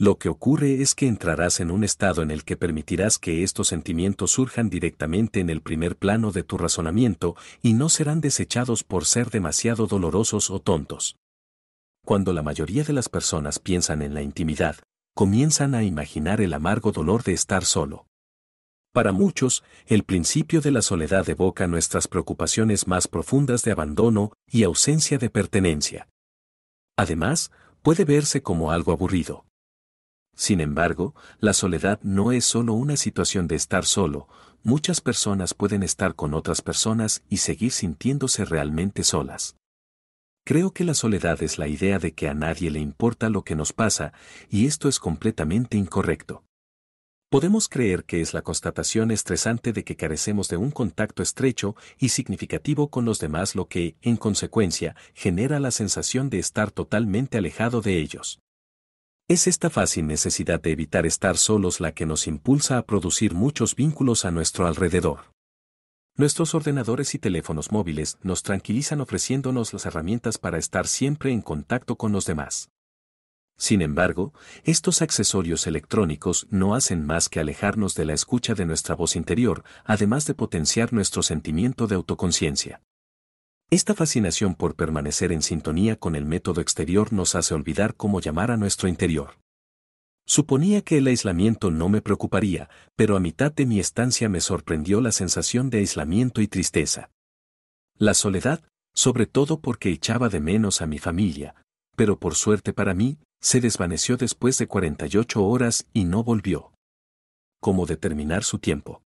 Lo 0.01 0.17
que 0.17 0.31
ocurre 0.31 0.81
es 0.81 0.95
que 0.95 1.07
entrarás 1.07 1.61
en 1.61 1.71
un 1.71 1.85
estado 1.85 2.23
en 2.23 2.31
el 2.31 2.43
que 2.43 2.57
permitirás 2.57 3.19
que 3.19 3.43
estos 3.43 3.69
sentimientos 3.69 4.31
surjan 4.31 4.71
directamente 4.71 5.41
en 5.41 5.51
el 5.51 5.61
primer 5.61 5.95
plano 5.95 6.33
de 6.33 6.43
tu 6.43 6.57
razonamiento 6.57 7.37
y 7.61 7.75
no 7.75 7.91
serán 7.91 8.23
desechados 8.23 8.83
por 8.83 9.05
ser 9.05 9.29
demasiado 9.29 9.87
dolorosos 9.87 10.49
o 10.49 10.59
tontos. 10.59 11.17
Cuando 12.03 12.33
la 12.33 12.43
mayoría 12.43 12.83
de 12.83 12.95
las 12.95 13.11
personas 13.11 13.59
piensan 13.59 14.01
en 14.01 14.15
la 14.15 14.23
intimidad, 14.23 14.77
comienzan 15.15 15.75
a 15.75 15.83
imaginar 15.83 16.41
el 16.41 16.55
amargo 16.55 16.93
dolor 16.93 17.23
de 17.23 17.35
estar 17.35 17.67
solo. 17.67 18.07
Para 18.95 19.13
muchos, 19.13 19.63
el 19.85 20.05
principio 20.05 20.63
de 20.63 20.71
la 20.71 20.81
soledad 20.81 21.29
evoca 21.29 21.67
nuestras 21.67 22.09
preocupaciones 22.09 22.87
más 22.87 23.07
profundas 23.07 23.65
de 23.65 23.73
abandono 23.73 24.33
y 24.51 24.63
ausencia 24.63 25.19
de 25.19 25.29
pertenencia. 25.29 26.09
Además, 26.97 27.51
puede 27.83 28.07
verse 28.07 28.43
como 28.43 28.73
algo 28.73 28.93
aburrido. 28.93 29.45
Sin 30.41 30.63
embargo, 30.63 31.15
la 31.39 31.53
soledad 31.53 32.01
no 32.03 32.33
es 32.33 32.47
solo 32.47 32.73
una 32.73 32.97
situación 32.97 33.47
de 33.47 33.57
estar 33.57 33.85
solo, 33.85 34.27
muchas 34.63 35.03
personas 35.03 35.53
pueden 35.53 35.83
estar 35.83 36.15
con 36.15 36.33
otras 36.33 36.63
personas 36.63 37.23
y 37.29 37.37
seguir 37.37 37.73
sintiéndose 37.73 38.47
realmente 38.47 39.05
solas. 39.05 39.57
Creo 40.47 40.71
que 40.71 40.85
la 40.85 40.95
soledad 40.95 41.43
es 41.43 41.59
la 41.59 41.69
idea 41.69 41.99
de 41.99 42.15
que 42.15 42.27
a 42.27 42.33
nadie 42.33 42.71
le 42.71 42.81
importa 42.81 43.29
lo 43.29 43.45
que 43.45 43.55
nos 43.55 43.75
pasa, 43.75 44.15
y 44.49 44.65
esto 44.65 44.89
es 44.89 44.99
completamente 44.99 45.77
incorrecto. 45.77 46.43
Podemos 47.29 47.69
creer 47.69 48.05
que 48.05 48.23
es 48.23 48.33
la 48.33 48.41
constatación 48.41 49.11
estresante 49.11 49.75
de 49.75 49.85
que 49.85 49.97
carecemos 49.97 50.49
de 50.49 50.57
un 50.57 50.71
contacto 50.71 51.23
estrecho 51.23 51.77
y 51.99 52.09
significativo 52.09 52.89
con 52.89 53.05
los 53.05 53.19
demás 53.19 53.55
lo 53.55 53.69
que, 53.69 53.97
en 54.01 54.17
consecuencia, 54.17 54.97
genera 55.13 55.61
la 55.61 55.71
sensación 55.71 56.31
de 56.31 56.39
estar 56.39 56.71
totalmente 56.71 57.37
alejado 57.37 57.83
de 57.83 57.99
ellos. 57.99 58.41
Es 59.31 59.47
esta 59.47 59.71
fácil 59.71 60.09
necesidad 60.09 60.61
de 60.61 60.73
evitar 60.73 61.07
estar 61.07 61.37
solos 61.37 61.79
la 61.79 61.93
que 61.93 62.05
nos 62.05 62.27
impulsa 62.27 62.79
a 62.79 62.83
producir 62.83 63.33
muchos 63.33 63.77
vínculos 63.77 64.25
a 64.25 64.33
nuestro 64.33 64.67
alrededor. 64.67 65.21
Nuestros 66.17 66.53
ordenadores 66.53 67.15
y 67.15 67.21
teléfonos 67.21 67.71
móviles 67.71 68.19
nos 68.25 68.43
tranquilizan 68.43 69.01
ofreciéndonos 69.01 69.73
las 69.73 69.87
herramientas 69.87 70.37
para 70.37 70.59
estar 70.59 70.89
siempre 70.89 71.31
en 71.31 71.43
contacto 71.43 71.95
con 71.95 72.11
los 72.11 72.27
demás. 72.27 72.71
Sin 73.57 73.83
embargo, 73.83 74.35
estos 74.65 75.01
accesorios 75.01 75.69
electrónicos 75.69 76.49
no 76.51 76.75
hacen 76.75 77.07
más 77.07 77.29
que 77.29 77.39
alejarnos 77.39 77.95
de 77.95 78.07
la 78.07 78.15
escucha 78.15 78.55
de 78.55 78.67
nuestra 78.67 78.97
voz 78.97 79.15
interior, 79.15 79.63
además 79.85 80.27
de 80.27 80.35
potenciar 80.35 80.93
nuestro 80.93 81.23
sentimiento 81.23 81.87
de 81.87 81.95
autoconciencia. 81.95 82.81
Esta 83.73 83.95
fascinación 83.95 84.57
por 84.57 84.75
permanecer 84.75 85.31
en 85.31 85.43
sintonía 85.43 85.95
con 85.95 86.17
el 86.17 86.25
método 86.25 86.61
exterior 86.61 87.13
nos 87.13 87.37
hace 87.37 87.55
olvidar 87.55 87.95
cómo 87.95 88.21
llamar 88.21 88.51
a 88.51 88.57
nuestro 88.57 88.89
interior. 88.89 89.39
Suponía 90.27 90.83
que 90.83 90.99
el 90.99 91.07
aislamiento 91.07 91.71
no 91.71 91.89
me 91.89 92.03
preocuparía, 92.03 92.69
pero 92.97 93.17
a 93.17 93.21
mitad 93.21 93.53
de 93.53 93.67
mi 93.67 93.79
estancia 93.79 94.29
me 94.29 94.41
sorprendió 94.41 95.01
la 95.01 95.13
sensación 95.13 95.71
de 95.71 95.79
aislamiento 95.79 96.41
y 96.41 96.49
tristeza. 96.49 97.11
La 97.97 98.15
soledad, 98.15 98.61
sobre 98.93 99.27
todo 99.27 99.61
porque 99.61 99.91
echaba 99.91 100.29
de 100.29 100.41
menos 100.41 100.83
a 100.83 100.89
mi 100.89 100.99
familia, 100.99 101.55
pero 101.95 102.19
por 102.19 102.35
suerte 102.35 102.73
para 102.73 102.93
mí, 102.93 103.19
se 103.41 103.61
desvaneció 103.61 104.17
después 104.17 104.59
de 104.59 104.67
48 104.67 105.45
horas 105.45 105.87
y 105.93 106.07
no 106.07 106.25
volvió. 106.25 106.73
¿Cómo 107.61 107.87
determinar 107.87 108.43
su 108.43 108.59
tiempo? 108.59 109.03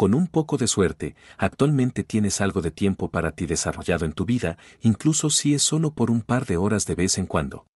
Con 0.00 0.14
un 0.14 0.28
poco 0.28 0.56
de 0.56 0.66
suerte, 0.66 1.14
actualmente 1.36 2.04
tienes 2.04 2.40
algo 2.40 2.62
de 2.62 2.70
tiempo 2.70 3.10
para 3.10 3.32
ti 3.32 3.44
desarrollado 3.44 4.06
en 4.06 4.14
tu 4.14 4.24
vida, 4.24 4.56
incluso 4.80 5.28
si 5.28 5.52
es 5.52 5.62
solo 5.62 5.90
por 5.90 6.10
un 6.10 6.22
par 6.22 6.46
de 6.46 6.56
horas 6.56 6.86
de 6.86 6.94
vez 6.94 7.18
en 7.18 7.26
cuando. 7.26 7.66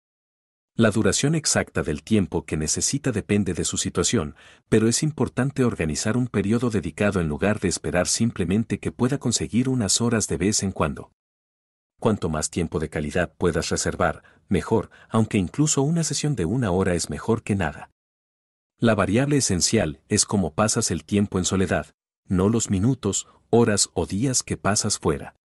La 0.74 0.90
duración 0.90 1.34
exacta 1.34 1.82
del 1.82 2.02
tiempo 2.02 2.46
que 2.46 2.56
necesita 2.56 3.12
depende 3.12 3.52
de 3.52 3.66
su 3.66 3.76
situación, 3.76 4.36
pero 4.70 4.88
es 4.88 5.02
importante 5.02 5.66
organizar 5.66 6.16
un 6.16 6.28
periodo 6.28 6.70
dedicado 6.70 7.20
en 7.20 7.28
lugar 7.28 7.60
de 7.60 7.68
esperar 7.68 8.06
simplemente 8.06 8.78
que 8.78 8.90
pueda 8.90 9.18
conseguir 9.18 9.68
unas 9.68 10.00
horas 10.00 10.26
de 10.26 10.38
vez 10.38 10.62
en 10.62 10.72
cuando. 10.72 11.12
Cuanto 12.00 12.30
más 12.30 12.48
tiempo 12.48 12.78
de 12.78 12.88
calidad 12.88 13.34
puedas 13.36 13.68
reservar, 13.68 14.22
mejor, 14.48 14.88
aunque 15.10 15.36
incluso 15.36 15.82
una 15.82 16.04
sesión 16.04 16.36
de 16.36 16.46
una 16.46 16.70
hora 16.70 16.94
es 16.94 17.10
mejor 17.10 17.42
que 17.42 17.54
nada. 17.54 17.90
La 18.78 18.94
variable 18.94 19.36
esencial 19.36 20.00
es 20.08 20.24
cómo 20.24 20.54
pasas 20.54 20.90
el 20.90 21.04
tiempo 21.04 21.38
en 21.38 21.44
soledad, 21.44 21.88
no 22.26 22.48
los 22.48 22.70
minutos, 22.70 23.28
horas 23.50 23.90
o 23.94 24.06
días 24.06 24.42
que 24.42 24.56
pasas 24.56 24.98
fuera. 24.98 25.36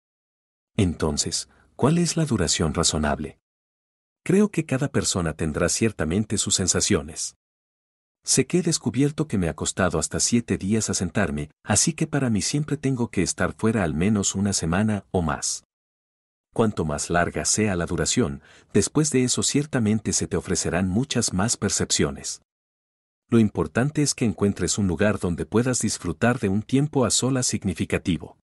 Entonces, 0.77 1.49
¿cuál 1.77 1.99
es 1.99 2.17
la 2.17 2.25
duración 2.25 2.75
razonable? 2.75 3.39
Creo 4.25 4.51
que 4.51 4.65
cada 4.65 4.89
persona 4.89 5.33
tendrá 5.33 5.69
ciertamente 5.69 6.39
sus 6.39 6.55
sensaciones. 6.55 7.37
Sé 8.25 8.47
que 8.47 8.59
he 8.59 8.63
descubierto 8.63 9.27
que 9.27 9.39
me 9.39 9.49
ha 9.49 9.55
costado 9.55 9.99
hasta 9.99 10.21
siete 10.21 10.59
días 10.59 10.91
asentarme, 10.91 11.51
así 11.65 11.95
que 11.95 12.07
para 12.07 12.29
mí 12.29 12.43
siempre 12.43 12.77
tengo 12.77 13.11
que 13.11 13.23
estar 13.23 13.55
fuera 13.55 13.85
al 13.85 13.95
menos 13.95 14.35
una 14.35 14.53
semana 14.53 15.07
o 15.11 15.23
más. 15.23 15.65
Cuanto 16.55 16.85
más 16.85 17.09
larga 17.09 17.45
sea 17.45 17.77
la 17.77 17.87
duración, 17.87 18.43
después 18.73 19.11
de 19.11 19.25
eso 19.25 19.43
ciertamente 19.43 20.13
se 20.13 20.27
te 20.27 20.37
ofrecerán 20.37 20.89
muchas 20.89 21.33
más 21.33 21.57
percepciones. 21.57 22.43
Lo 23.31 23.39
importante 23.39 24.03
es 24.03 24.15
que 24.15 24.25
encuentres 24.25 24.79
un 24.79 24.87
lugar 24.87 25.19
donde 25.19 25.45
puedas 25.45 25.81
disfrutar 25.81 26.39
de 26.39 26.49
un 26.49 26.63
tiempo 26.63 27.05
a 27.05 27.11
solas 27.11 27.47
significativo. 27.47 28.39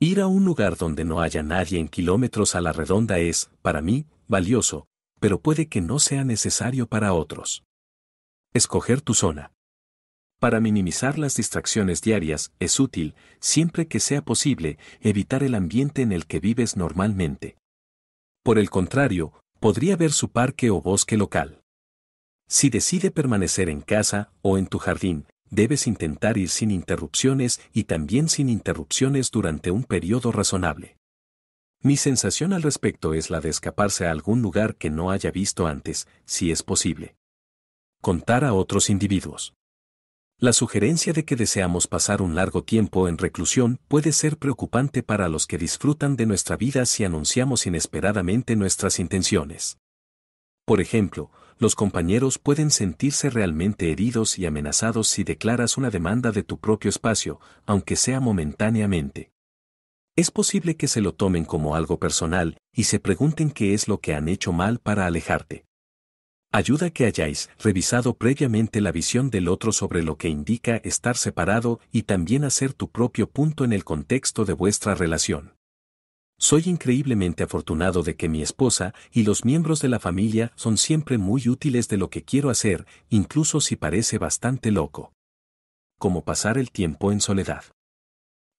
Ir 0.00 0.20
a 0.20 0.26
un 0.26 0.44
lugar 0.44 0.76
donde 0.76 1.04
no 1.04 1.20
haya 1.20 1.44
nadie 1.44 1.78
en 1.78 1.86
kilómetros 1.86 2.56
a 2.56 2.60
la 2.60 2.72
redonda 2.72 3.20
es, 3.20 3.50
para 3.62 3.80
mí, 3.80 4.06
valioso, 4.26 4.88
pero 5.20 5.40
puede 5.40 5.68
que 5.68 5.80
no 5.80 6.00
sea 6.00 6.24
necesario 6.24 6.88
para 6.88 7.12
otros. 7.12 7.62
Escoger 8.52 9.00
tu 9.00 9.14
zona. 9.14 9.52
Para 10.40 10.58
minimizar 10.58 11.20
las 11.20 11.36
distracciones 11.36 12.02
diarias, 12.02 12.52
es 12.58 12.80
útil, 12.80 13.14
siempre 13.38 13.86
que 13.86 14.00
sea 14.00 14.22
posible, 14.22 14.78
evitar 15.00 15.44
el 15.44 15.54
ambiente 15.54 16.02
en 16.02 16.10
el 16.10 16.26
que 16.26 16.40
vives 16.40 16.76
normalmente. 16.76 17.56
Por 18.42 18.58
el 18.58 18.68
contrario, 18.68 19.32
podría 19.60 19.94
ver 19.94 20.10
su 20.10 20.32
parque 20.32 20.70
o 20.70 20.82
bosque 20.82 21.16
local. 21.16 21.61
Si 22.52 22.68
decide 22.68 23.10
permanecer 23.10 23.70
en 23.70 23.80
casa 23.80 24.30
o 24.42 24.58
en 24.58 24.66
tu 24.66 24.78
jardín, 24.78 25.24
debes 25.48 25.86
intentar 25.86 26.36
ir 26.36 26.50
sin 26.50 26.70
interrupciones 26.70 27.62
y 27.72 27.84
también 27.84 28.28
sin 28.28 28.50
interrupciones 28.50 29.30
durante 29.30 29.70
un 29.70 29.84
periodo 29.84 30.32
razonable. 30.32 30.98
Mi 31.80 31.96
sensación 31.96 32.52
al 32.52 32.62
respecto 32.62 33.14
es 33.14 33.30
la 33.30 33.40
de 33.40 33.48
escaparse 33.48 34.06
a 34.06 34.10
algún 34.10 34.42
lugar 34.42 34.76
que 34.76 34.90
no 34.90 35.10
haya 35.10 35.30
visto 35.30 35.66
antes, 35.66 36.06
si 36.26 36.52
es 36.52 36.62
posible 36.62 37.16
contar 38.02 38.44
a 38.44 38.52
otros 38.52 38.90
individuos. 38.90 39.54
La 40.36 40.52
sugerencia 40.52 41.14
de 41.14 41.24
que 41.24 41.36
deseamos 41.36 41.86
pasar 41.86 42.20
un 42.20 42.34
largo 42.34 42.64
tiempo 42.64 43.08
en 43.08 43.16
reclusión 43.16 43.80
puede 43.88 44.12
ser 44.12 44.36
preocupante 44.36 45.02
para 45.02 45.30
los 45.30 45.46
que 45.46 45.56
disfrutan 45.56 46.16
de 46.16 46.26
nuestra 46.26 46.58
vida 46.58 46.84
si 46.84 47.04
anunciamos 47.04 47.66
inesperadamente 47.66 48.56
nuestras 48.56 48.98
intenciones. 48.98 49.78
Por 50.66 50.82
ejemplo, 50.82 51.30
los 51.58 51.74
compañeros 51.74 52.38
pueden 52.38 52.70
sentirse 52.70 53.30
realmente 53.30 53.90
heridos 53.90 54.38
y 54.38 54.46
amenazados 54.46 55.08
si 55.08 55.24
declaras 55.24 55.76
una 55.76 55.90
demanda 55.90 56.32
de 56.32 56.42
tu 56.42 56.58
propio 56.58 56.88
espacio, 56.88 57.40
aunque 57.66 57.96
sea 57.96 58.20
momentáneamente. 58.20 59.32
Es 60.14 60.30
posible 60.30 60.76
que 60.76 60.88
se 60.88 61.00
lo 61.00 61.14
tomen 61.14 61.44
como 61.44 61.74
algo 61.74 61.98
personal 61.98 62.58
y 62.72 62.84
se 62.84 63.00
pregunten 63.00 63.50
qué 63.50 63.72
es 63.72 63.88
lo 63.88 64.00
que 64.00 64.14
han 64.14 64.28
hecho 64.28 64.52
mal 64.52 64.78
para 64.78 65.06
alejarte. 65.06 65.64
Ayuda 66.54 66.90
que 66.90 67.06
hayáis 67.06 67.48
revisado 67.58 68.12
previamente 68.18 68.82
la 68.82 68.92
visión 68.92 69.30
del 69.30 69.48
otro 69.48 69.72
sobre 69.72 70.02
lo 70.02 70.18
que 70.18 70.28
indica 70.28 70.76
estar 70.84 71.16
separado 71.16 71.80
y 71.90 72.02
también 72.02 72.44
hacer 72.44 72.74
tu 72.74 72.90
propio 72.90 73.30
punto 73.30 73.64
en 73.64 73.72
el 73.72 73.84
contexto 73.84 74.44
de 74.44 74.52
vuestra 74.52 74.94
relación. 74.94 75.54
Soy 76.42 76.64
increíblemente 76.66 77.44
afortunado 77.44 78.02
de 78.02 78.16
que 78.16 78.28
mi 78.28 78.42
esposa 78.42 78.94
y 79.12 79.22
los 79.22 79.44
miembros 79.44 79.80
de 79.80 79.88
la 79.88 80.00
familia 80.00 80.50
son 80.56 80.76
siempre 80.76 81.16
muy 81.16 81.48
útiles 81.48 81.86
de 81.86 81.96
lo 81.96 82.10
que 82.10 82.24
quiero 82.24 82.50
hacer, 82.50 82.84
incluso 83.08 83.60
si 83.60 83.76
parece 83.76 84.18
bastante 84.18 84.72
loco. 84.72 85.12
Como 86.00 86.24
pasar 86.24 86.58
el 86.58 86.72
tiempo 86.72 87.12
en 87.12 87.20
soledad. 87.20 87.62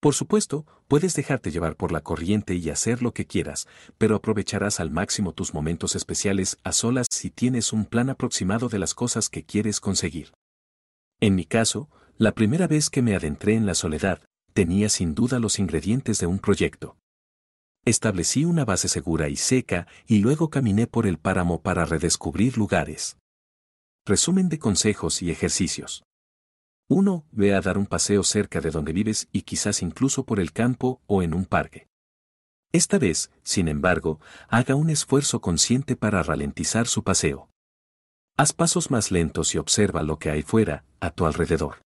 Por 0.00 0.14
supuesto, 0.14 0.64
puedes 0.88 1.14
dejarte 1.14 1.50
llevar 1.50 1.76
por 1.76 1.92
la 1.92 2.00
corriente 2.00 2.54
y 2.54 2.70
hacer 2.70 3.02
lo 3.02 3.12
que 3.12 3.26
quieras, 3.26 3.68
pero 3.98 4.16
aprovecharás 4.16 4.80
al 4.80 4.90
máximo 4.90 5.34
tus 5.34 5.52
momentos 5.52 5.94
especiales 5.94 6.58
a 6.64 6.72
solas 6.72 7.08
si 7.10 7.28
tienes 7.28 7.70
un 7.74 7.84
plan 7.84 8.08
aproximado 8.08 8.70
de 8.70 8.78
las 8.78 8.94
cosas 8.94 9.28
que 9.28 9.44
quieres 9.44 9.80
conseguir. 9.80 10.32
En 11.20 11.34
mi 11.34 11.44
caso, 11.44 11.90
la 12.16 12.32
primera 12.32 12.66
vez 12.66 12.88
que 12.88 13.02
me 13.02 13.14
adentré 13.14 13.56
en 13.56 13.66
la 13.66 13.74
soledad, 13.74 14.22
tenía 14.54 14.88
sin 14.88 15.14
duda 15.14 15.38
los 15.38 15.58
ingredientes 15.58 16.18
de 16.18 16.26
un 16.26 16.38
proyecto. 16.38 16.96
Establecí 17.86 18.46
una 18.46 18.64
base 18.64 18.88
segura 18.88 19.28
y 19.28 19.36
seca 19.36 19.86
y 20.06 20.20
luego 20.20 20.48
caminé 20.48 20.86
por 20.86 21.06
el 21.06 21.18
páramo 21.18 21.60
para 21.60 21.84
redescubrir 21.84 22.56
lugares. 22.56 23.18
Resumen 24.06 24.48
de 24.48 24.58
consejos 24.58 25.20
y 25.20 25.30
ejercicios. 25.30 26.02
1. 26.88 27.26
Ve 27.30 27.54
a 27.54 27.60
dar 27.60 27.76
un 27.76 27.84
paseo 27.84 28.22
cerca 28.22 28.62
de 28.62 28.70
donde 28.70 28.94
vives 28.94 29.28
y 29.32 29.42
quizás 29.42 29.82
incluso 29.82 30.24
por 30.24 30.40
el 30.40 30.52
campo 30.52 31.02
o 31.06 31.22
en 31.22 31.34
un 31.34 31.44
parque. 31.44 31.86
Esta 32.72 32.98
vez, 32.98 33.30
sin 33.42 33.68
embargo, 33.68 34.18
haga 34.48 34.74
un 34.76 34.88
esfuerzo 34.88 35.42
consciente 35.42 35.94
para 35.94 36.22
ralentizar 36.22 36.86
su 36.86 37.04
paseo. 37.04 37.50
Haz 38.36 38.54
pasos 38.54 38.90
más 38.90 39.10
lentos 39.10 39.54
y 39.54 39.58
observa 39.58 40.02
lo 40.02 40.18
que 40.18 40.30
hay 40.30 40.42
fuera, 40.42 40.84
a 41.00 41.10
tu 41.10 41.26
alrededor. 41.26 41.82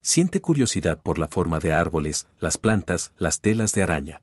Siente 0.00 0.40
curiosidad 0.40 1.02
por 1.02 1.18
la 1.18 1.26
forma 1.26 1.58
de 1.58 1.72
árboles, 1.72 2.28
las 2.38 2.56
plantas, 2.56 3.12
las 3.18 3.40
telas 3.40 3.74
de 3.74 3.82
araña. 3.82 4.22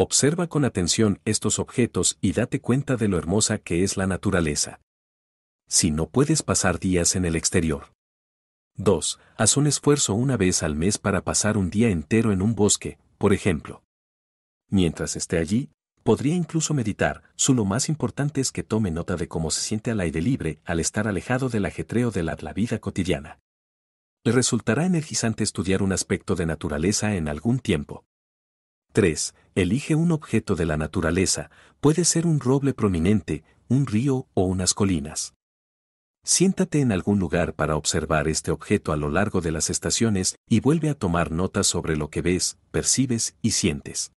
Observa 0.00 0.46
con 0.46 0.64
atención 0.64 1.20
estos 1.24 1.58
objetos 1.58 2.18
y 2.20 2.30
date 2.30 2.60
cuenta 2.60 2.94
de 2.94 3.08
lo 3.08 3.18
hermosa 3.18 3.58
que 3.58 3.82
es 3.82 3.96
la 3.96 4.06
naturaleza. 4.06 4.80
Si 5.66 5.90
no 5.90 6.08
puedes 6.08 6.44
pasar 6.44 6.78
días 6.78 7.16
en 7.16 7.24
el 7.24 7.34
exterior, 7.34 7.86
2. 8.76 9.18
Haz 9.36 9.56
un 9.56 9.66
esfuerzo 9.66 10.14
una 10.14 10.36
vez 10.36 10.62
al 10.62 10.76
mes 10.76 10.98
para 10.98 11.24
pasar 11.24 11.56
un 11.56 11.68
día 11.68 11.88
entero 11.88 12.30
en 12.30 12.42
un 12.42 12.54
bosque, 12.54 12.96
por 13.18 13.32
ejemplo. 13.32 13.82
Mientras 14.70 15.16
esté 15.16 15.38
allí, 15.38 15.72
podría 16.04 16.36
incluso 16.36 16.74
meditar, 16.74 17.24
su 17.34 17.52
lo 17.52 17.64
más 17.64 17.88
importante 17.88 18.40
es 18.40 18.52
que 18.52 18.62
tome 18.62 18.92
nota 18.92 19.16
de 19.16 19.26
cómo 19.26 19.50
se 19.50 19.62
siente 19.62 19.90
al 19.90 19.98
aire 19.98 20.22
libre 20.22 20.60
al 20.64 20.78
estar 20.78 21.08
alejado 21.08 21.48
del 21.48 21.64
ajetreo 21.64 22.12
de 22.12 22.22
la, 22.22 22.36
la 22.40 22.52
vida 22.52 22.78
cotidiana. 22.78 23.40
Le 24.22 24.30
resultará 24.30 24.86
energizante 24.86 25.42
estudiar 25.42 25.82
un 25.82 25.90
aspecto 25.90 26.36
de 26.36 26.46
naturaleza 26.46 27.16
en 27.16 27.26
algún 27.26 27.58
tiempo. 27.58 28.04
3. 28.92 29.34
Elige 29.54 29.94
un 29.94 30.12
objeto 30.12 30.54
de 30.54 30.66
la 30.66 30.76
naturaleza, 30.76 31.50
puede 31.80 32.04
ser 32.04 32.26
un 32.26 32.40
roble 32.40 32.74
prominente, 32.74 33.44
un 33.68 33.86
río 33.86 34.26
o 34.34 34.42
unas 34.44 34.74
colinas. 34.74 35.34
Siéntate 36.24 36.80
en 36.80 36.92
algún 36.92 37.18
lugar 37.18 37.54
para 37.54 37.76
observar 37.76 38.28
este 38.28 38.50
objeto 38.50 38.92
a 38.92 38.96
lo 38.96 39.08
largo 39.08 39.40
de 39.40 39.52
las 39.52 39.70
estaciones 39.70 40.36
y 40.48 40.60
vuelve 40.60 40.90
a 40.90 40.94
tomar 40.94 41.30
notas 41.30 41.66
sobre 41.66 41.96
lo 41.96 42.10
que 42.10 42.22
ves, 42.22 42.58
percibes 42.70 43.34
y 43.40 43.52
sientes. 43.52 44.12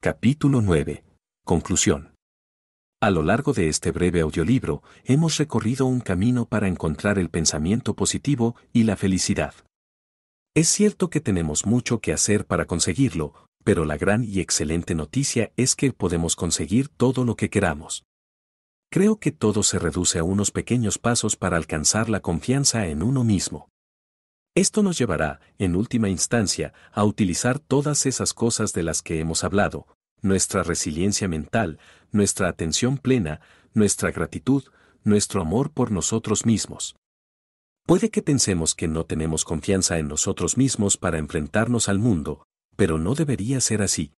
Capítulo 0.00 0.60
9. 0.60 1.02
Conclusión. 1.44 2.14
A 3.00 3.10
lo 3.10 3.22
largo 3.22 3.52
de 3.52 3.68
este 3.68 3.90
breve 3.90 4.20
audiolibro, 4.20 4.82
hemos 5.04 5.36
recorrido 5.36 5.86
un 5.86 6.00
camino 6.00 6.46
para 6.46 6.68
encontrar 6.68 7.18
el 7.18 7.28
pensamiento 7.28 7.94
positivo 7.94 8.56
y 8.72 8.84
la 8.84 8.96
felicidad. 8.96 9.52
Es 10.56 10.68
cierto 10.68 11.10
que 11.10 11.20
tenemos 11.20 11.66
mucho 11.66 12.00
que 12.00 12.14
hacer 12.14 12.46
para 12.46 12.64
conseguirlo, 12.64 13.34
pero 13.62 13.84
la 13.84 13.98
gran 13.98 14.24
y 14.24 14.40
excelente 14.40 14.94
noticia 14.94 15.52
es 15.58 15.76
que 15.76 15.92
podemos 15.92 16.34
conseguir 16.34 16.88
todo 16.88 17.26
lo 17.26 17.36
que 17.36 17.50
queramos. 17.50 18.06
Creo 18.90 19.20
que 19.20 19.32
todo 19.32 19.62
se 19.62 19.78
reduce 19.78 20.18
a 20.18 20.24
unos 20.24 20.50
pequeños 20.52 20.96
pasos 20.96 21.36
para 21.36 21.58
alcanzar 21.58 22.08
la 22.08 22.20
confianza 22.20 22.86
en 22.86 23.02
uno 23.02 23.22
mismo. 23.22 23.68
Esto 24.54 24.82
nos 24.82 24.96
llevará, 24.96 25.40
en 25.58 25.76
última 25.76 26.08
instancia, 26.08 26.72
a 26.90 27.04
utilizar 27.04 27.58
todas 27.58 28.06
esas 28.06 28.32
cosas 28.32 28.72
de 28.72 28.82
las 28.82 29.02
que 29.02 29.20
hemos 29.20 29.44
hablado, 29.44 29.86
nuestra 30.22 30.62
resiliencia 30.62 31.28
mental, 31.28 31.78
nuestra 32.12 32.48
atención 32.48 32.96
plena, 32.96 33.42
nuestra 33.74 34.10
gratitud, 34.10 34.64
nuestro 35.04 35.42
amor 35.42 35.70
por 35.70 35.90
nosotros 35.90 36.46
mismos. 36.46 36.96
Puede 37.86 38.10
que 38.10 38.22
pensemos 38.22 38.74
que 38.74 38.88
no 38.88 39.04
tenemos 39.04 39.44
confianza 39.44 39.98
en 39.98 40.08
nosotros 40.08 40.56
mismos 40.56 40.96
para 40.96 41.18
enfrentarnos 41.18 41.88
al 41.88 41.98
mundo, 41.98 42.46
pero 42.76 42.98
no 42.98 43.14
debería 43.14 43.60
ser 43.60 43.80
así. 43.80 44.12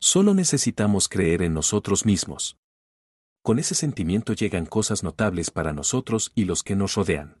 Solo 0.00 0.34
necesitamos 0.34 1.08
creer 1.08 1.42
en 1.42 1.54
nosotros 1.54 2.04
mismos 2.06 2.56
con 3.48 3.58
ese 3.58 3.74
sentimiento 3.74 4.34
llegan 4.34 4.66
cosas 4.66 5.02
notables 5.02 5.50
para 5.50 5.72
nosotros 5.72 6.32
y 6.34 6.44
los 6.44 6.62
que 6.62 6.76
nos 6.76 6.96
rodean. 6.96 7.40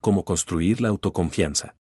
Como 0.00 0.24
construir 0.24 0.80
la 0.80 0.88
autoconfianza. 0.88 1.76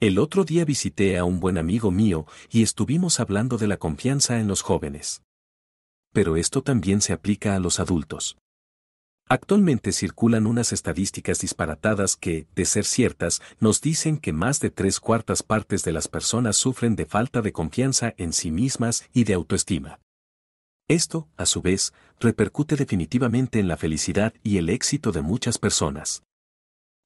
El 0.00 0.18
otro 0.18 0.44
día 0.44 0.64
visité 0.64 1.18
a 1.18 1.24
un 1.24 1.38
buen 1.38 1.56
amigo 1.56 1.92
mío 1.92 2.26
y 2.50 2.64
estuvimos 2.64 3.20
hablando 3.20 3.58
de 3.58 3.68
la 3.68 3.76
confianza 3.76 4.40
en 4.40 4.48
los 4.48 4.62
jóvenes. 4.62 5.22
Pero 6.12 6.36
esto 6.36 6.62
también 6.62 7.00
se 7.00 7.12
aplica 7.12 7.54
a 7.54 7.60
los 7.60 7.78
adultos. 7.78 8.38
Actualmente 9.30 9.92
circulan 9.92 10.46
unas 10.46 10.72
estadísticas 10.72 11.40
disparatadas 11.40 12.16
que, 12.16 12.46
de 12.54 12.64
ser 12.64 12.86
ciertas, 12.86 13.42
nos 13.60 13.82
dicen 13.82 14.16
que 14.16 14.32
más 14.32 14.58
de 14.60 14.70
tres 14.70 15.00
cuartas 15.00 15.42
partes 15.42 15.84
de 15.84 15.92
las 15.92 16.08
personas 16.08 16.56
sufren 16.56 16.96
de 16.96 17.04
falta 17.04 17.42
de 17.42 17.52
confianza 17.52 18.14
en 18.16 18.32
sí 18.32 18.50
mismas 18.50 19.04
y 19.12 19.24
de 19.24 19.34
autoestima. 19.34 20.00
Esto, 20.88 21.28
a 21.36 21.44
su 21.44 21.60
vez, 21.60 21.92
repercute 22.18 22.74
definitivamente 22.76 23.60
en 23.60 23.68
la 23.68 23.76
felicidad 23.76 24.32
y 24.42 24.56
el 24.56 24.70
éxito 24.70 25.12
de 25.12 25.20
muchas 25.20 25.58
personas. 25.58 26.22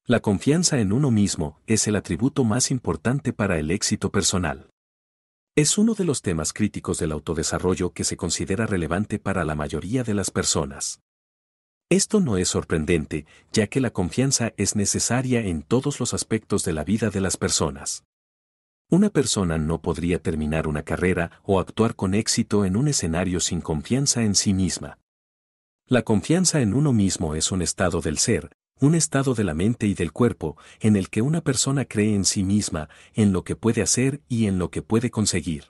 La 0.07 0.20
confianza 0.20 0.78
en 0.78 0.93
uno 0.93 1.11
mismo 1.11 1.61
es 1.66 1.89
el 1.89 1.97
atributo 1.97 2.44
más 2.44 2.70
importante 2.70 3.32
para 3.32 3.59
el 3.59 3.73
éxito 3.73 4.12
personal. 4.12 4.70
Es 5.57 5.77
uno 5.77 5.94
de 5.94 6.05
los 6.05 6.23
temas 6.23 6.53
críticos 6.53 7.01
del 7.01 7.11
autodesarrollo 7.11 7.93
que 7.93 8.05
se 8.05 8.16
considera 8.16 8.66
relevante 8.66 9.19
para 9.19 9.44
la 9.44 9.57
mayoría 9.57 10.05
de 10.05 10.15
las 10.15 10.31
personas. 10.31 11.01
Esto 11.93 12.20
no 12.20 12.39
es 12.39 12.48
sorprendente, 12.48 13.27
ya 13.52 13.66
que 13.66 13.78
la 13.78 13.90
confianza 13.90 14.55
es 14.56 14.77
necesaria 14.77 15.40
en 15.40 15.60
todos 15.60 16.01
los 16.01 16.14
aspectos 16.14 16.64
de 16.64 16.73
la 16.73 16.85
vida 16.85 17.10
de 17.10 17.20
las 17.20 17.36
personas. 17.36 18.06
Una 18.90 19.10
persona 19.10 19.59
no 19.59 19.82
podría 19.82 20.19
terminar 20.19 20.69
una 20.69 20.85
carrera 20.85 21.43
o 21.44 21.60
actuar 21.60 21.94
con 21.94 22.14
éxito 22.14 22.64
en 22.64 22.78
un 22.78 22.89
escenario 22.89 23.40
sin 23.40 23.60
confianza 23.60 24.23
en 24.23 24.35
sí 24.35 24.55
misma. 24.55 25.01
La 25.86 26.01
confianza 26.01 26.62
en 26.62 26.73
uno 26.73 26.94
mismo 26.94 27.35
es 27.35 27.52
un 27.52 27.60
estado 27.60 28.01
del 28.01 28.16
ser, 28.16 28.56
un 28.81 28.94
estado 28.94 29.35
de 29.35 29.44
la 29.44 29.52
mente 29.52 29.86
y 29.86 29.93
del 29.93 30.12
cuerpo, 30.12 30.56
en 30.81 30.97
el 30.97 31.10
que 31.10 31.20
una 31.20 31.43
persona 31.43 31.85
cree 31.85 32.14
en 32.14 32.24
sí 32.24 32.43
misma, 32.43 32.89
en 33.12 33.35
lo 33.35 33.44
que 33.44 33.55
puede 33.55 33.82
hacer 33.82 34.23
y 34.31 34.47
en 34.47 34.59
lo 34.59 34.70
que 34.70 34.81
puede 34.81 35.10
conseguir. 35.10 35.64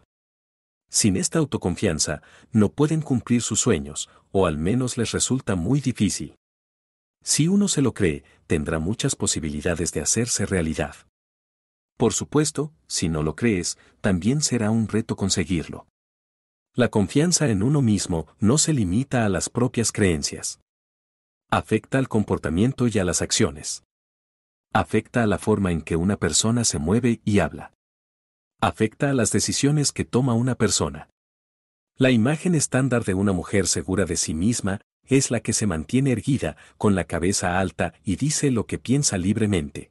Sin 0.93 1.17
esta 1.17 1.39
autoconfianza, 1.39 2.21
no 2.53 2.71
pueden 2.71 3.01
cumplir 3.01 3.41
sus 3.41 3.61
sueños, 3.61 4.11
o 4.31 4.45
al 4.45 4.59
menos 4.59 4.99
les 4.99 5.13
resulta 5.13 5.55
muy 5.57 5.81
difícil. 5.81 6.37
Si 7.25 7.49
uno 7.49 7.67
se 7.67 7.81
lo 7.81 7.95
cree, 7.95 8.25
tendrá 8.47 8.79
muchas 8.79 9.17
posibilidades 9.17 9.93
de 9.93 10.03
hacerse 10.03 10.45
realidad. 10.45 10.95
Por 11.97 12.13
supuesto, 12.13 12.75
si 12.89 13.09
no 13.09 13.23
lo 13.23 13.37
crees, 13.37 13.79
también 14.03 14.43
será 14.43 14.71
un 14.71 14.87
reto 14.87 15.17
conseguirlo. 15.17 15.87
La 16.75 16.89
confianza 16.89 17.49
en 17.49 17.63
uno 17.63 17.81
mismo 17.81 18.27
no 18.39 18.59
se 18.59 18.75
limita 18.75 19.25
a 19.25 19.31
las 19.31 19.49
propias 19.49 19.93
creencias. 19.93 20.61
Afecta 21.51 21.97
al 21.97 22.09
comportamiento 22.09 22.87
y 22.87 22.99
a 22.99 23.05
las 23.05 23.23
acciones. 23.23 23.83
Afecta 24.75 25.23
a 25.23 25.27
la 25.27 25.39
forma 25.39 25.73
en 25.73 25.81
que 25.81 25.97
una 25.97 26.19
persona 26.19 26.65
se 26.65 26.79
mueve 26.79 27.23
y 27.25 27.39
habla. 27.39 27.73
Afecta 28.65 29.11
a 29.11 29.13
las 29.13 29.33
decisiones 29.33 29.91
que 29.91 30.05
toma 30.05 30.35
una 30.35 30.55
persona. 30.55 31.11
La 31.97 32.13
imagen 32.13 32.55
estándar 32.55 33.03
de 33.05 33.13
una 33.13 33.33
mujer 33.33 33.67
segura 33.67 34.05
de 34.05 34.17
sí 34.17 34.35
misma 34.35 34.81
es 35.05 35.33
la 35.33 35.41
que 35.41 35.53
se 35.53 35.67
mantiene 35.67 36.13
erguida, 36.13 36.57
con 36.79 36.95
la 36.95 37.03
cabeza 37.03 37.59
alta 37.59 37.93
y 38.05 38.15
dice 38.15 38.53
lo 38.53 38.67
que 38.67 38.79
piensa 38.79 39.19
libremente. 39.19 39.91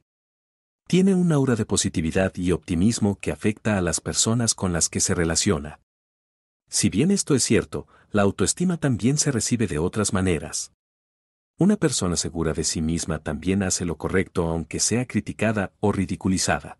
Tiene 0.88 1.14
un 1.14 1.32
aura 1.32 1.54
de 1.54 1.66
positividad 1.66 2.34
y 2.36 2.52
optimismo 2.52 3.18
que 3.20 3.30
afecta 3.30 3.76
a 3.76 3.82
las 3.82 4.00
personas 4.00 4.54
con 4.54 4.72
las 4.72 4.88
que 4.88 5.00
se 5.00 5.14
relaciona. 5.14 5.78
Si 6.70 6.88
bien 6.88 7.10
esto 7.10 7.34
es 7.34 7.42
cierto, 7.42 7.86
la 8.10 8.22
autoestima 8.22 8.78
también 8.78 9.18
se 9.18 9.32
recibe 9.32 9.66
de 9.66 9.78
otras 9.78 10.14
maneras. 10.14 10.72
Una 11.58 11.76
persona 11.76 12.16
segura 12.16 12.54
de 12.54 12.64
sí 12.64 12.80
misma 12.80 13.18
también 13.18 13.62
hace 13.64 13.84
lo 13.84 13.98
correcto 13.98 14.48
aunque 14.48 14.80
sea 14.80 15.04
criticada 15.04 15.74
o 15.80 15.92
ridiculizada. 15.92 16.78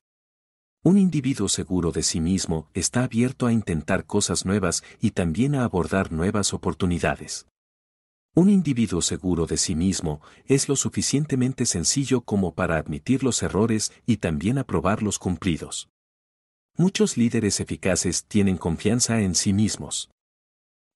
Un 0.85 0.99
individuo 0.99 1.49
seguro 1.49 1.93
de 1.93 2.03
sí 2.03 2.21
mismo 2.21 2.69
está 2.75 3.05
abierto 3.05 3.47
a 3.47 3.53
intentar 3.53 4.05
cosas 4.05 4.45
nuevas 4.45 4.83
y 5.01 5.13
también 5.13 5.55
a 5.55 5.63
abordar 5.63 6.11
nuevas 6.11 6.53
oportunidades. 6.53 7.47
Un 8.35 8.51
individuo 8.51 9.01
seguro 9.01 9.47
de 9.47 9.59
sí 9.59 9.77
mismo 9.77 10.21
es 10.47 10.69
lo 10.69 10.75
suficientemente 10.75 11.67
sencillo 11.67 12.23
como 12.23 12.57
para 12.57 12.79
admitir 12.79 13.23
los 13.23 13.45
errores 13.45 13.93
y 14.07 14.17
también 14.17 14.59
aprobar 14.59 15.05
los 15.05 15.21
cumplidos. 15.21 15.89
Muchos 16.77 17.17
líderes 17.17 17.61
eficaces 17.61 18.25
tienen 18.25 18.59
confianza 18.59 19.21
en 19.21 19.37
sí 19.37 19.53
mismos. 19.53 20.11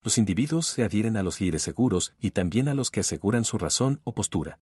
Los 0.03 0.19
individuos 0.19 0.67
se 0.67 0.83
adhieren 0.83 1.17
a 1.17 1.23
los 1.23 1.41
líderes 1.41 1.63
seguros 1.63 2.13
y 2.19 2.33
también 2.33 2.67
a 2.67 2.75
los 2.75 2.91
que 2.91 3.01
aseguran 3.01 3.45
su 3.45 3.57
razón 3.57 4.01
o 4.03 4.13
postura. 4.13 4.59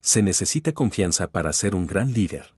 Se 0.00 0.22
necesita 0.22 0.72
confianza 0.72 1.30
para 1.30 1.52
ser 1.52 1.74
un 1.74 1.86
gran 1.86 2.14
líder. 2.14 2.54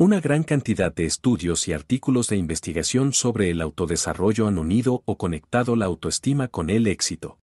Una 0.00 0.20
gran 0.20 0.44
cantidad 0.44 0.94
de 0.94 1.06
estudios 1.06 1.66
y 1.66 1.72
artículos 1.72 2.28
de 2.28 2.36
investigación 2.36 3.12
sobre 3.12 3.50
el 3.50 3.60
autodesarrollo 3.60 4.46
han 4.46 4.56
unido 4.56 5.02
o 5.06 5.18
conectado 5.18 5.74
la 5.74 5.86
autoestima 5.86 6.46
con 6.46 6.70
el 6.70 6.86
éxito. 6.86 7.40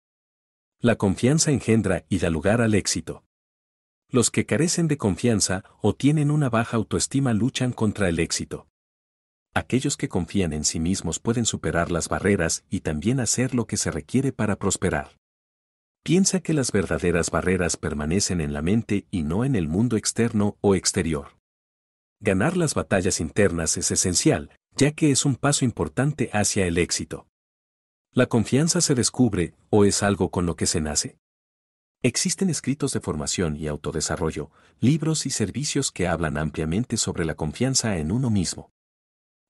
La 0.80 0.96
confianza 0.96 1.50
engendra 1.50 2.06
y 2.10 2.20
da 2.20 2.30
lugar 2.30 2.62
al 2.62 2.76
éxito. 2.76 3.24
Los 4.08 4.30
que 4.30 4.46
carecen 4.46 4.88
de 4.88 5.00
confianza 5.00 5.64
o 5.82 5.96
tienen 5.96 6.30
una 6.30 6.48
baja 6.52 6.78
autoestima 6.78 7.34
luchan 7.34 7.72
contra 7.72 8.08
el 8.08 8.20
éxito. 8.20 8.68
Aquellos 9.56 9.98
que 9.98 10.08
confían 10.08 10.54
en 10.54 10.64
sí 10.64 10.80
mismos 10.80 11.18
pueden 11.18 11.46
superar 11.46 11.90
las 11.90 12.08
barreras 12.08 12.66
y 12.70 12.82
también 12.82 13.20
hacer 13.20 13.56
lo 13.56 13.66
que 13.66 13.78
se 13.78 13.90
requiere 13.90 14.32
para 14.32 14.58
prosperar. 14.58 15.18
Piensa 16.04 16.40
que 16.40 16.54
las 16.54 16.72
verdaderas 16.72 17.32
barreras 17.32 17.78
permanecen 17.78 18.42
en 18.42 18.54
la 18.54 18.62
mente 18.62 19.08
y 19.10 19.24
no 19.24 19.44
en 19.44 19.56
el 19.56 19.68
mundo 19.68 19.98
externo 19.98 20.56
o 20.62 20.76
exterior. 20.76 21.43
Ganar 22.26 22.56
las 22.56 22.74
batallas 22.74 23.20
internas 23.20 23.76
es 23.76 23.92
esencial, 23.92 24.50
ya 24.78 24.94
que 24.94 25.12
es 25.12 25.26
un 25.26 25.36
paso 25.36 25.66
importante 25.66 26.30
hacia 26.32 26.66
el 26.66 26.78
éxito. 26.78 27.28
¿La 28.14 28.28
confianza 28.28 28.80
se 28.80 28.96
descubre 28.96 29.56
o 29.70 29.84
es 29.84 30.04
algo 30.04 30.32
con 30.32 30.46
lo 30.46 30.56
que 30.56 30.66
se 30.66 30.80
nace? 30.80 31.18
Existen 32.02 32.50
escritos 32.50 32.94
de 32.94 33.02
formación 33.02 33.58
y 33.58 33.68
autodesarrollo, 33.68 34.52
libros 34.80 35.26
y 35.26 35.32
servicios 35.32 35.92
que 35.92 36.08
hablan 36.08 36.38
ampliamente 36.38 36.96
sobre 36.96 37.26
la 37.26 37.36
confianza 37.36 37.98
en 37.98 38.10
uno 38.10 38.30
mismo. 38.30 38.72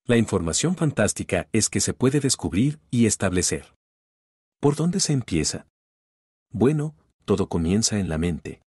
La 0.07 0.17
información 0.17 0.75
fantástica 0.75 1.47
es 1.51 1.69
que 1.69 1.79
se 1.79 1.93
puede 1.93 2.21
descubrir 2.21 2.79
y 2.89 3.05
establecer. 3.05 3.75
¿Por 4.59 4.75
dónde 4.75 4.99
se 4.99 5.13
empieza? 5.13 5.67
Bueno, 6.49 6.95
todo 7.25 7.49
comienza 7.49 7.99
en 7.99 8.09
la 8.09 8.17
mente. 8.17 8.63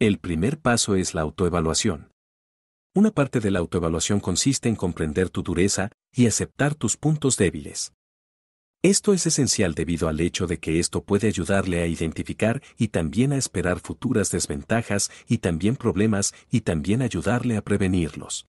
El 0.00 0.18
primer 0.18 0.58
paso 0.58 0.96
es 0.96 1.14
la 1.14 1.20
autoevaluación. 1.20 2.11
Una 2.94 3.10
parte 3.10 3.40
de 3.40 3.50
la 3.50 3.58
autoevaluación 3.60 4.20
consiste 4.20 4.68
en 4.68 4.76
comprender 4.76 5.30
tu 5.30 5.42
dureza 5.42 5.90
y 6.12 6.26
aceptar 6.26 6.74
tus 6.74 6.98
puntos 6.98 7.38
débiles. 7.38 7.94
Esto 8.82 9.14
es 9.14 9.26
esencial 9.26 9.74
debido 9.74 10.08
al 10.08 10.20
hecho 10.20 10.46
de 10.46 10.58
que 10.58 10.78
esto 10.78 11.02
puede 11.02 11.26
ayudarle 11.26 11.80
a 11.80 11.86
identificar 11.86 12.62
y 12.76 12.88
también 12.88 13.32
a 13.32 13.38
esperar 13.38 13.80
futuras 13.80 14.30
desventajas 14.30 15.10
y 15.26 15.38
también 15.38 15.76
problemas 15.76 16.34
y 16.50 16.62
también 16.62 17.00
ayudarle 17.00 17.56
a 17.56 17.62
prevenirlos. 17.62 18.46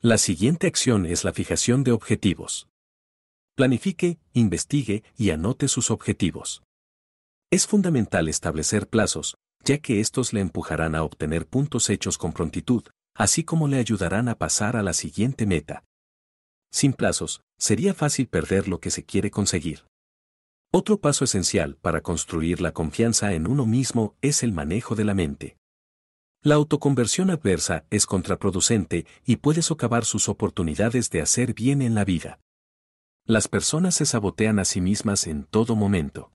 La 0.00 0.18
siguiente 0.18 0.68
acción 0.68 1.04
es 1.04 1.24
la 1.24 1.32
fijación 1.32 1.82
de 1.82 1.90
objetivos. 1.90 2.68
Planifique, 3.56 4.20
investigue 4.34 5.02
y 5.16 5.30
anote 5.30 5.66
sus 5.66 5.90
objetivos. 5.90 6.62
Es 7.50 7.66
fundamental 7.66 8.28
establecer 8.28 8.86
plazos, 8.86 9.36
ya 9.64 9.78
que 9.78 9.98
estos 9.98 10.32
le 10.32 10.42
empujarán 10.42 10.94
a 10.94 11.02
obtener 11.02 11.48
puntos 11.48 11.90
hechos 11.90 12.18
con 12.18 12.32
prontitud, 12.32 12.84
así 13.18 13.42
como 13.42 13.66
le 13.66 13.78
ayudarán 13.78 14.28
a 14.28 14.38
pasar 14.38 14.76
a 14.76 14.82
la 14.82 14.92
siguiente 14.92 15.44
meta. 15.44 15.84
Sin 16.70 16.92
plazos, 16.92 17.42
sería 17.58 17.92
fácil 17.92 18.28
perder 18.28 18.68
lo 18.68 18.78
que 18.78 18.90
se 18.90 19.04
quiere 19.04 19.30
conseguir. 19.32 19.84
Otro 20.70 21.00
paso 21.00 21.24
esencial 21.24 21.76
para 21.76 22.00
construir 22.00 22.60
la 22.60 22.72
confianza 22.72 23.34
en 23.34 23.48
uno 23.48 23.66
mismo 23.66 24.14
es 24.22 24.44
el 24.44 24.52
manejo 24.52 24.94
de 24.94 25.04
la 25.04 25.14
mente. 25.14 25.56
La 26.42 26.54
autoconversión 26.54 27.30
adversa 27.30 27.84
es 27.90 28.06
contraproducente 28.06 29.04
y 29.24 29.36
puede 29.36 29.62
socavar 29.62 30.04
sus 30.04 30.28
oportunidades 30.28 31.10
de 31.10 31.20
hacer 31.20 31.54
bien 31.54 31.82
en 31.82 31.96
la 31.96 32.04
vida. 32.04 32.38
Las 33.24 33.48
personas 33.48 33.96
se 33.96 34.06
sabotean 34.06 34.60
a 34.60 34.64
sí 34.64 34.80
mismas 34.80 35.26
en 35.26 35.42
todo 35.44 35.74
momento. 35.74 36.30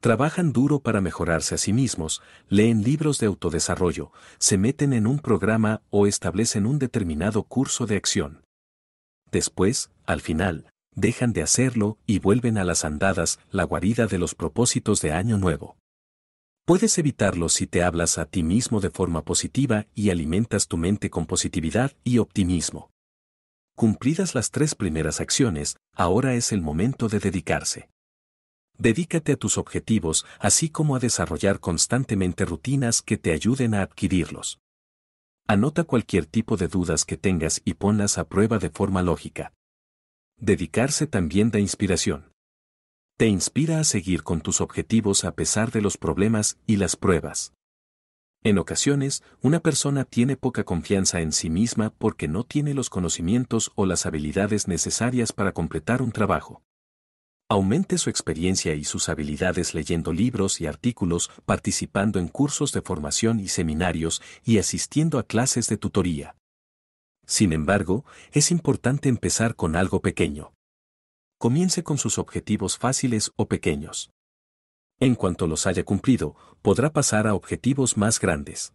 Trabajan 0.00 0.54
duro 0.54 0.80
para 0.80 1.02
mejorarse 1.02 1.54
a 1.54 1.58
sí 1.58 1.74
mismos, 1.74 2.22
leen 2.48 2.82
libros 2.82 3.18
de 3.18 3.26
autodesarrollo, 3.26 4.12
se 4.38 4.56
meten 4.56 4.94
en 4.94 5.06
un 5.06 5.18
programa 5.18 5.82
o 5.90 6.06
establecen 6.06 6.64
un 6.64 6.78
determinado 6.78 7.42
curso 7.42 7.84
de 7.84 7.96
acción. 7.96 8.42
Después, 9.30 9.90
al 10.06 10.22
final, 10.22 10.70
dejan 10.94 11.34
de 11.34 11.42
hacerlo 11.42 11.98
y 12.06 12.18
vuelven 12.18 12.56
a 12.56 12.64
las 12.64 12.86
andadas, 12.86 13.40
la 13.50 13.64
guarida 13.64 14.06
de 14.06 14.16
los 14.16 14.34
propósitos 14.34 15.02
de 15.02 15.12
Año 15.12 15.36
Nuevo. 15.36 15.76
Puedes 16.64 16.96
evitarlo 16.96 17.50
si 17.50 17.66
te 17.66 17.82
hablas 17.82 18.16
a 18.16 18.24
ti 18.24 18.42
mismo 18.42 18.80
de 18.80 18.88
forma 18.88 19.22
positiva 19.22 19.86
y 19.94 20.08
alimentas 20.08 20.66
tu 20.66 20.78
mente 20.78 21.10
con 21.10 21.26
positividad 21.26 21.92
y 22.04 22.18
optimismo. 22.18 22.90
Cumplidas 23.76 24.34
las 24.34 24.50
tres 24.50 24.74
primeras 24.74 25.20
acciones, 25.20 25.76
ahora 25.94 26.32
es 26.34 26.52
el 26.52 26.62
momento 26.62 27.08
de 27.08 27.18
dedicarse. 27.18 27.89
Dedícate 28.80 29.32
a 29.32 29.36
tus 29.36 29.58
objetivos, 29.58 30.26
así 30.40 30.70
como 30.70 30.96
a 30.96 30.98
desarrollar 30.98 31.60
constantemente 31.60 32.44
rutinas 32.44 33.00
que 33.00 33.16
te 33.16 33.30
ayuden 33.32 33.74
a 33.74 33.82
adquirirlos. 33.82 34.58
Anota 35.46 35.84
cualquier 35.84 36.26
tipo 36.26 36.56
de 36.56 36.66
dudas 36.66 37.04
que 37.04 37.16
tengas 37.16 37.62
y 37.64 37.74
ponlas 37.74 38.18
a 38.18 38.24
prueba 38.24 38.58
de 38.58 38.70
forma 38.70 39.02
lógica. 39.02 39.52
Dedicarse 40.36 41.06
también 41.06 41.52
da 41.52 41.60
inspiración 41.60 42.30
te 43.20 43.26
inspira 43.26 43.80
a 43.80 43.84
seguir 43.84 44.22
con 44.22 44.40
tus 44.40 44.62
objetivos 44.62 45.26
a 45.26 45.34
pesar 45.34 45.72
de 45.72 45.82
los 45.82 45.98
problemas 45.98 46.56
y 46.66 46.76
las 46.76 46.96
pruebas. 46.96 47.52
En 48.42 48.56
ocasiones, 48.56 49.22
una 49.42 49.60
persona 49.60 50.06
tiene 50.06 50.38
poca 50.38 50.64
confianza 50.64 51.20
en 51.20 51.32
sí 51.32 51.50
misma 51.50 51.92
porque 51.98 52.28
no 52.28 52.44
tiene 52.44 52.72
los 52.72 52.88
conocimientos 52.88 53.72
o 53.74 53.84
las 53.84 54.06
habilidades 54.06 54.68
necesarias 54.68 55.34
para 55.34 55.52
completar 55.52 56.00
un 56.00 56.12
trabajo. 56.12 56.62
Aumente 57.52 57.98
su 57.98 58.10
experiencia 58.10 58.76
y 58.76 58.84
sus 58.84 59.08
habilidades 59.08 59.74
leyendo 59.74 60.12
libros 60.12 60.60
y 60.60 60.68
artículos, 60.68 61.32
participando 61.46 62.20
en 62.20 62.28
cursos 62.28 62.70
de 62.70 62.80
formación 62.80 63.40
y 63.40 63.48
seminarios 63.48 64.22
y 64.44 64.58
asistiendo 64.58 65.18
a 65.18 65.24
clases 65.24 65.66
de 65.66 65.76
tutoría. 65.76 66.36
Sin 67.26 67.52
embargo, 67.52 68.04
es 68.30 68.52
importante 68.52 69.08
empezar 69.08 69.56
con 69.56 69.74
algo 69.74 70.00
pequeño 70.00 70.52
comience 71.38 71.82
con 71.82 71.96
sus 71.96 72.18
objetivos 72.18 72.76
fáciles 72.76 73.32
o 73.34 73.48
pequeños. 73.48 74.10
En 75.00 75.14
cuanto 75.14 75.46
los 75.46 75.66
haya 75.66 75.84
cumplido, 75.84 76.36
podrá 76.60 76.92
pasar 76.92 77.26
a 77.26 77.34
objetivos 77.34 77.96
más 77.96 78.20
grandes. 78.20 78.74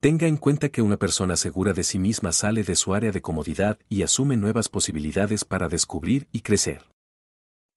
Tenga 0.00 0.26
en 0.26 0.38
cuenta 0.38 0.70
que 0.70 0.80
una 0.80 0.96
persona 0.96 1.36
segura 1.36 1.74
de 1.74 1.84
sí 1.84 1.98
misma 1.98 2.32
sale 2.32 2.64
de 2.64 2.76
su 2.76 2.94
área 2.94 3.12
de 3.12 3.20
comodidad 3.20 3.78
y 3.90 4.02
asume 4.02 4.38
nuevas 4.38 4.70
posibilidades 4.70 5.44
para 5.44 5.68
descubrir 5.68 6.26
y 6.32 6.40
crecer. 6.40 6.95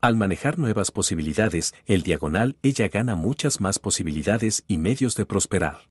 Al 0.01 0.15
manejar 0.15 0.57
nuevas 0.57 0.91
posibilidades, 0.91 1.73
el 1.85 2.03
diagonal 2.03 2.57
ella 2.61 2.87
gana 2.87 3.15
muchas 3.15 3.59
más 3.59 3.79
posibilidades 3.79 4.63
y 4.65 4.77
medios 4.77 5.15
de 5.15 5.25
prosperar. 5.25 5.89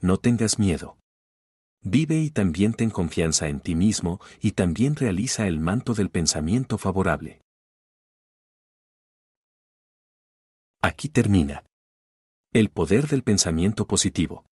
No 0.00 0.16
tengas 0.16 0.58
miedo. 0.58 0.98
Vive 1.82 2.18
y 2.18 2.30
también 2.30 2.74
ten 2.74 2.90
confianza 2.90 3.48
en 3.48 3.60
ti 3.60 3.76
mismo 3.76 4.20
y 4.40 4.52
también 4.52 4.96
realiza 4.96 5.46
el 5.46 5.60
manto 5.60 5.94
del 5.94 6.10
pensamiento 6.10 6.78
favorable. 6.78 7.40
Aquí 10.80 11.08
termina. 11.08 11.64
El 12.52 12.70
poder 12.70 13.06
del 13.06 13.22
pensamiento 13.22 13.86
positivo. 13.86 14.44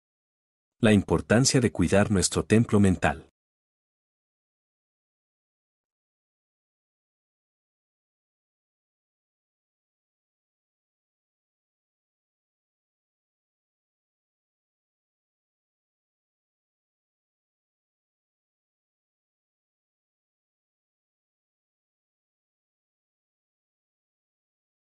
La 0.79 0.93
importancia 0.93 1.61
de 1.61 1.73
cuidar 1.73 2.13
nuestro 2.13 2.45
templo 2.45 2.79
mental. 2.79 3.30